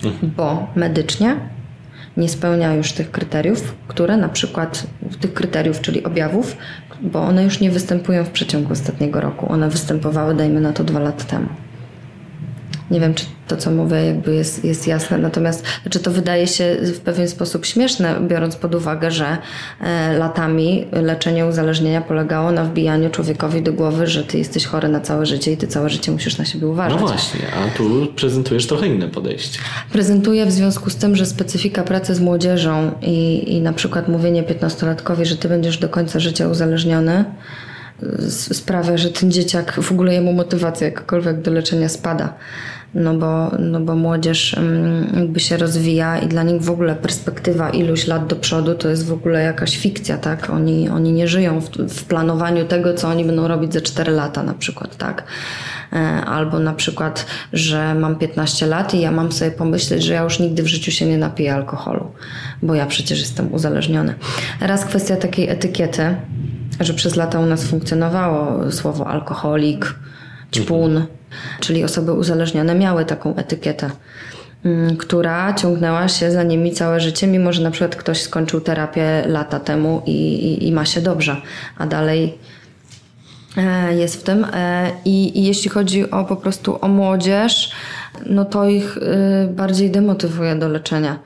Mhm. 0.03 0.31
Bo 0.37 0.67
medycznie 0.75 1.35
nie 2.17 2.29
spełnia 2.29 2.73
już 2.73 2.91
tych 2.91 3.11
kryteriów, 3.11 3.75
które 3.87 4.17
na 4.17 4.29
przykład 4.29 4.87
tych 5.19 5.33
kryteriów, 5.33 5.81
czyli 5.81 6.03
objawów, 6.03 6.57
bo 7.01 7.21
one 7.21 7.43
już 7.43 7.59
nie 7.59 7.71
występują 7.71 8.23
w 8.23 8.29
przeciągu 8.29 8.73
ostatniego 8.73 9.21
roku. 9.21 9.51
One 9.51 9.69
występowały, 9.69 10.35
dajmy 10.35 10.61
na 10.61 10.73
to, 10.73 10.83
dwa 10.83 10.99
lata 10.99 11.23
temu. 11.23 11.47
Nie 12.91 12.99
wiem, 12.99 13.13
czy 13.13 13.25
to, 13.47 13.57
co 13.57 13.71
mówię, 13.71 14.05
jakby 14.05 14.35
jest, 14.35 14.65
jest 14.65 14.87
jasne. 14.87 15.17
Natomiast 15.17 15.63
znaczy 15.81 15.99
to 15.99 16.11
wydaje 16.11 16.47
się 16.47 16.77
w 16.81 16.99
pewien 16.99 17.27
sposób 17.27 17.65
śmieszne, 17.65 18.15
biorąc 18.27 18.55
pod 18.55 18.75
uwagę, 18.75 19.11
że 19.11 19.37
e, 19.81 20.17
latami 20.17 20.87
leczenie 20.91 21.45
uzależnienia 21.45 22.01
polegało 22.01 22.51
na 22.51 22.63
wbijaniu 22.63 23.09
człowiekowi 23.09 23.61
do 23.61 23.73
głowy, 23.73 24.07
że 24.07 24.23
ty 24.23 24.37
jesteś 24.37 24.65
chory 24.65 24.89
na 24.89 24.99
całe 24.99 25.25
życie 25.25 25.51
i 25.51 25.57
ty 25.57 25.67
całe 25.67 25.89
życie 25.89 26.11
musisz 26.11 26.37
na 26.37 26.45
siebie 26.45 26.67
uważać. 26.67 27.01
No 27.01 27.07
właśnie, 27.07 27.41
a 27.53 27.77
tu 27.77 28.07
prezentujesz 28.15 28.67
trochę 28.67 28.87
inne 28.87 29.07
podejście. 29.07 29.59
Prezentuję 29.91 30.45
w 30.45 30.51
związku 30.51 30.89
z 30.89 30.95
tym, 30.95 31.15
że 31.15 31.25
specyfika 31.25 31.83
pracy 31.83 32.15
z 32.15 32.19
młodzieżą 32.19 32.91
i, 33.01 33.53
i 33.55 33.61
na 33.61 33.73
przykład 33.73 34.07
mówienie 34.07 34.43
piętnastolatkowi, 34.43 35.25
że 35.25 35.37
ty 35.37 35.49
będziesz 35.49 35.77
do 35.77 35.89
końca 35.89 36.19
życia 36.19 36.47
uzależniony, 36.47 37.25
sprawia, 38.53 38.97
że 38.97 39.09
ten 39.09 39.31
dzieciak 39.31 39.81
w 39.81 39.91
ogóle 39.91 40.13
jemu 40.13 40.33
motywacja 40.33 40.87
jakakolwiek 40.87 41.41
do 41.41 41.51
leczenia 41.51 41.89
spada 41.89 42.33
no 42.95 43.13
bo, 43.13 43.51
no 43.59 43.79
bo 43.79 43.95
młodzież 43.95 44.55
jakby 45.15 45.39
się 45.39 45.57
rozwija 45.57 46.19
i 46.19 46.27
dla 46.27 46.43
nich 46.43 46.61
w 46.61 46.69
ogóle 46.69 46.95
perspektywa 46.95 47.69
iluś 47.69 48.07
lat 48.07 48.27
do 48.27 48.35
przodu 48.35 48.75
to 48.75 48.89
jest 48.89 49.05
w 49.05 49.13
ogóle 49.13 49.43
jakaś 49.43 49.77
fikcja, 49.77 50.17
tak? 50.17 50.49
Oni, 50.49 50.89
oni 50.89 51.11
nie 51.11 51.27
żyją 51.27 51.61
w, 51.61 51.69
w 51.69 52.05
planowaniu 52.05 52.65
tego, 52.65 52.93
co 52.93 53.07
oni 53.07 53.25
będą 53.25 53.47
robić 53.47 53.73
za 53.73 53.81
4 53.81 54.11
lata 54.11 54.43
na 54.43 54.53
przykład, 54.53 54.97
tak? 54.97 55.23
E, 55.93 55.97
albo 56.25 56.59
na 56.59 56.73
przykład, 56.73 57.25
że 57.53 57.95
mam 57.95 58.15
15 58.15 58.67
lat 58.67 58.93
i 58.93 58.99
ja 58.99 59.11
mam 59.11 59.31
sobie 59.31 59.51
pomyśleć, 59.51 60.03
że 60.03 60.13
ja 60.13 60.23
już 60.23 60.39
nigdy 60.39 60.63
w 60.63 60.67
życiu 60.67 60.91
się 60.91 61.05
nie 61.05 61.17
napiję 61.17 61.55
alkoholu, 61.55 62.11
bo 62.61 62.75
ja 62.75 62.85
przecież 62.85 63.19
jestem 63.19 63.53
uzależniony. 63.53 64.13
Raz 64.61 64.85
kwestia 64.85 65.15
takiej 65.15 65.49
etykiety, 65.49 66.15
że 66.79 66.93
przez 66.93 67.15
lata 67.15 67.39
u 67.39 67.45
nas 67.45 67.63
funkcjonowało 67.63 68.71
słowo 68.71 69.07
alkoholik, 69.07 69.95
ćpun, 70.51 71.05
czyli 71.59 71.83
osoby 71.83 72.13
uzależnione 72.13 72.75
miały 72.75 73.05
taką 73.05 73.35
etykietę 73.35 73.89
mm, 74.65 74.97
która 74.97 75.53
ciągnęła 75.53 76.07
się 76.07 76.31
za 76.31 76.43
nimi 76.43 76.71
całe 76.71 76.99
życie, 76.99 77.27
mimo 77.27 77.53
że 77.53 77.61
na 77.63 77.71
przykład 77.71 77.95
ktoś 77.95 78.21
skończył 78.21 78.61
terapię 78.61 79.23
lata 79.27 79.59
temu 79.59 80.01
i, 80.05 80.11
i, 80.11 80.67
i 80.67 80.71
ma 80.71 80.85
się 80.85 81.01
dobrze, 81.01 81.41
a 81.77 81.85
dalej 81.85 82.37
e, 83.57 83.95
jest 83.95 84.15
w 84.15 84.23
tym. 84.23 84.45
E, 84.53 84.91
I, 85.05 85.39
I, 85.39 85.43
jeśli 85.43 85.69
chodzi 85.69 86.11
o 86.11 86.25
po 86.25 86.35
prostu 86.35 86.77
o 86.81 86.87
młodzież, 86.87 87.71
no 88.25 88.45
to 88.45 88.69
ich 88.69 88.97
y, 88.97 89.01
bardziej 89.47 89.91
demotywuje 89.91 90.55
do 90.55 90.69
leczenia 90.69 91.19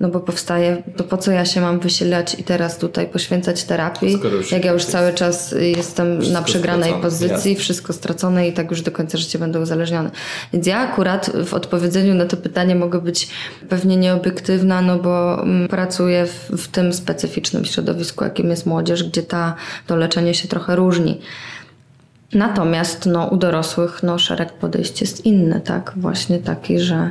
no 0.00 0.08
bo 0.08 0.20
powstaje, 0.20 0.82
to 0.96 1.04
po 1.04 1.16
co 1.16 1.30
ja 1.30 1.44
się 1.44 1.60
mam 1.60 1.80
wysilać 1.80 2.34
i 2.40 2.44
teraz 2.44 2.78
tutaj 2.78 3.06
poświęcać 3.06 3.64
terapii, 3.64 4.18
jak 4.52 4.64
ja 4.64 4.72
już 4.72 4.84
cały 4.84 5.12
czas 5.12 5.54
jestem 5.60 6.32
na 6.32 6.42
przegranej 6.42 6.90
stracone, 6.90 7.02
pozycji, 7.02 7.56
wszystko 7.56 7.92
stracone 7.92 8.48
i 8.48 8.52
tak 8.52 8.70
już 8.70 8.82
do 8.82 8.90
końca 8.90 9.18
życia 9.18 9.38
będę 9.38 9.60
uzależniony. 9.60 10.10
Więc 10.52 10.66
ja 10.66 10.78
akurat 10.78 11.30
w 11.46 11.54
odpowiedzeniu 11.54 12.14
na 12.14 12.26
to 12.26 12.36
pytanie 12.36 12.74
mogę 12.74 13.00
być 13.00 13.28
pewnie 13.68 13.96
nieobiektywna, 13.96 14.82
no 14.82 14.98
bo 14.98 15.42
mm, 15.42 15.68
pracuję 15.68 16.26
w, 16.26 16.50
w 16.62 16.68
tym 16.68 16.92
specyficznym 16.92 17.64
środowisku, 17.64 18.24
jakim 18.24 18.50
jest 18.50 18.66
młodzież, 18.66 19.04
gdzie 19.04 19.22
ta, 19.22 19.54
to 19.86 19.96
leczenie 19.96 20.34
się 20.34 20.48
trochę 20.48 20.76
różni. 20.76 21.20
Natomiast 22.32 23.06
no, 23.06 23.26
u 23.26 23.36
dorosłych 23.36 24.02
no, 24.02 24.18
szereg 24.18 24.52
podejść 24.52 25.00
jest 25.00 25.26
inny, 25.26 25.60
tak? 25.60 25.92
Właśnie 25.96 26.38
taki, 26.38 26.80
że 26.80 27.10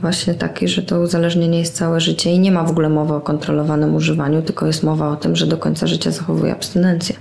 właśnie 0.00 0.34
taki, 0.34 0.68
że 0.68 0.82
to 0.82 1.00
uzależnienie 1.00 1.58
jest 1.58 1.74
całe 1.74 2.00
życie 2.00 2.30
i 2.30 2.38
nie 2.38 2.52
ma 2.52 2.64
w 2.64 2.70
ogóle 2.70 2.88
mowy 2.88 3.14
o 3.14 3.20
kontrolowanym 3.20 3.94
używaniu, 3.94 4.42
tylko 4.42 4.66
jest 4.66 4.82
mowa 4.82 5.08
o 5.08 5.16
tym, 5.16 5.36
że 5.36 5.46
do 5.46 5.56
końca 5.56 5.86
życia 5.86 6.10
zachowuje 6.10 6.52
abstynencję. 6.52 7.16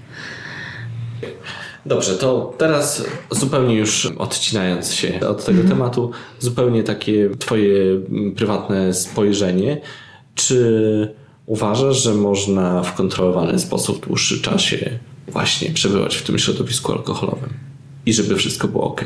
Dobrze, 1.86 2.16
to 2.16 2.54
teraz 2.58 3.04
zupełnie 3.32 3.76
już 3.76 4.06
odcinając 4.06 4.94
się 4.94 5.20
od 5.28 5.46
tego 5.46 5.62
mhm. 5.62 5.70
tematu, 5.70 6.12
zupełnie 6.40 6.84
takie 6.84 7.30
Twoje 7.40 7.74
prywatne 8.36 8.94
spojrzenie. 8.94 9.82
Czy 10.36 11.16
uważasz, 11.46 12.04
że 12.04 12.14
można 12.14 12.84
w 12.84 12.96
kontrolowany 12.96 13.60
sposób 13.60 13.98
w 13.98 14.08
dłuższy 14.08 14.42
czasie 14.42 15.00
właśnie 15.28 15.70
przebywać 15.72 16.16
w 16.16 16.24
tym 16.24 16.40
środowisku 16.40 16.92
alkoholowym 16.92 17.54
i 18.06 18.14
żeby 18.14 18.36
wszystko 18.36 18.68
było 18.68 18.84
ok? 18.84 19.06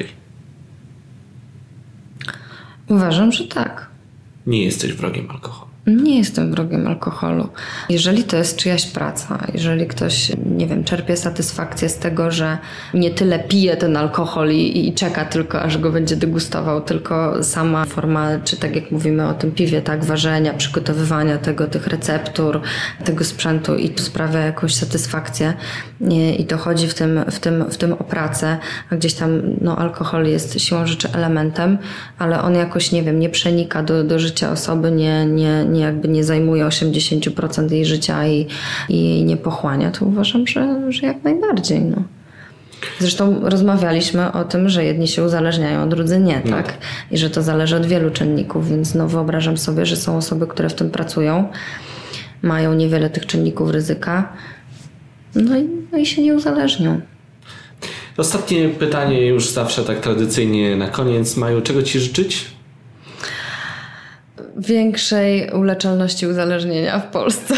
Uważam, 2.94 3.32
że 3.32 3.48
tak. 3.48 3.88
Nie 4.48 4.64
jesteś 4.64 4.94
wrogiem 4.94 5.32
alkoholu. 5.32 5.72
Nie 5.88 6.18
jestem 6.18 6.52
wrogiem 6.52 6.88
alkoholu. 6.88 7.50
Jeżeli 7.90 8.24
to 8.24 8.38
jest 8.38 8.58
czyjaś 8.58 8.86
praca, 8.86 9.48
jeżeli 9.54 9.88
ktoś, 9.88 10.32
nie 10.46 10.68
wiem, 10.68 10.84
czerpie 10.84 11.18
satysfakcję 11.18 11.90
z 11.90 11.98
tego, 11.98 12.32
że 12.32 12.58
nie 12.94 13.12
tyle 13.12 13.40
pije 13.40 13.78
ten 13.78 13.98
alkohol 13.98 14.52
i, 14.52 14.88
i, 14.88 14.94
czeka 14.94 15.26
tylko, 15.26 15.62
aż 15.62 15.78
go 15.78 15.92
będzie 15.92 16.16
degustował, 16.16 16.82
tylko 16.82 17.44
sama 17.44 17.86
forma, 17.86 18.30
czy 18.44 18.58
tak 18.58 18.76
jak 18.76 18.92
mówimy 18.92 19.28
o 19.28 19.34
tym 19.34 19.52
piwie, 19.52 19.82
tak, 19.82 20.06
ważenia, 20.06 20.54
przygotowywania 20.54 21.38
tego, 21.38 21.68
tych 21.68 21.88
receptur, 21.88 22.62
tego 23.04 23.24
sprzętu 23.24 23.76
i 23.76 23.90
to 23.90 24.04
sprawia 24.04 24.40
jakąś 24.40 24.76
satysfakcję 24.76 25.54
i, 26.02 26.42
i 26.42 26.46
to 26.46 26.58
chodzi 26.58 26.88
w 26.88 26.94
tym, 26.94 27.26
w, 27.32 27.40
tym, 27.40 27.66
w 27.70 27.78
tym 27.78 27.94
o 27.94 28.04
pracę, 28.04 28.58
a 28.90 28.96
gdzieś 28.96 29.14
tam 29.14 29.42
no, 29.62 29.78
alkohol 29.78 30.26
jest 30.26 30.60
siłą 30.60 30.88
rzeczy 30.88 31.10
elementem, 31.14 31.78
ale 32.20 32.42
on 32.42 32.56
jakoś, 32.56 32.92
nie 32.92 33.04
wiem, 33.04 33.20
nie 33.20 33.30
przenika 33.30 33.84
do, 33.84 34.04
do 34.04 34.20
życia 34.20 34.52
osoby, 34.52 34.92
nie, 34.92 35.26
nie 35.26 35.66
nie, 35.74 35.82
jakby 35.82 36.08
nie 36.08 36.24
zajmuje 36.24 36.66
80% 36.66 37.72
jej 37.72 37.86
życia 37.86 38.28
i, 38.28 38.48
i 38.90 39.04
jej 39.04 39.24
nie 39.24 39.38
pochłania, 39.38 39.92
to 39.92 40.06
uważam, 40.06 40.48
że, 40.48 40.92
że 40.92 41.08
jak 41.08 41.24
najbardziej. 41.24 41.82
No. 41.82 42.04
Zresztą 43.00 43.40
rozmawialiśmy 43.50 44.32
o 44.32 44.44
tym, 44.44 44.70
że 44.70 44.86
jedni 44.86 45.08
się 45.08 45.24
uzależniają, 45.24 45.80
a 45.80 45.86
drudzy 45.86 46.20
nie, 46.20 46.42
no. 46.46 46.52
tak? 46.52 46.78
I 47.12 47.18
że 47.18 47.30
to 47.30 47.42
zależy 47.42 47.76
od 47.76 47.86
wielu 47.86 48.12
czynników, 48.12 48.70
więc 48.70 48.96
no 48.96 49.08
wyobrażam 49.08 49.58
sobie, 49.58 49.86
że 49.86 49.96
są 49.96 50.18
osoby, 50.18 50.48
które 50.48 50.70
w 50.70 50.74
tym 50.74 50.90
pracują, 50.90 51.50
mają 52.42 52.74
niewiele 52.74 53.10
tych 53.10 53.26
czynników 53.26 53.72
ryzyka, 53.72 54.34
no 55.36 55.58
i, 55.58 55.70
no 55.92 55.98
i 55.98 56.06
się 56.06 56.22
nie 56.22 56.34
uzależnią. 56.34 57.02
Ostatnie 58.18 58.70
pytanie 58.70 59.28
już 59.28 59.50
zawsze 59.50 59.84
tak 59.84 60.00
tradycyjnie 60.00 60.76
na 60.76 60.88
koniec. 60.88 61.38
Maju, 61.38 61.62
czego 61.62 61.84
Ci 61.84 62.00
życzyć? 62.00 62.46
Większej 64.58 65.50
uleczalności 65.50 66.28
uzależnienia 66.28 67.00
w 67.00 67.12
Polsce. 67.12 67.54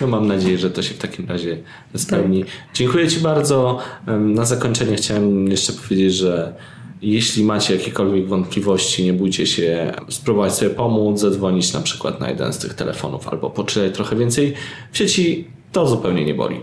No 0.00 0.06
mam 0.06 0.26
nadzieję, 0.26 0.58
że 0.58 0.70
to 0.70 0.82
się 0.82 0.94
w 0.94 0.98
takim 0.98 1.28
razie 1.28 1.58
spełni. 1.96 2.44
Tak. 2.44 2.52
Dziękuję 2.74 3.08
Ci 3.08 3.20
bardzo. 3.20 3.78
Na 4.18 4.44
zakończenie 4.44 4.96
chciałem 4.96 5.48
jeszcze 5.48 5.72
powiedzieć, 5.72 6.14
że 6.14 6.54
jeśli 7.02 7.44
macie 7.44 7.76
jakiekolwiek 7.76 8.26
wątpliwości, 8.26 9.04
nie 9.04 9.12
bójcie 9.12 9.46
się 9.46 9.92
spróbować 10.08 10.54
sobie 10.54 10.70
pomóc, 10.70 11.20
zadzwonić 11.20 11.72
na 11.72 11.80
przykład 11.80 12.20
na 12.20 12.30
jeden 12.30 12.52
z 12.52 12.58
tych 12.58 12.74
telefonów 12.74 13.28
albo 13.28 13.50
poczytać 13.50 13.94
trochę 13.94 14.16
więcej 14.16 14.54
w 14.92 14.98
sieci. 14.98 15.48
To 15.72 15.86
zupełnie 15.88 16.24
nie 16.24 16.34
boli. 16.34 16.60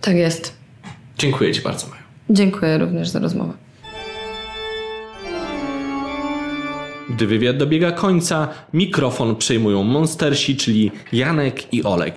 Tak 0.00 0.16
jest. 0.16 0.54
Dziękuję 1.18 1.52
Ci 1.52 1.60
bardzo, 1.60 1.86
Maja. 1.86 2.02
Dziękuję 2.30 2.78
również 2.78 3.08
za 3.08 3.18
rozmowę. 3.18 3.52
Gdy 7.20 7.26
wywiad 7.26 7.56
dobiega 7.56 7.92
końca, 7.92 8.48
mikrofon 8.72 9.36
przejmują 9.36 9.82
monstersi, 9.82 10.56
czyli 10.56 10.90
Janek 11.12 11.74
i 11.74 11.84
Olek. 11.84 12.14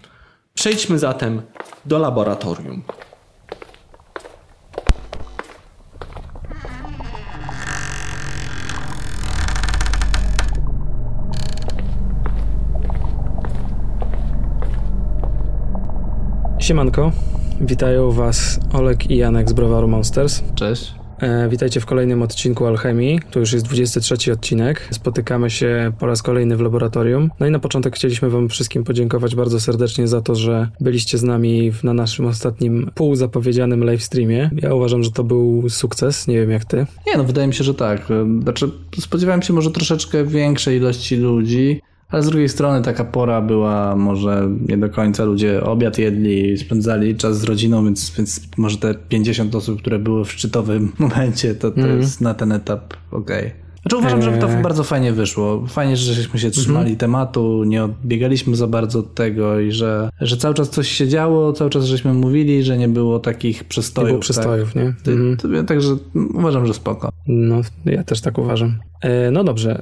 Przejdźmy 0.54 1.00
zatem 1.00 1.42
do 1.86 2.00
laboratorium. 2.00 2.84
Siemanko, 16.60 17.12
witają 17.62 18.12
Was 18.12 18.60
Olek 18.74 19.12
i 19.12 19.18
Janek 19.18 19.50
z 19.50 19.54
Browaru 19.54 19.88
Monsters. 19.88 20.44
Cześć. 20.56 21.03
E, 21.24 21.50
witajcie 21.50 21.80
w 21.80 21.86
kolejnym 21.86 22.22
odcinku 22.22 22.66
Alchemii. 22.66 23.20
To 23.32 23.40
już 23.40 23.54
jest 23.54 23.66
23 23.66 24.32
odcinek. 24.32 24.88
Spotykamy 24.92 25.50
się 25.50 25.92
po 26.00 26.08
raz 26.08 26.22
kolejny 26.22 26.58
w 26.58 26.62
laboratorium. 26.62 27.30
No 27.40 27.48
i 27.48 27.52
na 27.52 27.60
początek 27.60 27.96
chcieliśmy 27.96 28.30
Wam 28.30 28.50
wszystkim 28.50 28.84
podziękować 28.84 29.36
bardzo 29.36 29.60
serdecznie 29.60 30.08
za 30.08 30.22
to, 30.22 30.36
że 30.36 30.70
byliście 30.80 31.18
z 31.18 31.24
nami 31.24 31.72
na 31.84 31.94
naszym 31.94 32.26
ostatnim 32.26 32.92
półzapowiedzianym 32.96 33.84
live 33.84 34.04
streamie. 34.04 34.50
Ja 34.62 34.74
uważam, 34.74 35.04
że 35.04 35.12
to 35.12 35.24
był 35.24 35.70
sukces. 35.70 36.28
Nie 36.28 36.36
wiem 36.36 36.52
jak 36.52 36.66
Ty. 36.66 36.86
Nie, 37.08 37.18
no 37.18 37.24
wydaje 37.24 37.48
mi 37.48 37.54
się, 37.54 37.64
że 37.64 37.74
tak. 37.74 38.08
Znaczy, 38.42 38.72
spodziewałem 39.00 39.42
się 39.42 39.54
może 39.54 39.72
troszeczkę 39.72 40.26
większej 40.26 40.78
ilości 40.78 41.16
ludzi. 41.16 41.82
Ale 42.14 42.24
z 42.24 42.26
drugiej 42.26 42.50
strony 42.50 42.82
taka 42.82 43.04
pora 43.04 43.42
była 43.42 43.96
może 43.96 44.50
nie 44.68 44.78
do 44.78 44.90
końca. 44.90 45.24
Ludzie 45.24 45.64
obiad 45.64 45.98
jedli, 45.98 46.58
spędzali 46.58 47.16
czas 47.16 47.40
z 47.40 47.44
rodziną, 47.44 47.86
więc, 47.86 48.12
więc 48.18 48.42
może 48.58 48.78
te 48.78 48.94
50 48.94 49.56
osób, 49.56 49.80
które 49.80 50.00
były 50.00 50.26
w 50.26 50.32
szczytowym 50.32 50.92
momencie, 51.00 51.56
to, 51.56 51.72
to 51.72 51.82
mm. 51.82 52.00
jest 52.00 52.22
na 52.22 52.34
ten 52.34 52.52
etap 52.52 52.94
okej. 53.12 53.48
Okay. 53.48 53.63
Znaczy 53.84 53.98
uważam, 53.98 54.22
że 54.22 54.32
to 54.32 54.50
eee. 54.50 54.64
bardzo 54.64 54.84
fajnie 54.84 55.14
wyszło. 55.14 55.68
Fajnie, 55.68 55.98
że 55.98 56.14
żeśmy 56.14 56.40
się 56.40 56.52
trzymali 56.52 56.92
mhm. 56.92 56.98
tematu, 56.98 57.64
nie 57.64 57.84
odbiegaliśmy 57.84 58.56
za 58.56 58.68
bardzo 58.68 59.00
od 59.00 59.14
tego 59.14 59.60
i 59.60 59.72
że, 59.72 60.10
że 60.22 60.38
cały 60.38 60.54
czas 60.54 60.70
coś 60.70 60.88
się 60.88 61.08
działo, 61.08 61.54
cały 61.54 61.70
czas 61.70 61.86
żeśmy 61.86 62.14
mówili, 62.14 62.64
że 62.64 62.78
nie 62.78 62.88
było 62.88 63.20
takich 63.20 63.64
przestojów. 63.64 64.08
Nie 64.08 64.12
było 64.12 64.22
przestojów, 64.22 64.74
tak? 64.74 64.84
nie? 64.84 64.94
Ty, 65.04 65.12
mhm. 65.12 65.66
Także 65.66 65.98
uważam, 66.34 66.66
że 66.66 66.74
spoko. 66.74 67.10
No, 67.28 67.62
ja 67.86 68.04
też 68.04 68.22
tak 68.22 68.38
uważam. 68.38 68.80
E, 69.02 69.32
no 69.32 69.44
dobrze. 69.44 69.82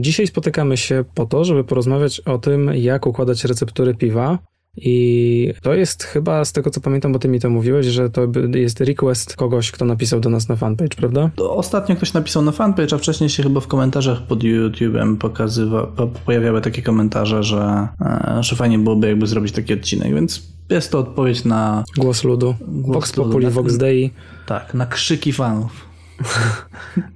Dzisiaj 0.00 0.26
spotykamy 0.26 0.76
się 0.76 1.04
po 1.14 1.26
to, 1.26 1.44
żeby 1.44 1.64
porozmawiać 1.64 2.20
o 2.20 2.38
tym, 2.38 2.70
jak 2.74 3.06
układać 3.06 3.44
receptury 3.44 3.94
piwa. 3.94 4.38
I 4.82 5.52
to 5.62 5.74
jest 5.74 6.04
chyba 6.04 6.44
z 6.44 6.52
tego 6.52 6.70
co 6.70 6.80
pamiętam, 6.80 7.12
bo 7.12 7.18
ty 7.18 7.28
mi 7.28 7.40
to 7.40 7.50
mówiłeś, 7.50 7.86
że 7.86 8.10
to 8.10 8.22
jest 8.54 8.80
request 8.80 9.36
kogoś, 9.36 9.70
kto 9.70 9.84
napisał 9.84 10.20
do 10.20 10.30
nas 10.30 10.48
na 10.48 10.56
fanpage, 10.56 10.96
prawda? 10.96 11.30
Ostatnio 11.36 11.96
ktoś 11.96 12.12
napisał 12.12 12.42
na 12.42 12.52
fanpage, 12.52 12.94
a 12.94 12.98
wcześniej 12.98 13.30
się 13.30 13.42
chyba 13.42 13.60
w 13.60 13.66
komentarzach 13.66 14.22
pod 14.22 14.42
YouTube'em 14.42 15.16
pokazywa, 15.16 15.86
pojawiały 16.26 16.60
takie 16.60 16.82
komentarze, 16.82 17.42
że, 17.42 17.88
e, 18.00 18.38
że 18.40 18.56
fajnie 18.56 18.78
byłoby 18.78 19.08
jakby 19.08 19.26
zrobić 19.26 19.52
taki 19.52 19.74
odcinek, 19.74 20.14
więc 20.14 20.42
jest 20.70 20.92
to 20.92 20.98
odpowiedź 20.98 21.44
na... 21.44 21.84
Głos 21.96 22.24
ludu. 22.24 22.54
Głos 22.60 22.94
Vox 22.94 23.12
Populi, 23.12 23.50
Vox 23.50 23.76
Dei. 23.76 24.10
Tak, 24.46 24.74
na 24.74 24.86
krzyki 24.86 25.32
fanów. 25.32 25.87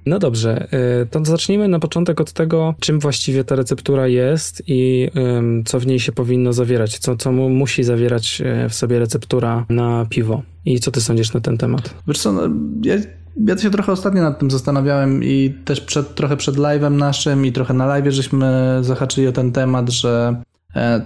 No 0.05 0.19
dobrze, 0.19 0.67
y, 1.03 1.05
to 1.05 1.25
zacznijmy 1.25 1.67
na 1.67 1.79
początek 1.79 2.21
od 2.21 2.31
tego, 2.31 2.75
czym 2.79 2.99
właściwie 2.99 3.43
ta 3.43 3.55
receptura 3.55 4.07
jest 4.07 4.63
i 4.67 5.09
co 5.65 5.79
w 5.79 5.87
niej 5.87 5.99
się 5.99 6.11
powinno 6.11 6.53
zawierać, 6.53 6.97
co, 6.97 7.15
co 7.15 7.31
musi 7.31 7.83
zawierać 7.83 8.41
y, 8.65 8.69
w 8.69 8.73
sobie 8.73 8.99
receptura 8.99 9.65
na 9.69 10.05
piwo. 10.09 10.41
I 10.65 10.79
co 10.79 10.91
ty 10.91 11.01
sądzisz 11.01 11.33
na 11.33 11.39
ten 11.39 11.57
temat? 11.57 11.93
Wiesz 12.07 12.19
co, 12.19 12.31
no, 12.31 12.41
ja 12.83 12.95
ja 13.47 13.57
się 13.57 13.71
trochę 13.71 13.91
ostatnio 13.91 14.21
nad 14.21 14.39
tym 14.39 14.51
zastanawiałem 14.51 15.23
i 15.23 15.53
też 15.65 15.81
przed, 15.81 16.15
trochę 16.15 16.37
przed 16.37 16.55
live'em 16.55 16.91
naszym 16.91 17.45
i 17.45 17.51
trochę 17.51 17.73
na 17.73 17.85
live 17.85 18.13
żeśmy 18.13 18.77
zahaczyli 18.81 19.27
o 19.27 19.31
ten 19.31 19.51
temat, 19.51 19.89
że 19.89 20.35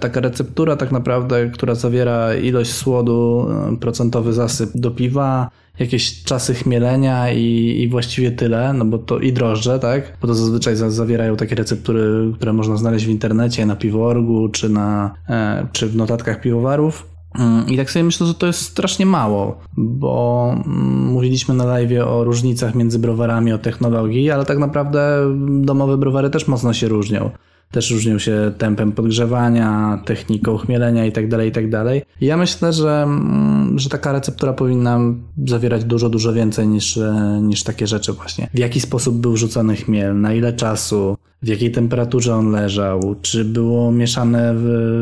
taka 0.00 0.20
receptura 0.20 0.76
tak 0.76 0.92
naprawdę, 0.92 1.50
która 1.50 1.74
zawiera 1.74 2.34
ilość 2.34 2.72
słodu, 2.72 3.46
e, 3.72 3.76
procentowy 3.76 4.32
zasyp 4.32 4.70
do 4.74 4.90
piwa, 4.90 5.50
jakieś 5.78 6.22
czasy 6.22 6.54
chmielenia 6.54 7.32
i, 7.32 7.76
i 7.82 7.88
właściwie 7.88 8.30
tyle, 8.30 8.72
no 8.72 8.84
bo 8.84 8.98
to 8.98 9.18
i 9.18 9.32
drożdże, 9.32 9.78
tak? 9.78 10.16
Bo 10.20 10.28
to 10.28 10.34
zazwyczaj 10.34 10.76
zawierają 10.76 11.36
takie 11.36 11.54
receptury, 11.54 12.32
które 12.36 12.52
można 12.52 12.76
znaleźć 12.76 13.06
w 13.06 13.10
internecie, 13.10 13.66
na 13.66 13.76
piworgu, 13.76 14.48
czy, 14.48 14.68
na, 14.68 15.14
e, 15.28 15.66
czy 15.72 15.86
w 15.86 15.96
notatkach 15.96 16.40
piwowarów. 16.40 17.06
Mm, 17.38 17.68
I 17.68 17.76
tak 17.76 17.90
sobie 17.90 18.04
myślę, 18.04 18.26
że 18.26 18.34
to 18.34 18.46
jest 18.46 18.60
strasznie 18.60 19.06
mało, 19.06 19.58
bo 19.76 20.50
mm, 20.66 21.06
mówiliśmy 21.06 21.54
na 21.54 21.64
live 21.64 22.06
o 22.06 22.24
różnicach 22.24 22.74
między 22.74 22.98
browarami, 22.98 23.52
o 23.52 23.58
technologii, 23.58 24.30
ale 24.30 24.44
tak 24.44 24.58
naprawdę 24.58 25.20
domowe 25.60 25.98
browary 25.98 26.30
też 26.30 26.48
mocno 26.48 26.72
się 26.72 26.88
różnią 26.88 27.30
też 27.70 27.90
różnią 27.90 28.18
się 28.18 28.52
tempem 28.58 28.92
podgrzewania, 28.92 30.00
techniką 30.04 30.56
chmielenia 30.56 31.04
itd., 31.04 31.36
tak 31.36 31.44
itd. 31.44 31.84
Tak 31.84 32.08
ja 32.20 32.36
myślę, 32.36 32.72
że, 32.72 33.02
mm, 33.02 33.78
że 33.78 33.88
taka 33.88 34.12
receptura 34.12 34.52
powinna 34.52 35.00
zawierać 35.46 35.84
dużo, 35.84 36.08
dużo 36.08 36.32
więcej 36.32 36.68
niż, 36.68 36.98
niż 37.42 37.62
takie 37.62 37.86
rzeczy 37.86 38.12
właśnie. 38.12 38.48
W 38.54 38.58
jaki 38.58 38.80
sposób 38.80 39.16
był 39.16 39.36
rzucony 39.36 39.76
chmiel, 39.76 40.20
na 40.20 40.34
ile 40.34 40.52
czasu, 40.52 41.16
w 41.42 41.48
jakiej 41.48 41.72
temperaturze 41.72 42.34
on 42.34 42.50
leżał, 42.50 43.14
czy 43.22 43.44
było 43.44 43.92
mieszane 43.92 44.54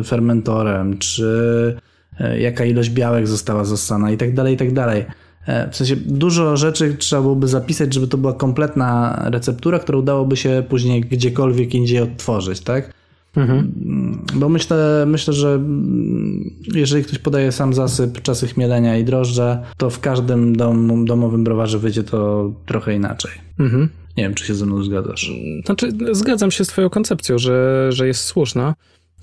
fermentorem, 0.04 0.98
czy 0.98 1.76
e, 2.20 2.40
jaka 2.40 2.64
ilość 2.64 2.90
białek 2.90 3.28
została 3.28 3.64
zostana 3.64 4.10
itd., 4.10 4.34
tak 4.34 4.50
itd. 4.50 5.06
E, 5.46 5.70
w 5.70 5.76
sensie 5.76 5.96
dużo 5.96 6.56
rzeczy 6.56 6.94
trzeba 6.94 7.22
byłoby 7.22 7.48
zapisać, 7.48 7.94
żeby 7.94 8.08
to 8.08 8.18
była 8.18 8.32
kompletna 8.32 9.22
receptura, 9.24 9.78
którą 9.78 10.02
dałoby 10.02 10.36
się 10.36 10.62
później 10.68 11.00
gdziekolwiek 11.00 11.74
indziej 11.74 12.00
odtworzyć, 12.00 12.60
tak? 12.60 12.92
Mhm. 13.36 13.72
Mm, 13.84 14.24
bo 14.34 14.48
myślę, 14.48 15.04
myślę, 15.06 15.34
że 15.34 15.48
mm, 15.48 16.50
jeżeli 16.74 17.04
ktoś 17.04 17.18
podaje 17.18 17.52
sam 17.52 17.74
zasyp, 17.74 18.22
czasy 18.22 18.46
chmielenia 18.46 18.98
i 18.98 19.04
drożdże, 19.04 19.62
to 19.76 19.90
w 19.90 20.00
każdym 20.00 20.56
dom, 20.56 21.04
domowym 21.04 21.44
browarze 21.44 21.78
wyjdzie 21.78 22.04
to 22.04 22.50
trochę 22.66 22.94
inaczej. 22.94 23.32
Mhm. 23.58 23.88
Nie 24.16 24.22
wiem, 24.22 24.34
czy 24.34 24.46
się 24.46 24.54
ze 24.54 24.66
mną 24.66 24.82
zgadzasz. 24.82 25.30
Znaczy, 25.64 25.88
zgadzam 26.12 26.50
się 26.50 26.64
z 26.64 26.68
Twoją 26.68 26.90
koncepcją, 26.90 27.38
że, 27.38 27.86
że 27.92 28.06
jest 28.06 28.24
słuszna, 28.24 28.74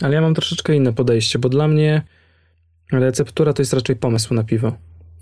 ale 0.01 0.15
ja 0.15 0.21
mam 0.21 0.33
troszeczkę 0.33 0.75
inne 0.75 0.93
podejście, 0.93 1.39
bo 1.39 1.49
dla 1.49 1.67
mnie 1.67 2.01
receptura 2.91 3.53
to 3.53 3.61
jest 3.61 3.73
raczej 3.73 3.95
pomysł 3.95 4.33
na 4.33 4.43
piwo. 4.43 4.73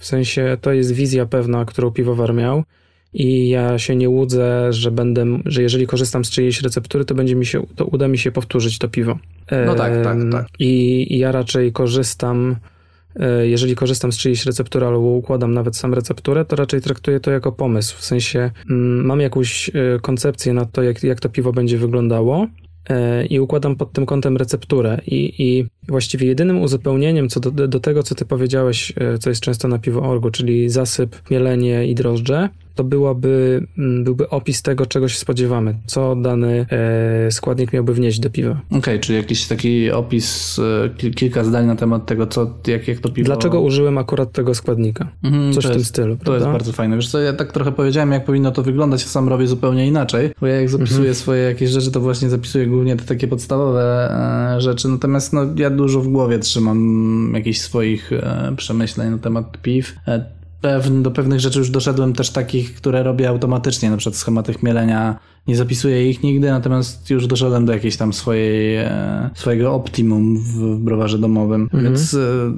W 0.02 0.06
sensie 0.06 0.57
to 0.61 0.73
jest 0.73 0.91
wizja 0.91 1.26
pewna, 1.26 1.65
którą 1.65 1.91
piwowar 1.91 2.34
miał 2.34 2.64
i 3.14 3.49
ja 3.49 3.80
się 3.80 3.95
nie 3.95 4.10
łudzę, 4.10 4.73
że 4.73 4.91
będę, 4.91 5.26
że 5.45 5.61
jeżeli 5.61 5.88
korzystam 5.88 6.26
z 6.26 6.30
czyjejś 6.30 6.61
receptury, 6.61 7.06
to 7.06 7.15
będzie 7.15 7.36
mi 7.36 7.45
się, 7.45 7.65
to 7.76 7.86
uda 7.86 8.07
mi 8.07 8.18
się 8.18 8.32
powtórzyć 8.32 8.78
to 8.80 8.88
piwo. 8.88 9.19
No 9.65 9.76
tak, 9.76 10.03
tak, 10.03 10.18
tak. 10.32 10.48
I, 10.60 11.06
i 11.14 11.18
ja 11.18 11.32
raczej 11.32 11.72
korzystam, 11.72 12.56
e, 13.15 13.48
jeżeli 13.48 13.76
korzystam 13.76 14.11
z 14.11 14.18
czyjejś 14.18 14.45
receptury 14.45 14.86
albo 14.86 14.99
układam 14.99 15.53
nawet 15.53 15.78
sam 15.78 15.94
recepturę, 15.94 16.45
to 16.45 16.56
raczej 16.56 16.82
traktuję 16.82 17.19
to 17.19 17.32
jako 17.32 17.52
pomysł. 17.52 17.98
W 17.98 18.06
sensie 18.06 18.52
mm, 18.69 19.06
mam 19.06 19.19
jakąś 19.19 19.69
e, 19.69 19.99
koncepcję 20.02 20.53
na 20.53 20.65
to, 20.65 20.84
jak, 20.84 21.03
jak 21.03 21.19
to 21.19 21.30
piwo 21.30 21.53
będzie 21.53 21.78
wyglądało 21.78 22.48
i 23.30 23.40
układam 23.40 23.76
pod 23.76 23.91
tym 23.91 24.06
kątem 24.06 24.38
recepturę. 24.38 25.02
I, 25.08 25.34
i 25.38 25.66
właściwie 25.88 26.28
jedynym 26.28 26.62
uzupełnieniem 26.62 27.30
co 27.30 27.40
do, 27.40 27.68
do 27.68 27.80
tego, 27.80 28.03
co 28.03 28.16
ty 28.16 28.26
powiedziałeś, 28.26 28.94
e, 28.98 29.18
co 29.18 29.30
jest 29.30 29.41
często 29.41 29.68
na 29.68 29.80
piwo 29.80 30.02
orgu, 30.02 30.32
czyli 30.32 30.70
zasyp, 30.70 31.16
mielenie 31.32 31.88
i 31.88 31.95
drożdże, 31.95 32.49
to 32.76 32.84
byłaby, 32.84 33.68
mm, 33.77 34.03
byłby 34.03 34.30
opis 34.30 34.61
tego, 34.61 34.85
czego 34.85 35.07
się 35.07 35.19
spodziewamy, 35.19 35.76
co 35.85 36.15
dany 36.15 36.65
e, 36.72 37.31
składnik 37.31 37.73
miałby 37.73 37.93
wnieść 37.93 38.19
do 38.19 38.30
piwa. 38.30 38.52
Okej, 38.52 38.80
okay, 38.80 38.99
czyli 38.99 39.18
jakiś 39.18 39.48
taki 39.48 39.91
opis, 39.91 40.60
e, 40.60 41.11
kilka 41.11 41.43
zdań 41.43 41.65
na 41.65 41.76
temat 41.76 42.06
tego, 42.06 42.27
co, 42.27 42.53
jak, 42.68 42.88
jak 42.88 42.99
to 42.99 43.10
piwo... 43.10 43.26
Dlaczego 43.26 43.61
użyłem 43.61 43.98
akurat 43.98 44.31
tego 44.31 44.56
składnika? 44.56 45.07
Mhm, 45.23 45.53
Coś 45.53 45.65
w 45.65 45.72
tym 45.72 45.84
stylu, 45.84 46.18
To 46.23 46.34
jest 46.34 46.45
bardzo 46.45 46.73
fajne. 46.73 46.95
Wiesz 46.95 47.10
co, 47.10 47.19
ja 47.19 47.34
tak 47.34 47.52
trochę 47.52 47.72
powiedziałem, 47.72 48.11
jak 48.11 48.26
powinno 48.26 48.52
to 48.52 48.64
wyglądać, 48.64 49.02
ja 49.02 49.07
sam 49.07 49.30
robię 49.30 49.48
zupełnie 49.48 49.88
inaczej, 49.88 50.31
bo 50.41 50.48
ja 50.48 50.56
jak 50.56 50.69
zapisuję 50.69 50.99
mhm. 50.99 51.15
swoje 51.15 51.43
jakieś 51.43 51.69
rzeczy, 51.69 51.91
to 51.91 51.99
właśnie 51.99 52.30
zapisuję 52.30 52.68
głównie 52.68 52.95
te 52.95 53.03
takie 53.03 53.27
podstawowe 53.27 54.11
e, 54.56 54.61
rzeczy, 54.61 54.88
natomiast 54.88 55.34
no, 55.34 55.41
ja 55.56 55.69
dużo 55.69 56.02
w 56.02 56.07
głowie 56.07 56.39
trzymam 56.39 57.31
jakichś 57.35 57.60
swoich 57.60 58.14
e, 58.14 58.53
przemyśleń 58.57 59.11
na 59.11 59.18
temat 59.18 59.57
piw. 59.61 59.95
Do 61.02 61.12
pewnych 61.12 61.40
rzeczy 61.40 61.60
już 61.60 61.70
doszedłem 61.70 62.14
też 62.14 62.30
takich, 62.30 62.76
które 62.76 63.04
robię 63.04 63.30
automatycznie, 63.30 63.90
na 63.90 63.98
przykład 63.98 64.16
schematy 64.16 64.54
chmielenia 64.54 65.20
nie 65.48 65.56
zapisuję 65.56 66.10
ich 66.10 66.24
nigdy, 66.24 66.50
natomiast 66.50 67.10
już 67.10 67.28
doszedłem 67.28 67.66
do 67.66 67.74
jakiejś 67.74 67.98
tam 67.98 68.14
swojej, 68.14 68.76
e, 68.76 69.30
swojego 69.36 69.74
optimum 69.74 70.38
w 70.38 70.78
browarze 70.78 71.20
domowym, 71.20 71.62
mhm. 71.62 71.84
więc 71.84 72.14
e, 72.14 72.18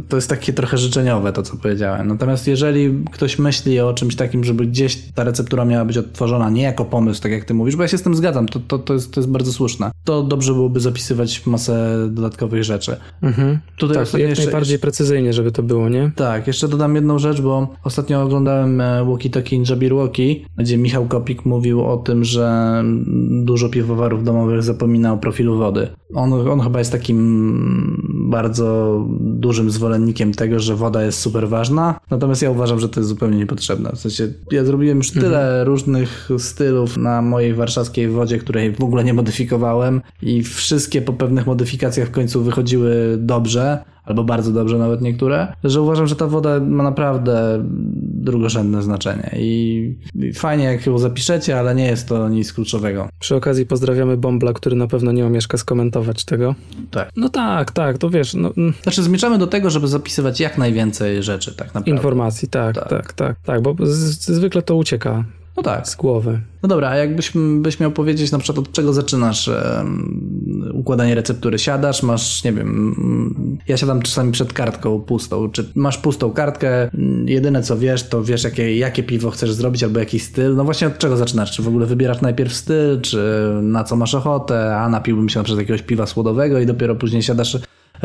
to 0.10 0.16
jest 0.16 0.30
takie 0.30 0.54
trochę 0.54 0.78
życzeniowe 0.78 1.34
to, 1.34 1.44
co 1.44 1.58
powiedziałem. 1.58 2.08
Natomiast 2.08 2.48
jeżeli 2.48 3.04
ktoś 3.12 3.40
myśli 3.40 3.80
o 3.80 3.94
czymś 3.94 4.16
takim, 4.16 4.44
żeby 4.44 4.66
gdzieś 4.66 4.98
ta 5.16 5.24
receptura 5.24 5.66
miała 5.66 5.86
być 5.86 5.98
odtworzona, 5.98 6.50
nie 6.50 6.62
jako 6.62 6.86
pomysł, 6.86 7.22
tak 7.22 7.32
jak 7.32 7.46
ty 7.46 7.54
mówisz, 7.54 7.76
bo 7.76 7.84
ja 7.84 7.88
się 7.88 7.98
z 7.98 8.02
tym 8.02 8.16
zgadzam, 8.16 8.48
to, 8.48 8.60
to, 8.60 8.80
to, 8.80 8.94
jest, 8.94 9.14
to 9.14 9.20
jest 9.20 9.32
bardzo 9.32 9.54
słuszne. 9.54 9.92
To 10.04 10.24
dobrze 10.24 10.54
byłoby 10.54 10.80
zapisywać 10.80 11.46
masę 11.46 12.08
dodatkowych 12.12 12.64
rzeczy. 12.64 12.98
Mhm. 13.22 13.60
Tutaj 13.78 13.98
tak, 13.98 14.14
jak 14.14 14.30
jeszcze, 14.30 14.44
najbardziej 14.44 14.80
precyzyjnie, 14.80 15.34
żeby 15.34 15.52
to 15.52 15.64
było, 15.64 15.90
nie? 15.90 16.12
Tak, 16.16 16.48
jeszcze 16.48 16.68
dodam 16.68 16.96
jedną 16.96 17.20
rzecz, 17.20 17.42
bo 17.42 17.68
ostatnio 17.84 18.22
oglądałem 18.22 18.82
e, 18.82 19.06
Walkie 19.06 19.30
Talkie 19.30 19.56
in 19.56 19.64
Jabberwocky, 19.70 20.46
gdzie 20.58 20.78
Michał 20.78 21.06
Kopik 21.06 21.46
mówił 21.46 21.86
o 21.86 21.98
tym, 21.98 22.24
że 22.24 22.73
dużo 23.30 23.70
piwowarów 23.70 24.24
domowych 24.24 24.64
zapomina 24.64 25.14
o 25.14 25.18
profilu 25.18 25.58
wody. 25.58 25.88
On, 26.14 26.34
on 26.34 26.60
chyba 26.60 26.80
jest 26.80 26.92
takim 26.92 28.30
bardzo 28.30 29.00
dużym 29.20 29.72
zwolennikiem 29.72 30.32
tego, 30.32 30.60
że 30.60 30.76
woda 30.76 31.04
jest 31.04 31.20
super 31.20 31.50
ważna, 31.50 32.00
natomiast 32.12 32.42
ja 32.42 32.52
uważam, 32.52 32.80
że 32.80 32.90
to 32.90 33.00
jest 33.00 33.10
zupełnie 33.10 33.38
niepotrzebne. 33.38 33.92
W 33.96 34.00
sensie 34.00 34.28
ja 34.52 34.66
zrobiłem 34.66 34.98
już 34.98 35.12
tyle 35.12 35.42
mhm. 35.42 35.68
różnych 35.68 36.30
stylów 36.38 36.98
na 36.98 37.22
mojej 37.22 37.54
warszawskiej 37.54 38.10
wodzie, 38.10 38.38
której 38.38 38.72
w 38.72 38.84
ogóle 38.84 39.04
nie 39.04 39.14
modyfikowałem 39.14 40.02
i 40.22 40.44
wszystkie 40.44 41.02
po 41.02 41.14
pewnych 41.14 41.48
modyfikacjach 41.48 42.08
w 42.08 42.12
końcu 42.12 42.44
wychodziły 42.44 43.18
dobrze, 43.18 43.84
albo 44.06 44.24
bardzo 44.24 44.52
dobrze 44.52 44.78
nawet 44.78 45.02
niektóre, 45.02 45.54
że 45.64 45.82
uważam, 45.82 46.08
że 46.08 46.16
ta 46.16 46.28
woda 46.28 46.60
ma 46.60 46.84
naprawdę 46.84 47.64
drugorzędne 48.04 48.84
znaczenie 48.84 49.36
i 49.40 49.96
fajnie 50.36 50.64
jak 50.64 50.86
ją 50.86 50.98
zapiszecie, 50.98 51.60
ale 51.60 51.76
nie 51.76 51.86
jest 51.86 52.08
to 52.08 52.30
nic 52.30 52.54
kluczowego. 52.54 53.10
Przy 53.20 53.36
okazji 53.36 53.66
pozdrawiamy 53.66 54.18
Bombla, 54.18 54.54
który 54.54 54.76
na 54.76 54.88
pewno 54.88 55.12
nie 55.12 55.26
omieszka 55.26 55.58
skomentować 55.58 56.26
tego. 56.26 56.56
Tak. 56.92 57.10
No 57.16 57.30
tak, 57.30 57.72
tak, 57.72 57.98
to 57.98 58.10
wiesz, 58.10 58.34
no, 58.34 58.52
mm, 58.58 58.74
Znaczy 58.84 59.04
zmierzamy 59.04 59.38
do 59.38 59.48
tego, 59.48 59.70
żeby 59.70 59.88
zapisywać 59.88 60.40
jak 60.40 60.58
najwięcej 60.58 61.24
rzeczy 61.24 61.56
tak 61.56 61.68
naprawdę. 61.68 61.92
informacji, 61.92 62.48
tak, 62.48 62.76
Tak. 62.76 62.90
tak, 62.90 63.14
tak, 63.14 63.36
tak, 63.46 63.62
bo 63.62 63.76
z, 63.82 64.26
zwykle 64.26 64.62
to 64.62 64.76
ucieka 64.76 65.24
No 65.58 65.64
tak. 65.64 65.88
z 65.88 65.96
głowy. 65.96 66.40
No 66.64 66.70
dobra, 66.70 66.90
a 66.90 66.96
jakbyś 66.96 67.32
byś 67.60 67.80
miał 67.80 67.92
powiedzieć 67.92 68.32
na 68.32 68.40
przykład 68.40 68.68
od 68.68 68.74
czego 68.74 68.94
zaczynasz 68.94 69.48
em, 69.48 70.72
układanie 70.74 71.16
receptury? 71.16 71.60
Siadasz, 71.60 72.04
masz, 72.04 72.44
nie 72.44 72.54
wiem, 72.54 72.68
mm, 72.68 73.58
ja 73.68 73.78
siadam 73.78 74.02
czasami 74.02 74.32
przed 74.32 74.54
kartką 74.54 75.00
pustą. 75.00 75.50
Czy 75.50 75.72
masz 75.76 75.98
pustą 75.98 76.32
kartkę, 76.32 76.84
mm, 76.94 77.28
jedyne 77.30 77.64
co 77.64 77.78
wiesz, 77.78 78.04
to 78.10 78.24
wiesz 78.24 78.44
jakie, 78.44 78.78
jakie 78.78 79.04
piwo 79.04 79.32
chcesz 79.32 79.54
zrobić 79.54 79.84
albo 79.84 80.00
jaki 80.00 80.20
styl. 80.20 80.56
No 80.56 80.64
właśnie 80.64 80.88
od 80.88 80.98
czego 80.98 81.18
zaczynasz? 81.18 81.52
Czy 81.52 81.62
w 81.62 81.68
ogóle 81.68 81.86
wybierasz 81.86 82.22
najpierw 82.22 82.54
styl, 82.54 83.02
czy 83.02 83.50
na 83.62 83.84
co 83.84 83.96
masz 83.96 84.16
ochotę, 84.16 84.78
a 84.78 84.90
napiłbym 84.90 85.30
się 85.30 85.40
na 85.40 85.44
przykład 85.44 85.60
jakiegoś 85.60 85.82
piwa 85.82 86.06
słodowego 86.06 86.60
i 86.60 86.66
dopiero 86.66 86.96
później 86.96 87.24
siadasz, 87.24 87.58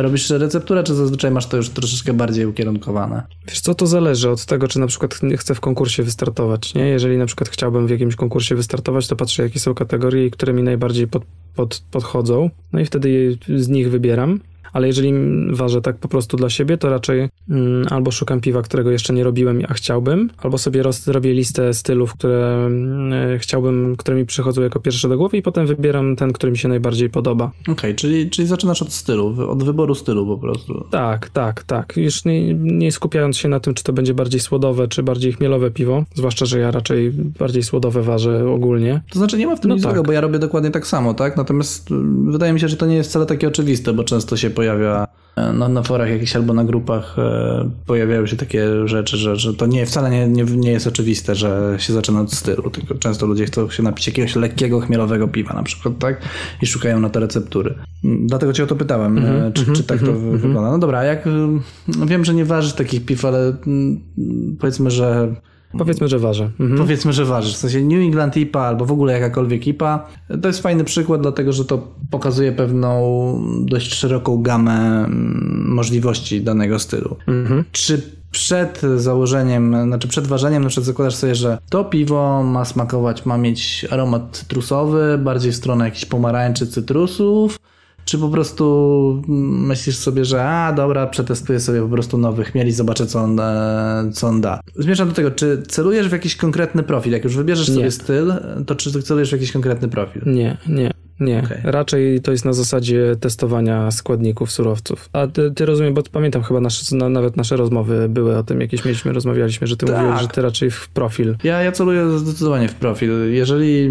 robisz 0.03 0.31
recepturę, 0.31 0.83
czy 0.83 0.95
zazwyczaj 0.95 1.31
masz 1.31 1.47
to 1.47 1.57
już 1.57 1.69
troszeczkę 1.69 2.12
bardziej 2.12 2.47
ukierunkowane? 2.47 3.23
Wiesz 3.49 3.61
co, 3.61 3.75
to 3.75 3.87
zależy 3.87 4.31
od 4.31 4.45
tego, 4.45 4.69
czy 4.69 4.81
na 4.81 4.87
przykład 4.87 5.20
chcę 5.37 5.55
w 5.55 5.61
konkursie 5.61 6.03
wystartować, 6.03 6.75
nie? 6.75 6.89
Jeżeli 6.89 7.16
na 7.16 7.27
przykład 7.27 7.49
chciałbym 7.49 7.87
w 7.87 7.91
jakimś 7.91 8.16
konkursie 8.16 8.55
wystartować, 8.55 9.09
to 9.09 9.16
patrzę, 9.16 9.43
jakie 9.43 9.61
są 9.61 9.75
kategorie 9.75 10.31
które 10.31 10.53
mi 10.53 10.62
najbardziej 10.62 11.09
pod, 11.09 11.23
pod, 11.55 11.83
podchodzą, 11.91 12.51
no 12.73 12.81
i 12.81 12.85
wtedy 12.85 13.39
z 13.57 13.69
nich 13.69 13.91
wybieram. 13.91 14.41
Ale 14.73 14.86
jeżeli 14.86 15.12
ważę 15.51 15.81
tak 15.81 15.97
po 15.97 16.09
prostu 16.09 16.36
dla 16.36 16.51
siebie, 16.51 16.78
to 16.78 16.90
raczej 16.90 17.28
mm, 17.51 17.86
albo 17.90 18.11
szukam 18.11 18.40
piwa, 18.40 18.62
którego 18.62 18.90
jeszcze 18.90 19.12
nie 19.15 19.24
robiłem, 19.24 19.62
a 19.69 19.74
chciałbym, 19.74 20.31
albo 20.39 20.59
sobie 20.59 20.82
roz, 20.82 21.07
robię 21.09 21.32
listę 21.32 21.74
stylów, 21.74 22.12
które 22.12 22.66
mm, 22.66 23.39
chciałbym, 23.39 23.97
które 23.97 24.16
mi 24.16 24.27
przychodzą 24.27 24.62
jako 24.62 24.81
pierwsze 24.81 25.09
do 25.09 25.19
głowy 25.19 25.36
i 25.36 25.43
potem 25.43 25.66
wybieram 25.66 26.16
ten, 26.16 26.32
który 26.32 26.53
mi 26.53 26.59
się 26.59 26.69
najbardziej 26.69 27.11
podoba. 27.11 27.51
Okej, 27.69 27.95
czyli, 27.95 28.31
czyli 28.31 28.49
zaczynasz 28.49 28.82
od 28.82 28.93
stylu, 28.93 29.51
od 29.51 29.65
wyboru 29.65 29.95
stylu 29.95 30.27
po 30.27 30.39
prostu. 30.39 30.85
Tak, 30.90 31.28
tak, 31.28 31.62
tak. 31.62 31.97
Już 31.97 32.24
nie, 32.24 32.55
nie 32.55 32.93
skupiając 32.93 33.36
się 33.36 33.49
na 33.49 33.61
tym, 33.61 33.74
czy 33.74 33.85
to 33.85 33.93
będzie 33.93 34.15
bardziej 34.15 34.40
słodowe, 34.40 34.89
czy 34.89 35.03
bardziej 35.03 35.32
chmielowe 35.32 35.70
piwo, 35.70 36.05
zwłaszcza, 36.15 36.47
że 36.47 36.59
ja 36.59 36.70
raczej 36.70 37.11
bardziej 37.12 37.62
słodowe 37.62 38.03
ważę 38.03 38.51
ogólnie. 38.51 39.01
To 39.12 39.19
znaczy 39.19 39.39
nie 39.39 39.47
ma 39.47 39.57
w 39.57 39.61
tym 39.61 39.69
No 39.69 39.74
nic 39.74 39.85
tak. 39.85 39.93
złego, 39.93 40.07
bo 40.07 40.12
ja 40.12 40.20
robię 40.20 40.39
dokładnie 40.39 40.70
tak 40.70 40.86
samo, 40.86 41.15
tak? 41.15 41.36
Natomiast 41.36 41.90
y, 41.90 41.95
wydaje 42.31 42.53
mi 42.53 42.61
się, 42.61 42.69
że 42.69 42.77
to 42.77 42.86
nie 42.86 42.97
jest 42.97 43.11
wcale 43.11 43.27
takie 43.27 43.49
oczywiste, 43.49 43.93
bo 43.93 44.05
często 44.05 44.36
się 44.36 44.51
pojawia 44.59 45.06
no, 45.55 45.68
na 45.68 45.82
forach 45.82 46.10
jakichś 46.10 46.36
albo 46.36 46.52
na 46.55 46.64
grupach 46.64 47.18
e, 47.18 47.70
pojawiają 47.86 48.26
się 48.26 48.36
takie 48.36 48.89
rzeczy, 48.89 49.16
że, 49.16 49.36
że 49.36 49.55
to 49.55 49.66
nie, 49.66 49.86
wcale 49.86 50.10
nie, 50.10 50.28
nie, 50.28 50.44
nie 50.44 50.70
jest 50.70 50.86
oczywiste, 50.86 51.35
że 51.35 51.76
się 51.78 51.93
zaczyna 51.93 52.20
od 52.20 52.32
stylu, 52.32 52.70
tylko 52.70 52.94
często 52.94 53.26
ludzie 53.26 53.47
chcą 53.47 53.70
się 53.70 53.82
napić 53.82 54.06
jakiegoś 54.06 54.36
lekkiego, 54.36 54.80
chmielowego 54.80 55.28
piwa 55.28 55.55
na 55.55 55.62
przykład, 55.62 55.98
tak? 55.98 56.22
I 56.62 56.66
szukają 56.66 57.01
na 57.01 57.10
to 57.10 57.20
receptury. 57.20 57.74
Mm, 58.05 58.26
Dlatego 58.26 58.52
cię 58.52 58.64
o 58.64 58.66
to 58.66 58.76
pytałem, 58.76 59.18
e, 59.18 59.52
czy, 59.55 59.72
czy 59.72 59.85
tak 59.85 60.01
to 60.01 60.12
wy- 60.12 60.39
wygląda. 60.39 60.70
No 60.70 60.78
dobra, 60.78 61.05
jak 61.05 61.26
y, 61.26 61.30
wiem, 62.06 62.24
że 62.24 62.35
nie 62.35 62.44
ważysz 62.44 62.72
takich 62.72 63.05
piw, 63.05 63.24
ale 63.24 63.56
mm, 63.66 64.01
powiedzmy, 64.60 64.90
że 64.90 65.35
Powiedzmy, 65.78 66.09
że 66.09 66.19
ważę. 66.19 66.51
Mhm. 66.61 66.78
Powiedzmy, 66.78 67.12
że 67.12 67.24
ważysz. 67.24 67.55
W 67.55 67.57
sensie 67.57 67.81
New 67.81 68.01
England 68.01 68.36
IPA 68.36 68.61
albo 68.61 68.85
w 68.85 68.93
ogóle 68.93 69.12
jakakolwiek 69.12 69.66
IPA. 69.66 70.09
To 70.43 70.49
jest 70.49 70.62
fajny 70.62 70.85
przykład, 70.85 71.20
dlatego 71.20 71.53
że 71.53 71.65
to 71.65 71.89
pokazuje 72.11 72.53
pewną 72.53 72.89
dość 73.65 73.95
szeroką 73.95 74.43
gamę 74.43 75.05
mm, 75.05 75.65
możliwości 75.69 76.43
danego 76.43 76.78
stylu. 76.78 77.16
Mhm. 77.27 77.65
Czy 77.73 78.19
przed 78.31 78.81
założeniem, 78.97 79.77
znaczy 79.86 80.09
przed 80.09 80.27
ważeniem 80.27 80.62
na 80.62 80.69
przykład 80.69 80.86
zakładasz 80.86 81.15
sobie, 81.15 81.35
że 81.35 81.59
to 81.70 81.85
piwo 81.85 82.43
ma 82.43 82.65
smakować, 82.65 83.27
ma 83.27 83.39
mieć 83.39 83.86
aromat 83.90 84.23
cytrusowy, 84.32 85.19
bardziej 85.19 85.53
w 85.53 85.57
stronę 85.57 85.85
jakichś 85.85 86.05
pomarańczy, 86.05 86.66
cytrusów, 86.66 87.59
czy 88.09 88.18
po 88.18 88.28
prostu 88.28 89.22
myślisz 89.26 89.97
sobie, 89.97 90.24
że 90.24 90.44
a 90.44 90.72
dobra, 90.72 91.06
przetestuję 91.06 91.60
sobie 91.60 91.82
po 91.82 91.89
prostu 91.89 92.18
nowy 92.18 92.44
chmiel 92.44 92.68
i 92.68 92.72
zobaczę, 92.72 93.06
co 93.06 93.20
on, 93.20 93.40
e, 93.40 94.10
co 94.12 94.26
on 94.26 94.40
da. 94.40 94.60
Zmierzam 94.76 95.09
do 95.09 95.14
tego, 95.14 95.30
czy 95.30 95.62
celujesz 95.68 96.09
w 96.09 96.12
jakiś 96.12 96.36
konkretny 96.36 96.82
profil? 96.82 97.12
Jak 97.12 97.24
już 97.24 97.36
wybierzesz 97.36 97.68
Nie. 97.68 97.74
sobie 97.74 97.90
styl, 97.90 98.32
to 98.66 98.74
czy 98.74 99.02
celujesz 99.02 99.28
w 99.28 99.32
jakiś 99.32 99.52
konkretny 99.52 99.89
profil? 99.89 100.22
Nie, 100.26 100.56
nie. 100.68 100.90
Nie, 101.20 101.43
Okej. 101.45 101.59
raczej 101.65 102.20
to 102.20 102.32
jest 102.32 102.45
na 102.45 102.53
zasadzie 102.53 103.16
testowania 103.20 103.90
składników, 103.90 104.53
surowców. 104.53 105.09
A 105.12 105.27
ty, 105.27 105.51
ty 105.51 105.66
rozumiem, 105.66 105.95
bo 105.95 106.03
pamiętam 106.12 106.43
chyba 106.43 106.61
nasze, 106.61 106.97
na, 106.97 107.09
nawet 107.09 107.36
nasze 107.36 107.57
rozmowy 107.57 108.09
były 108.09 108.36
o 108.36 108.43
tym, 108.43 108.61
jakieś 108.61 108.85
mieliśmy, 108.85 109.12
rozmawialiśmy, 109.12 109.66
że 109.66 109.77
ty 109.77 109.86
Tak. 109.86 109.97
mówiłeś, 109.97 110.20
że 110.20 110.28
ty 110.28 110.43
raczej 110.43 110.70
w 110.70 110.89
profil. 110.89 111.36
Ja, 111.45 111.62
ja 111.62 111.73
celuję 111.73 112.19
zdecydowanie 112.19 112.69
w 112.69 112.74
profil. 112.74 113.11
Jeżeli 113.32 113.90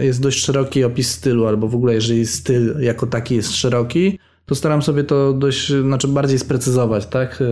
jest 0.00 0.22
dość 0.22 0.44
szeroki 0.44 0.84
opis 0.84 1.10
stylu, 1.10 1.46
albo 1.46 1.68
w 1.68 1.74
ogóle 1.74 1.94
jeżeli 1.94 2.26
styl 2.26 2.74
jako 2.80 3.06
taki 3.06 3.34
jest 3.34 3.56
szeroki, 3.56 4.18
to 4.52 4.56
staram 4.56 4.82
sobie 4.82 5.04
to 5.04 5.32
dość, 5.32 5.72
znaczy 5.72 6.08
bardziej 6.08 6.38
sprecyzować, 6.38 7.06
tak? 7.06 7.42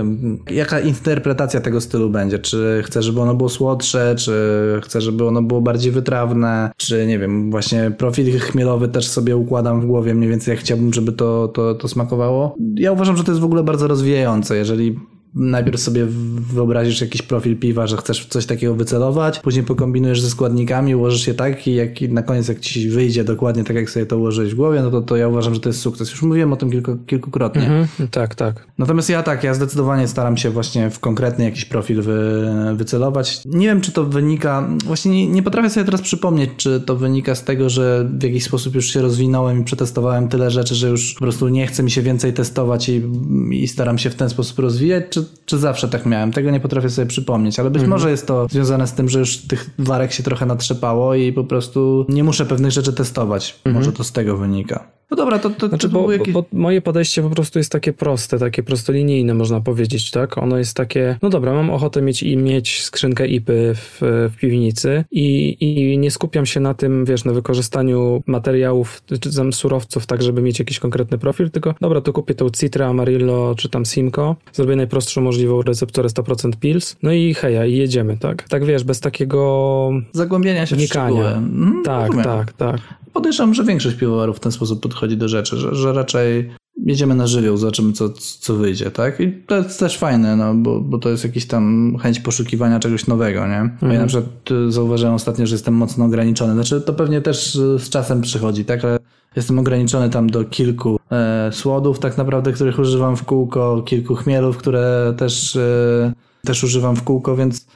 Jaka 0.51 0.81
interpretacja 0.81 1.61
tego 1.61 1.81
stylu 1.81 2.11
będzie? 2.11 2.39
Czy 2.39 2.83
chcę, 2.85 3.03
żeby 3.03 3.21
ono 3.21 3.35
było 3.35 3.49
słodsze, 3.49 4.15
czy 4.19 4.35
chcę, 4.83 5.01
żeby 5.01 5.27
ono 5.27 5.43
było 5.43 5.61
bardziej 5.61 5.93
wytrawne, 5.93 6.71
czy 6.77 7.07
nie 7.07 7.19
wiem, 7.19 7.51
właśnie 7.51 7.93
profil 7.99 8.39
chmielowy 8.39 8.89
też 8.89 9.09
sobie 9.09 9.37
układam 9.37 9.81
w 9.81 9.87
głowie 9.87 10.15
mniej 10.15 10.31
więcej, 10.31 10.53
jak 10.53 10.61
chciałbym, 10.61 10.93
żeby 10.93 11.13
to, 11.13 11.49
to, 11.49 11.75
to 11.75 11.89
smakowało. 11.89 12.55
Ja 12.75 12.93
uważam, 12.93 13.17
że 13.17 13.25
to 13.25 13.31
jest 13.31 13.41
w 13.41 13.45
ogóle 13.45 13.63
bardzo 13.63 13.87
rozwijające, 13.87 14.57
jeżeli 14.57 14.99
najpierw 15.35 15.81
sobie 15.81 16.07
wyobrazisz 16.53 17.01
jakiś 17.01 17.23
profil 17.23 17.59
piwa, 17.59 17.87
że 17.87 17.97
chcesz 17.97 18.27
coś 18.27 18.47
takiego 18.47 18.75
wycelować, 18.75 19.39
później 19.39 19.65
pokombinujesz 19.65 20.21
ze 20.21 20.31
składnikami, 20.31 20.95
ułożysz 20.95 21.27
je 21.27 21.35
tak 21.35 21.67
i 21.67 21.75
jak 21.75 22.01
na 22.01 22.23
koniec 22.23 22.49
jak 22.49 22.61
ci 22.61 22.89
wyjdzie 22.89 23.25
dokładnie 23.25 23.65
tak, 23.65 23.77
jak 23.77 23.91
sobie 23.91 24.07
to 24.07 24.19
ułożyłeś 24.19 24.53
w 24.53 24.57
głowie, 24.57 24.83
no 24.83 24.91
to, 24.91 25.01
to 25.01 25.17
ja 25.17 25.29
uważam, 25.29 25.55
że 25.55 25.61
to 25.61 25.69
jest 25.69 25.81
sukces. 25.81 26.11
Już 26.11 26.23
mówiłem 26.23 26.53
o 26.53 26.57
tym 26.57 26.71
kilku, 26.71 26.97
kilkukrotnie. 27.07 27.63
Mhm, 27.63 28.09
tak, 28.11 28.35
tak. 28.35 28.67
Natomiast 28.79 29.11
ja 29.11 29.23
tak, 29.23 29.45
ja 29.45 29.55
zdecydowanie 29.55 30.09
staram 30.09 30.37
się 30.37 30.51
właśnie 30.51 30.91
w 30.91 30.99
konkretny 30.99 31.45
jakiś 31.45 31.65
profil 31.65 32.03
wy, 32.03 32.51
wycelować. 32.75 33.41
Nie 33.45 33.67
wiem, 33.67 33.81
czy 33.81 33.93
to 33.93 34.05
wynika, 34.05 34.69
właśnie 34.85 35.11
nie, 35.11 35.27
nie 35.27 35.43
potrafię 35.43 35.71
sobie 35.71 35.87
teraz 35.87 36.03
przypomnieć, 36.03 36.51
czy 36.57 36.81
to 36.81 36.97
wynika 36.97 37.35
z 37.35 37.45
tego, 37.45 37.69
że 37.69 38.09
w 38.19 38.23
jakiś 38.23 38.45
sposób 38.45 38.75
już 38.75 38.87
się 38.87 39.03
rozwinąłem 39.03 39.61
i 39.61 39.65
przetestowałem 39.65 40.29
tyle 40.29 40.51
rzeczy, 40.51 40.75
że 40.75 40.89
już 40.89 41.15
po 41.15 41.21
prostu 41.21 41.49
nie 41.49 41.67
chce 41.67 41.83
mi 41.83 41.91
się 41.91 42.03
więcej 42.03 42.33
testować 42.33 42.89
i, 42.89 43.03
i 43.51 43.69
staram 43.69 43.99
się 43.99 44.11
w 44.11 44.15
ten 44.15 44.29
sposób 44.29 44.59
rozwijać, 44.59 45.05
czy, 45.11 45.20
czy 45.47 45.59
zawsze 45.59 45.89
tak 45.89 46.07
miałem. 46.07 46.33
Tego 46.33 46.51
nie 46.51 46.61
potrafię 46.61 46.91
sobie 46.91 47.07
przypomnieć, 47.07 47.59
ale 47.59 47.71
być 47.71 47.85
może 47.87 48.11
jest 48.11 48.27
to 48.27 48.47
związane 48.51 48.87
z 48.87 48.93
tym, 48.93 49.09
że 49.09 49.19
już 49.19 49.37
tych 49.37 49.71
warek 49.79 50.13
się 50.13 50.23
trochę 50.23 50.47
natrzepało 50.47 51.15
i 51.15 51.33
po 51.33 51.45
prostu 51.45 52.07
nie 52.09 52.25
muszę 52.25 52.47
pewnych 52.47 52.73
rzeczy 52.73 52.93
testować. 52.93 53.61
Może 53.65 53.93
to 53.93 54.05
z 54.05 54.13
tego 54.13 54.37
wynika. 54.37 55.00
No 55.11 55.17
dobra, 55.17 55.39
to, 55.39 55.51
to, 55.51 55.69
Znaczy, 55.69 55.89
to 55.89 55.93
bo, 55.95 56.03
był 56.03 56.11
jakiś... 56.13 56.35
bo 56.35 56.45
moje 56.53 56.81
podejście 56.81 57.23
po 57.23 57.31
prostu 57.31 57.59
jest 57.59 57.73
takie 57.73 57.93
proste, 57.93 58.39
takie 58.39 58.63
prostolinijne, 58.63 59.35
można 59.35 59.61
powiedzieć, 59.61 60.11
tak? 60.11 60.39
Ono 60.39 60.59
jest 60.59 60.77
takie, 60.77 61.17
no 61.23 61.29
dobra, 61.31 61.53
mam 61.53 61.71
ochotę 61.71 62.03
mieć 62.03 62.23
i 62.23 62.37
mieć 62.37 62.83
skrzynkę 62.83 63.27
IPy 63.27 63.73
w, 63.75 63.99
w 64.01 64.37
piwnicy 64.41 65.05
i, 65.11 65.57
i 65.61 65.99
nie 65.99 66.11
skupiam 66.11 66.47
się 66.47 66.61
na 66.61 66.75
tym, 66.75 67.05
wiesz, 67.05 67.25
na 67.25 67.33
wykorzystaniu 67.33 68.23
materiałów 68.27 69.03
czy 69.21 69.37
tam 69.37 69.53
surowców, 69.53 70.07
tak, 70.07 70.23
żeby 70.23 70.43
mieć 70.43 70.59
jakiś 70.59 70.79
konkretny 70.79 71.19
profil, 71.19 71.51
tylko 71.51 71.75
dobra, 71.81 72.01
to 72.01 72.13
kupię 72.13 72.35
tą 72.35 72.51
Citra, 72.51 72.87
Amarillo 72.87 73.55
czy 73.59 73.69
tam 73.69 73.87
Simco, 73.87 74.37
zrobię 74.53 74.77
najprostszą 74.77 75.21
możliwą 75.21 75.63
recepturę 75.63 76.09
100% 76.09 76.51
Pils, 76.61 76.97
no 77.03 77.13
i 77.13 77.35
heja, 77.35 77.67
i 77.67 77.77
jedziemy, 77.77 78.17
tak? 78.19 78.43
Tak, 78.49 78.65
wiesz, 78.65 78.85
bez 78.85 79.01
takiego 79.01 79.91
Zagłębiania 80.13 80.67
się 80.67 80.77
w 80.77 80.79
wnikania. 80.79 81.09
szczegóły. 81.11 81.29
Mhm, 81.29 81.83
Tak, 81.85 82.07
rozumiem. 82.07 82.25
tak, 82.25 82.53
tak. 82.53 82.81
Podejrzewam, 83.13 83.55
że 83.55 83.65
większość 83.65 83.97
piwowarów 83.97 84.37
w 84.37 84.41
ten 84.41 84.53
sposób 84.53 84.83
podchodzi 84.83 85.17
do 85.17 85.29
rzeczy, 85.29 85.57
że, 85.57 85.75
że 85.75 85.93
raczej 85.93 86.51
jedziemy 86.87 87.15
na 87.15 87.27
żywioł, 87.27 87.57
zobaczymy 87.57 87.93
co, 87.93 88.09
co 88.41 88.55
wyjdzie, 88.55 88.91
tak? 88.91 89.21
I 89.21 89.33
to 89.47 89.57
jest 89.57 89.81
też 89.81 89.99
fajne, 89.99 90.37
no, 90.37 90.55
bo, 90.55 90.81
bo 90.81 90.99
to 90.99 91.09
jest 91.09 91.25
jakiś 91.25 91.47
tam 91.47 91.97
chęć 92.03 92.21
poszukiwania 92.21 92.79
czegoś 92.79 93.07
nowego, 93.07 93.47
nie? 93.47 93.61
Mhm. 93.61 93.93
Ja 93.93 94.01
na 94.01 94.07
przykład 94.07 94.51
y, 94.51 94.73
zauważyłem 94.73 95.15
ostatnio, 95.15 95.47
że 95.47 95.55
jestem 95.55 95.75
mocno 95.75 96.05
ograniczony. 96.05 96.53
Znaczy, 96.53 96.81
to 96.81 96.95
pewnie 96.95 97.21
też 97.21 97.55
y, 97.55 97.79
z 97.79 97.91
czasem 97.91 98.21
przychodzi, 98.21 98.65
tak? 98.65 98.85
Ale 98.85 98.99
jestem 99.37 99.59
ograniczony 99.59 100.11
tam 100.11 100.31
do 100.31 100.45
kilku 100.45 101.01
e, 101.11 101.51
słodów 101.53 101.99
tak 101.99 102.19
naprawdę, 102.19 102.53
których 102.53 102.79
używam 102.79 103.17
w 103.17 103.25
kółko, 103.25 103.83
kilku 103.83 104.15
chmielów, 104.15 104.57
które 104.57 105.15
też, 105.17 105.57
e, 105.57 106.13
też 106.45 106.65
używam 106.65 106.97
w 106.97 107.03
kółko, 107.03 107.37
więc 107.37 107.67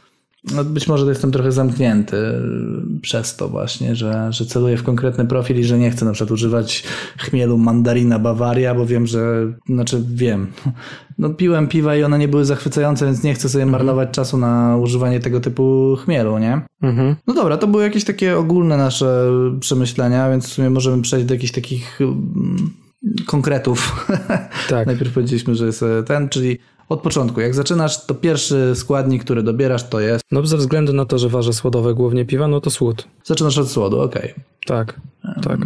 no 0.53 0.65
być 0.65 0.89
może 0.89 1.07
jestem 1.07 1.33
trochę 1.33 1.53
zamknięty 1.53 2.17
przez 3.03 3.37
to 3.37 3.49
właśnie, 3.49 3.97
że, 3.97 4.33
że 4.33 4.47
celuję 4.47 4.77
w 4.77 4.83
konkretny 4.83 5.25
profil 5.25 5.61
i 5.61 5.65
że 5.65 5.79
nie 5.79 5.91
chcę 5.91 6.05
na 6.05 6.13
przykład 6.13 6.31
używać 6.31 6.85
chmielu 7.19 7.59
mandarina 7.59 8.19
Bawaria, 8.19 8.75
bo 8.75 8.87
wiem, 8.87 9.07
że, 9.07 9.53
znaczy 9.67 10.03
wiem, 10.09 10.47
no 11.19 11.31
piłem 11.31 11.69
piwa 11.69 11.97
i 11.97 12.03
one 12.03 12.19
nie 12.19 12.29
były 12.29 12.45
zachwycające, 12.45 13.07
więc 13.07 13.23
nie 13.23 13.35
chcę 13.35 13.49
sobie 13.49 13.67
marnować 13.67 14.11
czasu 14.11 14.39
na 14.39 14.77
używanie 14.77 15.21
tego 15.21 15.41
typu 15.41 15.97
chmielu, 16.05 16.39
nie? 16.39 16.61
Mhm. 16.83 17.17
No 17.27 17.35
dobra, 17.35 17.57
to 17.57 17.67
były 17.67 17.83
jakieś 17.83 18.05
takie 18.05 18.39
ogólne 18.39 18.77
nasze 18.77 19.31
przemyślenia, 19.61 20.31
więc 20.31 20.47
w 20.47 20.53
sumie 20.53 20.71
możemy 20.71 21.03
przejść 21.03 21.27
do 21.27 21.35
jakichś 21.35 21.53
takich 21.53 22.01
mm, 22.01 22.84
konkretów. 23.27 24.07
Tak. 24.69 24.87
Najpierw 24.87 25.15
powiedzieliśmy, 25.15 25.55
że 25.55 25.67
jest 25.67 25.83
e, 25.83 26.03
ten, 26.03 26.29
czyli 26.29 26.59
od 26.89 27.01
początku. 27.01 27.41
Jak 27.41 27.55
zaczynasz, 27.55 28.07
to 28.07 28.15
pierwszy 28.15 28.73
składnik, 28.75 29.25
który 29.25 29.43
dobierasz, 29.43 29.89
to 29.89 30.01
jest. 30.01 30.25
No 30.31 30.47
ze 30.47 30.57
względu 30.57 30.93
na 30.93 31.05
to, 31.05 31.19
że 31.19 31.29
waży 31.29 31.53
słodowe 31.53 31.95
głównie 31.95 32.25
piwa, 32.25 32.49
no 32.49 32.61
to 32.61 32.71
słód. 32.71 33.09
Zaczynasz 33.25 33.59
od 33.59 33.71
słodu, 33.71 34.01
okej. 34.01 34.35
Tak, 34.67 35.01
tak. 35.43 35.59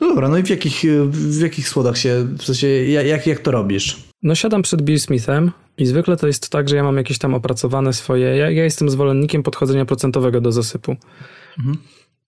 No 0.00 0.08
dobra, 0.08 0.28
no 0.28 0.38
i 0.38 0.42
w 0.42 0.50
jakich, 0.50 0.82
w 1.08 1.40
jakich 1.40 1.68
słodach 1.68 1.98
się, 1.98 2.26
w 2.38 2.44
sensie, 2.44 2.66
jak, 2.68 3.26
jak 3.26 3.38
to 3.38 3.50
robisz? 3.50 4.04
No 4.22 4.34
siadam 4.34 4.62
przed 4.62 4.82
Bill 4.82 5.00
Smithem 5.00 5.50
i 5.78 5.86
zwykle 5.86 6.16
to 6.16 6.26
jest 6.26 6.50
tak, 6.50 6.68
że 6.68 6.76
ja 6.76 6.82
mam 6.82 6.96
jakieś 6.96 7.18
tam 7.18 7.34
opracowane 7.34 7.92
swoje... 7.92 8.36
Ja, 8.36 8.50
ja 8.50 8.64
jestem 8.64 8.90
zwolennikiem 8.90 9.42
podchodzenia 9.42 9.84
procentowego 9.84 10.40
do 10.40 10.52
zasypu. 10.52 10.96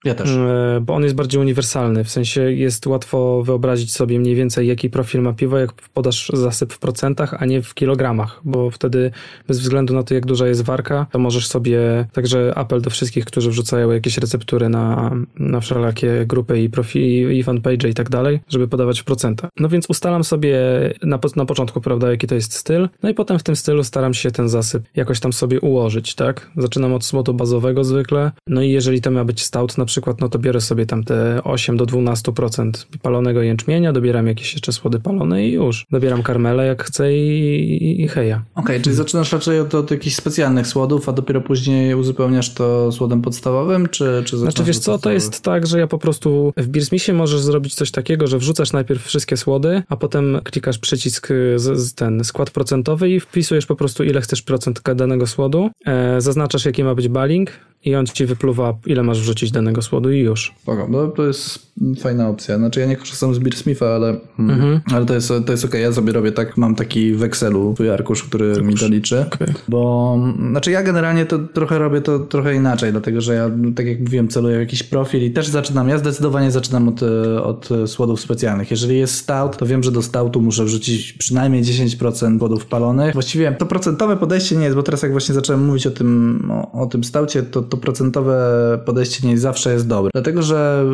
Ja 0.05 0.15
też. 0.15 0.31
E, 0.31 0.81
Bo 0.83 0.95
on 0.95 1.03
jest 1.03 1.15
bardziej 1.15 1.41
uniwersalny, 1.41 2.05
w 2.05 2.11
sensie 2.11 2.53
jest 2.53 2.87
łatwo 2.87 3.43
wyobrazić 3.43 3.93
sobie 3.93 4.19
mniej 4.19 4.35
więcej 4.35 4.69
jaki 4.69 4.91
profil 4.91 5.23
ma 5.23 5.33
piwo, 5.33 5.59
jak 5.59 5.73
podasz 5.73 6.31
zasyp 6.35 6.73
w 6.73 6.79
procentach, 6.79 7.35
a 7.39 7.47
nie 7.47 7.63
w 7.63 7.75
kilogramach, 7.75 8.41
bo 8.45 8.71
wtedy 8.71 9.11
bez 9.49 9.61
względu 9.61 9.95
na 9.95 10.03
to 10.03 10.15
jak 10.15 10.27
duża 10.27 10.47
jest 10.47 10.63
warka, 10.63 11.07
to 11.11 11.19
możesz 11.19 11.47
sobie, 11.47 12.07
także 12.13 12.53
apel 12.57 12.81
do 12.81 12.91
wszystkich, 12.91 13.25
którzy 13.25 13.51
wrzucają 13.51 13.91
jakieś 13.91 14.19
receptury 14.19 14.69
na, 14.69 15.17
na 15.37 15.61
wszelakie 15.61 16.27
grupy 16.27 16.61
i 16.61 16.71
profile 16.71 17.35
i 17.35 17.43
fanpage 17.43 17.89
i 17.89 17.95
tak 17.95 18.11
dalej, 18.11 18.41
żeby 18.49 18.69
podawać 18.69 19.01
w 19.01 19.05
procentach. 19.05 19.51
No 19.61 19.69
więc 19.69 19.91
ustalam 19.91 20.25
sobie 20.25 20.59
na, 21.03 21.19
na 21.37 21.45
początku, 21.45 21.81
prawda, 21.81 22.11
jaki 22.11 22.27
to 22.27 22.35
jest 22.35 22.53
styl, 22.53 22.89
no 23.03 23.09
i 23.09 23.15
potem 23.15 23.39
w 23.39 23.43
tym 23.43 23.57
stylu 23.57 23.85
staram 23.85 24.15
się 24.15 24.31
ten 24.31 24.49
zasyp 24.49 24.83
jakoś 24.97 25.21
tam 25.21 25.33
sobie 25.33 25.61
ułożyć, 25.61 26.15
tak? 26.15 26.51
Zaczynam 26.57 26.93
od 26.93 27.05
słodu 27.05 27.35
bazowego 27.35 27.85
zwykle, 27.85 28.33
no 28.47 28.63
i 28.63 28.71
jeżeli 28.71 29.01
to 29.01 29.11
ma 29.11 29.25
być 29.25 29.43
stout 29.43 29.79
na 29.79 29.88
przykład, 29.89 30.21
no 30.21 30.29
to 30.29 30.39
biorę 30.39 30.61
sobie 30.61 30.87
tam 30.87 31.05
te 31.05 31.45
8 31.45 31.77
do 31.77 31.87
12% 31.87 32.71
palonego 33.03 33.43
jęczmienia, 33.43 33.93
dobieram 33.93 34.27
jakieś 34.27 34.53
jeszcze 34.53 34.73
słody 34.73 35.01
palone 35.01 35.47
i 35.47 35.53
już. 35.53 35.87
Dobieram 35.91 36.23
karmele 36.23 36.67
jak 36.67 36.85
chcę 36.85 37.17
i, 37.17 38.03
i 38.03 38.09
heja. 38.09 38.43
Okej, 38.55 38.81
czyli 38.81 38.97
zaczynasz 38.97 39.33
raczej 39.33 39.61
od, 39.61 39.75
od 39.75 39.91
jakichś 39.91 40.17
specjalnych 40.17 40.67
słodów, 40.67 41.09
a 41.09 41.13
dopiero 41.13 41.41
później 41.41 41.95
uzupełniasz 41.95 42.55
to 42.55 42.93
słodem 42.93 43.23
podstawowym, 43.23 43.89
czy, 43.89 44.23
czy 44.27 44.39
Znaczy 44.39 44.65
wiesz 44.65 44.79
co, 44.79 44.99
to 44.99 45.11
jest 45.11 45.43
tak, 45.43 45.67
że 45.67 45.79
ja 45.79 45.87
po 45.87 45.99
prostu 45.99 46.53
w 46.57 46.67
Beersmithie 46.67 47.15
możesz 47.15 47.41
zrobić 47.41 47.75
coś 47.75 47.91
takiego, 47.91 48.27
że 48.27 48.39
wrzucasz 48.39 48.73
najpierw 48.73 49.05
wszystkie 49.05 49.37
słody, 49.37 49.83
a 49.89 49.97
potem 49.97 50.41
klikasz 50.45 50.79
przycisk 50.79 51.31
y, 51.31 51.59
z, 51.59 51.79
z 51.79 51.95
ten 51.95 52.25
skład 52.25 52.51
procentowy 52.51 53.11
i 53.11 53.21
wpisujesz 53.21 53.67
po 53.67 53.77
prostu 53.77 54.05
ile 54.05 54.21
chcesz 54.21 54.43
procent 54.43 54.83
danego 54.95 55.27
słodu, 55.27 55.71
e, 55.87 56.21
zaznaczasz 56.21 56.65
jaki 56.65 56.85
ma 56.85 56.95
być 56.95 57.09
baling 57.09 57.51
i 57.85 57.95
on 57.95 58.07
ci 58.07 58.27
wypluwa 58.27 58.79
ile 58.87 59.03
masz 59.03 59.21
wrzucić 59.21 59.51
danego 59.51 59.78
słodu 59.83 60.13
i 60.13 60.19
już. 60.19 60.55
Spoko, 60.63 60.87
no 60.91 61.09
to 61.09 61.27
jest 61.27 61.69
fajna 62.01 62.29
opcja. 62.29 62.59
Znaczy 62.59 62.81
ja 62.81 62.87
nie 62.87 62.97
korzystam 62.97 63.35
z 63.35 63.39
Beer 63.39 63.57
Smitha, 63.57 63.87
ale, 63.87 64.09
mm, 64.39 64.51
Mhm. 64.51 64.81
ale 64.95 65.07
to 65.07 65.15
jest, 65.15 65.33
to 65.47 65.53
jest 65.53 65.65
okej. 65.65 65.83
Ja 65.83 65.93
sobie 65.93 66.13
robię 66.13 66.33
tak, 66.33 66.57
mam 66.57 66.75
taki 66.75 67.13
w 67.15 67.23
Excelu 67.23 67.75
swój 67.75 67.91
arkusz, 67.91 68.25
który 68.25 68.63
mi 68.63 68.75
to 68.75 68.89
liczy. 68.89 69.25
Okej. 69.35 69.55
Bo 69.69 70.19
znaczy 70.51 70.71
ja 70.71 70.83
generalnie 70.83 71.27
to 71.27 71.39
trochę 71.39 71.79
robię 71.79 72.01
to 72.01 72.19
trochę 72.19 72.55
inaczej, 72.55 72.93
dlatego 72.93 73.21
że 73.21 73.35
ja, 73.35 73.51
tak 73.77 73.87
jak 73.87 74.01
mówiłem, 74.01 74.29
celuję 74.29 74.57
w 74.57 74.61
jakiś 74.61 74.83
profil 74.83 75.25
i 75.25 75.31
też 75.31 75.49
zaczynam, 75.49 75.89
ja 75.89 75.99
zdecydowanie 75.99 76.51
zaczynam 76.51 76.89
od, 76.89 77.03
e, 77.03 77.43
od 77.43 77.69
słodów 77.87 78.21
specjalnych. 78.21 78.71
Jeżeli 78.71 78.99
jest 78.99 79.15
stout, 79.15 79.57
to 79.57 79.67
wiem, 79.67 79.83
że 79.83 79.93
do 79.93 80.03
stoutu 80.03 80.41
muszę 80.41 80.65
wrzucić 80.65 81.13
przynajmniej 81.13 81.63
10% 81.63 82.39
słodów 82.39 82.67
palonych. 82.67 83.13
Właściwie 83.13 83.53
to 83.53 83.67
procentowe 83.67 84.17
podejście 84.17 84.57
nie 84.57 84.65
jest, 84.65 84.77
bo 84.77 84.83
teraz 84.83 85.03
jak 85.03 85.13
właśnie 85.13 85.35
zacząłem 85.35 85.65
mówić 85.67 85.87
o 85.87 85.91
tym, 85.91 86.43
o, 86.51 86.83
o 86.83 86.87
tym 86.87 87.05
staucie, 87.05 87.43
to, 87.43 87.63
to 87.63 87.77
procentowe 87.77 88.39
podejście 88.87 89.29
nie 89.29 89.39
zawsze 89.39 89.68
jest 89.73 89.89
dobre. 89.89 90.11
Dlatego, 90.13 90.43
że 90.43 90.85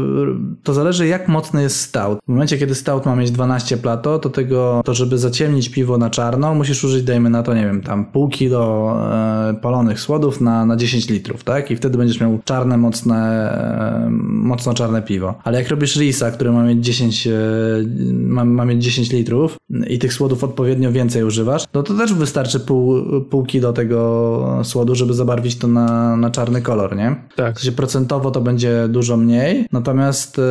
to 0.62 0.74
zależy 0.74 1.06
jak 1.06 1.28
mocny 1.28 1.62
jest 1.62 1.80
stout. 1.80 2.18
W 2.24 2.28
momencie, 2.28 2.58
kiedy 2.58 2.74
stout 2.74 3.06
ma 3.06 3.16
mieć 3.16 3.30
12 3.30 3.76
plato, 3.76 4.18
to 4.18 4.30
tego, 4.30 4.82
to 4.84 4.94
żeby 4.94 5.18
zaciemnić 5.18 5.68
piwo 5.68 5.98
na 5.98 6.10
czarno, 6.10 6.54
musisz 6.54 6.84
użyć, 6.84 7.02
dajmy 7.02 7.30
na 7.30 7.42
to, 7.42 7.54
nie 7.54 7.64
wiem, 7.64 7.82
tam 7.82 8.04
pół 8.04 8.28
kilo 8.28 8.94
e, 9.50 9.54
palonych 9.54 10.00
słodów 10.00 10.40
na, 10.40 10.66
na 10.66 10.76
10 10.76 11.08
litrów, 11.08 11.44
tak? 11.44 11.70
I 11.70 11.76
wtedy 11.76 11.98
będziesz 11.98 12.20
miał 12.20 12.38
czarne, 12.44 12.76
mocne, 12.76 13.16
e, 13.16 14.08
mocno 14.28 14.74
czarne 14.74 15.02
piwo. 15.02 15.34
Ale 15.44 15.58
jak 15.58 15.68
robisz 15.68 15.96
risa, 15.96 16.30
który 16.30 16.52
ma 16.52 16.62
mieć 16.62 16.84
10, 16.84 17.26
e, 17.26 17.32
ma, 18.12 18.44
ma 18.44 18.64
mieć 18.64 18.84
10 18.84 19.12
litrów 19.12 19.56
i 19.86 19.98
tych 19.98 20.12
słodów 20.12 20.44
odpowiednio 20.44 20.92
więcej 20.92 21.24
używasz, 21.24 21.64
no 21.74 21.82
to 21.82 21.94
też 21.94 22.14
wystarczy 22.14 22.60
pół, 22.60 23.02
pół 23.30 23.44
kilo 23.44 23.72
tego 23.72 24.60
słodu, 24.64 24.94
żeby 24.94 25.14
zabarwić 25.14 25.56
to 25.58 25.68
na, 25.68 26.16
na 26.16 26.30
czarny 26.30 26.62
kolor, 26.62 26.96
nie? 26.96 27.16
Tak. 27.36 27.56
W 27.56 27.60
sensie 27.60 27.76
procentowo 27.76 28.30
to 28.30 28.40
będzie 28.40 28.63
dużo 28.88 29.16
mniej, 29.16 29.66
natomiast 29.72 30.38
e, 30.38 30.42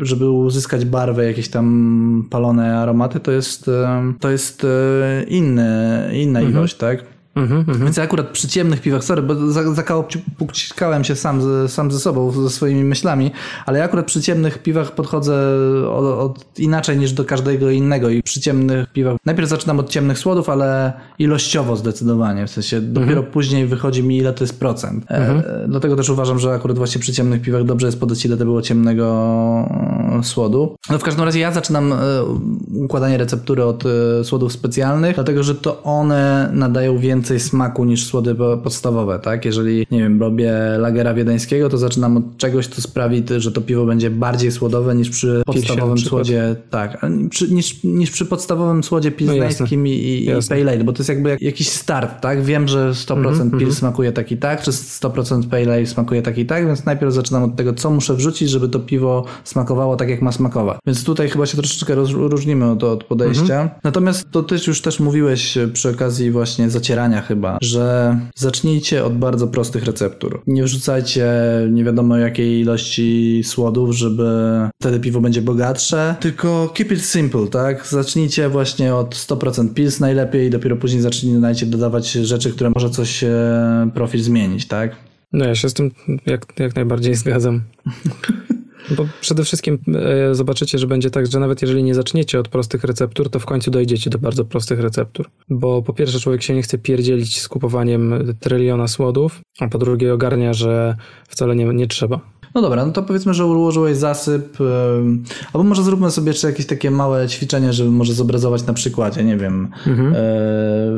żeby 0.00 0.30
uzyskać 0.30 0.84
barwę, 0.84 1.26
jakieś 1.26 1.48
tam 1.48 2.26
palone 2.30 2.78
aromaty, 2.78 3.20
to 3.20 3.32
jest, 3.32 3.68
e, 3.68 4.12
to 4.20 4.30
jest 4.30 4.64
e, 4.64 5.24
inny, 5.28 6.10
inna 6.12 6.40
ilość, 6.40 6.76
tak? 6.76 7.15
Mhm, 7.36 7.60
mhm. 7.60 7.78
Więc 7.84 7.96
ja 7.96 8.02
akurat 8.02 8.28
przy 8.28 8.48
ciemnych 8.48 8.80
piwach, 8.80 9.04
sorry, 9.04 9.22
bo 9.22 9.52
za- 9.52 9.74
zakałopukałem 9.74 11.04
się 11.04 11.16
sam 11.16 11.42
ze, 11.42 11.68
sam 11.68 11.92
ze 11.92 11.98
sobą, 11.98 12.30
ze 12.30 12.50
swoimi 12.50 12.84
myślami, 12.84 13.30
ale 13.66 13.78
ja 13.78 13.84
akurat 13.84 14.06
przy 14.06 14.22
ciemnych 14.22 14.58
piwach 14.62 14.92
podchodzę 14.92 15.34
od, 15.90 16.04
od 16.04 16.58
inaczej 16.58 16.98
niż 16.98 17.12
do 17.12 17.24
każdego 17.24 17.70
innego 17.70 18.08
i 18.10 18.22
przy 18.22 18.40
ciemnych 18.40 18.92
piwach 18.92 19.16
najpierw 19.24 19.48
zaczynam 19.48 19.80
od 19.80 19.90
ciemnych 19.90 20.18
słodów, 20.18 20.48
ale 20.48 20.92
ilościowo 21.18 21.76
zdecydowanie, 21.76 22.46
w 22.46 22.50
sensie 22.50 22.80
dopiero 22.80 23.22
później 23.22 23.66
wychodzi 23.66 24.02
mi 24.02 24.16
ile 24.18 24.32
to 24.32 24.44
jest 24.44 24.58
procent. 24.58 25.04
E, 25.10 25.42
dlatego 25.68 25.96
też 25.96 26.10
uważam, 26.10 26.38
że 26.38 26.52
akurat 26.54 26.78
właśnie 26.78 27.00
przy 27.00 27.12
ciemnych 27.12 27.42
piwach 27.42 27.64
dobrze 27.64 27.86
jest 27.86 28.00
podać 28.00 28.24
ile 28.26 28.36
to 28.36 28.44
było 28.44 28.62
ciemnego 28.62 29.06
słodu. 30.22 30.76
No 30.90 30.98
w 30.98 31.02
każdym 31.02 31.24
razie 31.24 31.40
ja 31.40 31.52
zaczynam 31.52 31.92
e, 31.92 31.96
układanie 32.74 33.18
receptury 33.18 33.64
od 33.64 33.84
e, 33.86 34.24
słodów 34.24 34.52
specjalnych, 34.52 35.14
dlatego 35.14 35.42
że 35.42 35.54
to 35.54 35.82
one 35.82 36.50
nadają 36.52 36.98
więcej 36.98 37.25
smaku 37.38 37.84
niż 37.84 38.06
słody 38.06 38.34
po- 38.34 38.56
podstawowe, 38.56 39.18
tak? 39.18 39.44
Jeżeli, 39.44 39.86
nie 39.90 39.98
wiem, 39.98 40.20
robię 40.20 40.52
lagera 40.78 41.14
wiedeńskiego, 41.14 41.68
to 41.68 41.78
zaczynam 41.78 42.16
od 42.16 42.36
czegoś, 42.36 42.66
co 42.66 42.82
sprawi, 42.82 43.22
że 43.38 43.52
to 43.52 43.60
piwo 43.60 43.86
będzie 43.86 44.10
bardziej 44.10 44.52
słodowe 44.52 44.94
niż 44.94 45.10
przy 45.10 45.42
podstawowym 45.46 45.96
przykład. 45.96 46.26
słodzie, 46.26 46.56
tak, 46.70 47.06
przy, 47.30 47.54
niż, 47.54 47.84
niż 47.84 48.10
przy 48.10 48.26
podstawowym 48.26 48.84
słodzie 48.84 49.10
pilsnerskim 49.10 49.86
i, 49.86 49.90
i, 49.90 50.24
i 50.24 50.32
pale 50.48 50.72
ale, 50.72 50.84
bo 50.84 50.92
to 50.92 50.98
jest 50.98 51.08
jakby 51.08 51.30
jak, 51.30 51.42
jakiś 51.42 51.68
start, 51.68 52.20
tak? 52.20 52.42
Wiem, 52.42 52.68
że 52.68 52.90
100% 52.90 53.26
Mhm, 53.26 53.50
pil 53.50 53.72
smakuje 53.74 54.12
tak 54.12 54.32
i 54.32 54.36
tak, 54.36 54.62
czy 54.62 54.70
100% 54.70 55.48
pale 55.48 55.62
ale 55.74 55.86
smakuje 55.86 56.22
tak 56.22 56.38
i 56.38 56.46
tak, 56.46 56.66
więc 56.66 56.84
najpierw 56.84 57.12
zaczynam 57.12 57.42
od 57.42 57.56
tego, 57.56 57.74
co 57.74 57.90
muszę 57.90 58.14
wrzucić, 58.14 58.50
żeby 58.50 58.68
to 58.68 58.80
piwo 58.80 59.24
smakowało 59.44 59.96
tak, 59.96 60.08
jak 60.10 60.22
ma 60.22 60.32
smakować. 60.32 60.78
Więc 60.86 61.04
tutaj 61.04 61.28
chyba 61.28 61.46
się 61.46 61.56
troszeczkę 61.56 61.94
roz, 61.94 62.10
różnimy 62.10 62.70
od, 62.70 62.84
od 62.84 63.04
podejścia. 63.04 63.42
Mhm. 63.62 63.68
Natomiast 63.84 64.30
to 64.30 64.42
też 64.42 64.66
już 64.66 64.80
też 64.82 65.00
mówiłeś 65.00 65.58
przy 65.72 65.90
okazji 65.90 66.30
właśnie 66.30 66.70
zacierania 66.70 67.15
chyba, 67.20 67.58
że 67.62 68.16
zacznijcie 68.34 69.04
od 69.04 69.18
bardzo 69.18 69.46
prostych 69.48 69.84
receptur. 69.84 70.42
Nie 70.46 70.64
wrzucajcie 70.64 71.26
nie 71.70 71.84
wiadomo 71.84 72.16
jakiej 72.16 72.60
ilości 72.60 73.42
słodów, 73.44 73.96
żeby 73.96 74.26
wtedy 74.82 75.00
piwo 75.00 75.20
będzie 75.20 75.42
bogatsze, 75.42 76.14
tylko 76.20 76.72
keep 76.74 76.92
it 76.92 77.04
simple, 77.04 77.46
tak? 77.46 77.86
Zacznijcie 77.86 78.48
właśnie 78.48 78.94
od 78.94 79.14
100% 79.14 79.74
pils 79.74 80.00
najlepiej 80.00 80.46
i 80.46 80.50
dopiero 80.50 80.76
później 80.76 81.02
zacznijcie 81.02 81.66
dodawać 81.66 82.12
rzeczy, 82.12 82.52
które 82.52 82.70
może 82.74 82.90
coś 82.90 83.24
e, 83.24 83.90
profil 83.94 84.22
zmienić, 84.22 84.66
tak? 84.66 84.96
No 85.32 85.44
ja 85.44 85.54
się 85.54 85.68
z 85.68 85.74
tym 85.74 85.90
jak, 86.26 86.46
jak 86.58 86.76
najbardziej 86.76 87.14
zgadzam. 87.14 87.62
Bo 88.90 89.06
przede 89.20 89.44
wszystkim 89.44 89.78
e, 89.94 90.34
zobaczycie, 90.34 90.78
że 90.78 90.86
będzie 90.86 91.10
tak, 91.10 91.26
że 91.26 91.40
nawet 91.40 91.62
jeżeli 91.62 91.82
nie 91.82 91.94
zaczniecie 91.94 92.40
od 92.40 92.48
prostych 92.48 92.84
receptur, 92.84 93.30
to 93.30 93.38
w 93.38 93.46
końcu 93.46 93.70
dojdziecie 93.70 94.10
do 94.10 94.18
bardzo 94.18 94.44
prostych 94.44 94.80
receptur. 94.80 95.30
Bo 95.48 95.82
po 95.82 95.92
pierwsze 95.92 96.20
człowiek 96.20 96.42
się 96.42 96.54
nie 96.54 96.62
chce 96.62 96.78
pierdzielić 96.78 97.40
z 97.40 97.48
kupowaniem 97.48 98.14
tryliona 98.40 98.88
słodów, 98.88 99.40
a 99.60 99.68
po 99.68 99.78
drugie 99.78 100.14
ogarnia, 100.14 100.52
że 100.52 100.96
wcale 101.28 101.56
nie, 101.56 101.64
nie 101.64 101.86
trzeba. 101.86 102.20
No 102.54 102.62
dobra, 102.62 102.86
no 102.86 102.92
to 102.92 103.02
powiedzmy, 103.02 103.34
że 103.34 103.46
ułożyłeś 103.46 103.96
zasyp, 103.96 104.58
albo 105.52 105.64
może 105.64 105.82
zróbmy 105.82 106.10
sobie 106.10 106.28
jeszcze 106.28 106.46
jakieś 106.46 106.66
takie 106.66 106.90
małe 106.90 107.28
ćwiczenie, 107.28 107.72
żeby 107.72 107.90
może 107.90 108.12
zobrazować 108.12 108.66
na 108.66 108.74
przykładzie, 108.74 109.24
nie 109.24 109.36
wiem. 109.36 109.68
Mhm. 109.86 110.14
E, 110.14 110.16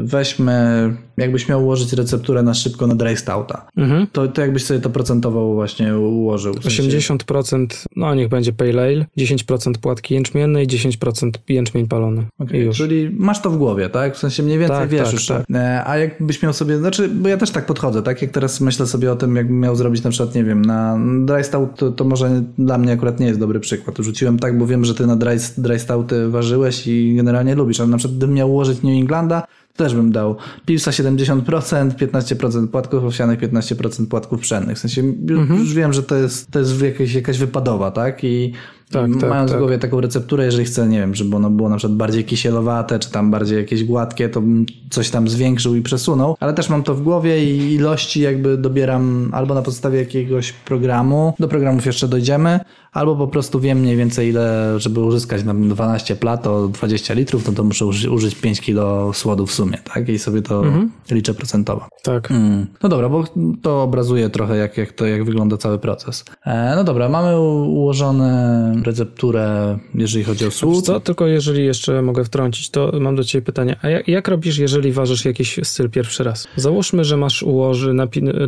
weźmy, 0.02 0.97
jakbyś 1.19 1.49
miał 1.49 1.62
ułożyć 1.65 1.93
recepturę 1.93 2.43
na 2.43 2.55
szybko 2.55 2.86
na 2.86 2.95
dry 2.95 3.16
stouta, 3.16 3.66
Mhm. 3.77 4.07
to, 4.12 4.28
to 4.28 4.40
jakbyś 4.40 4.65
sobie 4.65 4.81
to 4.81 4.90
procentowo 4.90 5.55
właśnie 5.55 5.99
ułożył. 5.99 6.55
W 6.55 6.62
sensie- 6.62 6.82
80% 6.82 7.85
no 7.97 8.15
niech 8.15 8.28
będzie 8.28 8.53
pale 8.53 8.82
ale, 8.82 9.07
10% 9.19 9.78
płatki 9.81 10.15
jęczmiennej, 10.15 10.66
10% 10.66 11.31
jęczmień 11.49 11.86
palony. 11.89 12.24
Już. 12.53 12.77
Czyli 12.77 13.11
masz 13.19 13.43
to 13.43 13.51
w 13.51 13.57
głowie, 13.59 13.89
tak? 13.89 14.15
W 14.15 14.19
sensie 14.19 14.43
mniej 14.43 14.59
więcej 14.59 14.77
Tak, 14.77 14.89
wiesz 14.89 15.05
tak, 15.05 15.12
już. 15.12 15.27
tak. 15.27 15.45
E, 15.55 15.85
A 15.86 15.97
jakbyś 15.99 16.43
miał 16.43 16.53
sobie, 16.53 16.78
znaczy, 16.78 17.09
bo 17.09 17.28
ja 17.28 17.36
też 17.36 17.51
tak 17.51 17.66
podchodzę, 17.66 18.03
tak? 18.03 18.23
Jak 18.23 18.31
teraz 18.31 18.61
myślę 18.61 18.86
sobie 18.86 19.12
o 19.12 19.16
tym, 19.16 19.36
jakbym 19.36 19.61
miał 19.61 19.77
zrobić 19.77 20.03
na 20.03 20.11
przykład, 20.11 20.35
nie 20.35 20.45
wiem, 20.45 20.62
na 20.65 20.99
dry 21.24 21.45
stout, 21.45 21.77
to, 21.77 21.93
to 21.93 22.05
może 22.05 22.43
dla 22.59 22.78
mnie 22.78 22.93
akurat 22.93 23.20
nie 23.20 23.27
jest 23.27 23.40
dobry 23.40 23.61
przykład. 23.61 23.97
Rzuciłem 23.99 24.39
tak, 24.39 24.59
bo 24.59 24.66
wiem, 24.66 24.85
że 24.85 24.95
ty 24.95 25.07
na 25.07 25.16
dry, 25.16 25.36
dry 25.59 25.78
stouty 25.78 26.28
ważyłeś 26.28 26.86
i 26.86 27.15
generalnie 27.16 27.55
lubisz, 27.55 27.81
ale 27.81 27.89
na 27.89 27.97
przykład 27.97 28.16
gdybym 28.19 28.35
miał 28.35 28.51
ułożyć 28.51 28.82
New 28.82 28.93
Englanda, 29.01 29.43
też 29.78 29.94
bym 29.94 30.12
dał 30.12 30.36
Pilsa 30.66 30.90
70%, 30.90 31.90
15% 31.90 32.68
płatków 32.68 33.05
owsianych, 33.05 33.40
15% 33.40 34.06
płatków 34.06 34.40
pszennych. 34.40 34.76
W 34.76 34.80
sensie 34.80 35.02
już, 35.28 35.40
Mhm. 35.40 35.60
już 35.60 35.74
wiem, 35.74 35.92
że 35.92 36.02
to 36.02 36.14
jest, 36.16 36.50
to 36.50 36.59
jest 36.59 36.82
jakaś, 36.82 37.14
jakaś 37.14 37.38
wypadowa, 37.38 37.90
tak? 37.90 38.24
I 38.24 38.52
Tak, 38.93 39.10
tak, 39.20 39.31
Mając 39.31 39.51
tak. 39.51 39.59
w 39.59 39.62
głowie 39.62 39.78
taką 39.78 40.01
recepturę, 40.01 40.44
jeżeli 40.44 40.65
chcę, 40.65 40.89
nie 40.89 40.98
wiem, 41.01 41.15
żeby 41.15 41.36
ono 41.36 41.51
było 41.51 41.69
na 41.69 41.77
przykład 41.77 41.97
bardziej 41.97 42.24
kisielowate, 42.24 42.98
czy 42.98 43.10
tam 43.10 43.31
bardziej 43.31 43.59
jakieś 43.59 43.85
gładkie, 43.85 44.28
to 44.28 44.40
bym 44.40 44.66
coś 44.90 45.10
tam 45.10 45.28
zwiększył 45.28 45.74
i 45.74 45.82
przesunął, 45.82 46.36
ale 46.40 46.55
też 46.55 46.69
mam 46.69 46.82
to 46.82 46.94
w 46.94 47.02
głowie 47.02 47.44
i 47.44 47.74
ilości 47.74 48.20
jakby 48.20 48.56
dobieram 48.56 49.31
albo 49.32 49.55
na 49.55 49.62
podstawie 49.62 49.98
jakiegoś 49.98 50.52
programu, 50.52 51.35
do 51.39 51.48
programów 51.48 51.86
jeszcze 51.86 52.09
dojdziemy, 52.09 52.60
albo 52.93 53.16
po 53.16 53.28
prostu 53.28 53.60
wiem 53.60 53.78
mniej 53.78 53.97
więcej 53.97 54.28
ile, 54.28 54.74
żeby 54.81 55.01
uzyskać 55.01 55.44
na 55.44 55.55
12 55.55 56.16
plat 56.16 56.47
o 56.47 56.69
20 56.69 57.15
litrów, 57.15 57.47
no 57.47 57.52
to 57.52 57.65
muszę 57.65 57.85
uży- 57.86 58.10
użyć 58.10 58.35
5 58.35 58.60
kilo 58.60 59.12
słodu 59.12 59.47
w 59.47 59.52
sumie, 59.52 59.78
tak? 59.94 60.09
I 60.09 60.19
sobie 60.19 60.43
to 60.43 60.62
liczę 61.10 61.35
procentowo. 61.35 61.89
Tak. 62.02 62.31
Mm. 62.31 62.66
No 62.82 62.89
dobra, 62.89 63.09
bo 63.09 63.24
to 63.62 63.82
obrazuje 63.82 64.31
trochę, 64.31 64.56
jak, 64.56 64.77
jak, 64.77 64.93
to, 64.93 65.06
jak 65.06 65.24
wygląda 65.24 65.56
cały 65.56 65.78
proces. 65.78 66.24
E, 66.47 66.73
no 66.77 66.85
dobra, 66.85 67.09
mamy 67.09 67.40
ułożone 67.40 68.74
recepturę, 68.84 69.78
jeżeli 69.94 70.24
chodzi 70.24 70.46
o 70.46 70.50
słód. 70.50 70.84
Co, 70.84 71.00
tylko 71.00 71.26
jeżeli 71.26 71.64
jeszcze 71.64 72.02
mogę 72.02 72.24
wtrącić, 72.24 72.70
to 72.70 72.92
mam 73.00 73.16
do 73.16 73.24
ciebie 73.24 73.44
pytanie. 73.44 73.76
A 73.82 73.88
jak, 73.88 74.09
jak 74.09 74.28
robisz, 74.28 74.59
jeżeli 74.59 74.92
ważysz 74.92 75.24
jakiś 75.24 75.60
styl 75.62 75.90
pierwszy 75.90 76.24
raz? 76.24 76.48
Załóżmy, 76.56 77.05
że 77.05 77.16
masz 77.16 77.42
ułoży, 77.42 77.94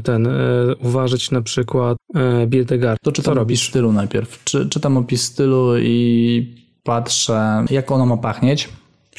ten, 0.05 0.27
e, 0.27 0.31
uważyć 0.83 1.31
na 1.31 1.43
przykład 1.43 1.99
e, 2.15 2.47
Bildegard. 2.47 3.01
To 3.03 3.13
czytam 3.13 3.35
Co 3.35 3.39
robisz? 3.41 3.69
stylu 3.69 3.93
najpierw. 3.93 4.45
Czy, 4.45 4.69
czytam 4.69 4.97
opis 4.97 5.23
stylu 5.23 5.79
i 5.79 6.55
patrzę, 6.83 7.65
jak 7.71 7.91
ono 7.91 8.07
ma 8.07 8.17
pachnieć. 8.17 8.69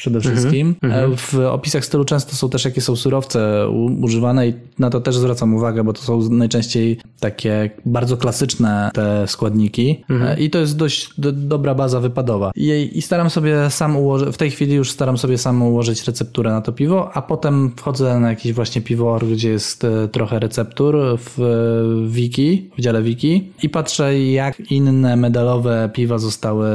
Przede 0.02 0.16
Mhm, 0.18 0.36
wszystkim. 0.36 0.74
E, 0.82 1.08
W 1.16 1.34
opisach 1.50 1.84
stylu 1.84 2.04
często 2.04 2.36
są 2.36 2.48
też 2.48 2.64
jakie 2.64 2.80
są 2.80 2.96
surowce 2.96 3.68
używane 4.02 4.48
i 4.48 4.54
na 4.78 4.90
to 4.90 5.00
też 5.00 5.16
zwracam 5.16 5.54
uwagę, 5.54 5.84
bo 5.84 5.92
to 5.92 6.02
są 6.02 6.28
najczęściej 6.30 6.98
takie 7.20 7.70
bardzo 7.86 8.16
klasyczne 8.16 8.90
te 8.94 9.26
składniki 9.28 10.04
Mhm. 10.10 10.30
E, 10.38 10.40
i 10.40 10.50
to 10.50 10.58
jest 10.58 10.76
dość 10.76 11.10
do, 11.18 11.32
dobra 11.32 11.74
baza 11.74 12.00
wypadowa. 12.00 12.50
I, 12.56 12.90
I 12.94 13.02
staram 13.02 13.30
sobie 13.30 13.70
sam 13.70 13.96
ułożyć, 13.96 14.28
w 14.34 14.36
tej 14.36 14.50
chwili 14.50 14.74
już 14.74 14.90
staram 14.90 15.18
sobie 15.18 15.38
sam 15.38 15.62
ułożyć 15.62 16.04
recepturę 16.06 16.50
na 16.50 16.60
to 16.60 16.72
piwo, 16.72 17.10
a 17.14 17.22
potem 17.22 17.72
wchodzę 17.76 18.20
na 18.20 18.28
jakiś 18.30 18.52
właśnie 18.52 18.82
piwoor, 18.82 19.26
gdzie 19.26 19.50
jest 19.50 19.84
e, 19.84 20.08
trochę 20.08 20.38
receptur 20.38 20.96
w 21.18 21.38
wiki, 22.08 22.70
w 22.78 22.80
dziale 22.80 23.02
wiki 23.02 23.50
i 23.62 23.68
patrzę 23.68 24.20
jak 24.20 24.60
inne 24.70 25.16
medalowe 25.16 25.90
piwa 25.92 26.18
zostały 26.18 26.68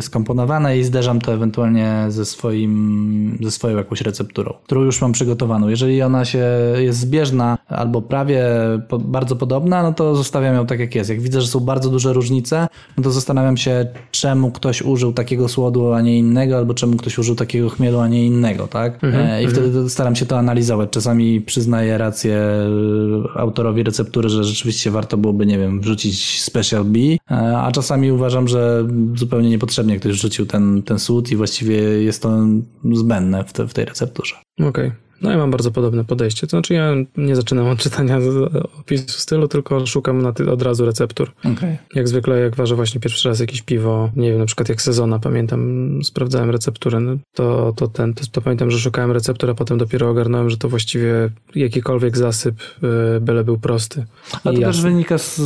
skomponowane 0.00 0.78
i 0.78 0.84
zderzam 0.84 1.20
to 1.20 1.32
ewentualnie 1.32 2.04
ze 2.08 2.24
swoim, 2.24 2.55
ze 3.42 3.50
swoją 3.50 3.76
jakąś 3.76 4.00
recepturą, 4.00 4.54
którą 4.64 4.82
już 4.82 5.00
mam 5.00 5.12
przygotowaną. 5.12 5.68
Jeżeli 5.68 6.02
ona 6.02 6.24
się 6.24 6.44
jest 6.78 6.98
zbieżna 6.98 7.58
albo 7.68 8.02
prawie 8.02 8.44
po, 8.88 8.98
bardzo 8.98 9.36
podobna, 9.36 9.82
no 9.82 9.92
to 9.92 10.16
zostawiam 10.16 10.54
ją 10.54 10.66
tak 10.66 10.80
jak 10.80 10.94
jest. 10.94 11.10
Jak 11.10 11.20
widzę, 11.20 11.40
że 11.40 11.46
są 11.46 11.60
bardzo 11.60 11.90
duże 11.90 12.12
różnice, 12.12 12.68
no 12.96 13.02
to 13.04 13.10
zastanawiam 13.10 13.56
się, 13.56 13.86
czemu 14.10 14.50
ktoś 14.50 14.82
użył 14.82 15.12
takiego 15.12 15.48
słodu, 15.48 15.92
a 15.92 16.00
nie 16.00 16.18
innego, 16.18 16.56
albo 16.56 16.74
czemu 16.74 16.96
ktoś 16.96 17.18
użył 17.18 17.34
takiego 17.34 17.68
chmielu, 17.68 18.00
a 18.00 18.08
nie 18.08 18.26
innego, 18.26 18.66
tak? 18.66 19.04
e, 19.04 19.42
I 19.42 19.48
wtedy 19.48 19.90
staram 19.90 20.16
się 20.16 20.26
to 20.26 20.38
analizować. 20.38 20.90
Czasami 20.90 21.40
przyznaję 21.40 21.98
rację 21.98 22.36
e, 22.36 23.40
autorowi 23.40 23.82
receptury, 23.82 24.28
że 24.28 24.44
rzeczywiście 24.44 24.90
warto 24.90 25.16
byłoby, 25.16 25.46
nie 25.46 25.58
wiem, 25.58 25.80
wrzucić 25.80 26.42
Special 26.42 26.84
B, 26.84 26.98
e, 27.30 27.58
a 27.58 27.72
czasami 27.72 28.12
uważam, 28.12 28.48
że 28.48 28.88
zupełnie 29.14 29.50
niepotrzebnie 29.50 30.00
ktoś 30.00 30.12
wrzucił 30.12 30.46
ten, 30.46 30.82
ten 30.82 30.98
słód 30.98 31.30
i 31.30 31.36
właściwie 31.36 31.76
jest 31.82 32.22
to 32.22 32.35
zbędne 32.92 33.44
w, 33.44 33.52
te, 33.52 33.68
w 33.68 33.74
tej 33.74 33.84
recepturze. 33.84 34.36
Okej. 34.60 34.92
No 35.22 35.30
ja 35.30 35.36
mam 35.38 35.50
bardzo 35.50 35.70
podobne 35.70 36.04
podejście. 36.04 36.46
To 36.46 36.50
znaczy 36.50 36.74
ja 36.74 36.92
nie 37.16 37.36
zaczynam 37.36 37.66
od 37.66 37.78
czytania 37.78 38.18
opisu 38.80 39.04
stylu, 39.08 39.48
tylko 39.48 39.86
szukam 39.86 40.22
na 40.22 40.32
ty- 40.32 40.50
od 40.50 40.62
razu 40.62 40.86
receptur. 40.86 41.32
Okay. 41.54 41.76
Jak 41.94 42.08
zwykle, 42.08 42.40
jak 42.40 42.56
ważę 42.56 42.74
właśnie 42.76 43.00
pierwszy 43.00 43.28
raz 43.28 43.40
jakieś 43.40 43.62
piwo, 43.62 44.10
nie 44.16 44.30
wiem, 44.30 44.38
na 44.38 44.46
przykład 44.46 44.68
jak 44.68 44.82
sezona, 44.82 45.18
pamiętam, 45.18 45.90
sprawdzałem 46.04 46.50
recepturę, 46.50 47.00
no 47.00 47.16
to, 47.34 47.72
to 47.76 47.88
ten, 47.88 48.14
to, 48.14 48.24
to 48.32 48.40
pamiętam, 48.40 48.70
że 48.70 48.78
szukałem 48.78 49.10
receptur, 49.12 49.50
a 49.50 49.54
potem 49.54 49.78
dopiero 49.78 50.10
ogarnąłem, 50.10 50.50
że 50.50 50.56
to 50.56 50.68
właściwie 50.68 51.30
jakikolwiek 51.54 52.16
zasyp, 52.16 52.56
yy, 52.82 53.20
byle 53.20 53.44
był 53.44 53.58
prosty. 53.58 54.04
Ale 54.44 54.54
I 54.54 54.60
to 54.60 54.66
też 54.66 54.80
wynika 54.82 55.18
z, 55.18 55.36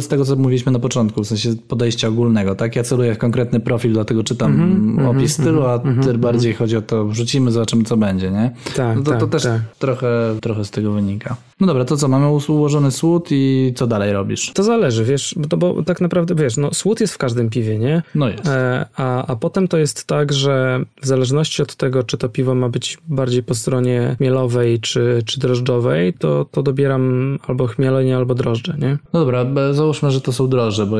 z, 0.00 0.08
tego, 0.08 0.24
co 0.24 0.36
mówiliśmy 0.36 0.72
na 0.72 0.78
początku, 0.78 1.24
w 1.24 1.26
sensie 1.26 1.54
podejścia 1.68 2.08
ogólnego, 2.08 2.54
tak? 2.54 2.76
Ja 2.76 2.82
celuję 2.82 3.14
w 3.14 3.18
konkretny 3.18 3.60
profil, 3.60 3.92
dlatego 3.92 4.24
czytam 4.24 4.52
Mhm, 4.52 5.08
opis 5.08 5.32
stylu, 5.32 5.62
a 5.62 5.78
ty 5.78 6.18
bardziej 6.18 6.54
chodzi 6.54 6.76
o 6.76 6.82
to, 6.82 7.04
wrzucimy, 7.04 7.50
zobaczymy, 7.52 7.84
co 7.84 7.96
będzie, 7.96 8.30
nie? 8.30 8.50
Tak, 8.76 8.96
no 8.96 9.02
to, 9.02 9.15
tak, 9.18 9.20
to 9.20 9.26
też 9.26 9.42
tak. 9.42 9.60
trochę, 9.78 10.36
trochę 10.42 10.64
z 10.64 10.70
tego 10.70 10.92
wynika. 10.92 11.36
No 11.60 11.66
dobra, 11.66 11.84
to 11.84 11.96
co, 11.96 12.08
mamy 12.08 12.26
ułożony 12.48 12.90
słód 12.90 13.28
i 13.30 13.72
co 13.76 13.86
dalej 13.86 14.12
robisz? 14.12 14.52
To 14.52 14.62
zależy, 14.62 15.04
wiesz, 15.04 15.34
bo, 15.48 15.56
bo 15.56 15.82
tak 15.82 16.00
naprawdę, 16.00 16.34
wiesz, 16.34 16.56
no 16.56 16.74
słód 16.74 17.00
jest 17.00 17.14
w 17.14 17.18
każdym 17.18 17.50
piwie, 17.50 17.78
nie? 17.78 18.02
No 18.14 18.28
jest. 18.28 18.46
E, 18.46 18.86
a, 18.96 19.26
a 19.26 19.36
potem 19.36 19.68
to 19.68 19.78
jest 19.78 20.06
tak, 20.06 20.32
że 20.32 20.80
w 21.02 21.06
zależności 21.06 21.62
od 21.62 21.76
tego, 21.76 22.02
czy 22.02 22.18
to 22.18 22.28
piwo 22.28 22.54
ma 22.54 22.68
być 22.68 22.98
bardziej 23.08 23.42
po 23.42 23.54
stronie 23.54 24.14
chmielowej 24.18 24.80
czy, 24.80 25.22
czy 25.26 25.40
drożdżowej, 25.40 26.12
to, 26.14 26.46
to 26.50 26.62
dobieram 26.62 27.38
albo 27.46 27.66
chmielenie, 27.66 28.16
albo 28.16 28.34
drożdże, 28.34 28.74
nie? 28.78 28.98
No 29.12 29.20
dobra, 29.20 29.46
załóżmy, 29.72 30.10
że 30.10 30.20
to 30.20 30.32
są 30.32 30.48
drożdże, 30.48 30.86
bo 30.86 30.96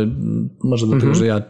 może 0.64 0.86
dlatego, 0.86 1.06
Mhm. 1.12 1.14
że 1.14 1.26
ja 1.26 1.40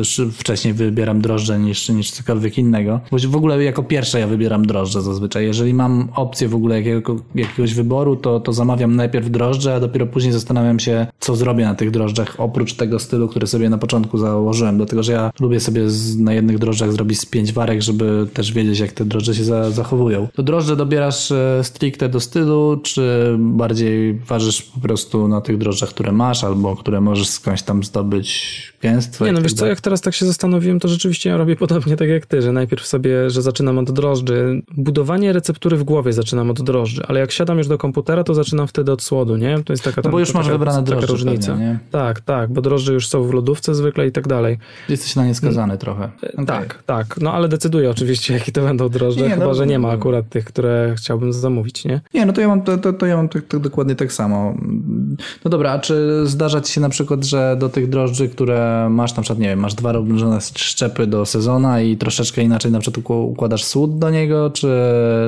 sz- 0.00 0.34
wcześniej 0.34 0.74
wybieram 0.74 1.20
drożdże 1.20 1.58
niż, 1.58 1.88
niż 1.88 2.10
cokolwiek 2.10 2.58
innego. 2.58 3.00
Bo 3.10 3.16
w 3.28 3.36
ogóle 3.36 3.64
jako 3.64 3.82
pierwsze 3.82 4.20
ja 4.20 4.26
wybieram 4.26 4.66
drożdże 4.66 5.02
zazwyczaj. 5.02 5.44
Jeżeli 5.46 5.74
mam 5.74 6.08
opcję 6.14 6.48
w 6.48 6.54
ogóle 6.54 6.76
jakiego, 6.78 7.16
jakiegoś 7.34 7.74
wyboru, 7.74 8.16
to, 8.16 8.40
to 8.48 8.52
zamawiam 8.52 8.96
najpierw 8.96 9.30
drożdże, 9.30 9.74
a 9.74 9.80
dopiero 9.80 10.06
później 10.06 10.32
zastanawiam 10.32 10.80
się, 10.80 11.06
co 11.20 11.36
zrobię 11.36 11.64
na 11.64 11.74
tych 11.74 11.90
drożdżach, 11.90 12.34
oprócz 12.38 12.74
tego 12.74 12.98
stylu, 12.98 13.28
który 13.28 13.46
sobie 13.46 13.70
na 13.70 13.78
początku 13.78 14.18
założyłem. 14.18 14.76
Dlatego, 14.76 15.02
że 15.02 15.12
ja 15.12 15.30
lubię 15.40 15.60
sobie 15.60 15.90
z, 15.90 16.18
na 16.18 16.32
jednych 16.32 16.58
drożdżach 16.58 16.92
zrobić 16.92 17.20
z 17.20 17.26
pięć 17.26 17.52
warek, 17.52 17.82
żeby 17.82 18.26
też 18.34 18.52
wiedzieć, 18.52 18.78
jak 18.78 18.92
te 18.92 19.04
drożdże 19.04 19.34
się 19.34 19.44
za, 19.44 19.70
zachowują. 19.70 20.28
To 20.34 20.42
drożdże 20.42 20.76
dobierasz 20.76 21.32
e, 21.32 21.60
stricte 21.62 22.08
do 22.08 22.20
stylu, 22.20 22.80
czy 22.82 23.36
bardziej 23.38 24.14
ważysz 24.14 24.62
po 24.62 24.80
prostu 24.80 25.28
na 25.28 25.40
tych 25.40 25.58
drożdżach, 25.58 25.88
które 25.88 26.12
masz, 26.12 26.44
albo 26.44 26.76
które 26.76 27.00
możesz 27.00 27.28
skądś 27.28 27.62
tam 27.62 27.84
zdobyć 27.84 28.28
gęstwo? 28.82 29.24
Nie, 29.26 29.32
no 29.32 29.36
tak 29.38 29.42
wiesz 29.42 29.52
co, 29.52 29.58
dalej? 29.58 29.70
jak 29.70 29.80
teraz 29.80 30.00
tak 30.00 30.14
się 30.14 30.26
zastanowiłem, 30.26 30.80
to 30.80 30.88
rzeczywiście 30.88 31.30
ja 31.30 31.36
robię 31.36 31.56
podobnie 31.56 31.96
tak 31.96 32.08
jak 32.08 32.26
ty, 32.26 32.42
że 32.42 32.52
najpierw 32.52 32.86
sobie, 32.86 33.30
że 33.30 33.42
zaczynam 33.42 33.78
od 33.78 33.90
drożdży. 33.92 34.62
Budowanie 34.76 35.32
receptury 35.32 35.76
w 35.76 35.84
głowie 35.84 36.12
zaczynam 36.12 36.50
od 36.50 36.62
drożdży, 36.62 37.02
ale 37.08 37.20
jak 37.20 37.30
siadam 37.32 37.58
już 37.58 37.68
do 37.68 37.78
komputera, 37.78 38.24
to 38.24 38.34
zaczynam 38.34 38.68
wtedy 38.68 38.92
od 38.92 39.02
słodu, 39.02 39.36
nie? 39.36 39.62
To 39.64 39.72
jest 39.72 39.84
taka 39.84 39.96
No 39.96 40.02
tam, 40.02 40.12
bo 40.12 40.18
już 40.20 40.28
taka, 40.28 40.38
masz 40.38 40.48
wybrane 40.48 40.82
drożdże 40.82 41.06
różnica. 41.06 41.52
pewnie, 41.52 41.66
nie? 41.66 41.78
Tak, 41.90 42.20
tak, 42.20 42.52
bo 42.52 42.60
drożdże 42.62 42.92
już 42.92 43.08
są 43.08 43.22
w 43.24 43.32
lodówce 43.34 43.74
zwykle 43.74 44.06
i 44.06 44.12
tak 44.12 44.28
dalej. 44.28 44.58
Jesteś 44.88 45.16
na 45.16 45.26
nie 45.26 45.34
skazany 45.34 45.78
trochę. 45.78 46.10
Okej. 46.32 46.46
Tak, 46.46 46.82
tak. 46.86 47.20
No 47.20 47.32
ale 47.32 47.48
decyduję 47.48 47.90
oczywiście, 47.90 48.34
jakie 48.38 48.52
to 48.52 48.62
będą 48.62 48.88
drożdże, 48.88 49.24
Nie, 49.24 49.30
chyba, 49.30 49.46
no, 49.46 49.54
że 49.54 49.66
nie 49.66 49.78
ma 49.78 49.88
no. 49.88 49.94
akurat 49.94 50.28
tych, 50.28 50.44
które 50.44 50.94
chciałbym 50.96 51.32
zamówić, 51.32 51.84
nie? 51.84 52.00
Nie, 52.14 52.26
no 52.26 52.32
to 52.32 52.40
ja 52.40 52.48
mam, 52.48 52.62
to, 52.62 52.78
to, 52.78 52.92
to 52.92 53.06
ja 53.06 53.16
mam 53.16 53.28
tak, 53.28 53.46
tak 53.46 53.60
dokładnie 53.60 53.94
tak 53.94 54.12
samo. 54.12 54.54
No 55.44 55.50
dobra, 55.50 55.72
a 55.72 55.78
czy 55.78 56.22
zdarza 56.24 56.60
ci 56.60 56.72
się 56.72 56.80
na 56.80 56.88
przykład, 56.88 57.24
że 57.24 57.56
do 57.58 57.68
tych 57.68 57.88
drożdży, 57.88 58.28
które 58.28 58.67
masz, 58.90 59.16
na 59.16 59.22
przykład, 59.22 59.38
nie 59.38 59.48
wiem, 59.48 59.58
masz 59.58 59.74
dwa 59.74 59.92
różne 59.92 60.38
szczepy 60.54 61.06
do 61.06 61.26
sezona 61.26 61.80
i 61.82 61.96
troszeczkę 61.96 62.42
inaczej 62.42 62.72
na 62.72 62.78
przykład 62.80 63.04
ukł- 63.04 63.24
układasz 63.30 63.64
słód 63.64 63.98
do 63.98 64.10
niego, 64.10 64.50
czy 64.50 64.68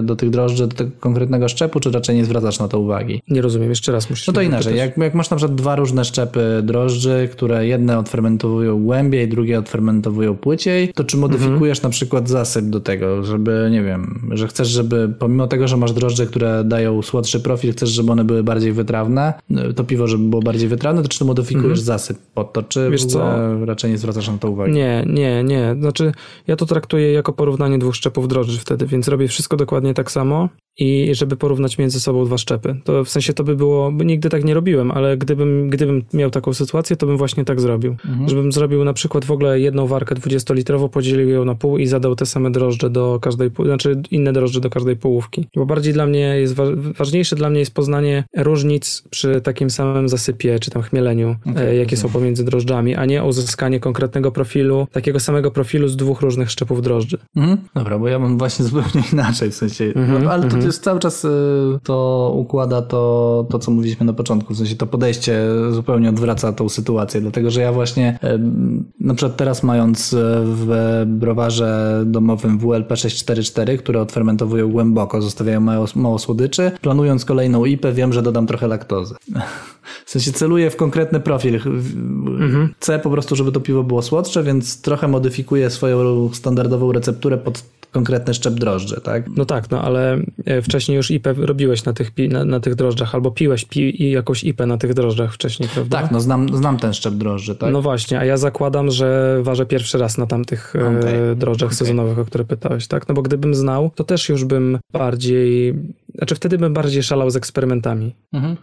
do 0.02 0.16
tych 0.16 0.30
drożdży, 0.30 0.66
do 0.66 0.74
tego 0.76 0.90
konkretnego 1.00 1.48
szczepu, 1.48 1.80
czy 1.80 1.90
raczej 1.90 2.16
nie 2.16 2.24
zwracasz 2.24 2.58
na 2.58 2.68
to 2.68 2.78
uwagi? 2.80 3.22
Nie 3.28 3.42
rozumiem, 3.42 3.68
jeszcze 3.68 3.92
raz 3.92 4.10
musisz 4.10 4.26
No 4.26 4.32
to 4.32 4.42
inaczej, 4.42 4.76
jak, 4.76 4.96
jak 4.98 5.14
masz 5.14 5.30
na 5.30 5.36
przykład 5.36 5.58
dwa 5.58 5.76
różne 5.76 6.04
szczepy 6.04 6.60
drożdży, 6.62 7.28
które 7.32 7.66
jedne 7.66 7.98
odfermentowują 7.98 8.82
głębiej, 8.84 9.28
drugie 9.28 9.58
odfermentowują 9.58 10.36
płyciej, 10.36 10.92
to 10.94 11.04
czy 11.04 11.16
modyfikujesz 11.16 11.78
Mhm. 11.78 11.82
na 11.82 11.90
przykład 11.90 12.28
zasyp 12.28 12.64
do 12.66 12.80
tego, 12.80 13.24
żeby, 13.24 13.68
nie 13.72 13.82
wiem, 13.82 14.30
że 14.32 14.48
chcesz, 14.48 14.68
żeby 14.68 15.12
pomimo 15.18 15.46
tego, 15.46 15.68
że 15.68 15.76
masz 15.76 15.92
drożdże, 15.92 16.26
które 16.26 16.64
dają 16.64 17.02
słodszy 17.02 17.40
profil, 17.40 17.72
chcesz, 17.72 17.88
żeby 17.90 18.12
one 18.12 18.24
były 18.24 18.42
bardziej 18.42 18.72
wytrawne, 18.72 19.32
to 19.76 19.84
piwo, 19.84 20.06
żeby 20.06 20.24
było 20.24 20.42
bardziej 20.42 20.68
wytrawne, 20.68 21.02
to 21.02 21.08
czy 21.08 21.24
modyfikujesz 21.24 21.80
zasyp 21.80 22.18
pod 22.34 22.52
to, 22.52 22.62
czy 22.62 22.80
Mhm. 22.80 22.92
Wiesz 22.92 23.04
w 23.06 23.10
ogóle 23.34 23.66
raczej 23.66 23.90
nie 23.90 23.98
zwracasz 23.98 24.28
na 24.28 24.38
to 24.38 24.50
uwagi? 24.50 24.72
Nie, 24.72 25.04
nie, 25.06 25.44
nie. 25.44 25.76
Znaczy, 25.80 26.12
ja 26.46 26.56
to 26.56 26.66
traktuję 26.66 27.12
jako 27.12 27.32
porównanie 27.32 27.78
dwóch 27.78 27.96
szczepów 27.96 28.28
drożdży 28.28 28.58
wtedy, 28.58 28.86
więc 28.86 29.08
robię 29.08 29.28
wszystko 29.28 29.56
dokładnie 29.56 29.94
tak 29.94 30.10
samo 30.10 30.48
i 30.78 31.10
żeby 31.14 31.36
porównać 31.36 31.78
między 31.78 32.00
sobą 32.00 32.24
dwa 32.24 32.38
szczepy. 32.38 32.74
To 32.84 33.04
w 33.04 33.08
sensie 33.08 33.32
to 33.32 33.44
by 33.44 33.56
było, 33.56 33.92
nigdy 34.04 34.28
tak 34.28 34.44
nie 34.44 34.54
robiłem, 34.54 34.90
ale 34.90 35.16
gdybym, 35.16 35.70
gdybym 35.70 36.02
miał 36.14 36.30
taką 36.30 36.54
sytuację, 36.54 36.96
to 36.96 37.06
bym 37.06 37.16
właśnie 37.16 37.44
tak 37.44 37.60
zrobił. 37.60 37.96
Żebym 38.26 38.52
zrobił 38.52 38.84
na 38.84 38.92
przykład 38.92 39.24
w 39.24 39.30
ogóle 39.30 39.60
jedną 39.60 39.86
warkę 39.86 40.14
20-litrową, 40.14 40.88
podzielił 40.88 41.28
ją 41.28 41.44
na 41.44 41.54
pół 41.54 41.78
i 41.78 41.86
zadał 41.86 42.16
te 42.16 42.26
same 42.26 42.50
drożdże 42.50 42.90
do 42.90 43.18
każdej, 43.22 43.50
znaczy 43.64 44.02
inne 44.10 44.32
drożdże 44.32 44.60
do 44.60 44.70
każdej 44.70 44.96
połówki. 44.96 45.46
Bo 45.56 45.66
bardziej 45.66 45.92
dla 45.92 46.06
mnie 46.06 46.20
jest, 46.40 46.54
wa- 46.54 46.64
ważniejsze 46.98 47.36
dla 47.36 47.50
mnie 47.50 47.60
jest 47.60 47.74
poznanie 47.74 48.24
różnic 48.36 49.02
przy 49.10 49.40
takim 49.40 49.70
samym 49.70 50.08
zasypie, 50.08 50.58
czy 50.58 50.70
tam 50.70 50.82
chmieleniu, 50.82 51.36
e, 51.56 51.76
jakie 51.76 51.96
są 51.96 52.08
pomiędzy 52.08 52.44
drożdżami, 52.44 52.94
a 52.94 53.04
nie 53.06 53.24
uzyskanie 53.24 53.80
konkretnego 53.80 54.32
profilu, 54.32 54.86
takiego 54.92 55.20
samego 55.20 55.50
profilu 55.50 55.88
z 55.88 55.96
dwóch 55.96 56.20
różnych 56.20 56.50
szczepów 56.50 56.82
drożdży. 56.82 57.18
Mhm. 57.36 57.58
Dobra, 57.74 57.98
bo 57.98 58.08
ja 58.08 58.18
mam 58.18 58.38
właśnie 58.38 58.64
zupełnie 58.64 59.06
inaczej, 59.12 59.50
w 59.50 59.54
sensie, 59.54 59.84
Mhm, 59.96 60.24
no, 60.24 60.30
ale 60.30 60.48
to 60.48 60.56
to 60.60 60.66
jest 60.66 60.84
cały 60.84 61.00
czas 61.00 61.24
y, 61.24 61.28
to 61.82 62.32
układa 62.36 62.82
to, 62.82 63.46
to, 63.50 63.58
co 63.58 63.70
mówiliśmy 63.70 64.06
na 64.06 64.12
początku, 64.12 64.54
w 64.54 64.56
sensie 64.56 64.76
to 64.76 64.86
podejście 64.86 65.48
zupełnie 65.70 66.08
odwraca 66.08 66.52
tą 66.52 66.68
sytuację, 66.68 67.20
dlatego 67.20 67.50
że 67.50 67.60
ja 67.60 67.72
właśnie 67.72 68.18
na 69.00 69.14
przykład 69.14 69.36
teraz 69.36 69.62
mając 69.62 70.16
w 70.44 71.02
browarze 71.06 72.02
domowym 72.06 72.58
WLP 72.58 72.96
644, 72.96 73.78
które 73.78 74.00
odfermentowują 74.00 74.70
głęboko, 74.70 75.22
zostawiają 75.22 75.60
mało, 75.60 75.86
mało 75.94 76.18
słodyczy, 76.18 76.70
planując 76.80 77.24
kolejną 77.24 77.64
IPę 77.64 77.92
wiem, 77.92 78.12
że 78.12 78.22
dodam 78.22 78.46
trochę 78.46 78.68
laktozy. 78.68 79.14
W 80.06 80.10
sensie 80.10 80.32
celuję 80.32 80.70
w 80.70 80.76
konkretny 80.76 81.20
profil. 81.20 81.54
Mhm. 81.54 82.74
Chcę 82.80 82.98
po 82.98 83.10
prostu, 83.10 83.36
żeby 83.36 83.52
to 83.52 83.60
piwo 83.60 83.82
było 83.82 84.02
słodsze, 84.02 84.42
więc 84.42 84.82
trochę 84.82 85.08
modyfikuję 85.08 85.70
swoją 85.70 86.30
standardową 86.32 86.92
recepturę 86.92 87.38
pod 87.38 87.62
konkretny 87.92 88.34
szczep 88.34 88.54
drożdży, 88.54 89.00
tak? 89.00 89.24
No 89.36 89.44
tak, 89.44 89.70
no 89.70 89.82
ale 89.82 90.18
e, 90.44 90.62
wcześniej 90.62 90.96
już 90.96 91.10
IP 91.10 91.26
robiłeś 91.36 91.84
na 91.84 91.92
tych, 91.92 92.12
na, 92.28 92.44
na 92.44 92.60
tych 92.60 92.74
drożdżach, 92.74 93.14
albo 93.14 93.30
piłeś 93.30 93.64
pi, 93.64 94.10
jakąś 94.10 94.44
IP 94.44 94.60
na 94.66 94.78
tych 94.78 94.94
drożdżach 94.94 95.34
wcześniej, 95.34 95.68
prawda? 95.74 96.02
Tak, 96.02 96.10
no 96.10 96.20
znam, 96.20 96.56
znam 96.56 96.78
ten 96.78 96.92
szczep 96.94 97.14
drożdży, 97.14 97.54
tak? 97.54 97.72
No 97.72 97.82
właśnie, 97.82 98.18
a 98.20 98.24
ja 98.24 98.36
zakładam, 98.36 98.90
że 98.90 99.38
ważę 99.42 99.66
pierwszy 99.66 99.98
raz 99.98 100.18
na 100.18 100.26
tamtych 100.26 100.76
e, 100.76 100.98
okay. 100.98 101.36
drożdżach 101.36 101.68
okay. 101.68 101.76
sezonowych, 101.76 102.18
o 102.18 102.24
które 102.24 102.44
pytałeś, 102.44 102.86
tak? 102.86 103.08
No 103.08 103.14
bo 103.14 103.22
gdybym 103.22 103.54
znał, 103.54 103.90
to 103.94 104.04
też 104.04 104.28
już 104.28 104.44
bym 104.44 104.78
bardziej, 104.92 105.74
znaczy 106.14 106.34
wtedy 106.34 106.58
bym 106.58 106.74
bardziej 106.74 107.02
szalał 107.02 107.30
z 107.30 107.36
eksperymentami. 107.36 108.14
Mhm. 108.32 108.56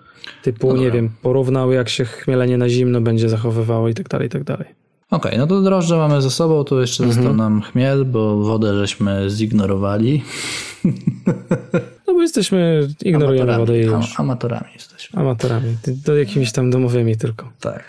Typu, 0.44 0.76
nie 0.76 0.92
wiem, 0.92 1.10
porównał 1.22 1.72
jak 1.72 1.90
się 1.90 2.06
chmielenie 2.06 2.58
na 2.58 2.70
zimno 2.70 3.02
będzie 3.02 3.30
zachowywało 3.30 3.90
i 3.90 3.94
tak 3.94 4.10
dalej, 4.10 4.28
i 4.28 4.30
tak 4.30 4.44
dalej. 4.44 4.68
Okej, 5.12 5.32
okay, 5.32 5.38
no 5.38 5.48
to 5.48 5.62
drożdże 5.62 5.98
mamy 5.98 6.22
ze 6.22 6.30
sobą, 6.30 6.64
tu 6.64 6.82
jeszcze 6.82 7.04
mhm. 7.04 7.16
został 7.16 7.38
nam 7.38 7.62
chmiel, 7.62 8.06
bo 8.06 8.38
wodę 8.38 8.78
żeśmy 8.78 9.30
zignorowali. 9.30 10.24
No 12.08 12.14
bo 12.14 12.22
jesteśmy, 12.22 12.88
ignorujemy 13.02 13.54
amatorami, 13.54 13.86
wodę 13.86 13.98
już. 13.98 14.20
Amatorami 14.20 14.74
jesteśmy. 14.74 15.20
Amatorami, 15.20 15.78
do 16.06 16.18
jakimiś 16.18 16.52
tam 16.52 16.70
domowymi 16.70 17.18
tylko. 17.18 17.50
Tak. 17.60 17.84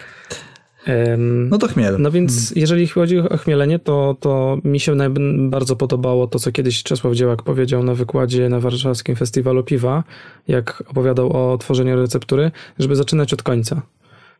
No 1.50 1.58
to 1.58 1.68
chmiel. 1.68 1.96
No 1.98 2.10
więc 2.10 2.50
jeżeli 2.56 2.86
chodzi 2.86 3.18
o 3.18 3.36
chmielenie, 3.36 3.78
to, 3.78 4.16
to 4.20 4.58
mi 4.64 4.80
się 4.80 4.96
bardzo 5.38 5.76
podobało 5.76 6.26
to, 6.26 6.38
co 6.38 6.52
kiedyś 6.52 6.82
Czesław 6.82 7.14
Dziełak 7.14 7.42
powiedział 7.42 7.82
na 7.82 7.94
wykładzie 7.94 8.48
na 8.48 8.60
Warszawskim 8.60 9.16
Festiwalu 9.16 9.64
Piwa, 9.64 10.04
jak 10.48 10.82
opowiadał 10.90 11.52
o 11.52 11.58
tworzeniu 11.58 11.96
receptury, 11.96 12.50
żeby 12.78 12.96
zaczynać 12.96 13.32
od 13.32 13.42
końca. 13.42 13.82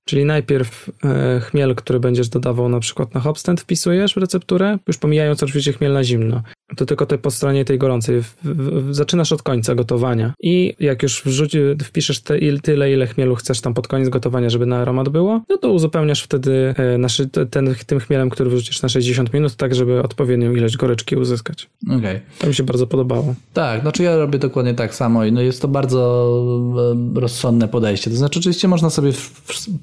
Czyli 0.05 0.25
najpierw 0.25 0.91
e, 1.05 1.41
chmiel, 1.41 1.75
który 1.75 2.01
będziesz 2.01 2.29
dodawał 2.29 2.69
na 2.69 2.81
przykład 2.81 3.15
na 3.15 3.21
hopstand 3.21 3.61
wpisujesz 3.61 4.15
w 4.15 4.17
recepturę, 4.17 4.79
już 4.87 4.99
pomijając 4.99 5.43
oczywiście 5.43 5.73
chmiel 5.73 5.93
na 5.93 6.05
zimno 6.05 6.43
to 6.77 6.87
tylko 6.87 7.07
te 7.07 7.19
po 7.19 7.31
stronie 7.31 7.65
tej 7.65 7.79
gorącej. 7.79 8.23
W, 8.23 8.35
w, 8.45 8.95
zaczynasz 8.95 9.33
od 9.33 9.43
końca 9.43 9.75
gotowania 9.75 10.33
i 10.41 10.75
jak 10.81 11.03
już 11.03 11.23
wrzuci, 11.25 11.59
wpiszesz 11.85 12.21
te, 12.21 12.39
il, 12.39 12.61
tyle, 12.61 12.93
ile 12.93 13.07
chmielu 13.07 13.35
chcesz 13.35 13.61
tam 13.61 13.75
pod 13.75 13.89
koniec 13.89 14.09
gotowania, 14.09 14.51
żeby 14.51 14.67
na 14.67 14.79
aromat 14.79 15.09
było, 15.09 15.43
no 15.49 15.57
to 15.57 15.73
uzupełniasz 15.73 16.23
wtedy 16.23 16.75
e, 16.77 16.99
naszy, 16.99 17.29
ten, 17.29 17.75
tym 17.87 18.01
chmielem, 18.01 18.31
który 18.31 18.51
wrzucisz 18.51 18.83
na 18.83 18.89
60 18.89 19.35
minut, 19.35 19.57
tak 19.57 19.75
żeby 19.75 20.03
odpowiednią 20.03 20.53
ilość 20.53 20.77
goryczki 20.77 21.17
uzyskać. 21.17 21.71
Okej. 21.87 21.97
Okay. 21.99 22.21
To 22.39 22.47
mi 22.47 22.55
się 22.55 22.63
bardzo 22.63 22.87
podobało. 22.87 23.35
Tak, 23.53 23.81
znaczy 23.81 24.03
ja 24.03 24.17
robię 24.17 24.39
dokładnie 24.39 24.75
tak 24.75 24.95
samo 24.95 25.25
i 25.25 25.33
no 25.33 25.41
jest 25.41 25.63
to 25.63 25.69
bardzo 25.69 25.99
e, 27.17 27.21
rozsądne 27.21 27.69
podejście. 27.69 28.11
To 28.11 28.17
znaczy 28.17 28.39
oczywiście 28.39 28.69
można 28.69 28.91
sobie 28.91 29.13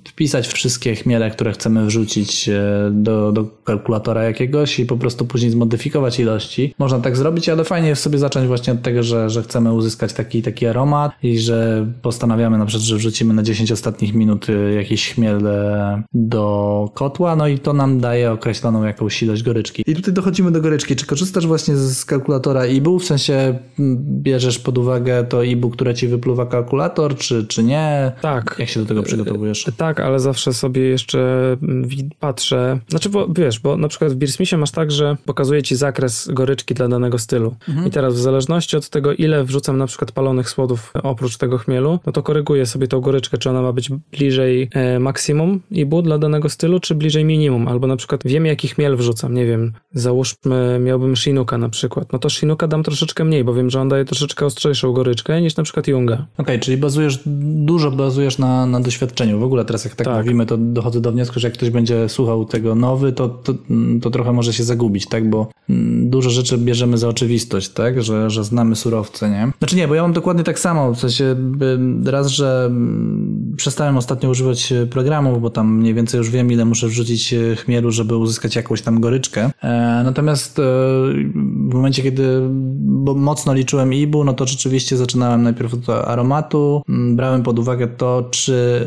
wpisać 0.08 0.48
wszystkie 0.48 0.96
chmiele, 0.96 1.32
które 1.32 1.52
chcemy 1.52 1.86
wrzucić 1.86 2.50
e, 2.50 2.92
do, 2.92 3.32
do 3.32 3.46
kalkulatora 3.64 4.24
jakiegoś 4.24 4.80
i 4.80 4.86
po 4.86 4.98
prostu 4.98 5.26
później 5.26 5.52
zmodyfikować 5.52 6.20
ilości 6.20 6.75
można 6.80 7.00
tak 7.00 7.18
zrobić, 7.18 7.50
ale 7.50 7.64
fajnie 7.64 7.88
jest 7.88 8.02
sobie 8.02 8.20
zacząć 8.20 8.48
właśnie 8.48 8.74
od 8.74 8.82
tego, 8.82 9.04
że, 9.04 9.30
że 9.30 9.44
chcemy 9.44 9.74
uzyskać 9.74 10.14
taki, 10.14 10.42
taki 10.42 10.68
aromat 10.68 11.12
i 11.24 11.40
że 11.40 11.88
postanawiamy 12.02 12.58
na 12.58 12.66
przykład, 12.66 12.84
że 12.84 12.96
wrzucimy 12.96 13.34
na 13.34 13.44
10 13.44 13.72
ostatnich 13.72 14.14
minut 14.14 14.50
y, 14.50 14.74
jakiś 14.76 15.14
chmiel 15.14 15.42
do 16.14 16.90
kotła, 16.94 17.36
no 17.36 17.48
i 17.48 17.60
to 17.60 17.74
nam 17.74 18.00
daje 18.00 18.32
określoną 18.32 18.84
jakąś 18.84 19.24
ilość 19.24 19.44
goryczki. 19.44 19.84
I 19.88 19.96
tutaj 19.96 20.14
dochodzimy 20.14 20.52
do 20.52 20.62
goryczki. 20.62 20.96
Czy 20.96 21.06
korzystasz 21.06 21.48
właśnie 21.48 21.76
z 21.76 22.06
kalkulatora 22.06 22.66
IBU, 22.66 23.00
w 23.00 23.06
sensie 23.06 23.60
bierzesz 24.00 24.60
pod 24.60 24.78
uwagę 24.78 25.24
to 25.24 25.44
IBU, 25.44 25.70
które 25.70 25.96
ci 25.96 26.08
wypluwa 26.08 26.46
kalkulator, 26.46 27.16
czy, 27.16 27.48
czy 27.48 27.64
nie? 27.64 28.12
Tak. 28.22 28.56
Jak 28.60 28.70
się 28.70 28.80
do 28.80 28.86
tego 28.86 29.04
przygotowujesz? 29.04 29.68
E, 29.68 29.72
tak, 29.72 30.00
ale 30.00 30.20
zawsze 30.20 30.54
sobie 30.54 30.82
jeszcze 30.82 31.58
patrzę, 32.20 32.80
znaczy 32.90 33.10
bo, 33.10 33.28
wiesz, 33.28 33.60
bo 33.60 33.78
na 33.78 33.88
przykład 33.88 34.12
w 34.12 34.16
Beersmithie 34.16 34.58
masz 34.58 34.72
tak, 34.72 34.92
że 34.92 35.18
pokazuje 35.26 35.64
ci 35.64 35.76
zakres 35.76 36.30
goryczki 36.34 36.65
dla 36.74 36.88
danego 36.88 37.20
stylu. 37.20 37.56
Mhm. 37.70 37.88
I 37.88 37.92
teraz 37.92 38.14
w 38.16 38.18
zależności 38.18 38.78
od 38.78 38.90
tego, 38.90 39.14
ile 39.14 39.44
wrzucam 39.44 39.78
na 39.78 39.88
przykład 39.88 40.12
palonych 40.12 40.50
słodów 40.50 40.94
oprócz 41.04 41.38
tego 41.38 41.58
chmielu, 41.58 42.00
no 42.06 42.12
to 42.12 42.24
koryguję 42.24 42.66
sobie 42.66 42.88
tą 42.88 43.02
goryczkę, 43.02 43.38
czy 43.38 43.50
ona 43.50 43.62
ma 43.62 43.74
być 43.74 43.90
bliżej 44.12 44.70
e, 44.74 45.00
maksimum 45.00 45.62
IBU 45.72 46.02
dla 46.02 46.18
danego 46.18 46.50
stylu, 46.50 46.80
czy 46.80 46.96
bliżej 46.96 47.26
minimum. 47.26 47.68
Albo 47.68 47.88
na 47.88 47.96
przykład 47.96 48.22
wiem, 48.26 48.46
jaki 48.46 48.68
chmiel 48.68 48.96
wrzucam. 48.96 49.34
Nie 49.34 49.46
wiem, 49.46 49.74
załóżmy, 49.94 50.80
miałbym 50.80 51.16
Shinuka 51.16 51.58
na 51.58 51.70
przykład. 51.70 52.14
No 52.14 52.20
to 52.20 52.30
Shinuka 52.30 52.68
dam 52.68 52.84
troszeczkę 52.84 53.24
mniej, 53.24 53.44
bo 53.44 53.54
wiem, 53.54 53.70
że 53.70 53.82
on 53.82 53.90
daje 53.90 54.06
troszeczkę 54.06 54.46
ostrzejszą 54.46 54.94
goryczkę 54.94 55.42
niż 55.42 55.56
na 55.56 55.64
przykład 55.64 55.88
Junga. 55.88 56.14
Okej, 56.14 56.28
okay, 56.38 56.60
czyli 56.60 56.78
bazujesz, 56.78 57.20
dużo 57.66 57.92
bazujesz 57.92 58.38
na, 58.38 58.66
na 58.66 58.80
doświadczeniu. 58.80 59.40
W 59.40 59.44
ogóle 59.44 59.66
teraz 59.66 59.86
jak 59.86 59.96
tak, 59.96 60.06
tak, 60.08 60.26
mówimy, 60.26 60.46
to 60.46 60.58
dochodzę 60.58 61.02
do 61.02 61.12
wniosku, 61.12 61.40
że 61.40 61.48
jak 61.48 61.54
ktoś 61.54 61.70
będzie 61.70 62.10
słuchał 62.10 62.46
tego 62.46 62.76
nowy, 62.76 63.14
to, 63.14 63.30
to, 63.30 63.54
to 64.02 64.10
trochę 64.10 64.34
może 64.34 64.54
się 64.54 64.64
zagubić, 64.64 65.08
tak? 65.08 65.30
Bo 65.30 65.48
mm, 65.70 66.10
dużo 66.10 66.30
rzeczy 66.30 66.55
rzeczy 66.56 66.66
bierzemy 66.66 66.98
za 66.98 67.08
oczywistość, 67.08 67.70
tak? 67.70 68.04
Że, 68.04 68.30
że 68.30 68.44
znamy 68.44 68.76
surowce, 68.76 69.30
nie? 69.30 69.52
Znaczy 69.60 69.76
nie, 69.76 69.88
bo 69.88 69.96
ja 69.96 70.02
mam 70.02 70.14
dokładnie 70.14 70.44
tak 70.44 70.60
samo, 70.60 70.94
w 70.94 71.00
sensie 71.00 71.36
raz, 72.06 72.28
że 72.28 72.72
przestałem 73.58 73.98
ostatnio 73.98 74.30
używać 74.30 74.74
programów, 74.90 75.42
bo 75.42 75.50
tam 75.50 75.76
mniej 75.76 75.94
więcej 75.94 76.18
już 76.18 76.30
wiem, 76.30 76.52
ile 76.52 76.66
muszę 76.66 76.88
wrzucić 76.88 77.34
e, 77.34 77.56
chmielu, 77.56 77.92
żeby 77.92 78.18
uzyskać 78.18 78.56
jakąś 78.56 78.82
tam 78.82 79.00
goryczkę. 79.00 79.52
E, 79.62 80.02
natomiast 80.06 80.60
e, 80.60 80.62
w 81.70 81.74
momencie, 81.74 82.04
kiedy 82.04 82.42
mocno 83.16 83.54
liczyłem 83.54 83.94
IBU, 83.94 84.24
no 84.24 84.34
to 84.34 84.48
rzeczywiście 84.48 84.98
zaczynałem 84.98 85.44
najpierw 85.44 85.74
od 85.74 85.90
aromatu, 85.90 86.82
brałem 86.88 87.44
pod 87.44 87.60
uwagę 87.60 87.88
to, 87.88 88.28
czy 88.32 88.86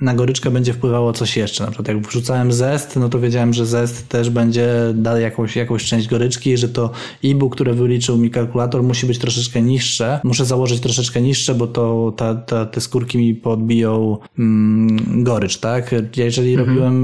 na 0.00 0.14
goryczkę 0.14 0.50
będzie 0.50 0.72
wpływało 0.72 1.12
coś 1.12 1.36
jeszcze. 1.36 1.64
Na 1.64 1.70
przykład 1.70 1.88
jak 1.88 2.06
wrzucałem 2.06 2.52
zest, 2.52 2.96
no 2.96 3.08
to 3.08 3.20
wiedziałem, 3.20 3.52
że 3.52 3.66
zest 3.66 4.08
też 4.08 4.30
będzie 4.30 4.68
dał 4.94 5.20
jakąś, 5.20 5.56
jakąś 5.56 5.84
część 5.84 6.08
goryczki, 6.08 6.56
że 6.56 6.68
to 6.68 6.90
IBU, 7.22 7.50
które 7.50 7.74
wyliczył 7.74 8.18
mi 8.18 8.30
kalkulator, 8.30 8.82
musi 8.82 9.06
być 9.06 9.18
troszeczkę 9.18 9.62
niższe. 9.62 10.20
Muszę 10.24 10.44
założyć 10.44 10.80
troszeczkę 10.80 11.22
niższe, 11.22 11.54
bo 11.54 11.66
to 11.66 12.12
ta, 12.16 12.34
ta, 12.34 12.66
te 12.66 12.80
skórki 12.80 13.18
mi 13.18 13.34
podbiją 13.70 14.18
mm, 14.38 15.24
gorycz, 15.24 15.58
tak? 15.58 15.94
Jeżeli 16.16 16.54
mhm. 16.54 16.68
robiłem 16.68 16.94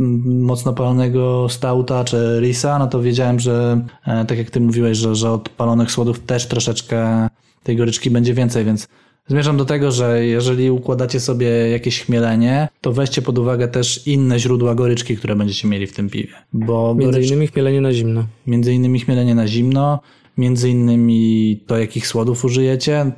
mm, 0.00 0.42
mocno 0.42 0.72
palonego 0.72 1.46
stauta 1.50 2.04
czy 2.04 2.38
risa, 2.40 2.78
no 2.78 2.86
to 2.86 3.02
wiedziałem, 3.02 3.40
że 3.40 3.84
e, 4.06 4.24
tak 4.24 4.38
jak 4.38 4.50
ty 4.50 4.60
mówiłeś, 4.60 4.98
że, 4.98 5.14
że 5.14 5.30
od 5.30 5.48
palonych 5.48 5.90
słodów 5.90 6.20
też 6.20 6.46
troszeczkę 6.46 7.28
tej 7.62 7.76
goryczki 7.76 8.10
będzie 8.10 8.34
więcej, 8.34 8.64
więc 8.64 8.88
Zmierzam 9.30 9.56
do 9.56 9.64
tego, 9.64 9.92
że 9.92 10.26
jeżeli 10.26 10.70
układacie 10.70 11.20
sobie 11.20 11.48
jakieś 11.48 12.02
chmielenie, 12.02 12.68
to 12.80 12.92
weźcie 12.92 13.22
pod 13.22 13.38
uwagę 13.38 13.68
też 13.68 14.06
inne 14.06 14.38
źródła 14.38 14.74
goryczki, 14.74 15.16
które 15.16 15.36
będziecie 15.36 15.68
mieli 15.68 15.86
w 15.86 15.92
tym 15.92 16.10
piwie. 16.10 16.32
Bo 16.52 16.94
między 16.94 17.12
gorycz... 17.12 17.30
innymi 17.30 17.46
chmielenie 17.46 17.80
na 17.80 17.92
zimno. 17.92 18.24
Między 18.46 18.74
innymi 18.74 19.00
chmielenie 19.00 19.34
na 19.34 19.46
zimno, 19.46 20.00
między 20.38 20.70
innymi 20.70 21.60
to, 21.66 21.78
jakich 21.78 22.06
słodów 22.06 22.44
użyjecie 22.44 23.12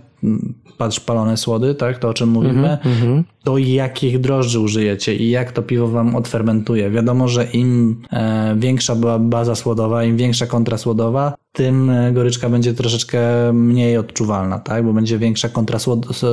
patrz 0.79 1.01
palone 1.01 1.37
słody, 1.37 1.75
tak, 1.75 1.99
to 1.99 2.09
o 2.09 2.15
czym 2.15 2.29
mówimy, 2.29 2.79
mm-hmm. 2.85 3.23
to 3.45 3.59
jakich 3.59 4.21
drożdży 4.21 4.61
użyjecie 4.61 5.17
i 5.17 5.31
jak 5.31 5.53
to 5.53 5.63
piwo 5.63 5.89
wam 5.89 6.17
odfermentuje. 6.17 6.91
Wiadomo, 6.91 7.29
że 7.29 7.45
im 7.45 8.03
e, 8.13 8.57
większa 8.59 8.95
była 8.95 9.19
baza 9.19 9.55
słodowa, 9.55 10.05
im 10.05 10.17
większa 10.17 10.47
kontra 10.47 10.79
słodowa, 10.79 11.35
tym 11.53 11.91
e, 11.91 12.13
goryczka 12.13 12.49
będzie 12.49 12.75
troszeczkę 12.75 13.21
mniej 13.53 13.97
odczuwalna, 13.97 14.59
tak, 14.59 14.85
bo 14.85 14.93
będzie 14.93 15.19
większa 15.19 15.49
kontra 15.49 15.79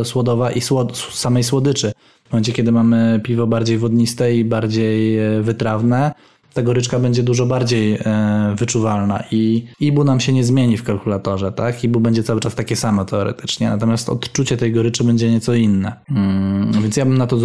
słodowa 0.03 0.51
i 0.51 0.61
słod, 0.61 0.97
samej 0.97 1.43
słodyczy. 1.43 1.91
W 2.23 2.31
momencie, 2.31 2.53
kiedy 2.53 2.71
mamy 2.71 3.19
piwo 3.23 3.47
bardziej 3.47 3.77
wodniste 3.77 4.35
i 4.35 4.45
bardziej 4.45 5.19
e, 5.19 5.41
wytrawne, 5.41 6.11
ta 6.53 6.61
goryczka 6.61 6.99
będzie 6.99 7.23
dużo 7.23 7.45
bardziej 7.45 7.93
e, 7.93 8.55
wyczuwalna 8.57 9.23
i 9.31 9.67
IBU 9.79 10.03
nam 10.03 10.19
się 10.19 10.33
nie 10.33 10.43
zmieni 10.43 10.77
w 10.77 10.83
kalkulatorze, 10.83 11.51
tak? 11.51 11.83
IBU 11.83 11.99
będzie 11.99 12.23
cały 12.23 12.39
czas 12.39 12.55
takie 12.55 12.75
samo 12.75 13.05
teoretycznie, 13.05 13.69
natomiast 13.69 14.09
odczucie 14.09 14.57
tej 14.57 14.71
goryczy 14.71 15.03
będzie 15.03 15.31
nieco 15.31 15.53
inne. 15.53 15.95
Mm, 16.09 16.71
więc 16.71 16.97
ja 16.97 17.05
bym 17.05 17.17
na 17.17 17.27
to, 17.27 17.37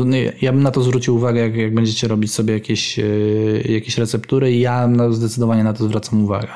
ja 0.43 0.53
bym 0.53 0.63
na 0.63 0.71
to 0.71 0.83
zwrócił 0.83 1.17
uwagę, 1.17 1.41
jak, 1.41 1.57
jak 1.57 1.75
będziecie 1.75 2.09
robić 2.09 2.33
sobie 2.33 2.55
jakieś, 2.55 2.99
e, 2.99 3.05
jakieś 3.69 3.99
receptury 3.99 4.53
i 4.53 4.61
ja 4.61 4.89
zdecydowanie 5.11 5.65
na 5.65 5.73
to 5.73 5.85
zwracam 5.85 6.25
uwagę. 6.25 6.49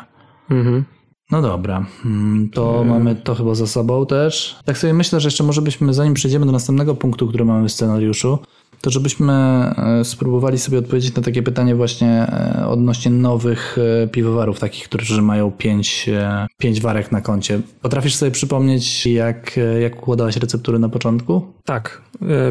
Mhm. 0.50 0.84
No 1.30 1.42
dobra, 1.42 1.86
mm, 2.04 2.50
to 2.50 2.72
hmm. 2.72 2.88
mamy 2.88 3.16
to 3.16 3.34
chyba 3.34 3.54
za 3.54 3.66
sobą 3.66 4.06
też. 4.06 4.56
Tak 4.64 4.78
sobie 4.78 4.94
myślę, 4.94 5.20
że 5.20 5.26
jeszcze 5.26 5.44
może 5.44 5.62
byśmy, 5.62 5.94
zanim 5.94 6.14
przejdziemy 6.14 6.46
do 6.46 6.52
następnego 6.52 6.94
punktu, 6.94 7.28
który 7.28 7.44
mamy 7.44 7.68
w 7.68 7.72
scenariuszu, 7.72 8.38
to 8.86 8.90
żebyśmy 8.90 9.32
e, 9.32 10.04
spróbowali 10.04 10.58
sobie 10.58 10.78
odpowiedzieć 10.78 11.14
na 11.14 11.22
takie 11.22 11.42
pytanie 11.42 11.74
właśnie 11.74 12.08
e, 12.08 12.66
odnośnie 12.68 13.10
nowych 13.10 13.76
e, 14.04 14.08
piwowarów, 14.08 14.60
takich, 14.60 14.84
którzy 14.84 15.22
mają 15.22 15.50
pięć, 15.52 16.10
pięć 16.58 16.80
warek 16.80 17.12
na 17.12 17.20
koncie. 17.20 17.60
Potrafisz 17.82 18.14
sobie 18.14 18.30
przypomnieć, 18.30 19.06
jak, 19.06 19.56
jak 19.80 19.98
układałeś 19.98 20.36
receptury 20.36 20.78
na 20.78 20.88
początku? 20.88 21.42
Tak. 21.64 22.02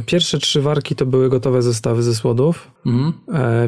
Pierwsze 0.05 0.39
trzy 0.39 0.61
warki 0.61 0.95
to 0.95 1.05
były 1.05 1.29
gotowe 1.29 1.61
zestawy 1.61 2.03
ze 2.03 2.15
słodów, 2.15 2.71
Mhm. 2.85 3.13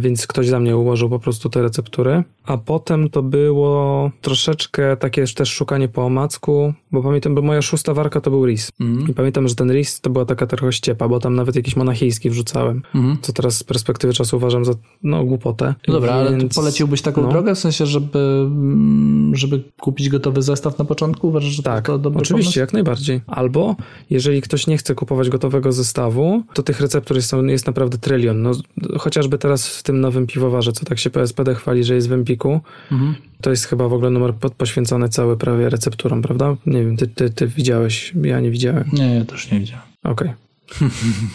więc 0.01 0.27
ktoś 0.27 0.47
za 0.47 0.59
mnie 0.59 0.77
ułożył 0.77 1.09
po 1.09 1.19
prostu 1.19 1.49
te 1.49 1.61
receptury. 1.61 2.23
A 2.45 2.57
potem 2.57 3.09
to 3.09 3.23
było 3.23 4.11
troszeczkę 4.21 4.97
takie 4.97 5.25
też 5.27 5.49
szukanie 5.49 5.87
po 5.87 6.05
omacku, 6.05 6.73
bo 6.91 7.03
pamiętam, 7.03 7.35
bo 7.35 7.41
moja 7.41 7.61
szósta 7.61 7.93
warka 7.93 8.21
to 8.21 8.31
był 8.31 8.45
ris. 8.45 8.71
Mhm. 8.79 9.09
I 9.09 9.13
pamiętam, 9.13 9.47
że 9.47 9.55
ten 9.55 9.71
ris 9.71 10.01
to 10.01 10.09
była 10.09 10.25
taka 10.25 10.47
trochę 10.47 10.71
ściepa, 10.73 11.07
bo 11.07 11.19
tam 11.19 11.35
nawet 11.35 11.55
jakiś 11.55 11.75
monachijski 11.75 12.29
Mhm. 12.65 13.17
co 13.21 13.33
teraz 13.33 13.57
z 13.57 13.63
perspektywy 13.63 14.13
czasu 14.13 14.37
uważam 14.37 14.65
za 14.65 14.71
no, 15.03 15.23
głupotę. 15.25 15.75
No 15.87 15.93
dobra, 15.93 16.13
ale 16.13 16.37
Więc- 16.37 16.55
to 16.55 16.61
poleciłbyś 16.61 17.01
taką 17.01 17.21
no. 17.21 17.27
drogę, 17.29 17.55
w 17.55 17.59
sensie, 17.59 17.85
żeby, 17.85 18.19
mm, 18.19 19.35
żeby 19.35 19.63
kupić 19.79 20.09
gotowy 20.09 20.41
zestaw 20.41 20.79
na 20.79 20.85
początku? 20.85 21.27
Uważasz, 21.27 21.51
że 21.51 21.63
Tak, 21.63 21.85
to, 21.85 21.97
dobry 21.97 22.19
oczywiście, 22.21 22.45
pomysł? 22.47 22.59
jak 22.59 22.73
najbardziej. 22.73 23.21
Albo 23.27 23.75
jeżeli 24.09 24.41
ktoś 24.41 24.67
nie 24.67 24.77
chce 24.77 24.95
kupować 24.95 25.29
gotowego 25.29 25.71
zestawu, 25.71 26.43
to 26.53 26.63
tych 26.63 26.81
receptur 26.81 27.17
jest, 27.17 27.33
jest 27.47 27.67
naprawdę 27.67 27.97
trylion. 27.97 28.41
No, 28.41 28.51
chociażby 28.99 29.37
teraz 29.37 29.67
w 29.67 29.83
tym 29.83 30.01
nowym 30.01 30.27
piwowarze, 30.27 30.71
co 30.71 30.85
tak 30.85 30.99
się 30.99 31.09
PSPD 31.09 31.55
chwali, 31.55 31.83
że 31.83 31.95
jest 31.95 32.09
w 32.09 32.11
Empiku, 32.11 32.59
Mhm. 32.91 33.15
to 33.41 33.49
jest 33.49 33.65
chyba 33.65 33.87
w 33.87 33.93
ogóle 33.93 34.09
numer 34.09 34.33
poświęcony 34.57 35.09
cały 35.09 35.37
prawie 35.37 35.69
recepturom, 35.69 36.21
prawda? 36.21 36.55
Nie 36.65 36.85
wiem, 36.85 36.97
ty, 36.97 37.07
ty, 37.07 37.29
ty 37.29 37.47
widziałeś, 37.47 38.13
ja 38.23 38.39
nie 38.39 38.51
widziałem. 38.51 38.89
Nie, 38.93 39.15
ja 39.15 39.25
też 39.25 39.51
nie 39.51 39.59
widziałem. 39.59 39.83
Okej. 40.03 40.46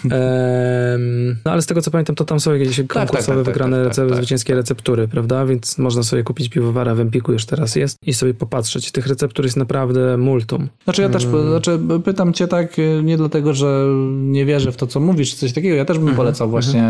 Em, 0.05 1.37
no 1.45 1.51
ale 1.53 1.63
z 1.63 1.67
tego 1.67 1.83
co 1.83 1.91
pamiętam, 1.91 2.17
to 2.17 2.25
tam 2.25 2.41
są 2.41 2.55
jakieś 2.55 2.77
konkursowe 2.77 3.19
tak, 3.19 3.27
tak, 3.27 3.45
wygrane 3.45 3.77
tak, 3.85 3.95
tak, 3.95 4.05
rece- 4.05 4.09
tak. 4.09 4.17
zwycięskie 4.17 4.55
receptury, 4.55 5.09
prawda? 5.09 5.47
Więc 5.47 5.79
można 5.79 6.03
sobie 6.03 6.23
kupić 6.23 6.49
piwowara 6.49 6.95
w 6.95 7.01
Empiku, 7.01 7.33
już 7.33 7.47
teraz 7.47 7.77
jest, 7.77 7.99
i 8.07 8.13
sobie 8.15 8.35
popatrzeć. 8.35 8.93
Tych 8.93 9.07
receptur 9.07 9.45
jest 9.45 9.57
naprawdę 9.57 10.17
multum. 10.17 10.69
Znaczy 10.85 11.03
ja 11.03 11.09
też 11.09 11.25
Mm. 11.25 11.49
znaczy, 11.49 11.79
pytam 12.05 12.33
cię 12.33 12.49
tak 12.49 12.79
y, 12.79 13.01
nie 13.05 13.17
dlatego, 13.17 13.55
że 13.55 13.87
nie 14.13 14.45
wierzę 14.47 14.73
w 14.73 14.77
to, 14.77 14.87
co 14.87 15.01
mówisz, 15.01 15.31
czy 15.31 15.37
coś 15.37 15.53
takiego. 15.53 15.77
Ja 15.77 15.85
też 15.85 15.97
bym 15.99 16.09
Mhm, 16.09 16.17
polecał 16.17 16.51
właśnie 16.51 16.85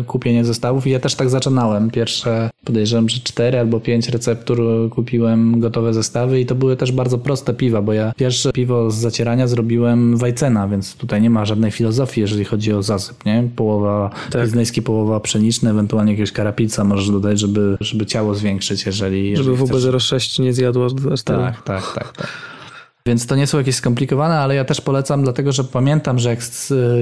y, 0.00 0.04
kupienie 0.04 0.44
zestawów 0.44 0.86
i 0.86 0.90
ja 0.90 1.00
też 1.00 1.14
tak 1.14 1.30
zaczynałem. 1.30 1.90
Pierwsze 1.90 2.50
podejrzewam, 2.64 3.08
że 3.08 3.20
cztery 3.20 3.58
albo 3.58 3.80
pięć 3.80 4.08
receptur 4.08 4.60
kupiłem 4.90 5.60
gotowe 5.60 5.94
zestawy 5.94 6.40
i 6.40 6.46
to 6.46 6.54
były 6.54 6.76
też 6.76 6.92
bardzo 6.92 7.18
proste 7.18 7.54
piwa, 7.54 7.82
bo 7.82 7.92
ja 7.92 8.12
pierwsze 8.16 8.52
piwo 8.52 8.90
z 8.90 8.94
zacierania 8.94 9.46
zrobiłem 9.46 10.16
Wajcena, 10.16 10.68
więc 10.68 10.94
tutaj 10.94 11.22
nie 11.22 11.30
ma 11.30 11.44
żadnej 11.54 11.70
filozofii, 11.70 12.20
jeżeli 12.20 12.44
chodzi 12.44 12.72
o 12.72 12.82
zasyp, 12.82 13.24
nie? 13.24 13.48
Połowa 13.56 14.10
Tak. 14.30 14.42
pilzneński, 14.42 14.82
połowa 14.82 15.20
pszeniczny, 15.20 15.70
ewentualnie 15.70 16.12
jakiegoś 16.12 16.32
karapica 16.32 16.84
możesz 16.84 17.10
dodać, 17.10 17.40
żeby, 17.40 17.76
żeby 17.80 18.06
ciało 18.06 18.34
zwiększyć, 18.34 18.86
jeżeli, 18.86 19.30
jeżeli 19.30 19.56
Żeby 19.56 19.66
chcesz. 19.66 19.84
WB06 19.84 20.42
nie 20.42 20.52
zjadło 20.52 20.86
aż. 21.12 21.22
Tak, 21.22 21.62
tak, 21.62 21.92
tak, 21.94 22.16
tak. 22.16 22.28
Więc 23.06 23.26
to 23.26 23.36
nie 23.36 23.46
są 23.46 23.58
jakieś 23.58 23.74
skomplikowane, 23.74 24.38
ale 24.38 24.54
ja 24.54 24.64
też 24.64 24.80
polecam, 24.80 25.22
dlatego 25.22 25.52
że 25.52 25.64
pamiętam, 25.64 26.18
że 26.18 26.30
jak, 26.30 26.40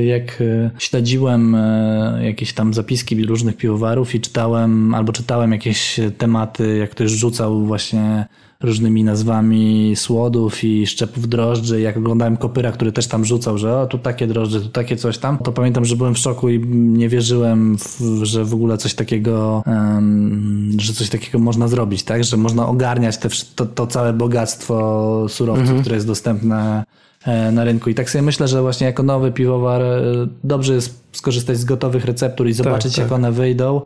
jak 0.04 0.40
e, 0.40 0.70
śledziłem 0.78 1.54
e, 1.54 2.20
jakieś 2.24 2.52
tam 2.52 2.74
zapiski 2.74 3.26
różnych 3.26 3.56
piwowarów 3.56 4.14
i 4.14 4.20
czytałem, 4.20 4.94
albo 4.94 5.12
czytałem 5.12 5.52
jakieś 5.52 6.00
tematy, 6.18 6.76
jak 6.76 6.90
ktoś 6.90 7.10
rzucał 7.10 7.66
właśnie 7.66 8.26
różnymi 8.62 9.04
nazwami 9.04 9.92
słodów 9.96 10.64
i 10.64 10.86
szczepów 10.86 11.28
drożdży, 11.28 11.80
jak 11.80 11.96
oglądałem 11.96 12.36
Kopyra, 12.36 12.72
który 12.72 12.92
też 12.92 13.06
tam 13.06 13.24
rzucał, 13.24 13.58
że 13.58 13.80
o, 13.80 13.86
tu 13.86 13.98
takie 13.98 14.26
drożdże, 14.26 14.60
tu 14.60 14.68
takie 14.68 14.96
coś 14.96 15.18
tam, 15.18 15.38
to 15.38 15.52
pamiętam, 15.52 15.84
że 15.84 15.96
byłem 15.96 16.14
w 16.14 16.18
szoku 16.18 16.48
i 16.48 16.66
nie 16.68 17.08
wierzyłem, 17.08 17.78
w, 17.78 18.20
że 18.22 18.44
w 18.44 18.54
ogóle 18.54 18.78
coś 18.78 18.94
takiego, 18.94 19.62
em, 19.66 20.76
że 20.78 20.92
coś 20.92 21.08
takiego 21.08 21.38
można 21.38 21.68
zrobić, 21.68 22.02
tak? 22.02 22.24
Że 22.24 22.36
można 22.36 22.68
ogarniać 22.68 23.18
te, 23.18 23.28
to, 23.56 23.66
to 23.66 23.86
całe 23.86 24.12
bogactwo 24.12 25.26
surowców, 25.28 25.80
które 25.80 25.94
jest 25.94 26.06
dostępne 26.06 26.84
e, 27.24 27.52
na 27.52 27.64
rynku. 27.64 27.90
I 27.90 27.94
tak 27.94 28.10
sobie 28.10 28.22
myślę, 28.22 28.48
że 28.48 28.62
właśnie 28.62 28.86
jako 28.86 29.02
nowy 29.02 29.32
piwowar 29.32 29.82
e, 29.82 30.02
dobrze 30.44 30.74
jest 30.74 31.04
skorzystać 31.12 31.58
z 31.58 31.64
gotowych 31.64 32.04
receptur 32.04 32.48
i 32.48 32.52
zobaczyć, 32.52 32.94
tak. 32.94 33.04
jak 33.04 33.12
one 33.12 33.32
wyjdą 33.32 33.80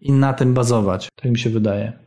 i 0.00 0.12
na 0.12 0.32
tym 0.32 0.54
bazować. 0.54 1.08
Tak 1.16 1.30
mi 1.30 1.38
się 1.38 1.50
wydaje. 1.50 2.01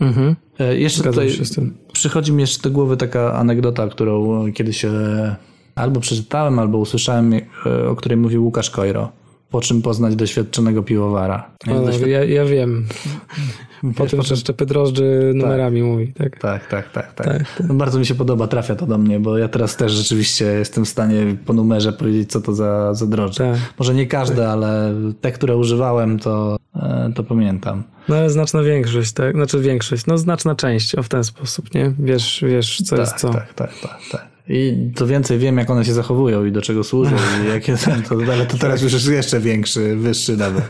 Mhm. 0.00 0.36
E, 0.58 0.76
Jeszcze 0.78 0.98
Zgadzam 0.98 1.28
tutaj 1.28 1.46
przychodzi 1.92 2.32
mi 2.32 2.40
jeszcze 2.40 2.62
do 2.62 2.70
głowy 2.70 2.96
taka 2.96 3.34
anegdota, 3.34 3.88
którą 3.88 4.44
kiedyś 4.52 4.84
e, 4.84 5.36
albo 5.74 6.00
przeczytałem, 6.00 6.58
albo 6.58 6.78
usłyszałem, 6.78 7.32
e, 7.66 7.88
o 7.88 7.96
której 7.96 8.18
mówił 8.18 8.44
Łukasz 8.44 8.70
Kojro. 8.70 9.12
Po 9.50 9.60
czym 9.60 9.82
poznać 9.82 10.16
doświadczonego 10.16 10.82
piwowara. 10.82 11.50
O, 11.68 11.70
Doświad- 11.70 12.06
ja, 12.06 12.24
ja 12.24 12.44
wiem. 12.44 12.86
Po 13.96 14.06
tym, 14.06 14.22
że 14.22 14.36
szczepy 14.36 14.66
drożdży 14.66 15.32
numerami 15.34 15.82
mówi, 15.82 16.12
tak? 16.12 16.38
Tak, 16.38 16.68
tak, 16.68 16.92
tak. 16.92 17.12
tak. 17.14 17.62
No 17.68 17.74
bardzo 17.74 17.98
mi 17.98 18.06
się 18.06 18.14
podoba, 18.14 18.46
trafia 18.46 18.74
to 18.76 18.86
do 18.86 18.98
mnie, 18.98 19.20
bo 19.20 19.38
ja 19.38 19.48
teraz 19.48 19.76
też 19.76 19.92
rzeczywiście 19.92 20.44
jestem 20.44 20.84
w 20.84 20.88
stanie 20.88 21.36
po 21.46 21.52
numerze 21.52 21.92
powiedzieć, 21.92 22.30
co 22.30 22.40
to 22.40 22.54
za, 22.54 22.94
za 22.94 23.06
drożdże. 23.06 23.52
Tak. 23.52 23.74
Może 23.78 23.94
nie 23.94 24.06
każde, 24.06 24.48
ale 24.50 24.94
te, 25.20 25.32
które 25.32 25.56
używałem, 25.56 26.18
to, 26.18 26.56
e, 26.76 27.12
to 27.14 27.24
pamiętam. 27.24 27.82
No 28.08 28.16
ale 28.16 28.30
znaczna 28.30 28.62
większość, 28.62 29.12
tak? 29.12 29.34
Znaczy 29.34 29.60
większość, 29.60 30.06
no 30.06 30.18
znaczna 30.18 30.54
część, 30.54 30.94
o 30.94 31.02
w 31.02 31.08
ten 31.08 31.24
sposób, 31.24 31.74
nie? 31.74 31.92
Wiesz, 31.98 32.44
wiesz 32.48 32.82
co 32.82 32.96
jest 32.96 33.12
tak, 33.12 33.20
co. 33.20 33.30
tak, 33.30 33.54
tak, 33.54 33.70
tak, 33.82 33.98
tak. 34.12 34.26
I 34.52 34.90
co 34.94 35.06
więcej, 35.06 35.38
wiem, 35.38 35.58
jak 35.58 35.70
one 35.70 35.84
się 35.84 35.92
zachowują 35.92 36.44
i 36.44 36.52
do 36.52 36.62
czego 36.62 36.84
służą, 36.84 37.16
i 37.44 37.48
jakie 37.54 37.76
są, 37.76 37.90
to, 38.08 38.14
ale 38.32 38.46
to 38.46 38.58
teraz 38.58 38.82
już 38.82 38.92
jest 38.92 39.08
jeszcze 39.08 39.40
większy, 39.40 39.96
wyższy 39.96 40.36
nawet. 40.36 40.64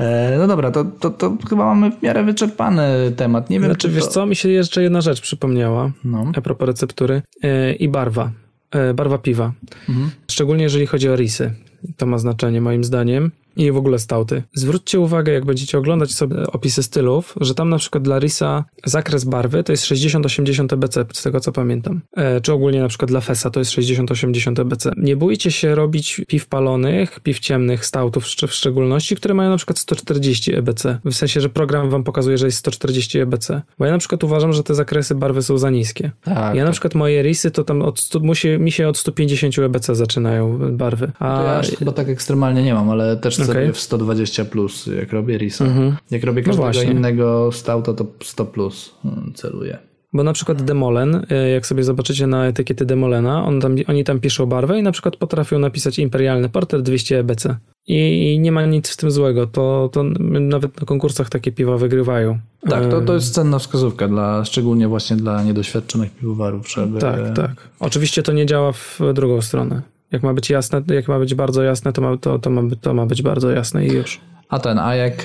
E, 0.00 0.36
No 0.38 0.46
dobra, 0.46 0.70
to, 0.70 0.84
to, 0.84 1.10
to 1.10 1.36
chyba 1.48 1.64
mamy 1.64 1.90
w 1.90 2.02
miarę 2.02 2.24
wyczerpany 2.24 3.12
temat. 3.16 3.50
Nie 3.50 3.60
wiem, 3.60 3.68
Znaczy, 3.68 3.88
czy 3.88 3.94
wiesz 3.94 4.04
to... 4.04 4.10
co, 4.10 4.26
mi 4.26 4.36
się 4.36 4.48
jeszcze 4.48 4.82
jedna 4.82 5.00
rzecz 5.00 5.20
przypomniała, 5.20 5.92
No. 6.04 6.32
a 6.36 6.40
propos 6.40 6.66
receptury 6.66 7.22
e, 7.42 7.72
i 7.72 7.88
barwa, 7.88 8.30
e, 8.70 8.94
barwa 8.94 9.18
piwa. 9.18 9.52
Mhm. 9.88 10.10
Szczególnie 10.30 10.62
jeżeli 10.62 10.86
chodzi 10.86 11.08
o 11.08 11.16
risy. 11.16 11.52
To 11.96 12.06
ma 12.06 12.18
znaczenie 12.18 12.60
moim 12.60 12.84
zdaniem. 12.84 13.30
I 13.56 13.72
w 13.72 13.76
ogóle 13.76 13.98
stauty. 13.98 14.42
Zwróćcie 14.54 15.00
uwagę, 15.00 15.32
jak 15.32 15.44
będziecie 15.44 15.78
oglądać 15.78 16.12
sobie 16.14 16.36
opisy 16.46 16.82
stylów, 16.82 17.34
że 17.40 17.54
tam 17.54 17.68
na 17.68 17.78
przykład 17.78 18.04
dla 18.04 18.18
Risa 18.18 18.64
zakres 18.84 19.24
barwy 19.24 19.64
to 19.64 19.72
jest 19.72 19.84
60-80 19.84 20.74
EBC, 20.74 21.04
z 21.12 21.22
tego 21.22 21.40
co 21.40 21.52
pamiętam. 21.52 22.00
E, 22.16 22.40
czy 22.40 22.52
ogólnie 22.52 22.80
na 22.80 22.88
przykład 22.88 23.10
dla 23.10 23.20
Fesa 23.20 23.50
to 23.50 23.60
jest 23.60 23.72
60-80 23.72 24.60
EBC. 24.60 24.90
Nie 24.96 25.16
bójcie 25.16 25.50
się 25.50 25.74
robić 25.74 26.20
piw 26.28 26.46
palonych, 26.46 27.20
piw 27.20 27.38
ciemnych, 27.40 27.86
stautów 27.86 28.24
szcz- 28.24 28.46
w 28.46 28.52
szczególności, 28.54 29.16
które 29.16 29.34
mają 29.34 29.50
na 29.50 29.56
przykład 29.56 29.78
140 29.78 30.54
EBC. 30.54 30.98
W 31.04 31.14
sensie, 31.14 31.40
że 31.40 31.48
program 31.48 31.90
wam 31.90 32.04
pokazuje, 32.04 32.38
że 32.38 32.46
jest 32.46 32.58
140 32.58 33.18
EBC. 33.20 33.62
Bo 33.78 33.84
ja 33.86 33.92
na 33.92 33.98
przykład 33.98 34.24
uważam, 34.24 34.52
że 34.52 34.62
te 34.62 34.74
zakresy 34.74 35.14
barwy 35.14 35.42
są 35.42 35.58
za 35.58 35.70
niskie. 35.70 36.10
Tak, 36.22 36.36
ja 36.36 36.62
na 36.62 36.64
tak. 36.64 36.72
przykład 36.72 36.94
moje 36.94 37.22
risy 37.22 37.50
to 37.50 37.64
tam 37.64 37.82
od 37.82 38.00
100, 38.00 38.20
musi, 38.20 38.48
mi 38.58 38.72
się 38.72 38.88
od 38.88 38.98
150 38.98 39.58
EBC 39.58 39.94
zaczynają 39.94 40.58
barwy. 40.76 41.12
A 41.18 41.36
To 41.38 41.44
ja 41.44 41.58
aż 41.58 41.70
chyba 41.70 41.92
tak 41.92 42.08
ekstremalnie 42.08 42.62
nie 42.62 42.74
mam, 42.74 42.90
ale 42.90 43.16
też 43.16 43.38
Okej. 43.50 43.62
sobie 43.62 43.72
w 43.72 43.80
120 43.80 44.44
plus, 44.44 44.86
jak 44.86 45.12
robię 45.12 45.38
Risa. 45.38 45.64
Mhm. 45.64 45.96
Jak 46.10 46.24
robię 46.24 46.42
No 46.42 46.46
każdego 46.46 46.62
właśnie. 46.72 46.92
innego 46.92 47.52
stauta, 47.52 47.92
to 47.92 48.06
100 48.22 48.44
plus 48.46 48.94
mm, 49.04 49.32
celuję. 49.34 49.78
Bo 50.12 50.22
na 50.22 50.32
przykład 50.32 50.62
Demolen, 50.62 51.14
y, 51.14 51.50
jak 51.50 51.66
sobie 51.66 51.84
zobaczycie 51.84 52.26
na 52.26 52.46
etykiety 52.46 52.86
Demolena, 52.86 53.44
on 53.44 53.60
tam, 53.60 53.76
oni 53.88 54.04
tam 54.04 54.20
piszą 54.20 54.46
barwę 54.46 54.78
i 54.78 54.82
na 54.82 54.92
przykład 54.92 55.16
potrafią 55.16 55.58
napisać 55.58 55.98
imperialny 55.98 56.48
porter 56.48 56.82
200 56.82 57.18
EBC. 57.18 57.56
I, 57.86 58.32
I 58.34 58.40
nie 58.40 58.52
ma 58.52 58.66
nic 58.66 58.90
w 58.90 58.96
tym 58.96 59.10
złego. 59.10 59.46
To, 59.46 59.90
to 59.92 60.02
nawet 60.40 60.80
na 60.80 60.86
konkursach 60.86 61.30
takie 61.30 61.52
piwa 61.52 61.76
wygrywają. 61.76 62.38
Tak, 62.68 62.82
to, 62.90 63.00
to 63.00 63.12
Ym, 63.12 63.14
jest 63.14 63.34
cenna 63.34 63.58
wskazówka, 63.58 64.08
dla, 64.08 64.44
szczególnie 64.44 64.88
właśnie 64.88 65.16
dla 65.16 65.42
niedoświadczonych 65.42 66.10
piwowarów, 66.10 66.70
żeby... 66.70 66.98
Tak, 66.98 67.36
tak. 67.36 67.68
Oczywiście 67.80 68.22
to 68.22 68.32
nie 68.32 68.46
działa 68.46 68.72
w 68.72 69.00
drugą 69.14 69.42
stronę. 69.42 69.82
Jak 70.12 70.22
ma 70.22 70.34
być 70.34 70.50
jasne, 70.50 70.82
jak 70.88 71.08
ma 71.08 71.18
być 71.18 71.34
bardzo 71.34 71.62
jasne, 71.62 71.92
to 71.92 72.02
ma, 72.02 72.16
to, 72.16 72.38
to 72.38 72.50
ma, 72.50 72.62
to 72.80 72.94
ma 72.94 73.06
być 73.06 73.22
bardzo 73.22 73.50
jasne 73.50 73.86
i 73.86 73.92
już. 73.92 74.20
A 74.48 74.58
ten, 74.58 74.78
a 74.78 74.94
jak, 74.94 75.24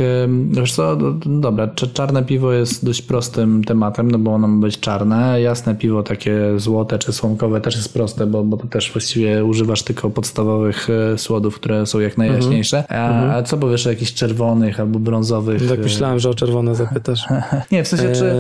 wiesz 0.51 0.73
co, 0.73 0.95
do- 0.95 1.11
do- 1.11 1.39
dobra, 1.39 1.67
cz- 1.67 1.93
czarne 1.93 2.23
piwo 2.23 2.53
jest 2.53 2.85
dość 2.85 3.01
prostym 3.01 3.63
tematem, 3.63 4.11
no 4.11 4.17
bo 4.19 4.33
ono 4.33 4.47
ma 4.47 4.61
być 4.61 4.79
czarne, 4.79 5.41
jasne 5.41 5.75
piwo 5.75 6.03
takie 6.03 6.39
złote 6.57 6.99
czy 6.99 7.13
słomkowe 7.13 7.61
też 7.61 7.75
jest 7.75 7.93
proste, 7.93 8.27
bo, 8.27 8.43
bo 8.43 8.57
też 8.57 8.91
właściwie 8.91 9.45
używasz 9.45 9.83
tylko 9.83 10.09
podstawowych 10.09 10.87
e, 11.13 11.17
słodów, 11.17 11.55
które 11.55 11.85
są 11.85 11.99
jak 11.99 12.17
najjaśniejsze. 12.17 12.83
A, 12.89 13.35
a 13.35 13.43
co 13.43 13.57
powiesz 13.57 13.87
o 13.87 13.89
jakichś 13.89 14.13
czerwonych 14.13 14.79
albo 14.79 14.99
brązowych? 14.99 15.69
Tak 15.69 15.79
e, 15.79 15.81
myślałem, 15.81 16.19
że 16.19 16.29
o 16.29 16.33
czerwone 16.33 16.75
zapytasz. 16.75 17.21
Nie, 17.71 17.83
w 17.83 17.87
sensie, 17.87 18.11
czy, 18.15 18.31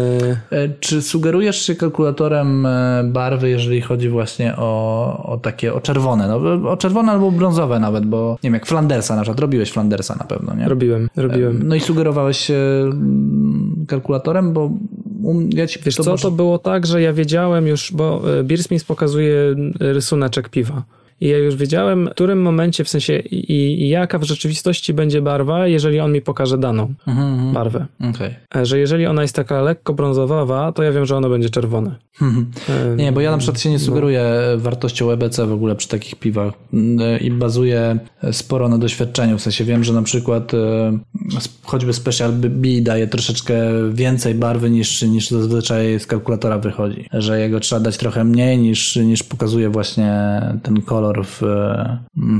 Eee, 0.51 0.63
e, 0.65 0.69
czy 0.79 1.01
sugerujesz 1.01 1.61
się 1.65 1.75
kalkulatorem 1.75 2.65
e, 2.65 3.03
barwy, 3.05 3.49
jeżeli 3.49 3.81
chodzi 3.81 4.09
właśnie 4.09 4.55
o, 4.57 5.23
o 5.25 5.37
takie, 5.37 5.73
o 5.73 5.81
czerwone, 5.81 6.27
no, 6.27 6.69
o 6.71 6.77
czerwone 6.77 7.11
albo 7.11 7.31
brązowe 7.31 7.79
nawet, 7.79 8.05
bo 8.05 8.31
nie 8.43 8.47
wiem, 8.47 8.53
jak 8.53 8.65
Flandersa 8.65 9.15
na 9.15 9.21
przykład, 9.21 9.39
robiłeś 9.39 9.71
Flandersa 9.71 10.15
na 10.15 10.23
pewno, 10.25 10.55
nie? 10.55 10.70
Robiłem, 10.71 11.09
robiłem. 11.15 11.67
No 11.67 11.75
i 11.75 11.79
sugerowałeś 11.79 12.51
mm, 12.51 13.85
kalkulatorem, 13.87 14.53
bo 14.53 14.71
um, 15.23 15.49
ja 15.53 15.67
ci 15.67 15.79
Wiesz 15.85 15.95
co, 15.95 16.11
może- 16.11 16.23
to 16.23 16.31
było 16.31 16.59
tak, 16.59 16.85
że 16.85 17.01
ja 17.01 17.13
wiedziałem 17.13 17.67
już, 17.67 17.91
bo 17.93 18.21
e, 18.39 18.43
Beersmith 18.43 18.85
pokazuje 18.85 19.55
rysuneczek 19.79 20.49
piwa. 20.49 20.83
I 21.21 21.27
ja 21.27 21.37
już 21.37 21.55
wiedziałem, 21.55 22.07
w 22.07 22.09
którym 22.09 22.41
momencie, 22.41 22.83
w 22.83 22.89
sensie 22.89 23.19
i, 23.19 23.83
i 23.83 23.89
jaka 23.89 24.19
w 24.19 24.23
rzeczywistości 24.23 24.93
będzie 24.93 25.21
barwa, 25.21 25.67
jeżeli 25.67 25.99
on 25.99 26.11
mi 26.11 26.21
pokaże 26.21 26.57
daną 26.57 26.93
Mhm, 27.07 27.53
barwę. 27.53 27.85
Okej. 28.09 28.35
E, 28.55 28.65
Że 28.65 28.79
jeżeli 28.79 29.05
ona 29.05 29.21
jest 29.21 29.35
taka 29.35 29.61
lekko 29.61 29.93
brązowawa, 29.93 30.71
to 30.71 30.83
ja 30.83 30.91
wiem, 30.91 31.05
że 31.05 31.17
ono 31.17 31.29
będzie 31.29 31.49
czerwone. 31.49 31.95
E, 32.21 32.95
Nie, 32.95 33.11
bo 33.11 33.21
ja 33.21 33.31
na 33.31 33.37
przykład 33.37 33.61
się 33.61 33.69
nie 33.69 33.79
sugeruję 33.79 34.23
wartością 34.57 35.11
EBC 35.11 35.45
w 35.47 35.51
ogóle 35.53 35.75
przy 35.75 35.87
takich 35.87 36.15
piwach 36.15 36.53
mm, 36.73 37.19
i 37.19 37.31
bazuję 37.31 37.99
sporo 38.31 38.69
na 38.69 38.77
doświadczeniu. 38.77 39.37
W 39.37 39.41
sensie 39.41 39.63
wiem, 39.63 39.83
że 39.83 39.93
na 39.93 40.01
przykład 40.01 40.53
e, 40.53 40.97
choćby 41.63 41.93
Special 41.93 42.31
B 42.33 42.67
daje 42.81 43.07
troszeczkę 43.07 43.53
więcej 43.93 44.35
barwy 44.35 44.69
niż, 44.69 45.01
niż 45.01 45.29
zazwyczaj 45.29 45.99
z 45.99 46.05
kalkulatora 46.07 46.57
wychodzi. 46.59 47.05
Że 47.13 47.39
jego 47.39 47.59
trzeba 47.59 47.79
dać 47.81 47.97
trochę 47.97 48.23
mniej 48.23 48.57
niż, 48.57 48.95
niż 48.95 49.23
pokazuje 49.23 49.69
właśnie 49.69 50.41
ten 50.63 50.81
kolor 50.81 51.10
w, 51.23 51.41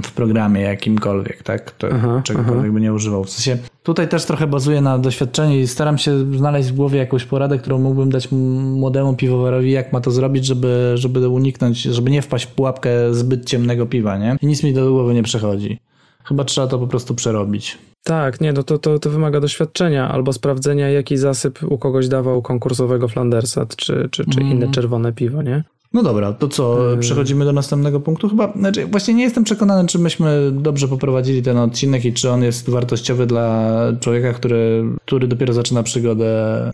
w 0.03 0.11
programie 0.11 0.61
jakimkolwiek, 0.61 1.43
tak? 1.43 1.72
To, 1.72 1.88
Aha, 1.91 2.22
czegokolwiek 2.23 2.72
by 2.72 2.81
nie 2.81 2.93
używał. 2.93 3.23
W 3.23 3.30
sensie 3.30 3.57
tutaj 3.84 4.07
też 4.07 4.26
trochę 4.26 4.48
bazuję 4.48 4.81
na 4.81 4.98
doświadczeniu 4.98 5.60
i 5.60 5.68
staram 5.68 5.98
się 5.98 6.38
znaleźć 6.38 6.69
w 6.69 6.76
głowie 6.76 6.99
jakąś 6.99 7.26
poradę, 7.26 7.57
którą 7.57 7.80
mógłbym 7.80 8.10
dać 8.10 8.31
młodemu 8.31 9.15
piwowarowi, 9.15 9.72
jak 9.72 9.93
ma 9.93 10.02
to 10.02 10.11
zrobić, 10.11 10.45
żeby, 10.45 10.91
żeby 10.95 11.30
uniknąć, 11.30 11.81
żeby 11.81 12.11
nie 12.11 12.22
wpaść 12.22 12.45
w 12.45 12.52
pułapkę 12.52 13.14
zbyt 13.14 13.45
ciemnego 13.45 13.85
piwa, 13.85 14.18
nie? 14.18 14.38
I 14.41 14.48
nic 14.48 14.64
mi 14.64 14.73
do 14.73 14.91
głowy 14.91 15.14
nie 15.14 15.23
przechodzi. 15.23 15.80
Chyba 16.23 16.43
trzeba 16.43 16.68
to 16.68 16.80
po 16.80 16.88
prostu 16.88 17.15
przerobić. 17.15 17.77
Tak, 18.03 18.41
nie, 18.41 18.53
no 18.53 18.64
to, 18.64 18.77
to, 18.77 18.99
to 18.99 19.10
wymaga 19.10 19.39
doświadczenia 19.39 20.10
albo 20.10 20.34
sprawdzenia, 20.34 20.89
jaki 20.89 21.18
zasyp 21.18 21.60
u 21.64 21.77
kogoś 21.77 22.07
dawał 22.07 22.41
konkursowego 22.41 23.07
Flandersa, 23.07 23.65
czy, 23.65 24.10
czy, 24.11 24.26
czy 24.26 24.41
inne 24.41 24.72
czerwone 24.72 25.14
piwo, 25.14 25.41
nie? 25.41 25.64
No 25.94 26.04
dobra, 26.04 26.34
to 26.34 26.48
co, 26.48 26.78
przechodzimy 27.00 27.46
do 27.46 27.54
następnego 27.54 28.00
punktu? 28.00 28.30
Chyba, 28.30 28.54
znaczy 28.56 28.86
właśnie 28.86 29.14
nie 29.14 29.24
jestem 29.24 29.44
przekonany, 29.44 29.88
czy 29.88 30.00
myśmy 30.00 30.52
dobrze 30.52 30.88
poprowadzili 30.88 31.42
ten 31.42 31.58
odcinek 31.58 32.06
i 32.06 32.14
czy 32.14 32.30
on 32.30 32.44
jest 32.44 32.70
wartościowy 32.70 33.26
dla 33.26 33.78
człowieka, 34.00 34.34
który, 34.34 34.84
który 35.06 35.28
dopiero 35.28 35.54
zaczyna 35.54 35.84
przygodę 35.84 36.26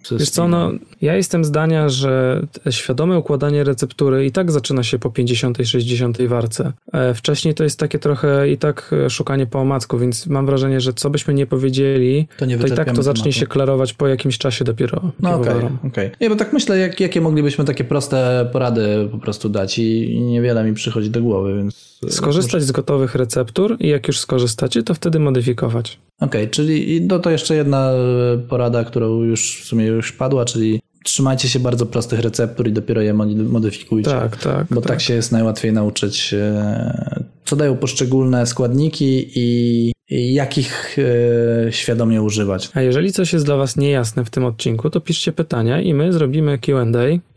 z 0.04 0.20
Wiesz 0.20 0.30
co, 0.30 0.48
no, 0.48 0.72
ja 1.02 1.16
jestem 1.16 1.46
zdania, 1.46 1.90
że 1.90 2.42
świadome 2.70 3.18
układanie 3.18 3.64
receptury 3.64 4.26
i 4.26 4.32
tak 4.32 4.52
zaczyna 4.52 4.84
się 4.84 5.00
po 5.00 5.10
50, 5.10 5.58
60 5.64 6.22
warce. 6.22 6.74
E, 6.94 7.14
Wcześniej 7.14 7.54
to 7.54 7.64
jest 7.64 7.80
takie 7.80 8.00
trochę 8.00 8.50
i 8.50 8.58
tak 8.58 8.96
e, 9.06 9.10
szukanie 9.10 9.46
po 9.46 9.60
omacku, 9.60 9.98
więc 9.98 10.28
mam 10.28 10.46
wrażenie, 10.46 10.82
że 10.82 10.94
co 10.94 11.10
byśmy 11.10 11.34
nie 11.34 11.46
powiedzieli, 11.46 12.28
To 12.38 12.46
nie 12.46 12.58
to 12.58 12.68
i 12.68 12.72
tak 12.72 12.92
to 12.92 13.04
zacznie 13.04 13.24
tematu. 13.24 13.40
się 13.40 13.48
klarować 13.48 13.94
po 13.94 14.08
jakimś 14.08 14.38
czasie 14.38 14.66
dopiero 14.66 15.02
No 15.20 15.36
okej, 15.36 15.54
okej. 15.88 16.12
Nie, 16.22 16.30
bo 16.30 16.36
tak 16.36 16.54
myślę, 16.54 16.78
jak, 16.78 17.00
jakie 17.00 17.22
moglibyśmy 17.22 17.66
takie 17.66 17.84
proste 17.84 18.50
porady 18.54 19.07
po 19.08 19.18
prostu 19.18 19.50
dać 19.50 19.80
i, 19.80 20.14
i 20.14 20.22
niewiele 20.22 20.64
mi 20.64 20.74
przychodzi 20.74 21.10
do 21.10 21.22
głowy, 21.22 21.58
więc... 21.58 22.00
Skorzystać 22.10 22.64
z 22.64 22.72
gotowych 22.72 23.16
receptur 23.16 23.78
i 23.80 23.88
jak 23.88 24.08
już 24.08 24.20
skorzystacie, 24.20 24.84
to 24.84 24.94
wtedy 24.94 25.20
modyfikować. 25.20 26.00
Okej, 26.20 26.50
czyli 26.50 26.96
i 26.96 27.02
no 27.02 27.20
to 27.20 27.30
jeszcze 27.30 27.56
jedna 27.56 27.92
e, 27.92 28.38
porada, 28.38 28.84
którą 28.84 29.24
już 29.24 29.62
w 29.62 29.66
sumie 29.66 29.86
już 29.86 30.12
padła, 30.12 30.46
czyli 30.46 30.80
trzymajcie 31.04 31.50
się 31.50 31.60
bardzo 31.60 31.86
prostych 31.86 32.20
receptur 32.20 32.68
i 32.68 32.72
dopiero 32.72 33.02
je 33.02 33.14
mod- 33.14 33.50
modyfikujcie. 33.50 34.12
Tak, 34.12 34.38
tak. 34.38 34.68
Bo 34.72 34.82
tak. 34.82 35.02
się 35.02 35.14
jest 35.14 35.32
najłatwiej 35.32 35.74
nauczyć, 35.74 36.34
e, 36.34 37.24
co 37.46 37.56
dają 37.56 37.78
poszczególne 37.78 38.46
składniki 38.46 39.32
i 39.36 39.92
jakich 40.10 40.98
e, 41.68 41.72
świadomie 41.72 42.22
używać. 42.22 42.70
A 42.74 42.82
jeżeli 42.82 43.12
coś 43.12 43.34
jest 43.34 43.46
dla 43.46 43.56
Was 43.56 43.78
niejasne 43.78 44.26
w 44.26 44.30
tym 44.30 44.46
odcinku, 44.46 44.90
to 44.90 45.02
piszcie 45.02 45.32
pytania 45.32 45.82
i 45.82 45.94
my 45.94 46.14
zrobimy 46.14 46.58
QA 46.58 46.86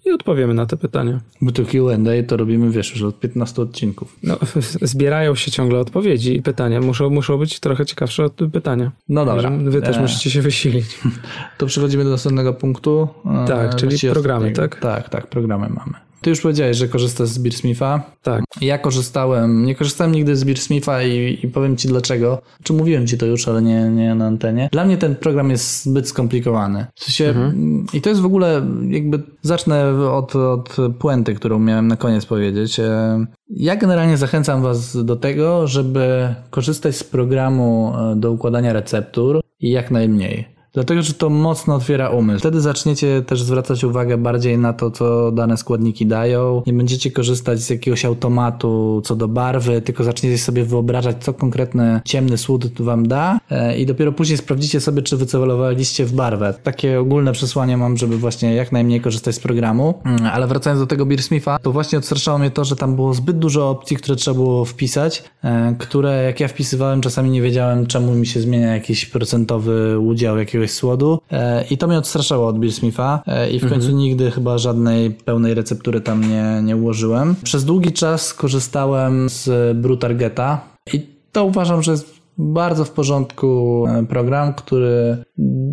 i 0.05 0.11
odpowiemy 0.13 0.55
na 0.55 0.67
te 0.67 0.77
pytania. 0.77 1.21
My 1.41 1.53
tu 1.53 1.65
Q&A 1.65 2.23
to 2.27 2.37
robimy, 2.37 2.71
wiesz, 2.71 2.91
już 2.93 3.03
od 3.03 3.21
15 3.21 3.63
odcinków. 3.63 4.17
No, 4.23 4.39
zbierają 4.83 5.35
się 5.35 5.51
ciągle 5.51 5.79
odpowiedzi 5.79 6.37
i 6.37 6.43
pytania. 6.43 6.81
Muszą, 6.81 7.11
muszą 7.11 7.39
być 7.39 7.61
trochę 7.61 7.87
ciekawsze 7.87 8.25
od 8.25 8.33
pytania. 8.53 8.91
No 9.09 9.25
dobra. 9.25 9.51
Wy 9.51 9.83
też 9.83 9.97
E, 9.97 10.01
musicie 10.01 10.31
się 10.31 10.43
wysilić. 10.43 10.87
To 11.59 11.67
przechodzimy 11.67 12.05
do 12.05 12.11
następnego 12.11 12.53
punktu. 12.55 13.09
E, 13.45 13.49
Tak, 13.49 13.77
czyli 13.77 13.99
programy, 14.11 14.47
ostatniego. 14.47 14.69
tak? 14.73 14.81
Tak, 14.81 15.09
tak, 15.09 15.27
programy 15.27 15.69
mamy. 15.69 16.10
Ty 16.21 16.31
już 16.31 16.41
powiedziałeś, 16.41 16.77
że 16.77 16.89
korzystasz 16.89 17.29
z 17.29 17.39
Beersmitha. 17.39 18.03
Tak. 18.23 18.45
Ja 18.61 18.79
korzystałem, 18.79 19.65
nie 19.67 19.75
korzystałem 19.75 20.15
nigdy 20.15 20.37
z 20.37 20.45
Beersmitha 20.45 21.03
i, 21.03 21.39
i 21.43 21.49
powiem 21.49 21.77
ci 21.77 21.89
dlaczego. 21.89 22.43
Czy 22.63 22.73
mówiłem 22.73 23.07
ci 23.07 23.19
to 23.19 23.27
już, 23.27 23.49
ale 23.49 23.63
nie, 23.63 23.89
nie 23.89 24.15
na 24.15 24.27
antenie. 24.27 24.69
Dla 24.73 24.85
mnie 24.85 24.97
ten 24.99 25.17
program 25.17 25.51
jest 25.51 25.85
zbyt 25.85 26.09
skomplikowany. 26.09 26.87
W 26.95 27.05
sensie, 27.05 27.25
mm, 27.25 27.87
I 27.93 28.01
to 28.01 28.09
jest 28.09 28.21
w 28.21 28.27
ogóle, 28.27 28.67
jakby 28.89 29.23
zacznę 29.43 29.95
od, 30.13 30.37
od 30.37 30.77
puenty, 30.99 31.35
którą 31.35 31.59
miałem 31.59 31.89
na 31.89 31.97
koniec 31.97 32.27
powiedzieć. 32.27 32.81
E, 32.81 33.27
Ja 33.51 33.77
generalnie 33.77 34.17
zachęcam 34.17 34.63
was 34.63 35.05
do 35.05 35.17
tego, 35.17 35.67
żeby 35.67 36.35
korzystać 36.51 36.97
z 36.97 37.05
programu 37.05 37.93
e, 37.97 38.17
do 38.17 38.33
układania 38.33 38.73
receptur 38.73 39.41
i 39.61 39.71
jak 39.71 39.91
najmniej. 39.91 40.60
Dlatego, 40.73 41.03
że 41.03 41.15
to 41.15 41.31
mocno 41.31 41.75
otwiera 41.75 42.11
umysł. 42.11 42.39
Wtedy 42.39 42.61
zaczniecie 42.61 43.23
też 43.23 43.43
zwracać 43.43 43.85
uwagę 43.85 44.19
bardziej 44.19 44.59
na 44.59 44.73
to, 44.73 44.91
co 44.91 45.33
dane 45.33 45.57
składniki 45.57 46.07
dają. 46.07 46.63
Nie 46.67 46.73
będziecie 46.73 47.11
korzystać 47.11 47.61
z 47.61 47.71
jakiegoś 47.71 48.05
automatu 48.05 49.03
co 49.05 49.17
do 49.17 49.29
barwy, 49.29 49.81
tylko 49.81 50.05
zaczniecie 50.05 50.39
sobie 50.39 50.65
wyobrażać, 50.65 51.17
co 51.25 51.35
konkretny 51.35 52.01
ciemny 52.05 52.39
słód 52.39 52.81
wam 52.83 53.09
da 53.09 53.39
e, 53.51 53.79
i 53.79 53.87
dopiero 53.87 54.13
później 54.13 54.39
sprawdzicie 54.39 54.81
sobie, 54.81 55.03
czy 55.03 55.17
wycelowaliście 55.17 56.05
w 56.05 56.13
barwę. 56.13 56.55
Takie 56.63 57.01
ogólne 57.01 57.33
przesłanie 57.33 57.77
mam, 57.77 57.97
żeby 57.97 58.17
właśnie 58.17 58.55
jak 58.55 58.73
najmniej 58.73 59.01
korzystać 59.01 59.35
z 59.35 59.41
programu. 59.41 59.95
Mm, 60.05 60.27
Ale 60.27 60.47
wracając 60.47 60.81
do 60.81 60.87
tego 60.87 61.07
Beersmitha, 61.07 61.59
to 61.59 61.73
właśnie 61.73 61.99
odstraszało 61.99 62.39
mnie 62.39 62.51
to, 62.51 62.65
że 62.65 62.77
tam 62.77 62.97
było 62.97 63.15
zbyt 63.15 63.39
dużo 63.39 63.71
opcji, 63.71 63.97
które 63.97 64.17
trzeba 64.17 64.35
było 64.35 64.65
wpisać, 64.65 65.25
e, 65.45 65.75
które 65.79 66.23
jak 66.23 66.41
ja 66.41 66.49
wpisywałem, 66.49 67.01
czasami 67.01 67.31
nie 67.31 67.43
wiedziałem, 67.43 67.87
czemu 67.87 68.15
mi 68.15 68.27
się 68.27 68.41
zmienia 68.41 68.75
jakiś 68.75 69.07
procentowy 69.07 69.99
udział 69.99 70.39
jakiegoś 70.39 70.60
słodu 70.69 71.19
e, 71.31 71.65
i 71.71 71.79
to 71.79 71.87
mnie 71.87 71.99
odstraszało 71.99 72.49
od 72.49 72.59
Beersmitha 72.59 73.23
e, 73.27 73.51
i 73.51 73.59
w 73.59 73.69
końcu 73.69 73.91
nigdy 73.91 74.31
chyba 74.31 74.59
żadnej 74.59 75.11
pełnej 75.11 75.55
receptury 75.55 76.01
tam 76.01 76.31
nie, 76.31 76.61
nie 76.63 76.77
ułożyłem. 76.77 77.35
Przez 77.43 77.65
długi 77.65 77.93
czas 77.93 78.35
korzystałem 78.35 79.29
z 79.29 79.77
Brew 79.77 79.99
Targeta 79.99 80.61
i 80.93 81.07
to 81.33 81.45
uważam, 81.45 81.83
że 81.83 81.91
jest 81.91 82.21
bardzo 82.39 82.85
w 82.85 82.91
porządku 82.91 83.85
e, 83.89 84.07
program, 84.07 84.55
który 84.55 85.25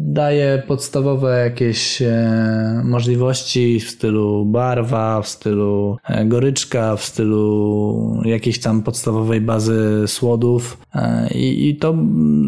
daje 0.09 0.63
podstawowe 0.67 1.43
jakieś 1.43 2.03
możliwości 2.83 3.79
w 3.79 3.89
stylu 3.89 4.45
barwa, 4.45 5.21
w 5.21 5.27
stylu 5.27 5.97
goryczka, 6.25 6.95
w 6.95 7.03
stylu 7.03 8.21
jakiejś 8.25 8.59
tam 8.59 8.83
podstawowej 8.83 9.41
bazy 9.41 10.03
słodów 10.07 10.77
i, 11.35 11.69
i 11.69 11.75
to 11.75 11.95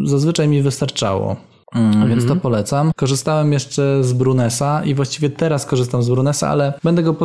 zazwyczaj 0.05 0.47
mi 0.47 0.61
wystarczało. 0.61 1.48
Mm, 1.75 2.09
Więc 2.09 2.25
to 2.25 2.35
polecam. 2.35 2.91
Korzystałem 2.95 3.53
jeszcze 3.53 4.03
z 4.03 4.13
Brunesa 4.13 4.83
i 4.85 4.95
właściwie 4.95 5.29
teraz 5.29 5.65
korzystam 5.65 6.03
z 6.03 6.09
Brunesa, 6.09 6.49
ale 6.49 6.73
będę 6.83 7.03
go 7.03 7.15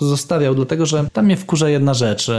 zostawiał, 0.00 0.54
dlatego 0.54 0.86
że 0.86 1.04
tam 1.12 1.24
mnie 1.24 1.36
wkurza 1.36 1.68
jedna 1.68 1.94
rzecz, 1.94 2.30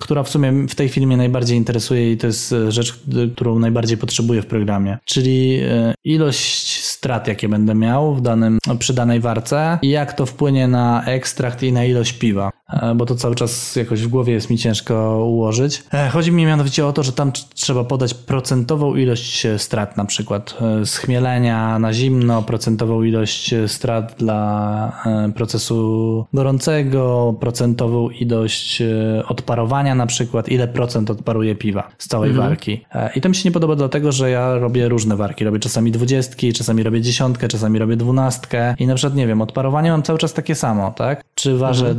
która 0.00 0.22
w 0.22 0.28
sumie 0.28 0.52
w 0.68 0.74
tej 0.74 0.88
chwili 0.88 1.06
mnie 1.06 1.16
najbardziej 1.16 1.56
interesuje 1.56 2.12
i 2.12 2.16
to 2.16 2.26
jest 2.26 2.52
e, 2.52 2.72
rzecz, 2.72 3.00
którą 3.34 3.58
najbardziej 3.58 3.98
potrzebuję 3.98 4.42
w 4.42 4.46
programie, 4.46 4.98
czyli 5.04 5.60
e, 5.62 5.94
ilość 6.04 6.84
strat, 6.84 7.28
jakie 7.28 7.48
będę 7.48 7.74
miał 7.74 8.14
w 8.14 8.20
danym, 8.20 8.58
przy 8.78 8.94
danej 8.94 9.20
warce 9.20 9.78
i 9.82 9.88
jak 9.88 10.12
to 10.12 10.26
wpłynie 10.26 10.68
na 10.68 11.04
ekstrakt 11.04 11.62
i 11.62 11.72
na 11.72 11.84
ilość 11.84 12.12
piwa, 12.12 12.50
bo 12.96 13.06
to 13.06 13.14
cały 13.14 13.34
czas 13.34 13.76
jakoś 13.76 14.02
w 14.02 14.08
głowie 14.08 14.32
jest 14.32 14.50
mi 14.50 14.58
ciężko 14.58 15.24
ułożyć. 15.24 15.84
E, 15.94 16.08
Chodzi 16.08 16.32
mi 16.32 16.46
mianowicie 16.46 16.86
o 16.86 16.92
to, 16.92 17.02
że 17.02 17.12
tam 17.12 17.30
tr- 17.30 17.44
trzeba 17.54 17.84
podać 17.84 18.14
procentową 18.14 18.94
ilość 18.94 19.46
e, 19.46 19.58
strat, 19.58 19.96
na 19.96 20.04
przykład 20.04 20.54
e, 20.82 20.86
z 20.86 20.96
chmielenia 20.96 21.78
na 21.78 21.92
zimno, 21.92 22.42
procentową 22.42 23.02
ilość 23.02 23.52
e, 23.52 23.68
strat 23.68 24.14
dla 24.18 25.02
e, 25.06 25.32
procesu 25.32 26.24
gorącego, 26.34 27.34
procentową 27.40 28.08
ilość 28.10 28.82
e, 28.82 29.22
odparowania 29.28 29.94
na 29.94 30.06
przykład, 30.06 30.48
ile 30.48 30.68
procent 30.68 31.10
odparuje 31.10 31.54
piwa 31.54 31.88
z 31.98 32.08
całej 32.08 32.30
warki. 32.32 32.84
E, 32.94 33.10
I 33.16 33.20
to 33.20 33.28
mi 33.28 33.34
się 33.34 33.48
nie 33.48 33.52
podoba 33.52 33.76
dlatego, 33.76 34.12
że 34.12 34.30
ja 34.30 34.54
robię 34.58 34.88
różne 34.88 35.16
warki. 35.16 35.44
Robię 35.44 35.58
czasami 35.58 35.90
dwudziestki, 35.90 36.52
czasami 36.52 36.82
robię 36.82 37.00
dziesiątkę, 37.00 37.48
czasami 37.48 37.78
robię 37.78 37.96
dwunastkę 37.96 38.74
i 38.78 38.86
na 38.86 38.94
przykład, 38.94 39.14
nie 39.16 39.26
wiem, 39.26 39.42
odparowanie 39.42 39.90
mam 39.90 40.02
cały 40.02 40.18
czas 40.18 40.32
takie 40.32 40.54
samo, 40.54 40.90
tak? 40.96 41.24
Czy 41.34 41.58
ważę 41.58 41.94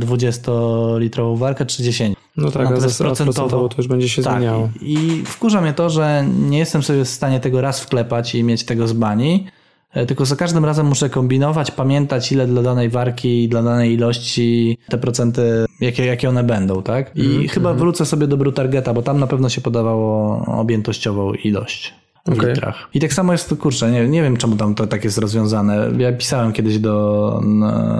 20-litrową 0.60 1.38
warkę, 1.38 1.66
czy 1.66 1.82
10? 1.82 2.16
No 2.36 2.50
tak, 2.50 2.66
a 2.66 2.80
za 2.80 3.04
procentowo 3.04 3.68
to 3.68 3.76
już 3.78 3.88
będzie 3.88 4.08
się 4.08 4.22
tak, 4.22 4.36
zmieniało. 4.36 4.68
I, 4.82 4.92
I 4.92 5.24
wkurza 5.24 5.60
mnie 5.60 5.72
to, 5.72 5.90
że 5.90 6.24
nie 6.48 6.58
jestem 6.58 6.82
sobie 6.82 7.04
w 7.04 7.08
stanie 7.08 7.40
tego 7.40 7.60
raz 7.60 7.80
wklepać 7.80 8.34
i 8.34 8.44
mieć 8.44 8.64
tego 8.64 8.88
z 8.88 8.92
bani, 8.92 9.46
e, 9.92 10.06
tylko 10.06 10.24
za 10.24 10.36
każdym 10.36 10.64
razem 10.64 10.86
muszę 10.86 11.10
kombinować, 11.10 11.70
pamiętać 11.70 12.32
ile 12.32 12.46
dla 12.46 12.62
danej 12.62 12.88
warki, 12.88 13.48
dla 13.48 13.62
danej 13.62 13.92
ilości 13.92 14.78
te 14.88 14.98
procenty, 14.98 15.64
jakie, 15.80 16.06
jakie 16.06 16.28
one 16.28 16.44
będą, 16.44 16.82
tak? 16.82 17.16
I 17.16 17.26
Mhm, 17.26 17.48
chyba 17.48 17.74
wrócę 17.74 18.06
sobie 18.06 18.26
do 18.26 18.36
Brutargeta, 18.36 18.94
bo 18.94 19.02
tam 19.02 19.20
na 19.20 19.26
pewno 19.26 19.48
się 19.48 19.60
podawało 19.60 20.38
objętościową 20.46 21.32
ilość. 21.32 21.94
Okej. 22.28 22.48
litrach. 22.48 22.88
I 22.94 23.00
tak 23.00 23.12
samo 23.12 23.32
jest 23.32 23.48
to, 23.48 23.56
kurczę, 23.56 23.90
nie, 23.90 24.08
nie 24.08 24.22
wiem 24.22 24.36
czemu 24.36 24.56
tam 24.56 24.74
to 24.74 24.86
tak 24.86 25.04
jest 25.04 25.18
rozwiązane. 25.18 25.90
Ja 25.98 26.12
pisałem 26.12 26.52
kiedyś 26.52 26.78
do, 26.78 27.40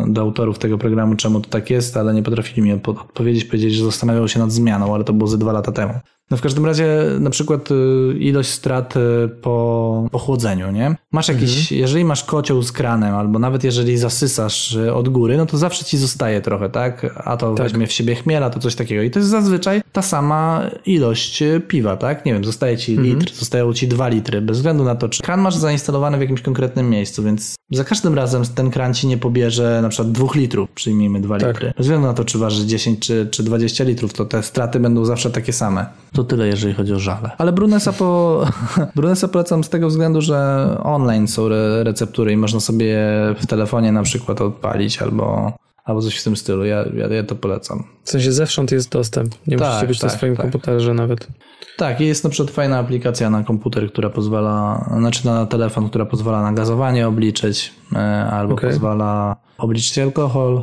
do 0.06 0.20
autorów 0.20 0.58
tego 0.58 0.78
programu, 0.78 1.14
czemu 1.14 1.40
to 1.40 1.50
tak 1.50 1.70
jest, 1.70 1.96
ale 1.96 2.14
nie 2.14 2.22
potrafili 2.22 2.62
mi 2.62 2.74
odpo- 2.76 3.00
odpowiedzieć, 3.00 3.44
powiedzieć, 3.44 3.74
że 3.74 3.84
zastanawiał 3.84 4.28
się 4.28 4.38
nad 4.38 4.52
zmianą, 4.52 4.94
ale 4.94 5.04
to 5.04 5.12
było 5.12 5.28
ze 5.28 5.38
dwa 5.38 5.52
lata 5.52 5.72
temu. 5.72 5.94
No 6.30 6.36
w 6.36 6.40
każdym 6.40 6.66
razie 6.66 6.88
na 7.20 7.30
przykład 7.30 7.70
y, 7.70 7.74
ilość 8.18 8.48
strat 8.50 8.96
y, 8.96 9.00
po 9.42 10.08
ochłodzeniu, 10.12 10.70
nie? 10.70 10.96
Masz 11.12 11.28
jakiś, 11.28 11.72
jeżeli 11.72 12.04
masz 12.04 12.24
kocioł 12.24 12.62
z 12.62 12.72
kranem, 12.72 13.14
albo 13.14 13.38
nawet 13.38 13.64
jeżeli 13.64 13.98
zasysasz 13.98 14.74
y, 14.74 14.94
od 14.94 15.08
góry, 15.08 15.36
no 15.36 15.46
to 15.46 15.58
zawsze 15.58 15.84
ci 15.84 15.98
zostaje 15.98 16.40
trochę, 16.40 16.68
tak? 16.68 17.22
A 17.24 17.36
to 17.36 17.54
weźmie 17.54 17.86
w 17.86 17.92
siebie 17.92 18.14
chmiela, 18.14 18.50
to 18.50 18.60
coś 18.60 18.74
takiego. 18.74 19.02
I 19.02 19.10
to 19.10 19.18
jest 19.18 19.30
zazwyczaj 19.30 19.82
ta 19.92 20.02
sama 20.02 20.70
ilość 20.86 21.42
piwa, 21.68 21.96
tak? 21.96 22.24
Nie 22.26 22.32
wiem, 22.32 22.44
zostaje 22.44 22.78
ci 22.78 22.96
litr, 22.96 23.34
zostają 23.34 23.72
ci 23.72 23.88
dwa 23.88 24.08
litry, 24.08 24.40
bez 24.40 24.56
względu 24.56 24.84
na 24.84 24.94
to, 24.94 25.08
czy 25.08 25.22
kran 25.22 25.40
masz 25.40 25.56
zainstalowany 25.56 26.18
w 26.18 26.20
jakimś 26.20 26.42
konkretnym 26.42 26.90
miejscu, 26.90 27.22
więc 27.22 27.54
za 27.70 27.84
każdym 27.84 28.14
razem 28.14 28.42
ten 28.54 28.70
kran 28.70 28.94
ci 28.94 29.06
nie 29.06 29.18
pobierze 29.18 29.78
na 29.82 29.88
przykład 29.88 30.12
dwóch 30.12 30.34
litrów, 30.34 30.70
przyjmijmy 30.70 31.20
dwa 31.20 31.38
Tak. 31.38 31.48
litry. 31.48 31.72
Bez 31.76 31.86
względu 31.86 32.06
na 32.06 32.14
to, 32.14 32.24
czy 32.24 32.38
waży 32.38 32.66
10 32.66 33.06
czy, 33.06 33.28
czy 33.30 33.42
20 33.42 33.84
litrów, 33.84 34.12
to 34.12 34.24
te 34.24 34.42
straty 34.42 34.80
będą 34.80 35.04
zawsze 35.04 35.30
takie 35.30 35.52
same. 35.52 35.86
To 36.20 36.24
tyle, 36.24 36.46
jeżeli 36.46 36.74
chodzi 36.74 36.92
o 36.92 36.98
żale. 36.98 37.30
Ale 37.38 37.52
Brunesa, 37.52 37.92
po... 37.92 38.40
Brunesa 38.96 39.28
polecam 39.28 39.64
z 39.64 39.68
tego 39.68 39.88
względu, 39.88 40.20
że 40.20 40.66
online 40.82 41.28
są 41.28 41.46
re 41.46 41.84
receptury 41.84 42.32
i 42.32 42.36
można 42.36 42.60
sobie 42.60 42.98
w 43.38 43.46
telefonie 43.46 43.92
na 43.92 44.02
przykład 44.02 44.40
odpalić 44.40 45.02
albo, 45.02 45.52
albo 45.84 46.02
coś 46.02 46.20
w 46.20 46.24
tym 46.24 46.36
stylu. 46.36 46.64
Ja, 46.64 46.84
ja, 46.94 47.06
ja 47.06 47.24
to 47.24 47.34
polecam. 47.34 47.84
W 48.04 48.10
sensie 48.10 48.32
zewsząd 48.32 48.72
jest 48.72 48.90
dostęp. 48.92 49.34
Nie 49.46 49.56
Tak, 49.56 49.68
musicie 49.68 49.86
być 49.86 50.02
na 50.02 50.08
tak, 50.08 50.18
swoim 50.18 50.36
tak. 50.36 50.42
komputerze 50.42 50.94
nawet. 50.94 51.28
Tak, 51.76 52.00
i 52.00 52.06
jest 52.06 52.24
na 52.24 52.30
przykład 52.30 52.54
fajna 52.54 52.78
aplikacja 52.78 53.30
na 53.30 53.44
komputer, 53.44 53.92
która 53.92 54.10
pozwala, 54.10 54.84
znaczy 54.98 55.26
na 55.26 55.46
telefon, 55.46 55.88
która 55.88 56.06
pozwala 56.06 56.42
na 56.42 56.52
gazowanie 56.52 57.08
obliczyć, 57.08 57.72
e, 57.92 57.98
albo 58.30 58.54
Okej. 58.54 58.70
pozwala 58.70 59.36
obliczyć 59.58 59.98
alkohol. 59.98 60.62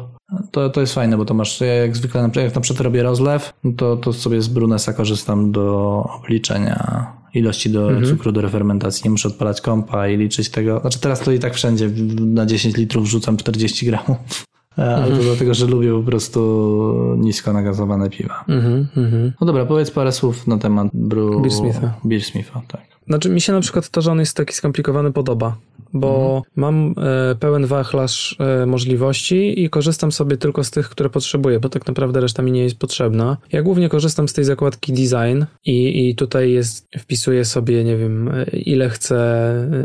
To, 0.51 0.69
to 0.69 0.81
jest 0.81 0.93
fajne, 0.93 1.17
bo 1.17 1.25
to 1.25 1.33
masz, 1.33 1.61
ja 1.61 1.73
jak 1.73 1.97
zwykle, 1.97 2.29
jak 2.35 2.55
na 2.55 2.61
przykład 2.61 2.81
robię 2.81 3.03
rozlew, 3.03 3.53
no 3.63 3.71
to, 3.77 3.97
to 3.97 4.13
sobie 4.13 4.41
z 4.41 4.47
Brunesa 4.47 4.93
korzystam 4.93 5.51
do 5.51 6.03
obliczenia 6.19 7.07
ilości 7.33 7.69
do 7.69 7.89
cukru 8.09 8.31
do 8.31 8.41
refermentacji. 8.41 9.01
Nie 9.03 9.09
muszę 9.09 9.27
odpalać 9.27 9.61
kompa 9.61 10.07
i 10.07 10.17
liczyć 10.17 10.49
tego. 10.49 10.79
Znaczy 10.79 10.99
teraz 10.99 11.19
to 11.19 11.31
i 11.31 11.39
tak 11.39 11.53
wszędzie 11.53 11.89
na 12.19 12.45
10 12.45 12.77
litrów 12.77 13.03
wrzucam 13.03 13.37
40 13.37 13.85
gramów. 13.85 14.17
Ale 14.75 15.17
to 15.17 15.23
dlatego, 15.23 15.53
że 15.53 15.65
lubię 15.65 15.91
po 15.91 16.03
prostu 16.03 17.15
nisko 17.17 17.53
nagazowane 17.53 18.09
piwa. 18.09 18.45
Mhm, 18.47 18.87
mhm. 18.97 19.33
No 19.41 19.47
dobra, 19.47 19.65
powiedz 19.65 19.91
parę 19.91 20.11
słów 20.11 20.47
na 20.47 20.57
temat 20.57 20.87
Brew... 20.93 21.41
Beersmitha. 21.41 21.93
Beersmitha, 22.03 22.61
tak. 22.67 22.97
Znaczy 23.07 23.29
mi 23.29 23.41
się 23.41 23.53
na 23.53 23.61
przykład 23.61 23.89
to, 23.89 24.01
że 24.01 24.11
on 24.11 24.19
jest 24.19 24.38
taki 24.38 24.53
skomplikowany 24.53 25.11
podoba, 25.13 25.57
bo 25.93 26.41
mam 26.55 26.93
e, 26.97 27.35
pełen 27.35 27.65
wachlarz 27.65 28.35
e, 28.39 28.65
możliwości 28.65 29.63
i 29.63 29.69
korzystam 29.69 30.11
sobie 30.11 30.38
tylko 30.38 30.63
z 30.63 30.71
tych, 30.71 30.89
które 30.89 31.09
potrzebuję, 31.09 31.59
bo 31.59 31.69
tak 31.69 31.88
naprawdę 31.88 32.21
reszta 32.21 32.43
mi 32.43 32.51
nie 32.51 32.63
jest 32.63 32.79
potrzebna. 32.79 33.38
Ja 33.51 33.61
głównie 33.61 33.89
korzystam 33.89 34.27
z 34.27 34.34
tej 34.34 34.45
zakładki 34.45 34.93
design 34.93 35.43
i, 35.65 36.09
i 36.09 36.15
tutaj 36.15 36.51
jest, 36.51 36.88
wpisuję 36.99 37.45
sobie, 37.45 37.84
nie 37.84 37.97
wiem, 37.97 38.27
e, 38.27 38.45
ile 38.49 38.89
chcę 38.89 39.17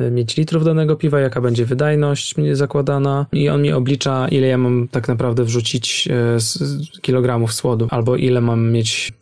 e, 0.07 0.11
mieć 0.11 0.37
litrów 0.37 0.65
danego 0.65 0.97
piwa, 0.97 1.21
jaka 1.21 1.41
będzie 1.41 1.65
wydajność 1.65 2.35
zakładana 2.53 3.27
i 3.33 3.49
on 3.49 3.63
mi 3.63 3.73
oblicza, 3.73 4.29
ile 4.29 4.47
ja 4.47 4.59
mam 4.59 4.89
tak 4.89 5.09
naprawdę 5.09 5.45
wrzucić 5.45 6.09
e, 6.11 6.41
z, 6.41 6.55
z 6.55 7.01
kilogramów 7.01 7.53
słodu, 7.53 7.87
albo 7.91 8.17
ile 8.17 8.41
mam 8.41 8.73
mieć 8.73 9.13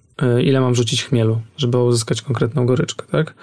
ile 0.43 0.61
mam 0.61 0.73
wrzucić 0.73 1.05
chmielu, 1.05 1.41
żeby 1.57 1.79
uzyskać 1.79 2.23
konkretną 2.23 2.67
goryczkę, 2.67 3.07
tak? 3.11 3.35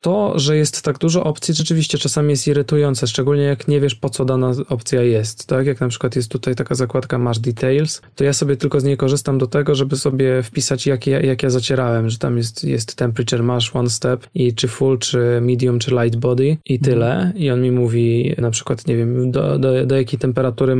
To, 0.00 0.38
że 0.38 0.56
jest 0.56 0.82
tak 0.82 0.98
dużo 0.98 1.24
opcji, 1.24 1.54
rzeczywiście 1.54 1.98
czasami 1.98 2.30
jest 2.30 2.46
irytujące, 2.46 3.06
szczególnie 3.06 3.42
jak 3.42 3.68
nie 3.68 3.80
wiesz, 3.80 3.94
po 3.94 4.10
co 4.10 4.24
dana 4.24 4.52
opcja 4.68 5.02
jest. 5.02 5.46
Tak 5.46 5.66
jak 5.66 5.80
na 5.80 5.88
przykład 5.88 6.16
jest 6.16 6.30
tutaj 6.30 6.54
taka 6.54 6.74
zakładka 6.74 7.18
Masz 7.18 7.38
Details, 7.38 8.02
to 8.14 8.24
ja 8.24 8.32
sobie 8.32 8.56
tylko 8.56 8.80
z 8.80 8.84
niej 8.84 8.96
korzystam 8.96 9.38
do 9.38 9.46
tego, 9.46 9.74
żeby 9.74 9.96
sobie 9.96 10.42
wpisać, 10.42 10.86
jak 10.86 11.06
ja, 11.06 11.20
jak 11.20 11.42
ja 11.42 11.50
zacierałem, 11.50 12.10
że 12.10 12.18
tam 12.18 12.36
jest, 12.36 12.64
jest 12.64 12.96
temperature 12.96 13.42
masz 13.42 13.76
one 13.76 13.90
step 13.90 14.26
i 14.34 14.54
czy 14.54 14.68
full, 14.68 14.98
czy 14.98 15.40
medium, 15.40 15.78
czy 15.78 15.90
light 15.90 16.18
body 16.18 16.56
i 16.64 16.78
tyle. 16.78 17.32
I 17.36 17.50
on 17.50 17.62
mi 17.62 17.70
mówi 17.70 18.34
na 18.38 18.50
przykład, 18.50 18.86
nie 18.86 18.96
wiem, 18.96 19.30
do, 19.30 19.58
do, 19.58 19.86
do 19.86 19.96
jakiej 19.96 20.18
temperatury 20.18 20.76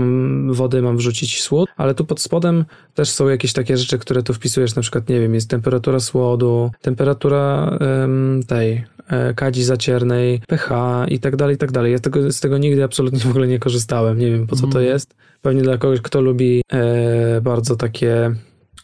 wody 0.49 0.83
mam 0.83 0.97
wrzucić 0.97 1.43
słód, 1.43 1.71
ale 1.77 1.95
tu 1.95 2.05
pod 2.05 2.21
spodem 2.21 2.65
też 2.95 3.11
są 3.11 3.29
jakieś 3.29 3.53
takie 3.53 3.77
rzeczy, 3.77 3.99
które 3.99 4.23
tu 4.23 4.35
wpisujesz, 4.35 4.75
na 4.75 4.83
przykład, 4.83 5.09
nie 5.09 5.21
wiem, 5.21 5.35
jest 5.35 5.51
temperatura 5.51 6.01
słodu, 6.01 6.71
temperatura 6.83 7.79
em, 7.81 8.43
tej 8.47 8.85
kadzi 9.37 9.65
zaciernej, 9.65 10.41
pH 10.49 10.71
i 11.09 11.19
tak 11.19 11.37
dalej, 11.37 11.55
i 11.55 11.59
tak 11.59 11.73
dalej. 11.73 11.93
Ja 11.93 11.99
tego, 11.99 12.33
z 12.33 12.41
tego 12.41 12.59
nigdy 12.59 12.85
absolutnie 12.85 13.19
w 13.29 13.31
ogóle 13.31 13.47
nie 13.47 13.59
korzystałem. 13.59 14.19
Nie 14.19 14.31
wiem, 14.31 14.47
po 14.47 14.57
co 14.57 14.67
to 14.67 14.81
jest. 14.81 15.15
Pewnie 15.43 15.63
dla 15.63 15.79
kogoś, 15.79 16.01
kto 16.01 16.21
lubi 16.21 16.63
e, 16.73 17.41
bardzo 17.41 17.77
takie 17.77 18.35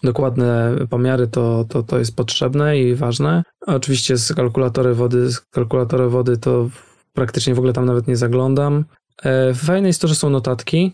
dokładne 0.02 0.76
pomiary, 0.90 1.26
to, 1.26 1.64
to, 1.68 1.82
to 1.82 1.98
jest 1.98 2.16
potrzebne 2.16 2.78
i 2.78 2.94
ważne. 2.94 3.42
Oczywiście 3.66 4.16
z 4.16 4.32
kalkulatory 4.32 4.94
wody, 4.94 5.30
z 5.30 5.40
kalkulatory 5.40 6.09
wody 6.09 6.36
to 6.36 6.70
praktycznie 7.12 7.55
w 7.55 7.59
ogóle 7.59 7.72
tam 7.72 7.84
nawet 7.84 8.09
nie 8.09 8.16
zaglądam. 8.16 8.84
E, 9.22 9.55
fajne 9.55 9.88
jest 9.88 10.01
to, 10.01 10.09
że 10.09 10.14
są 10.14 10.30
notatki 10.30 10.92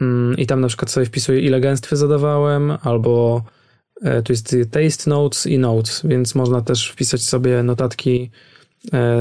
mm, 0.00 0.36
i 0.36 0.46
tam 0.46 0.60
na 0.60 0.68
przykład 0.68 0.90
sobie 0.90 1.06
wpisuję, 1.06 1.40
ile 1.40 1.60
gęstwy 1.60 1.96
zadawałem, 1.96 2.72
albo 2.82 3.42
e, 4.02 4.22
tu 4.22 4.32
jest 4.32 4.56
taste 4.70 5.10
notes 5.10 5.46
i 5.46 5.58
notes, 5.58 6.02
więc 6.04 6.34
można 6.34 6.60
też 6.60 6.90
wpisać 6.90 7.22
sobie 7.22 7.62
notatki 7.62 8.30
e, 8.34 8.49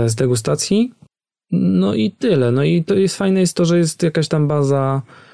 z 0.05 0.15
degustacji. 0.15 0.93
No 1.51 1.93
i 1.93 2.11
tyle. 2.11 2.51
No 2.51 2.63
i 2.63 2.83
to 2.83 2.95
jest 2.95 3.17
fajne 3.17 3.39
jest 3.39 3.57
to, 3.57 3.65
że 3.65 3.77
jest 3.77 4.03
jakaś 4.03 4.27
tam 4.27 4.47
baza 4.47 5.01
e, 5.05 5.28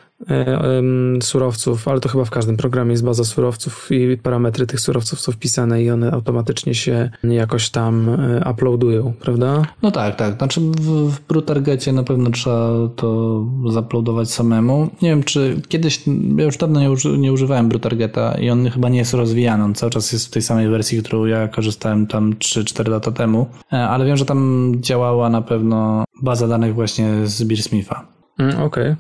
surowców, 1.22 1.88
ale 1.88 2.00
to 2.00 2.10
chyba 2.10 2.26
w 2.26 2.30
każdym 2.30 2.58
programie 2.58 2.92
jest 2.92 3.06
baza 3.06 3.24
surowców 3.24 3.92
i 3.92 4.18
parametry 4.18 4.68
tych 4.68 4.80
surowców 4.80 5.20
są 5.20 5.32
wpisane 5.32 5.84
i 5.84 5.92
one 5.92 6.12
automatycznie 6.12 6.76
się 6.76 7.10
jakoś 7.24 7.70
tam 7.70 8.10
e, 8.10 8.52
uploadują, 8.52 9.14
prawda? 9.20 9.62
No 9.82 9.92
tak, 9.92 10.16
tak. 10.16 10.38
Znaczy 10.38 10.62
w, 10.62 11.12
w 11.12 11.28
BruTargecie 11.28 11.94
na 11.94 12.04
pewno 12.04 12.30
trzeba 12.30 12.70
to 12.96 13.42
zaploadować 13.70 14.32
samemu. 14.32 14.90
Nie 15.02 15.10
wiem, 15.10 15.24
czy 15.24 15.62
kiedyś, 15.68 16.04
ja 16.38 16.44
już 16.46 16.58
dawno 16.58 16.80
nie, 16.80 16.92
uży, 16.92 17.18
nie 17.18 17.34
używałem 17.34 17.70
BruTargeta 17.70 18.36
i 18.38 18.50
on 18.50 18.70
chyba 18.70 18.90
nie 18.90 18.98
jest 19.00 19.14
rozwijany. 19.14 19.64
On 19.64 19.76
cały 19.76 19.90
czas 19.90 20.12
jest 20.12 20.28
w 20.28 20.32
tej 20.32 20.42
samej 20.42 20.70
wersji, 20.70 21.04
którą 21.04 21.26
ja 21.26 21.48
korzystałem 21.48 22.08
tam 22.08 22.34
3-4 22.34 22.90
lata 22.90 23.12
temu. 23.12 23.48
E, 23.74 23.88
Ale 23.88 24.06
wiem, 24.06 24.18
że 24.18 24.26
tam 24.26 24.72
działała 24.80 25.30
na 25.30 25.42
pewno 25.42 26.04
baza 26.22 26.48
danych 26.48 26.76
właśnie 26.76 27.12
z 27.26 27.44
Beersmitha. 27.44 28.08
Mm, 28.40 28.62
Okej. 28.62 28.96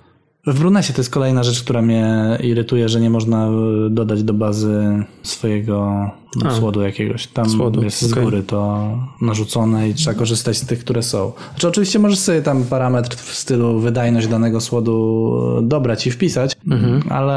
W 0.47 0.59
Brunesie 0.59 0.93
to 0.93 0.99
jest 0.99 1.11
kolejna 1.11 1.43
rzecz, 1.43 1.63
która 1.63 1.81
mnie 1.81 2.38
irytuje, 2.43 2.89
że 2.89 3.01
nie 3.01 3.09
można 3.09 3.49
y, 3.88 3.89
dodać 3.89 4.23
do 4.23 4.34
bazy 4.34 5.03
swojego 5.23 6.11
A. 6.45 6.52
słodu 6.52 6.82
jakiegoś. 6.82 7.28
Tam 7.28 7.49
Słodu, 7.49 7.84
jest 7.84 8.02
z 8.02 8.12
okej. 8.12 8.24
góry 8.24 8.44
to 8.44 8.90
narzucone 9.22 9.90
i 9.90 9.94
trzeba 9.94 10.20
korzystać 10.20 10.57
z 10.57 10.66
tych, 10.66 10.80
które 10.80 11.03
są. 11.03 11.32
Znaczy 11.52 11.68
oczywiście 11.68 11.99
możesz 11.99 12.20
sobie 12.20 12.41
tam 12.41 12.64
parametr 12.64 13.16
w 13.18 13.36
stylu 13.36 13.80
wydajność 13.80 14.28
danego 14.28 14.62
słodu 14.62 15.56
y, 15.60 15.62
dobrać 15.62 16.07
i 16.07 16.12
wpisać, 16.12 16.56
Mhm. 16.72 17.03
ale, 17.10 17.36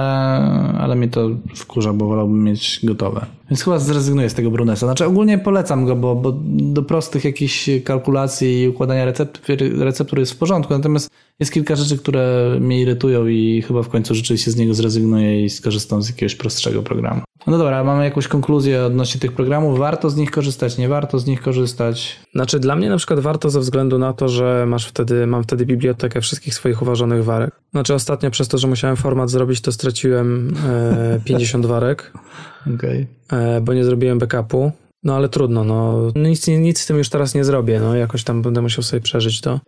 ale 0.81 0.97
mnie 0.97 1.09
to 1.09 1.29
wkurza, 1.55 1.93
bo 1.93 2.07
wolałbym 2.09 2.45
mieć 2.45 2.81
gotowe. 2.83 3.27
Więc 3.51 3.63
chyba 3.63 3.79
zrezygnuję 3.79 4.31
z 4.31 4.35
tego 4.35 4.51
Brunesa. 4.51 4.87
Znaczy 4.87 5.05
ogólnie 5.07 5.39
polecam 5.39 5.87
go, 5.87 5.97
bo, 5.97 6.15
bo 6.15 6.35
do 6.47 6.83
prostych 6.83 7.25
jakichś 7.25 7.71
kalkulacji 7.85 8.63
i 8.63 8.69
układania 8.69 9.05
receptur, 9.05 9.43
receptur 9.79 10.19
jest 10.19 10.33
w 10.33 10.37
porządku, 10.37 10.73
natomiast 10.75 11.11
jest 11.41 11.53
kilka 11.53 11.77
rzeczy, 11.77 11.99
które 11.99 12.57
mnie 12.61 12.81
irytują 12.81 13.27
i 13.27 13.63
chyba 13.63 13.83
w 13.83 13.89
końcu 13.89 14.15
rzeczywiście 14.15 14.51
z 14.51 14.57
niego 14.57 14.75
zrezygnuję 14.75 15.45
i 15.45 15.51
skorzystam 15.51 16.03
z 16.03 16.09
jakiegoś 16.09 16.35
prostszego 16.35 16.83
programu. 16.83 17.21
No 17.47 17.59
dobra, 17.59 17.85
mamy 17.85 18.05
jakąś 18.05 18.29
konkluzję 18.29 18.88
odnośnie 18.89 19.21
tych 19.21 19.33
programów. 19.33 19.79
Warto 19.79 20.11
z 20.11 20.17
nich 20.17 20.31
korzystać, 20.31 20.79
nie 20.79 20.89
warto 20.89 21.19
z 21.19 21.27
nich 21.27 21.43
korzystać. 21.43 22.21
Znaczy 22.35 22.61
dla 22.61 22.77
mnie 22.77 22.89
na 22.89 22.97
przykład 22.97 23.21
warto 23.21 23.51
ze 23.51 23.61
względu 23.61 23.99
na 23.99 24.13
to, 24.13 24.29
że 24.29 24.65
masz 24.69 24.87
wtedy, 24.89 25.27
mam 25.27 25.43
wtedy 25.43 25.67
bibliotekę 25.67 26.21
wszystkich 26.21 26.55
swoich 26.55 26.83
uważanych 26.83 27.25
warek. 27.25 27.51
Znaczy 27.71 27.95
ostatnio 27.95 28.31
przez 28.31 28.49
to, 28.49 28.59
że 28.59 28.69
musiałem 28.69 28.97
format 28.97 29.31
zrobić, 29.31 29.61
to 29.61 29.73
straciłem 29.73 30.55
e, 30.69 31.21
50 31.25 31.67
warek, 31.67 32.13
Okej. 32.75 33.07
e, 33.33 33.61
bo 33.61 33.75
nie 33.75 33.85
zrobiłem 33.85 34.19
backupu. 34.19 34.73
No 35.03 35.17
ale 35.17 35.29
trudno, 35.29 35.65
no 35.65 36.11
nic, 36.17 36.49
nic 36.49 36.81
z 36.81 36.87
tym 36.87 36.99
już 36.99 37.09
teraz 37.09 37.35
nie 37.35 37.45
zrobię, 37.45 37.81
no 37.81 37.97
jakoś 37.97 38.25
tam 38.25 38.43
będę 38.43 38.63
musiał 38.63 38.83
sobie 38.83 39.01
przeżyć 39.01 39.41
to. 39.41 39.61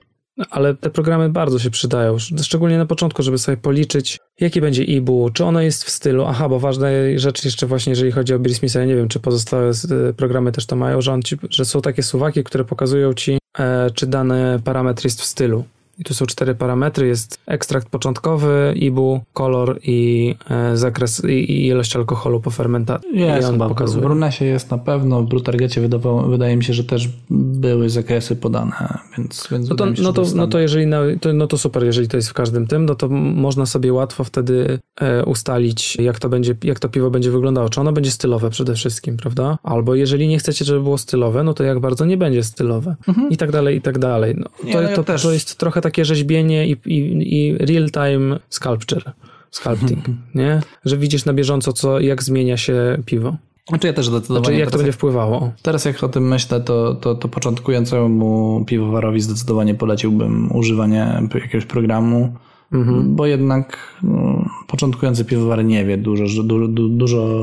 Ale 0.50 0.74
te 0.74 0.90
programy 0.90 1.28
bardzo 1.28 1.58
się 1.58 1.70
przydają, 1.70 2.16
szczególnie 2.42 2.78
na 2.78 2.86
początku, 2.86 3.22
żeby 3.22 3.38
sobie 3.38 3.56
policzyć, 3.56 4.18
jaki 4.40 4.60
będzie 4.60 4.84
IBU, 4.84 5.30
czy 5.30 5.44
ono 5.44 5.60
jest 5.60 5.84
w 5.84 5.90
stylu, 5.90 6.24
aha, 6.24 6.48
bo 6.48 6.60
ważna 6.60 6.88
rzecz 7.16 7.44
jeszcze 7.44 7.66
właśnie, 7.66 7.90
jeżeli 7.90 8.12
chodzi 8.12 8.34
o 8.34 8.38
Beersmitha, 8.38 8.80
ja 8.80 8.86
nie 8.86 8.96
wiem, 8.96 9.08
czy 9.08 9.20
pozostałe 9.20 9.70
e, 9.70 10.12
programy 10.12 10.52
też 10.52 10.66
to 10.66 10.76
mają, 10.76 11.00
że, 11.00 11.20
ci, 11.24 11.36
że 11.50 11.64
są 11.64 11.82
takie 11.82 12.02
suwaki, 12.02 12.44
które 12.44 12.64
pokazują 12.64 13.14
ci, 13.14 13.38
e, 13.58 13.90
czy 13.94 14.06
dany 14.06 14.60
parametr 14.64 15.04
jest 15.04 15.20
w 15.20 15.24
stylu. 15.24 15.64
I 16.00 16.04
tu 16.04 16.14
są 16.14 16.26
cztery 16.26 16.54
parametry. 16.54 17.06
Jest 17.06 17.38
ekstrakt 17.46 17.88
początkowy, 17.88 18.72
IBU, 18.76 19.20
kolor 19.32 19.78
i 19.82 20.34
e, 20.50 20.76
zakres 20.76 21.24
i, 21.24 21.28
i 21.28 21.66
ilość 21.66 21.96
alkoholu 21.96 22.40
po 22.40 22.50
fermentacji. 22.50 23.18
Jest 23.18 23.42
I 23.42 23.44
on 23.44 23.52
chyba, 23.52 23.68
pokazuje. 23.68 24.00
w 24.00 24.04
Brunesie 24.06 24.44
jest 24.44 24.70
na 24.70 24.78
pewno, 24.78 25.22
w 25.22 25.26
Brutargecie 25.26 25.80
wydawało, 25.80 26.22
wydaje 26.22 26.56
mi 26.56 26.64
się, 26.64 26.72
że 26.74 26.84
też 26.84 27.08
były 27.30 27.90
zakresy 27.90 28.36
podane, 28.36 28.98
więc, 29.18 29.48
więc 29.50 29.68
No 29.68 29.74
to, 29.74 29.84
wydaje 29.84 29.90
mi 29.90 29.96
się, 29.96 30.02
no, 30.02 30.08
że 30.08 30.30
to, 30.30 30.36
no 30.36 30.46
to 30.46 30.58
jeżeli 30.58 30.86
na, 30.86 31.00
to, 31.20 31.32
no 31.32 31.46
to 31.46 31.58
super, 31.58 31.84
jeżeli 31.84 32.08
to 32.08 32.16
jest 32.16 32.28
w 32.28 32.34
każdym 32.34 32.66
tym, 32.66 32.84
no 32.86 32.94
to 32.94 33.08
można 33.08 33.66
sobie 33.66 33.92
łatwo 33.92 34.24
wtedy 34.24 34.78
e, 35.00 35.24
ustalić, 35.24 35.96
jak 35.96 36.18
to 36.18 36.28
będzie, 36.28 36.54
jak 36.64 36.78
to 36.80 36.88
piwo 36.88 37.10
będzie 37.10 37.30
wyglądało. 37.30 37.68
Czy 37.68 37.80
ono 37.80 37.92
będzie 37.92 38.10
stylowe 38.10 38.50
przede 38.50 38.74
wszystkim, 38.74 39.16
prawda? 39.16 39.58
Albo 39.62 39.94
jeżeli 39.94 40.28
nie 40.28 40.38
chcecie, 40.38 40.64
żeby 40.64 40.80
było 40.80 40.98
stylowe, 40.98 41.42
no 41.44 41.54
to 41.54 41.64
jak 41.64 41.80
bardzo 41.80 42.04
nie 42.04 42.16
będzie 42.16 42.42
stylowe. 42.42 42.96
I 43.30 43.36
tak 43.36 43.52
dalej, 43.52 43.76
i 43.76 43.80
tak 43.80 43.98
dalej. 43.98 44.34
No, 44.38 44.46
Nie, 44.64 44.72
to, 44.72 44.82
no 44.82 44.88
ja 44.88 44.96
to, 44.96 45.04
też- 45.04 45.22
to 45.22 45.32
jest 45.32 45.58
trochę 45.58 45.80
takie 45.90 46.04
rzeźbienie 46.04 46.68
i, 46.68 46.76
i, 46.86 46.98
i 47.38 47.58
real-time 47.58 48.38
sculpture. 48.48 49.12
Sculpting, 49.50 50.04
nie? 50.34 50.60
Że 50.84 50.96
widzisz 50.96 51.24
na 51.24 51.32
bieżąco, 51.32 51.72
co, 51.72 52.00
jak 52.00 52.22
zmienia 52.22 52.56
się 52.56 52.98
piwo. 53.06 53.36
Znaczy 53.68 53.86
ja 53.86 53.92
też 53.92 54.06
zdecydowanie. 54.08 54.44
Znaczy, 54.44 54.58
jak 54.60 54.68
to 54.68 54.70
teraz, 54.70 54.82
będzie 54.82 54.92
wpływało. 54.92 55.52
teraz 55.62 55.84
jak 55.84 56.04
o 56.04 56.08
tym 56.08 56.28
myślę, 56.28 56.60
to, 56.60 56.94
to, 56.94 57.14
to 57.14 57.28
początkującemu 57.28 58.64
piwowarowi 58.66 59.20
zdecydowanie 59.20 59.74
poleciłbym 59.74 60.56
używanie 60.56 61.22
jakiegoś 61.34 61.66
programu, 61.66 62.34
Mhm. 62.72 63.16
bo 63.16 63.26
jednak 63.26 63.78
no, 64.02 64.44
początkujący 64.68 65.24
piwowar 65.24 65.64
nie 65.64 65.84
wie, 65.84 65.96
dużo, 65.98 66.26
że- 66.26 66.44
du, 66.44 66.68
du, 66.68 66.88
dużo 66.88 67.38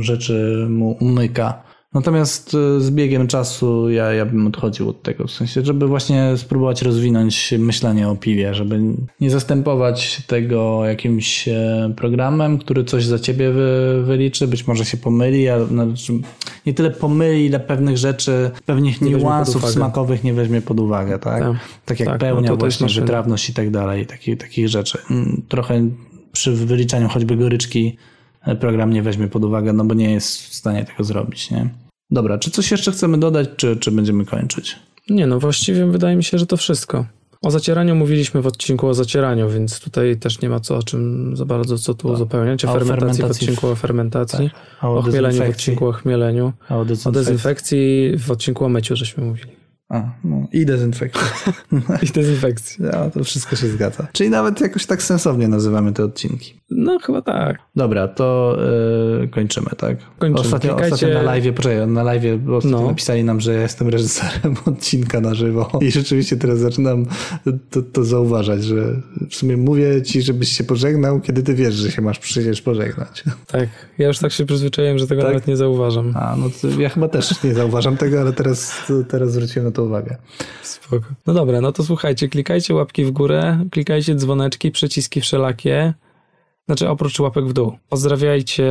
rzeczy 0.00 0.66
mu 0.70 0.96
umyka. 1.00 1.62
Natomiast 1.94 2.54
y, 2.54 2.80
z 2.80 2.90
biegiem 2.90 3.26
czasu 3.26 3.90
ja, 3.90 4.12
ja 4.12 4.26
bym 4.26 4.46
odchodził 4.46 4.88
od 4.88 5.02
tego, 5.02 5.26
w 5.26 5.30
sensie, 5.30 5.64
żeby 5.64 5.86
właśnie 5.86 6.36
spróbować 6.36 6.82
rozwinąć 6.82 7.54
myślenie 7.58 8.08
o 8.08 8.16
piwie, 8.16 8.54
żeby 8.54 8.80
nie 9.20 9.30
zastępować 9.30 10.22
tego 10.26 10.84
jakimś 10.84 11.48
e, 11.48 11.92
programem, 11.96 12.58
który 12.58 12.84
coś 12.84 13.04
za 13.04 13.18
ciebie 13.18 13.52
wy, 13.52 14.02
wyliczy, 14.04 14.48
być 14.48 14.66
może 14.66 14.84
się 14.84 14.96
pomyli, 14.96 15.48
a 15.48 15.64
znaczy, 15.64 16.12
nie 16.66 16.74
tyle 16.74 16.90
pomyli, 16.90 17.46
ile 17.46 17.60
pewnych 17.60 17.96
rzeczy, 17.96 18.50
pewnych 18.66 18.98
pod 18.98 19.08
niuansów 19.08 19.70
smakowych 19.70 20.24
nie 20.24 20.34
weźmie 20.34 20.62
pod 20.62 20.80
uwagę, 20.80 21.18
tak? 21.18 21.42
Tak. 21.42 21.56
Tak, 21.84 22.00
jak 22.00 22.08
Tak, 22.08 22.18
pełnia, 22.20 22.50
no 22.50 22.56
to 22.56 22.66
jest 22.66 22.78
właśnie 22.78 23.00
wytrawność 23.00 23.48
i 23.48 23.54
tak 23.54 23.70
dalej, 23.70 24.06
takich, 24.06 24.38
takich 24.38 24.68
rzeczy. 24.68 24.98
Mm, 25.10 25.42
Trochę 25.48 25.88
przy 26.32 26.52
wyliczaniu 26.52 27.08
choćby 27.08 27.36
goryczki 27.36 27.96
e, 28.46 28.56
program 28.56 28.92
nie 28.92 29.02
weźmie 29.02 29.28
pod 29.28 29.44
uwagę, 29.44 29.72
no 29.72 29.84
bo 29.84 29.94
nie 29.94 30.10
jest 30.12 30.42
w 30.42 30.54
stanie 30.54 30.84
tego 30.84 31.04
zrobić, 31.04 31.50
nie? 31.50 31.81
Dobra, 32.12 32.38
czy 32.38 32.50
coś 32.50 32.70
jeszcze 32.70 32.92
chcemy 32.92 33.18
dodać, 33.18 33.48
czy, 33.56 33.76
czy 33.76 33.90
będziemy 33.90 34.24
kończyć? 34.24 34.76
Nie, 35.10 35.26
no 35.26 35.40
właściwie 35.40 35.86
wydaje 35.86 36.16
mi 36.16 36.24
się, 36.24 36.38
że 36.38 36.46
to 36.46 36.56
wszystko. 36.56 37.06
O 37.42 37.50
zacieraniu 37.50 37.94
mówiliśmy 37.94 38.42
w 38.42 38.46
odcinku 38.46 38.88
o 38.88 38.94
zacieraniu, 38.94 39.50
więc 39.50 39.80
tutaj 39.80 40.16
też 40.16 40.40
nie 40.40 40.48
ma 40.48 40.60
co 40.60 40.76
o 40.76 40.82
czym 40.82 41.32
za 41.36 41.44
bardzo 41.44 41.78
co 41.78 41.94
tu 41.94 42.08
uzupełniać. 42.08 42.64
O, 42.64 42.70
o 42.70 42.72
fermentacji, 42.72 43.22
w 43.22 43.26
odcinku 43.26 43.66
o 43.68 43.74
fermentacji, 43.74 44.50
A 44.80 44.90
o 44.90 45.02
chmieleniu 45.02 45.44
w 45.44 45.48
odcinku 45.48 45.86
o 45.86 45.92
chmieleniu, 45.92 46.52
o 46.70 46.80
o 46.80 46.84
dezynfekcji? 46.84 47.12
dezynfekcji 47.12 48.12
w 48.18 48.30
odcinku 48.30 48.64
o 48.64 48.68
myciu 48.68 48.96
żeśmy 48.96 49.24
mówili. 49.24 49.61
A, 49.92 50.02
no, 50.24 50.46
I 50.52 50.66
dezynfekcji. 50.66 51.26
I 52.02 52.06
dezynfekcji. 52.06 52.84
Ja, 52.84 53.10
to 53.10 53.24
wszystko 53.24 53.56
się 53.56 53.68
zgadza. 53.68 54.06
Czyli 54.12 54.30
nawet 54.30 54.60
jakoś 54.60 54.86
tak 54.86 55.02
sensownie 55.02 55.48
nazywamy 55.48 55.92
te 55.92 56.04
odcinki. 56.04 56.60
No 56.70 56.98
chyba 56.98 57.22
tak. 57.22 57.58
Dobra, 57.76 58.08
to 58.08 58.56
yy, 59.20 59.28
kończymy, 59.28 59.66
tak? 59.76 59.96
Kończymy. 60.18 60.40
Ostatnio, 60.40 60.74
Klikajcie- 60.74 60.94
ostatnio 60.94 61.14
na 61.14 61.22
live, 61.22 61.54
poczekaj, 61.54 61.86
na 61.86 62.02
live 62.02 62.22
No. 62.64 62.86
napisali 62.86 63.24
nam, 63.24 63.40
że 63.40 63.54
ja 63.54 63.62
jestem 63.62 63.88
reżyserem 63.88 64.56
odcinka 64.66 65.20
na 65.20 65.34
żywo 65.34 65.70
i 65.80 65.90
rzeczywiście 65.90 66.36
teraz 66.36 66.58
zaczynam 66.58 67.06
to, 67.70 67.82
to 67.82 68.04
zauważać, 68.04 68.64
że 68.64 69.00
w 69.30 69.34
sumie 69.34 69.56
mówię 69.56 70.02
ci, 70.02 70.22
żebyś 70.22 70.48
się 70.48 70.64
pożegnał, 70.64 71.20
kiedy 71.20 71.42
ty 71.42 71.54
wiesz, 71.54 71.74
że 71.74 71.90
się 71.90 72.02
masz 72.02 72.18
przecież 72.18 72.62
pożegnać. 72.62 73.24
Tak. 73.46 73.68
Ja 73.98 74.08
już 74.08 74.18
tak 74.18 74.32
się 74.32 74.46
przyzwyczaiłem, 74.46 74.98
że 74.98 75.06
tego 75.06 75.22
Tak? 75.22 75.30
nawet 75.30 75.46
nie 75.46 75.56
zauważam. 75.56 76.12
A, 76.16 76.36
no 76.36 76.50
ja 76.78 76.88
chyba 76.88 77.08
też 77.08 77.42
nie 77.42 77.54
zauważam 77.54 77.96
tego, 77.96 78.20
ale 78.20 78.32
teraz, 78.32 78.92
teraz 79.08 79.32
zwróciłem 79.32 79.66
na 79.66 79.72
to 79.72 79.81
uwagę. 79.82 80.16
Spoko. 80.62 81.06
No 81.26 81.34
dobra, 81.34 81.60
no 81.60 81.72
to 81.72 81.84
słuchajcie, 81.84 82.28
klikajcie 82.28 82.74
łapki 82.74 83.04
w 83.04 83.10
górę, 83.10 83.64
klikajcie 83.70 84.14
dzwoneczki, 84.14 84.70
przyciski 84.70 85.20
wszelakie. 85.20 85.94
Znaczy 86.66 86.88
oprócz 86.88 87.20
łapek 87.20 87.44
w 87.44 87.52
dół. 87.52 87.72
Pozdrawiajcie 87.88 88.64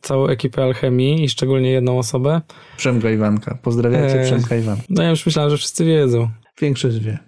całą 0.00 0.26
ekipę 0.26 0.62
Alchemii 0.64 1.24
i 1.24 1.28
szczególnie 1.28 1.70
jedną 1.70 1.98
osobę. 1.98 2.40
Przemka 2.76 3.10
Iwanka. 3.10 3.58
Pozdrawiajcie 3.62 4.20
Eee. 4.20 4.26
Przemka 4.26 4.56
Iwanka. 4.56 4.82
No 4.88 5.02
ja 5.02 5.10
już 5.10 5.26
myślałem, 5.26 5.50
że 5.50 5.56
wszyscy 5.56 5.84
wiedzą. 5.84 6.28
Większość 6.60 6.98
wie. 6.98 7.18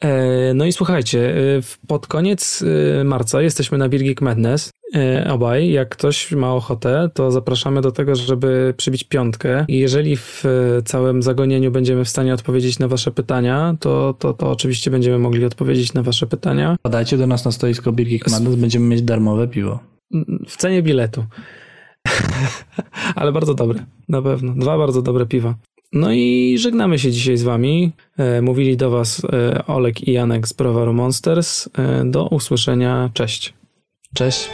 E, 0.00 0.54
No 0.54 0.64
i 0.64 0.72
słuchajcie, 0.72 1.36
e, 1.36 1.60
pod 1.86 2.06
koniec 2.06 2.64
e, 3.00 3.04
marca 3.04 3.42
jesteśmy 3.42 3.78
na 3.78 3.88
Geek 3.88 4.20
Madness. 4.20 4.70
E, 4.94 5.30
Obaj, 5.30 5.70
jak 5.70 5.88
ktoś 5.88 6.32
ma 6.32 6.54
ochotę, 6.54 7.10
to 7.14 7.30
zapraszamy 7.30 7.80
do 7.80 7.92
tego, 7.92 8.16
żeby 8.16 8.74
przybić 8.76 9.04
piątkę. 9.04 9.64
I 9.68 9.78
jeżeli 9.78 10.16
w 10.16 10.44
e, 10.46 10.82
całym 10.82 11.22
zagonieniu 11.22 11.70
będziemy 11.70 12.04
w 12.04 12.08
stanie 12.08 12.34
odpowiedzieć 12.34 12.78
na 12.78 12.88
Wasze 12.88 13.10
pytania, 13.10 13.76
to, 13.80 14.14
to, 14.18 14.32
to 14.32 14.50
oczywiście 14.50 14.90
będziemy 14.90 15.18
mogli 15.18 15.44
odpowiedzieć 15.44 15.94
na 15.94 16.02
Wasze 16.02 16.26
pytania 16.26 16.76
Podajcie 16.82 17.16
do 17.18 17.26
nas 17.26 17.44
na 17.44 17.52
stoisko 17.52 17.92
Geek 17.92 18.30
Madness, 18.30 18.54
będziemy 18.56 18.86
mieć 18.86 19.02
darmowe 19.02 19.48
piwo. 19.48 19.78
w 20.48 20.56
cenie 20.56 20.82
biletu. 20.82 21.24
Ale 23.14 23.32
bardzo 23.32 23.54
dobre, 23.54 23.84
na 24.08 24.22
pewno. 24.22 24.54
Dwa 24.56 24.78
bardzo 24.78 25.02
dobre 25.02 25.26
piwa. 25.26 25.54
No 25.92 26.12
i 26.12 26.56
żegnamy 26.58 26.98
się 26.98 27.12
dzisiaj 27.12 27.36
z 27.36 27.42
Wami. 27.42 27.92
E, 28.18 28.42
Mówili 28.42 28.76
do 28.76 28.90
Was 28.90 29.22
Olek 29.66 30.08
i 30.08 30.12
Janek 30.12 30.48
z 30.48 30.52
Browaru 30.52 30.92
Monsters. 30.92 31.68
Do 32.04 32.26
usłyszenia. 32.28 33.10
Cześć. 33.14 33.54
Cześć. 34.14 34.50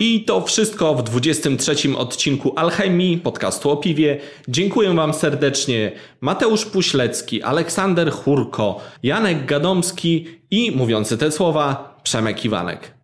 I 0.00 0.24
to 0.24 0.40
wszystko 0.40 0.94
w 0.94 1.02
23 1.02 1.96
odcinku 1.96 2.52
Alchemii, 2.56 3.18
podcastu 3.18 3.70
o 3.70 3.76
piwie. 3.76 4.20
Dziękuję 4.48 4.94
Wam 4.94 5.14
serdecznie 5.14 5.92
Mateusz 6.20 6.64
Puślecki, 6.64 7.42
Aleksander 7.42 8.12
Churko, 8.12 8.80
Janek 9.02 9.46
Gadomski 9.46 10.26
i 10.50 10.72
mówiący 10.72 11.18
te 11.18 11.30
słowa 11.30 11.96
Przemek 12.02 12.44
Iwanek. 12.44 12.94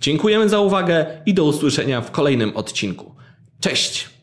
Dziękujemy 0.00 0.48
za 0.48 0.60
uwagę 0.60 1.06
i 1.26 1.34
do 1.34 1.44
usłyszenia 1.44 2.00
w 2.00 2.10
kolejnym 2.10 2.56
odcinku. 2.56 3.14
Cześć! 3.60 4.15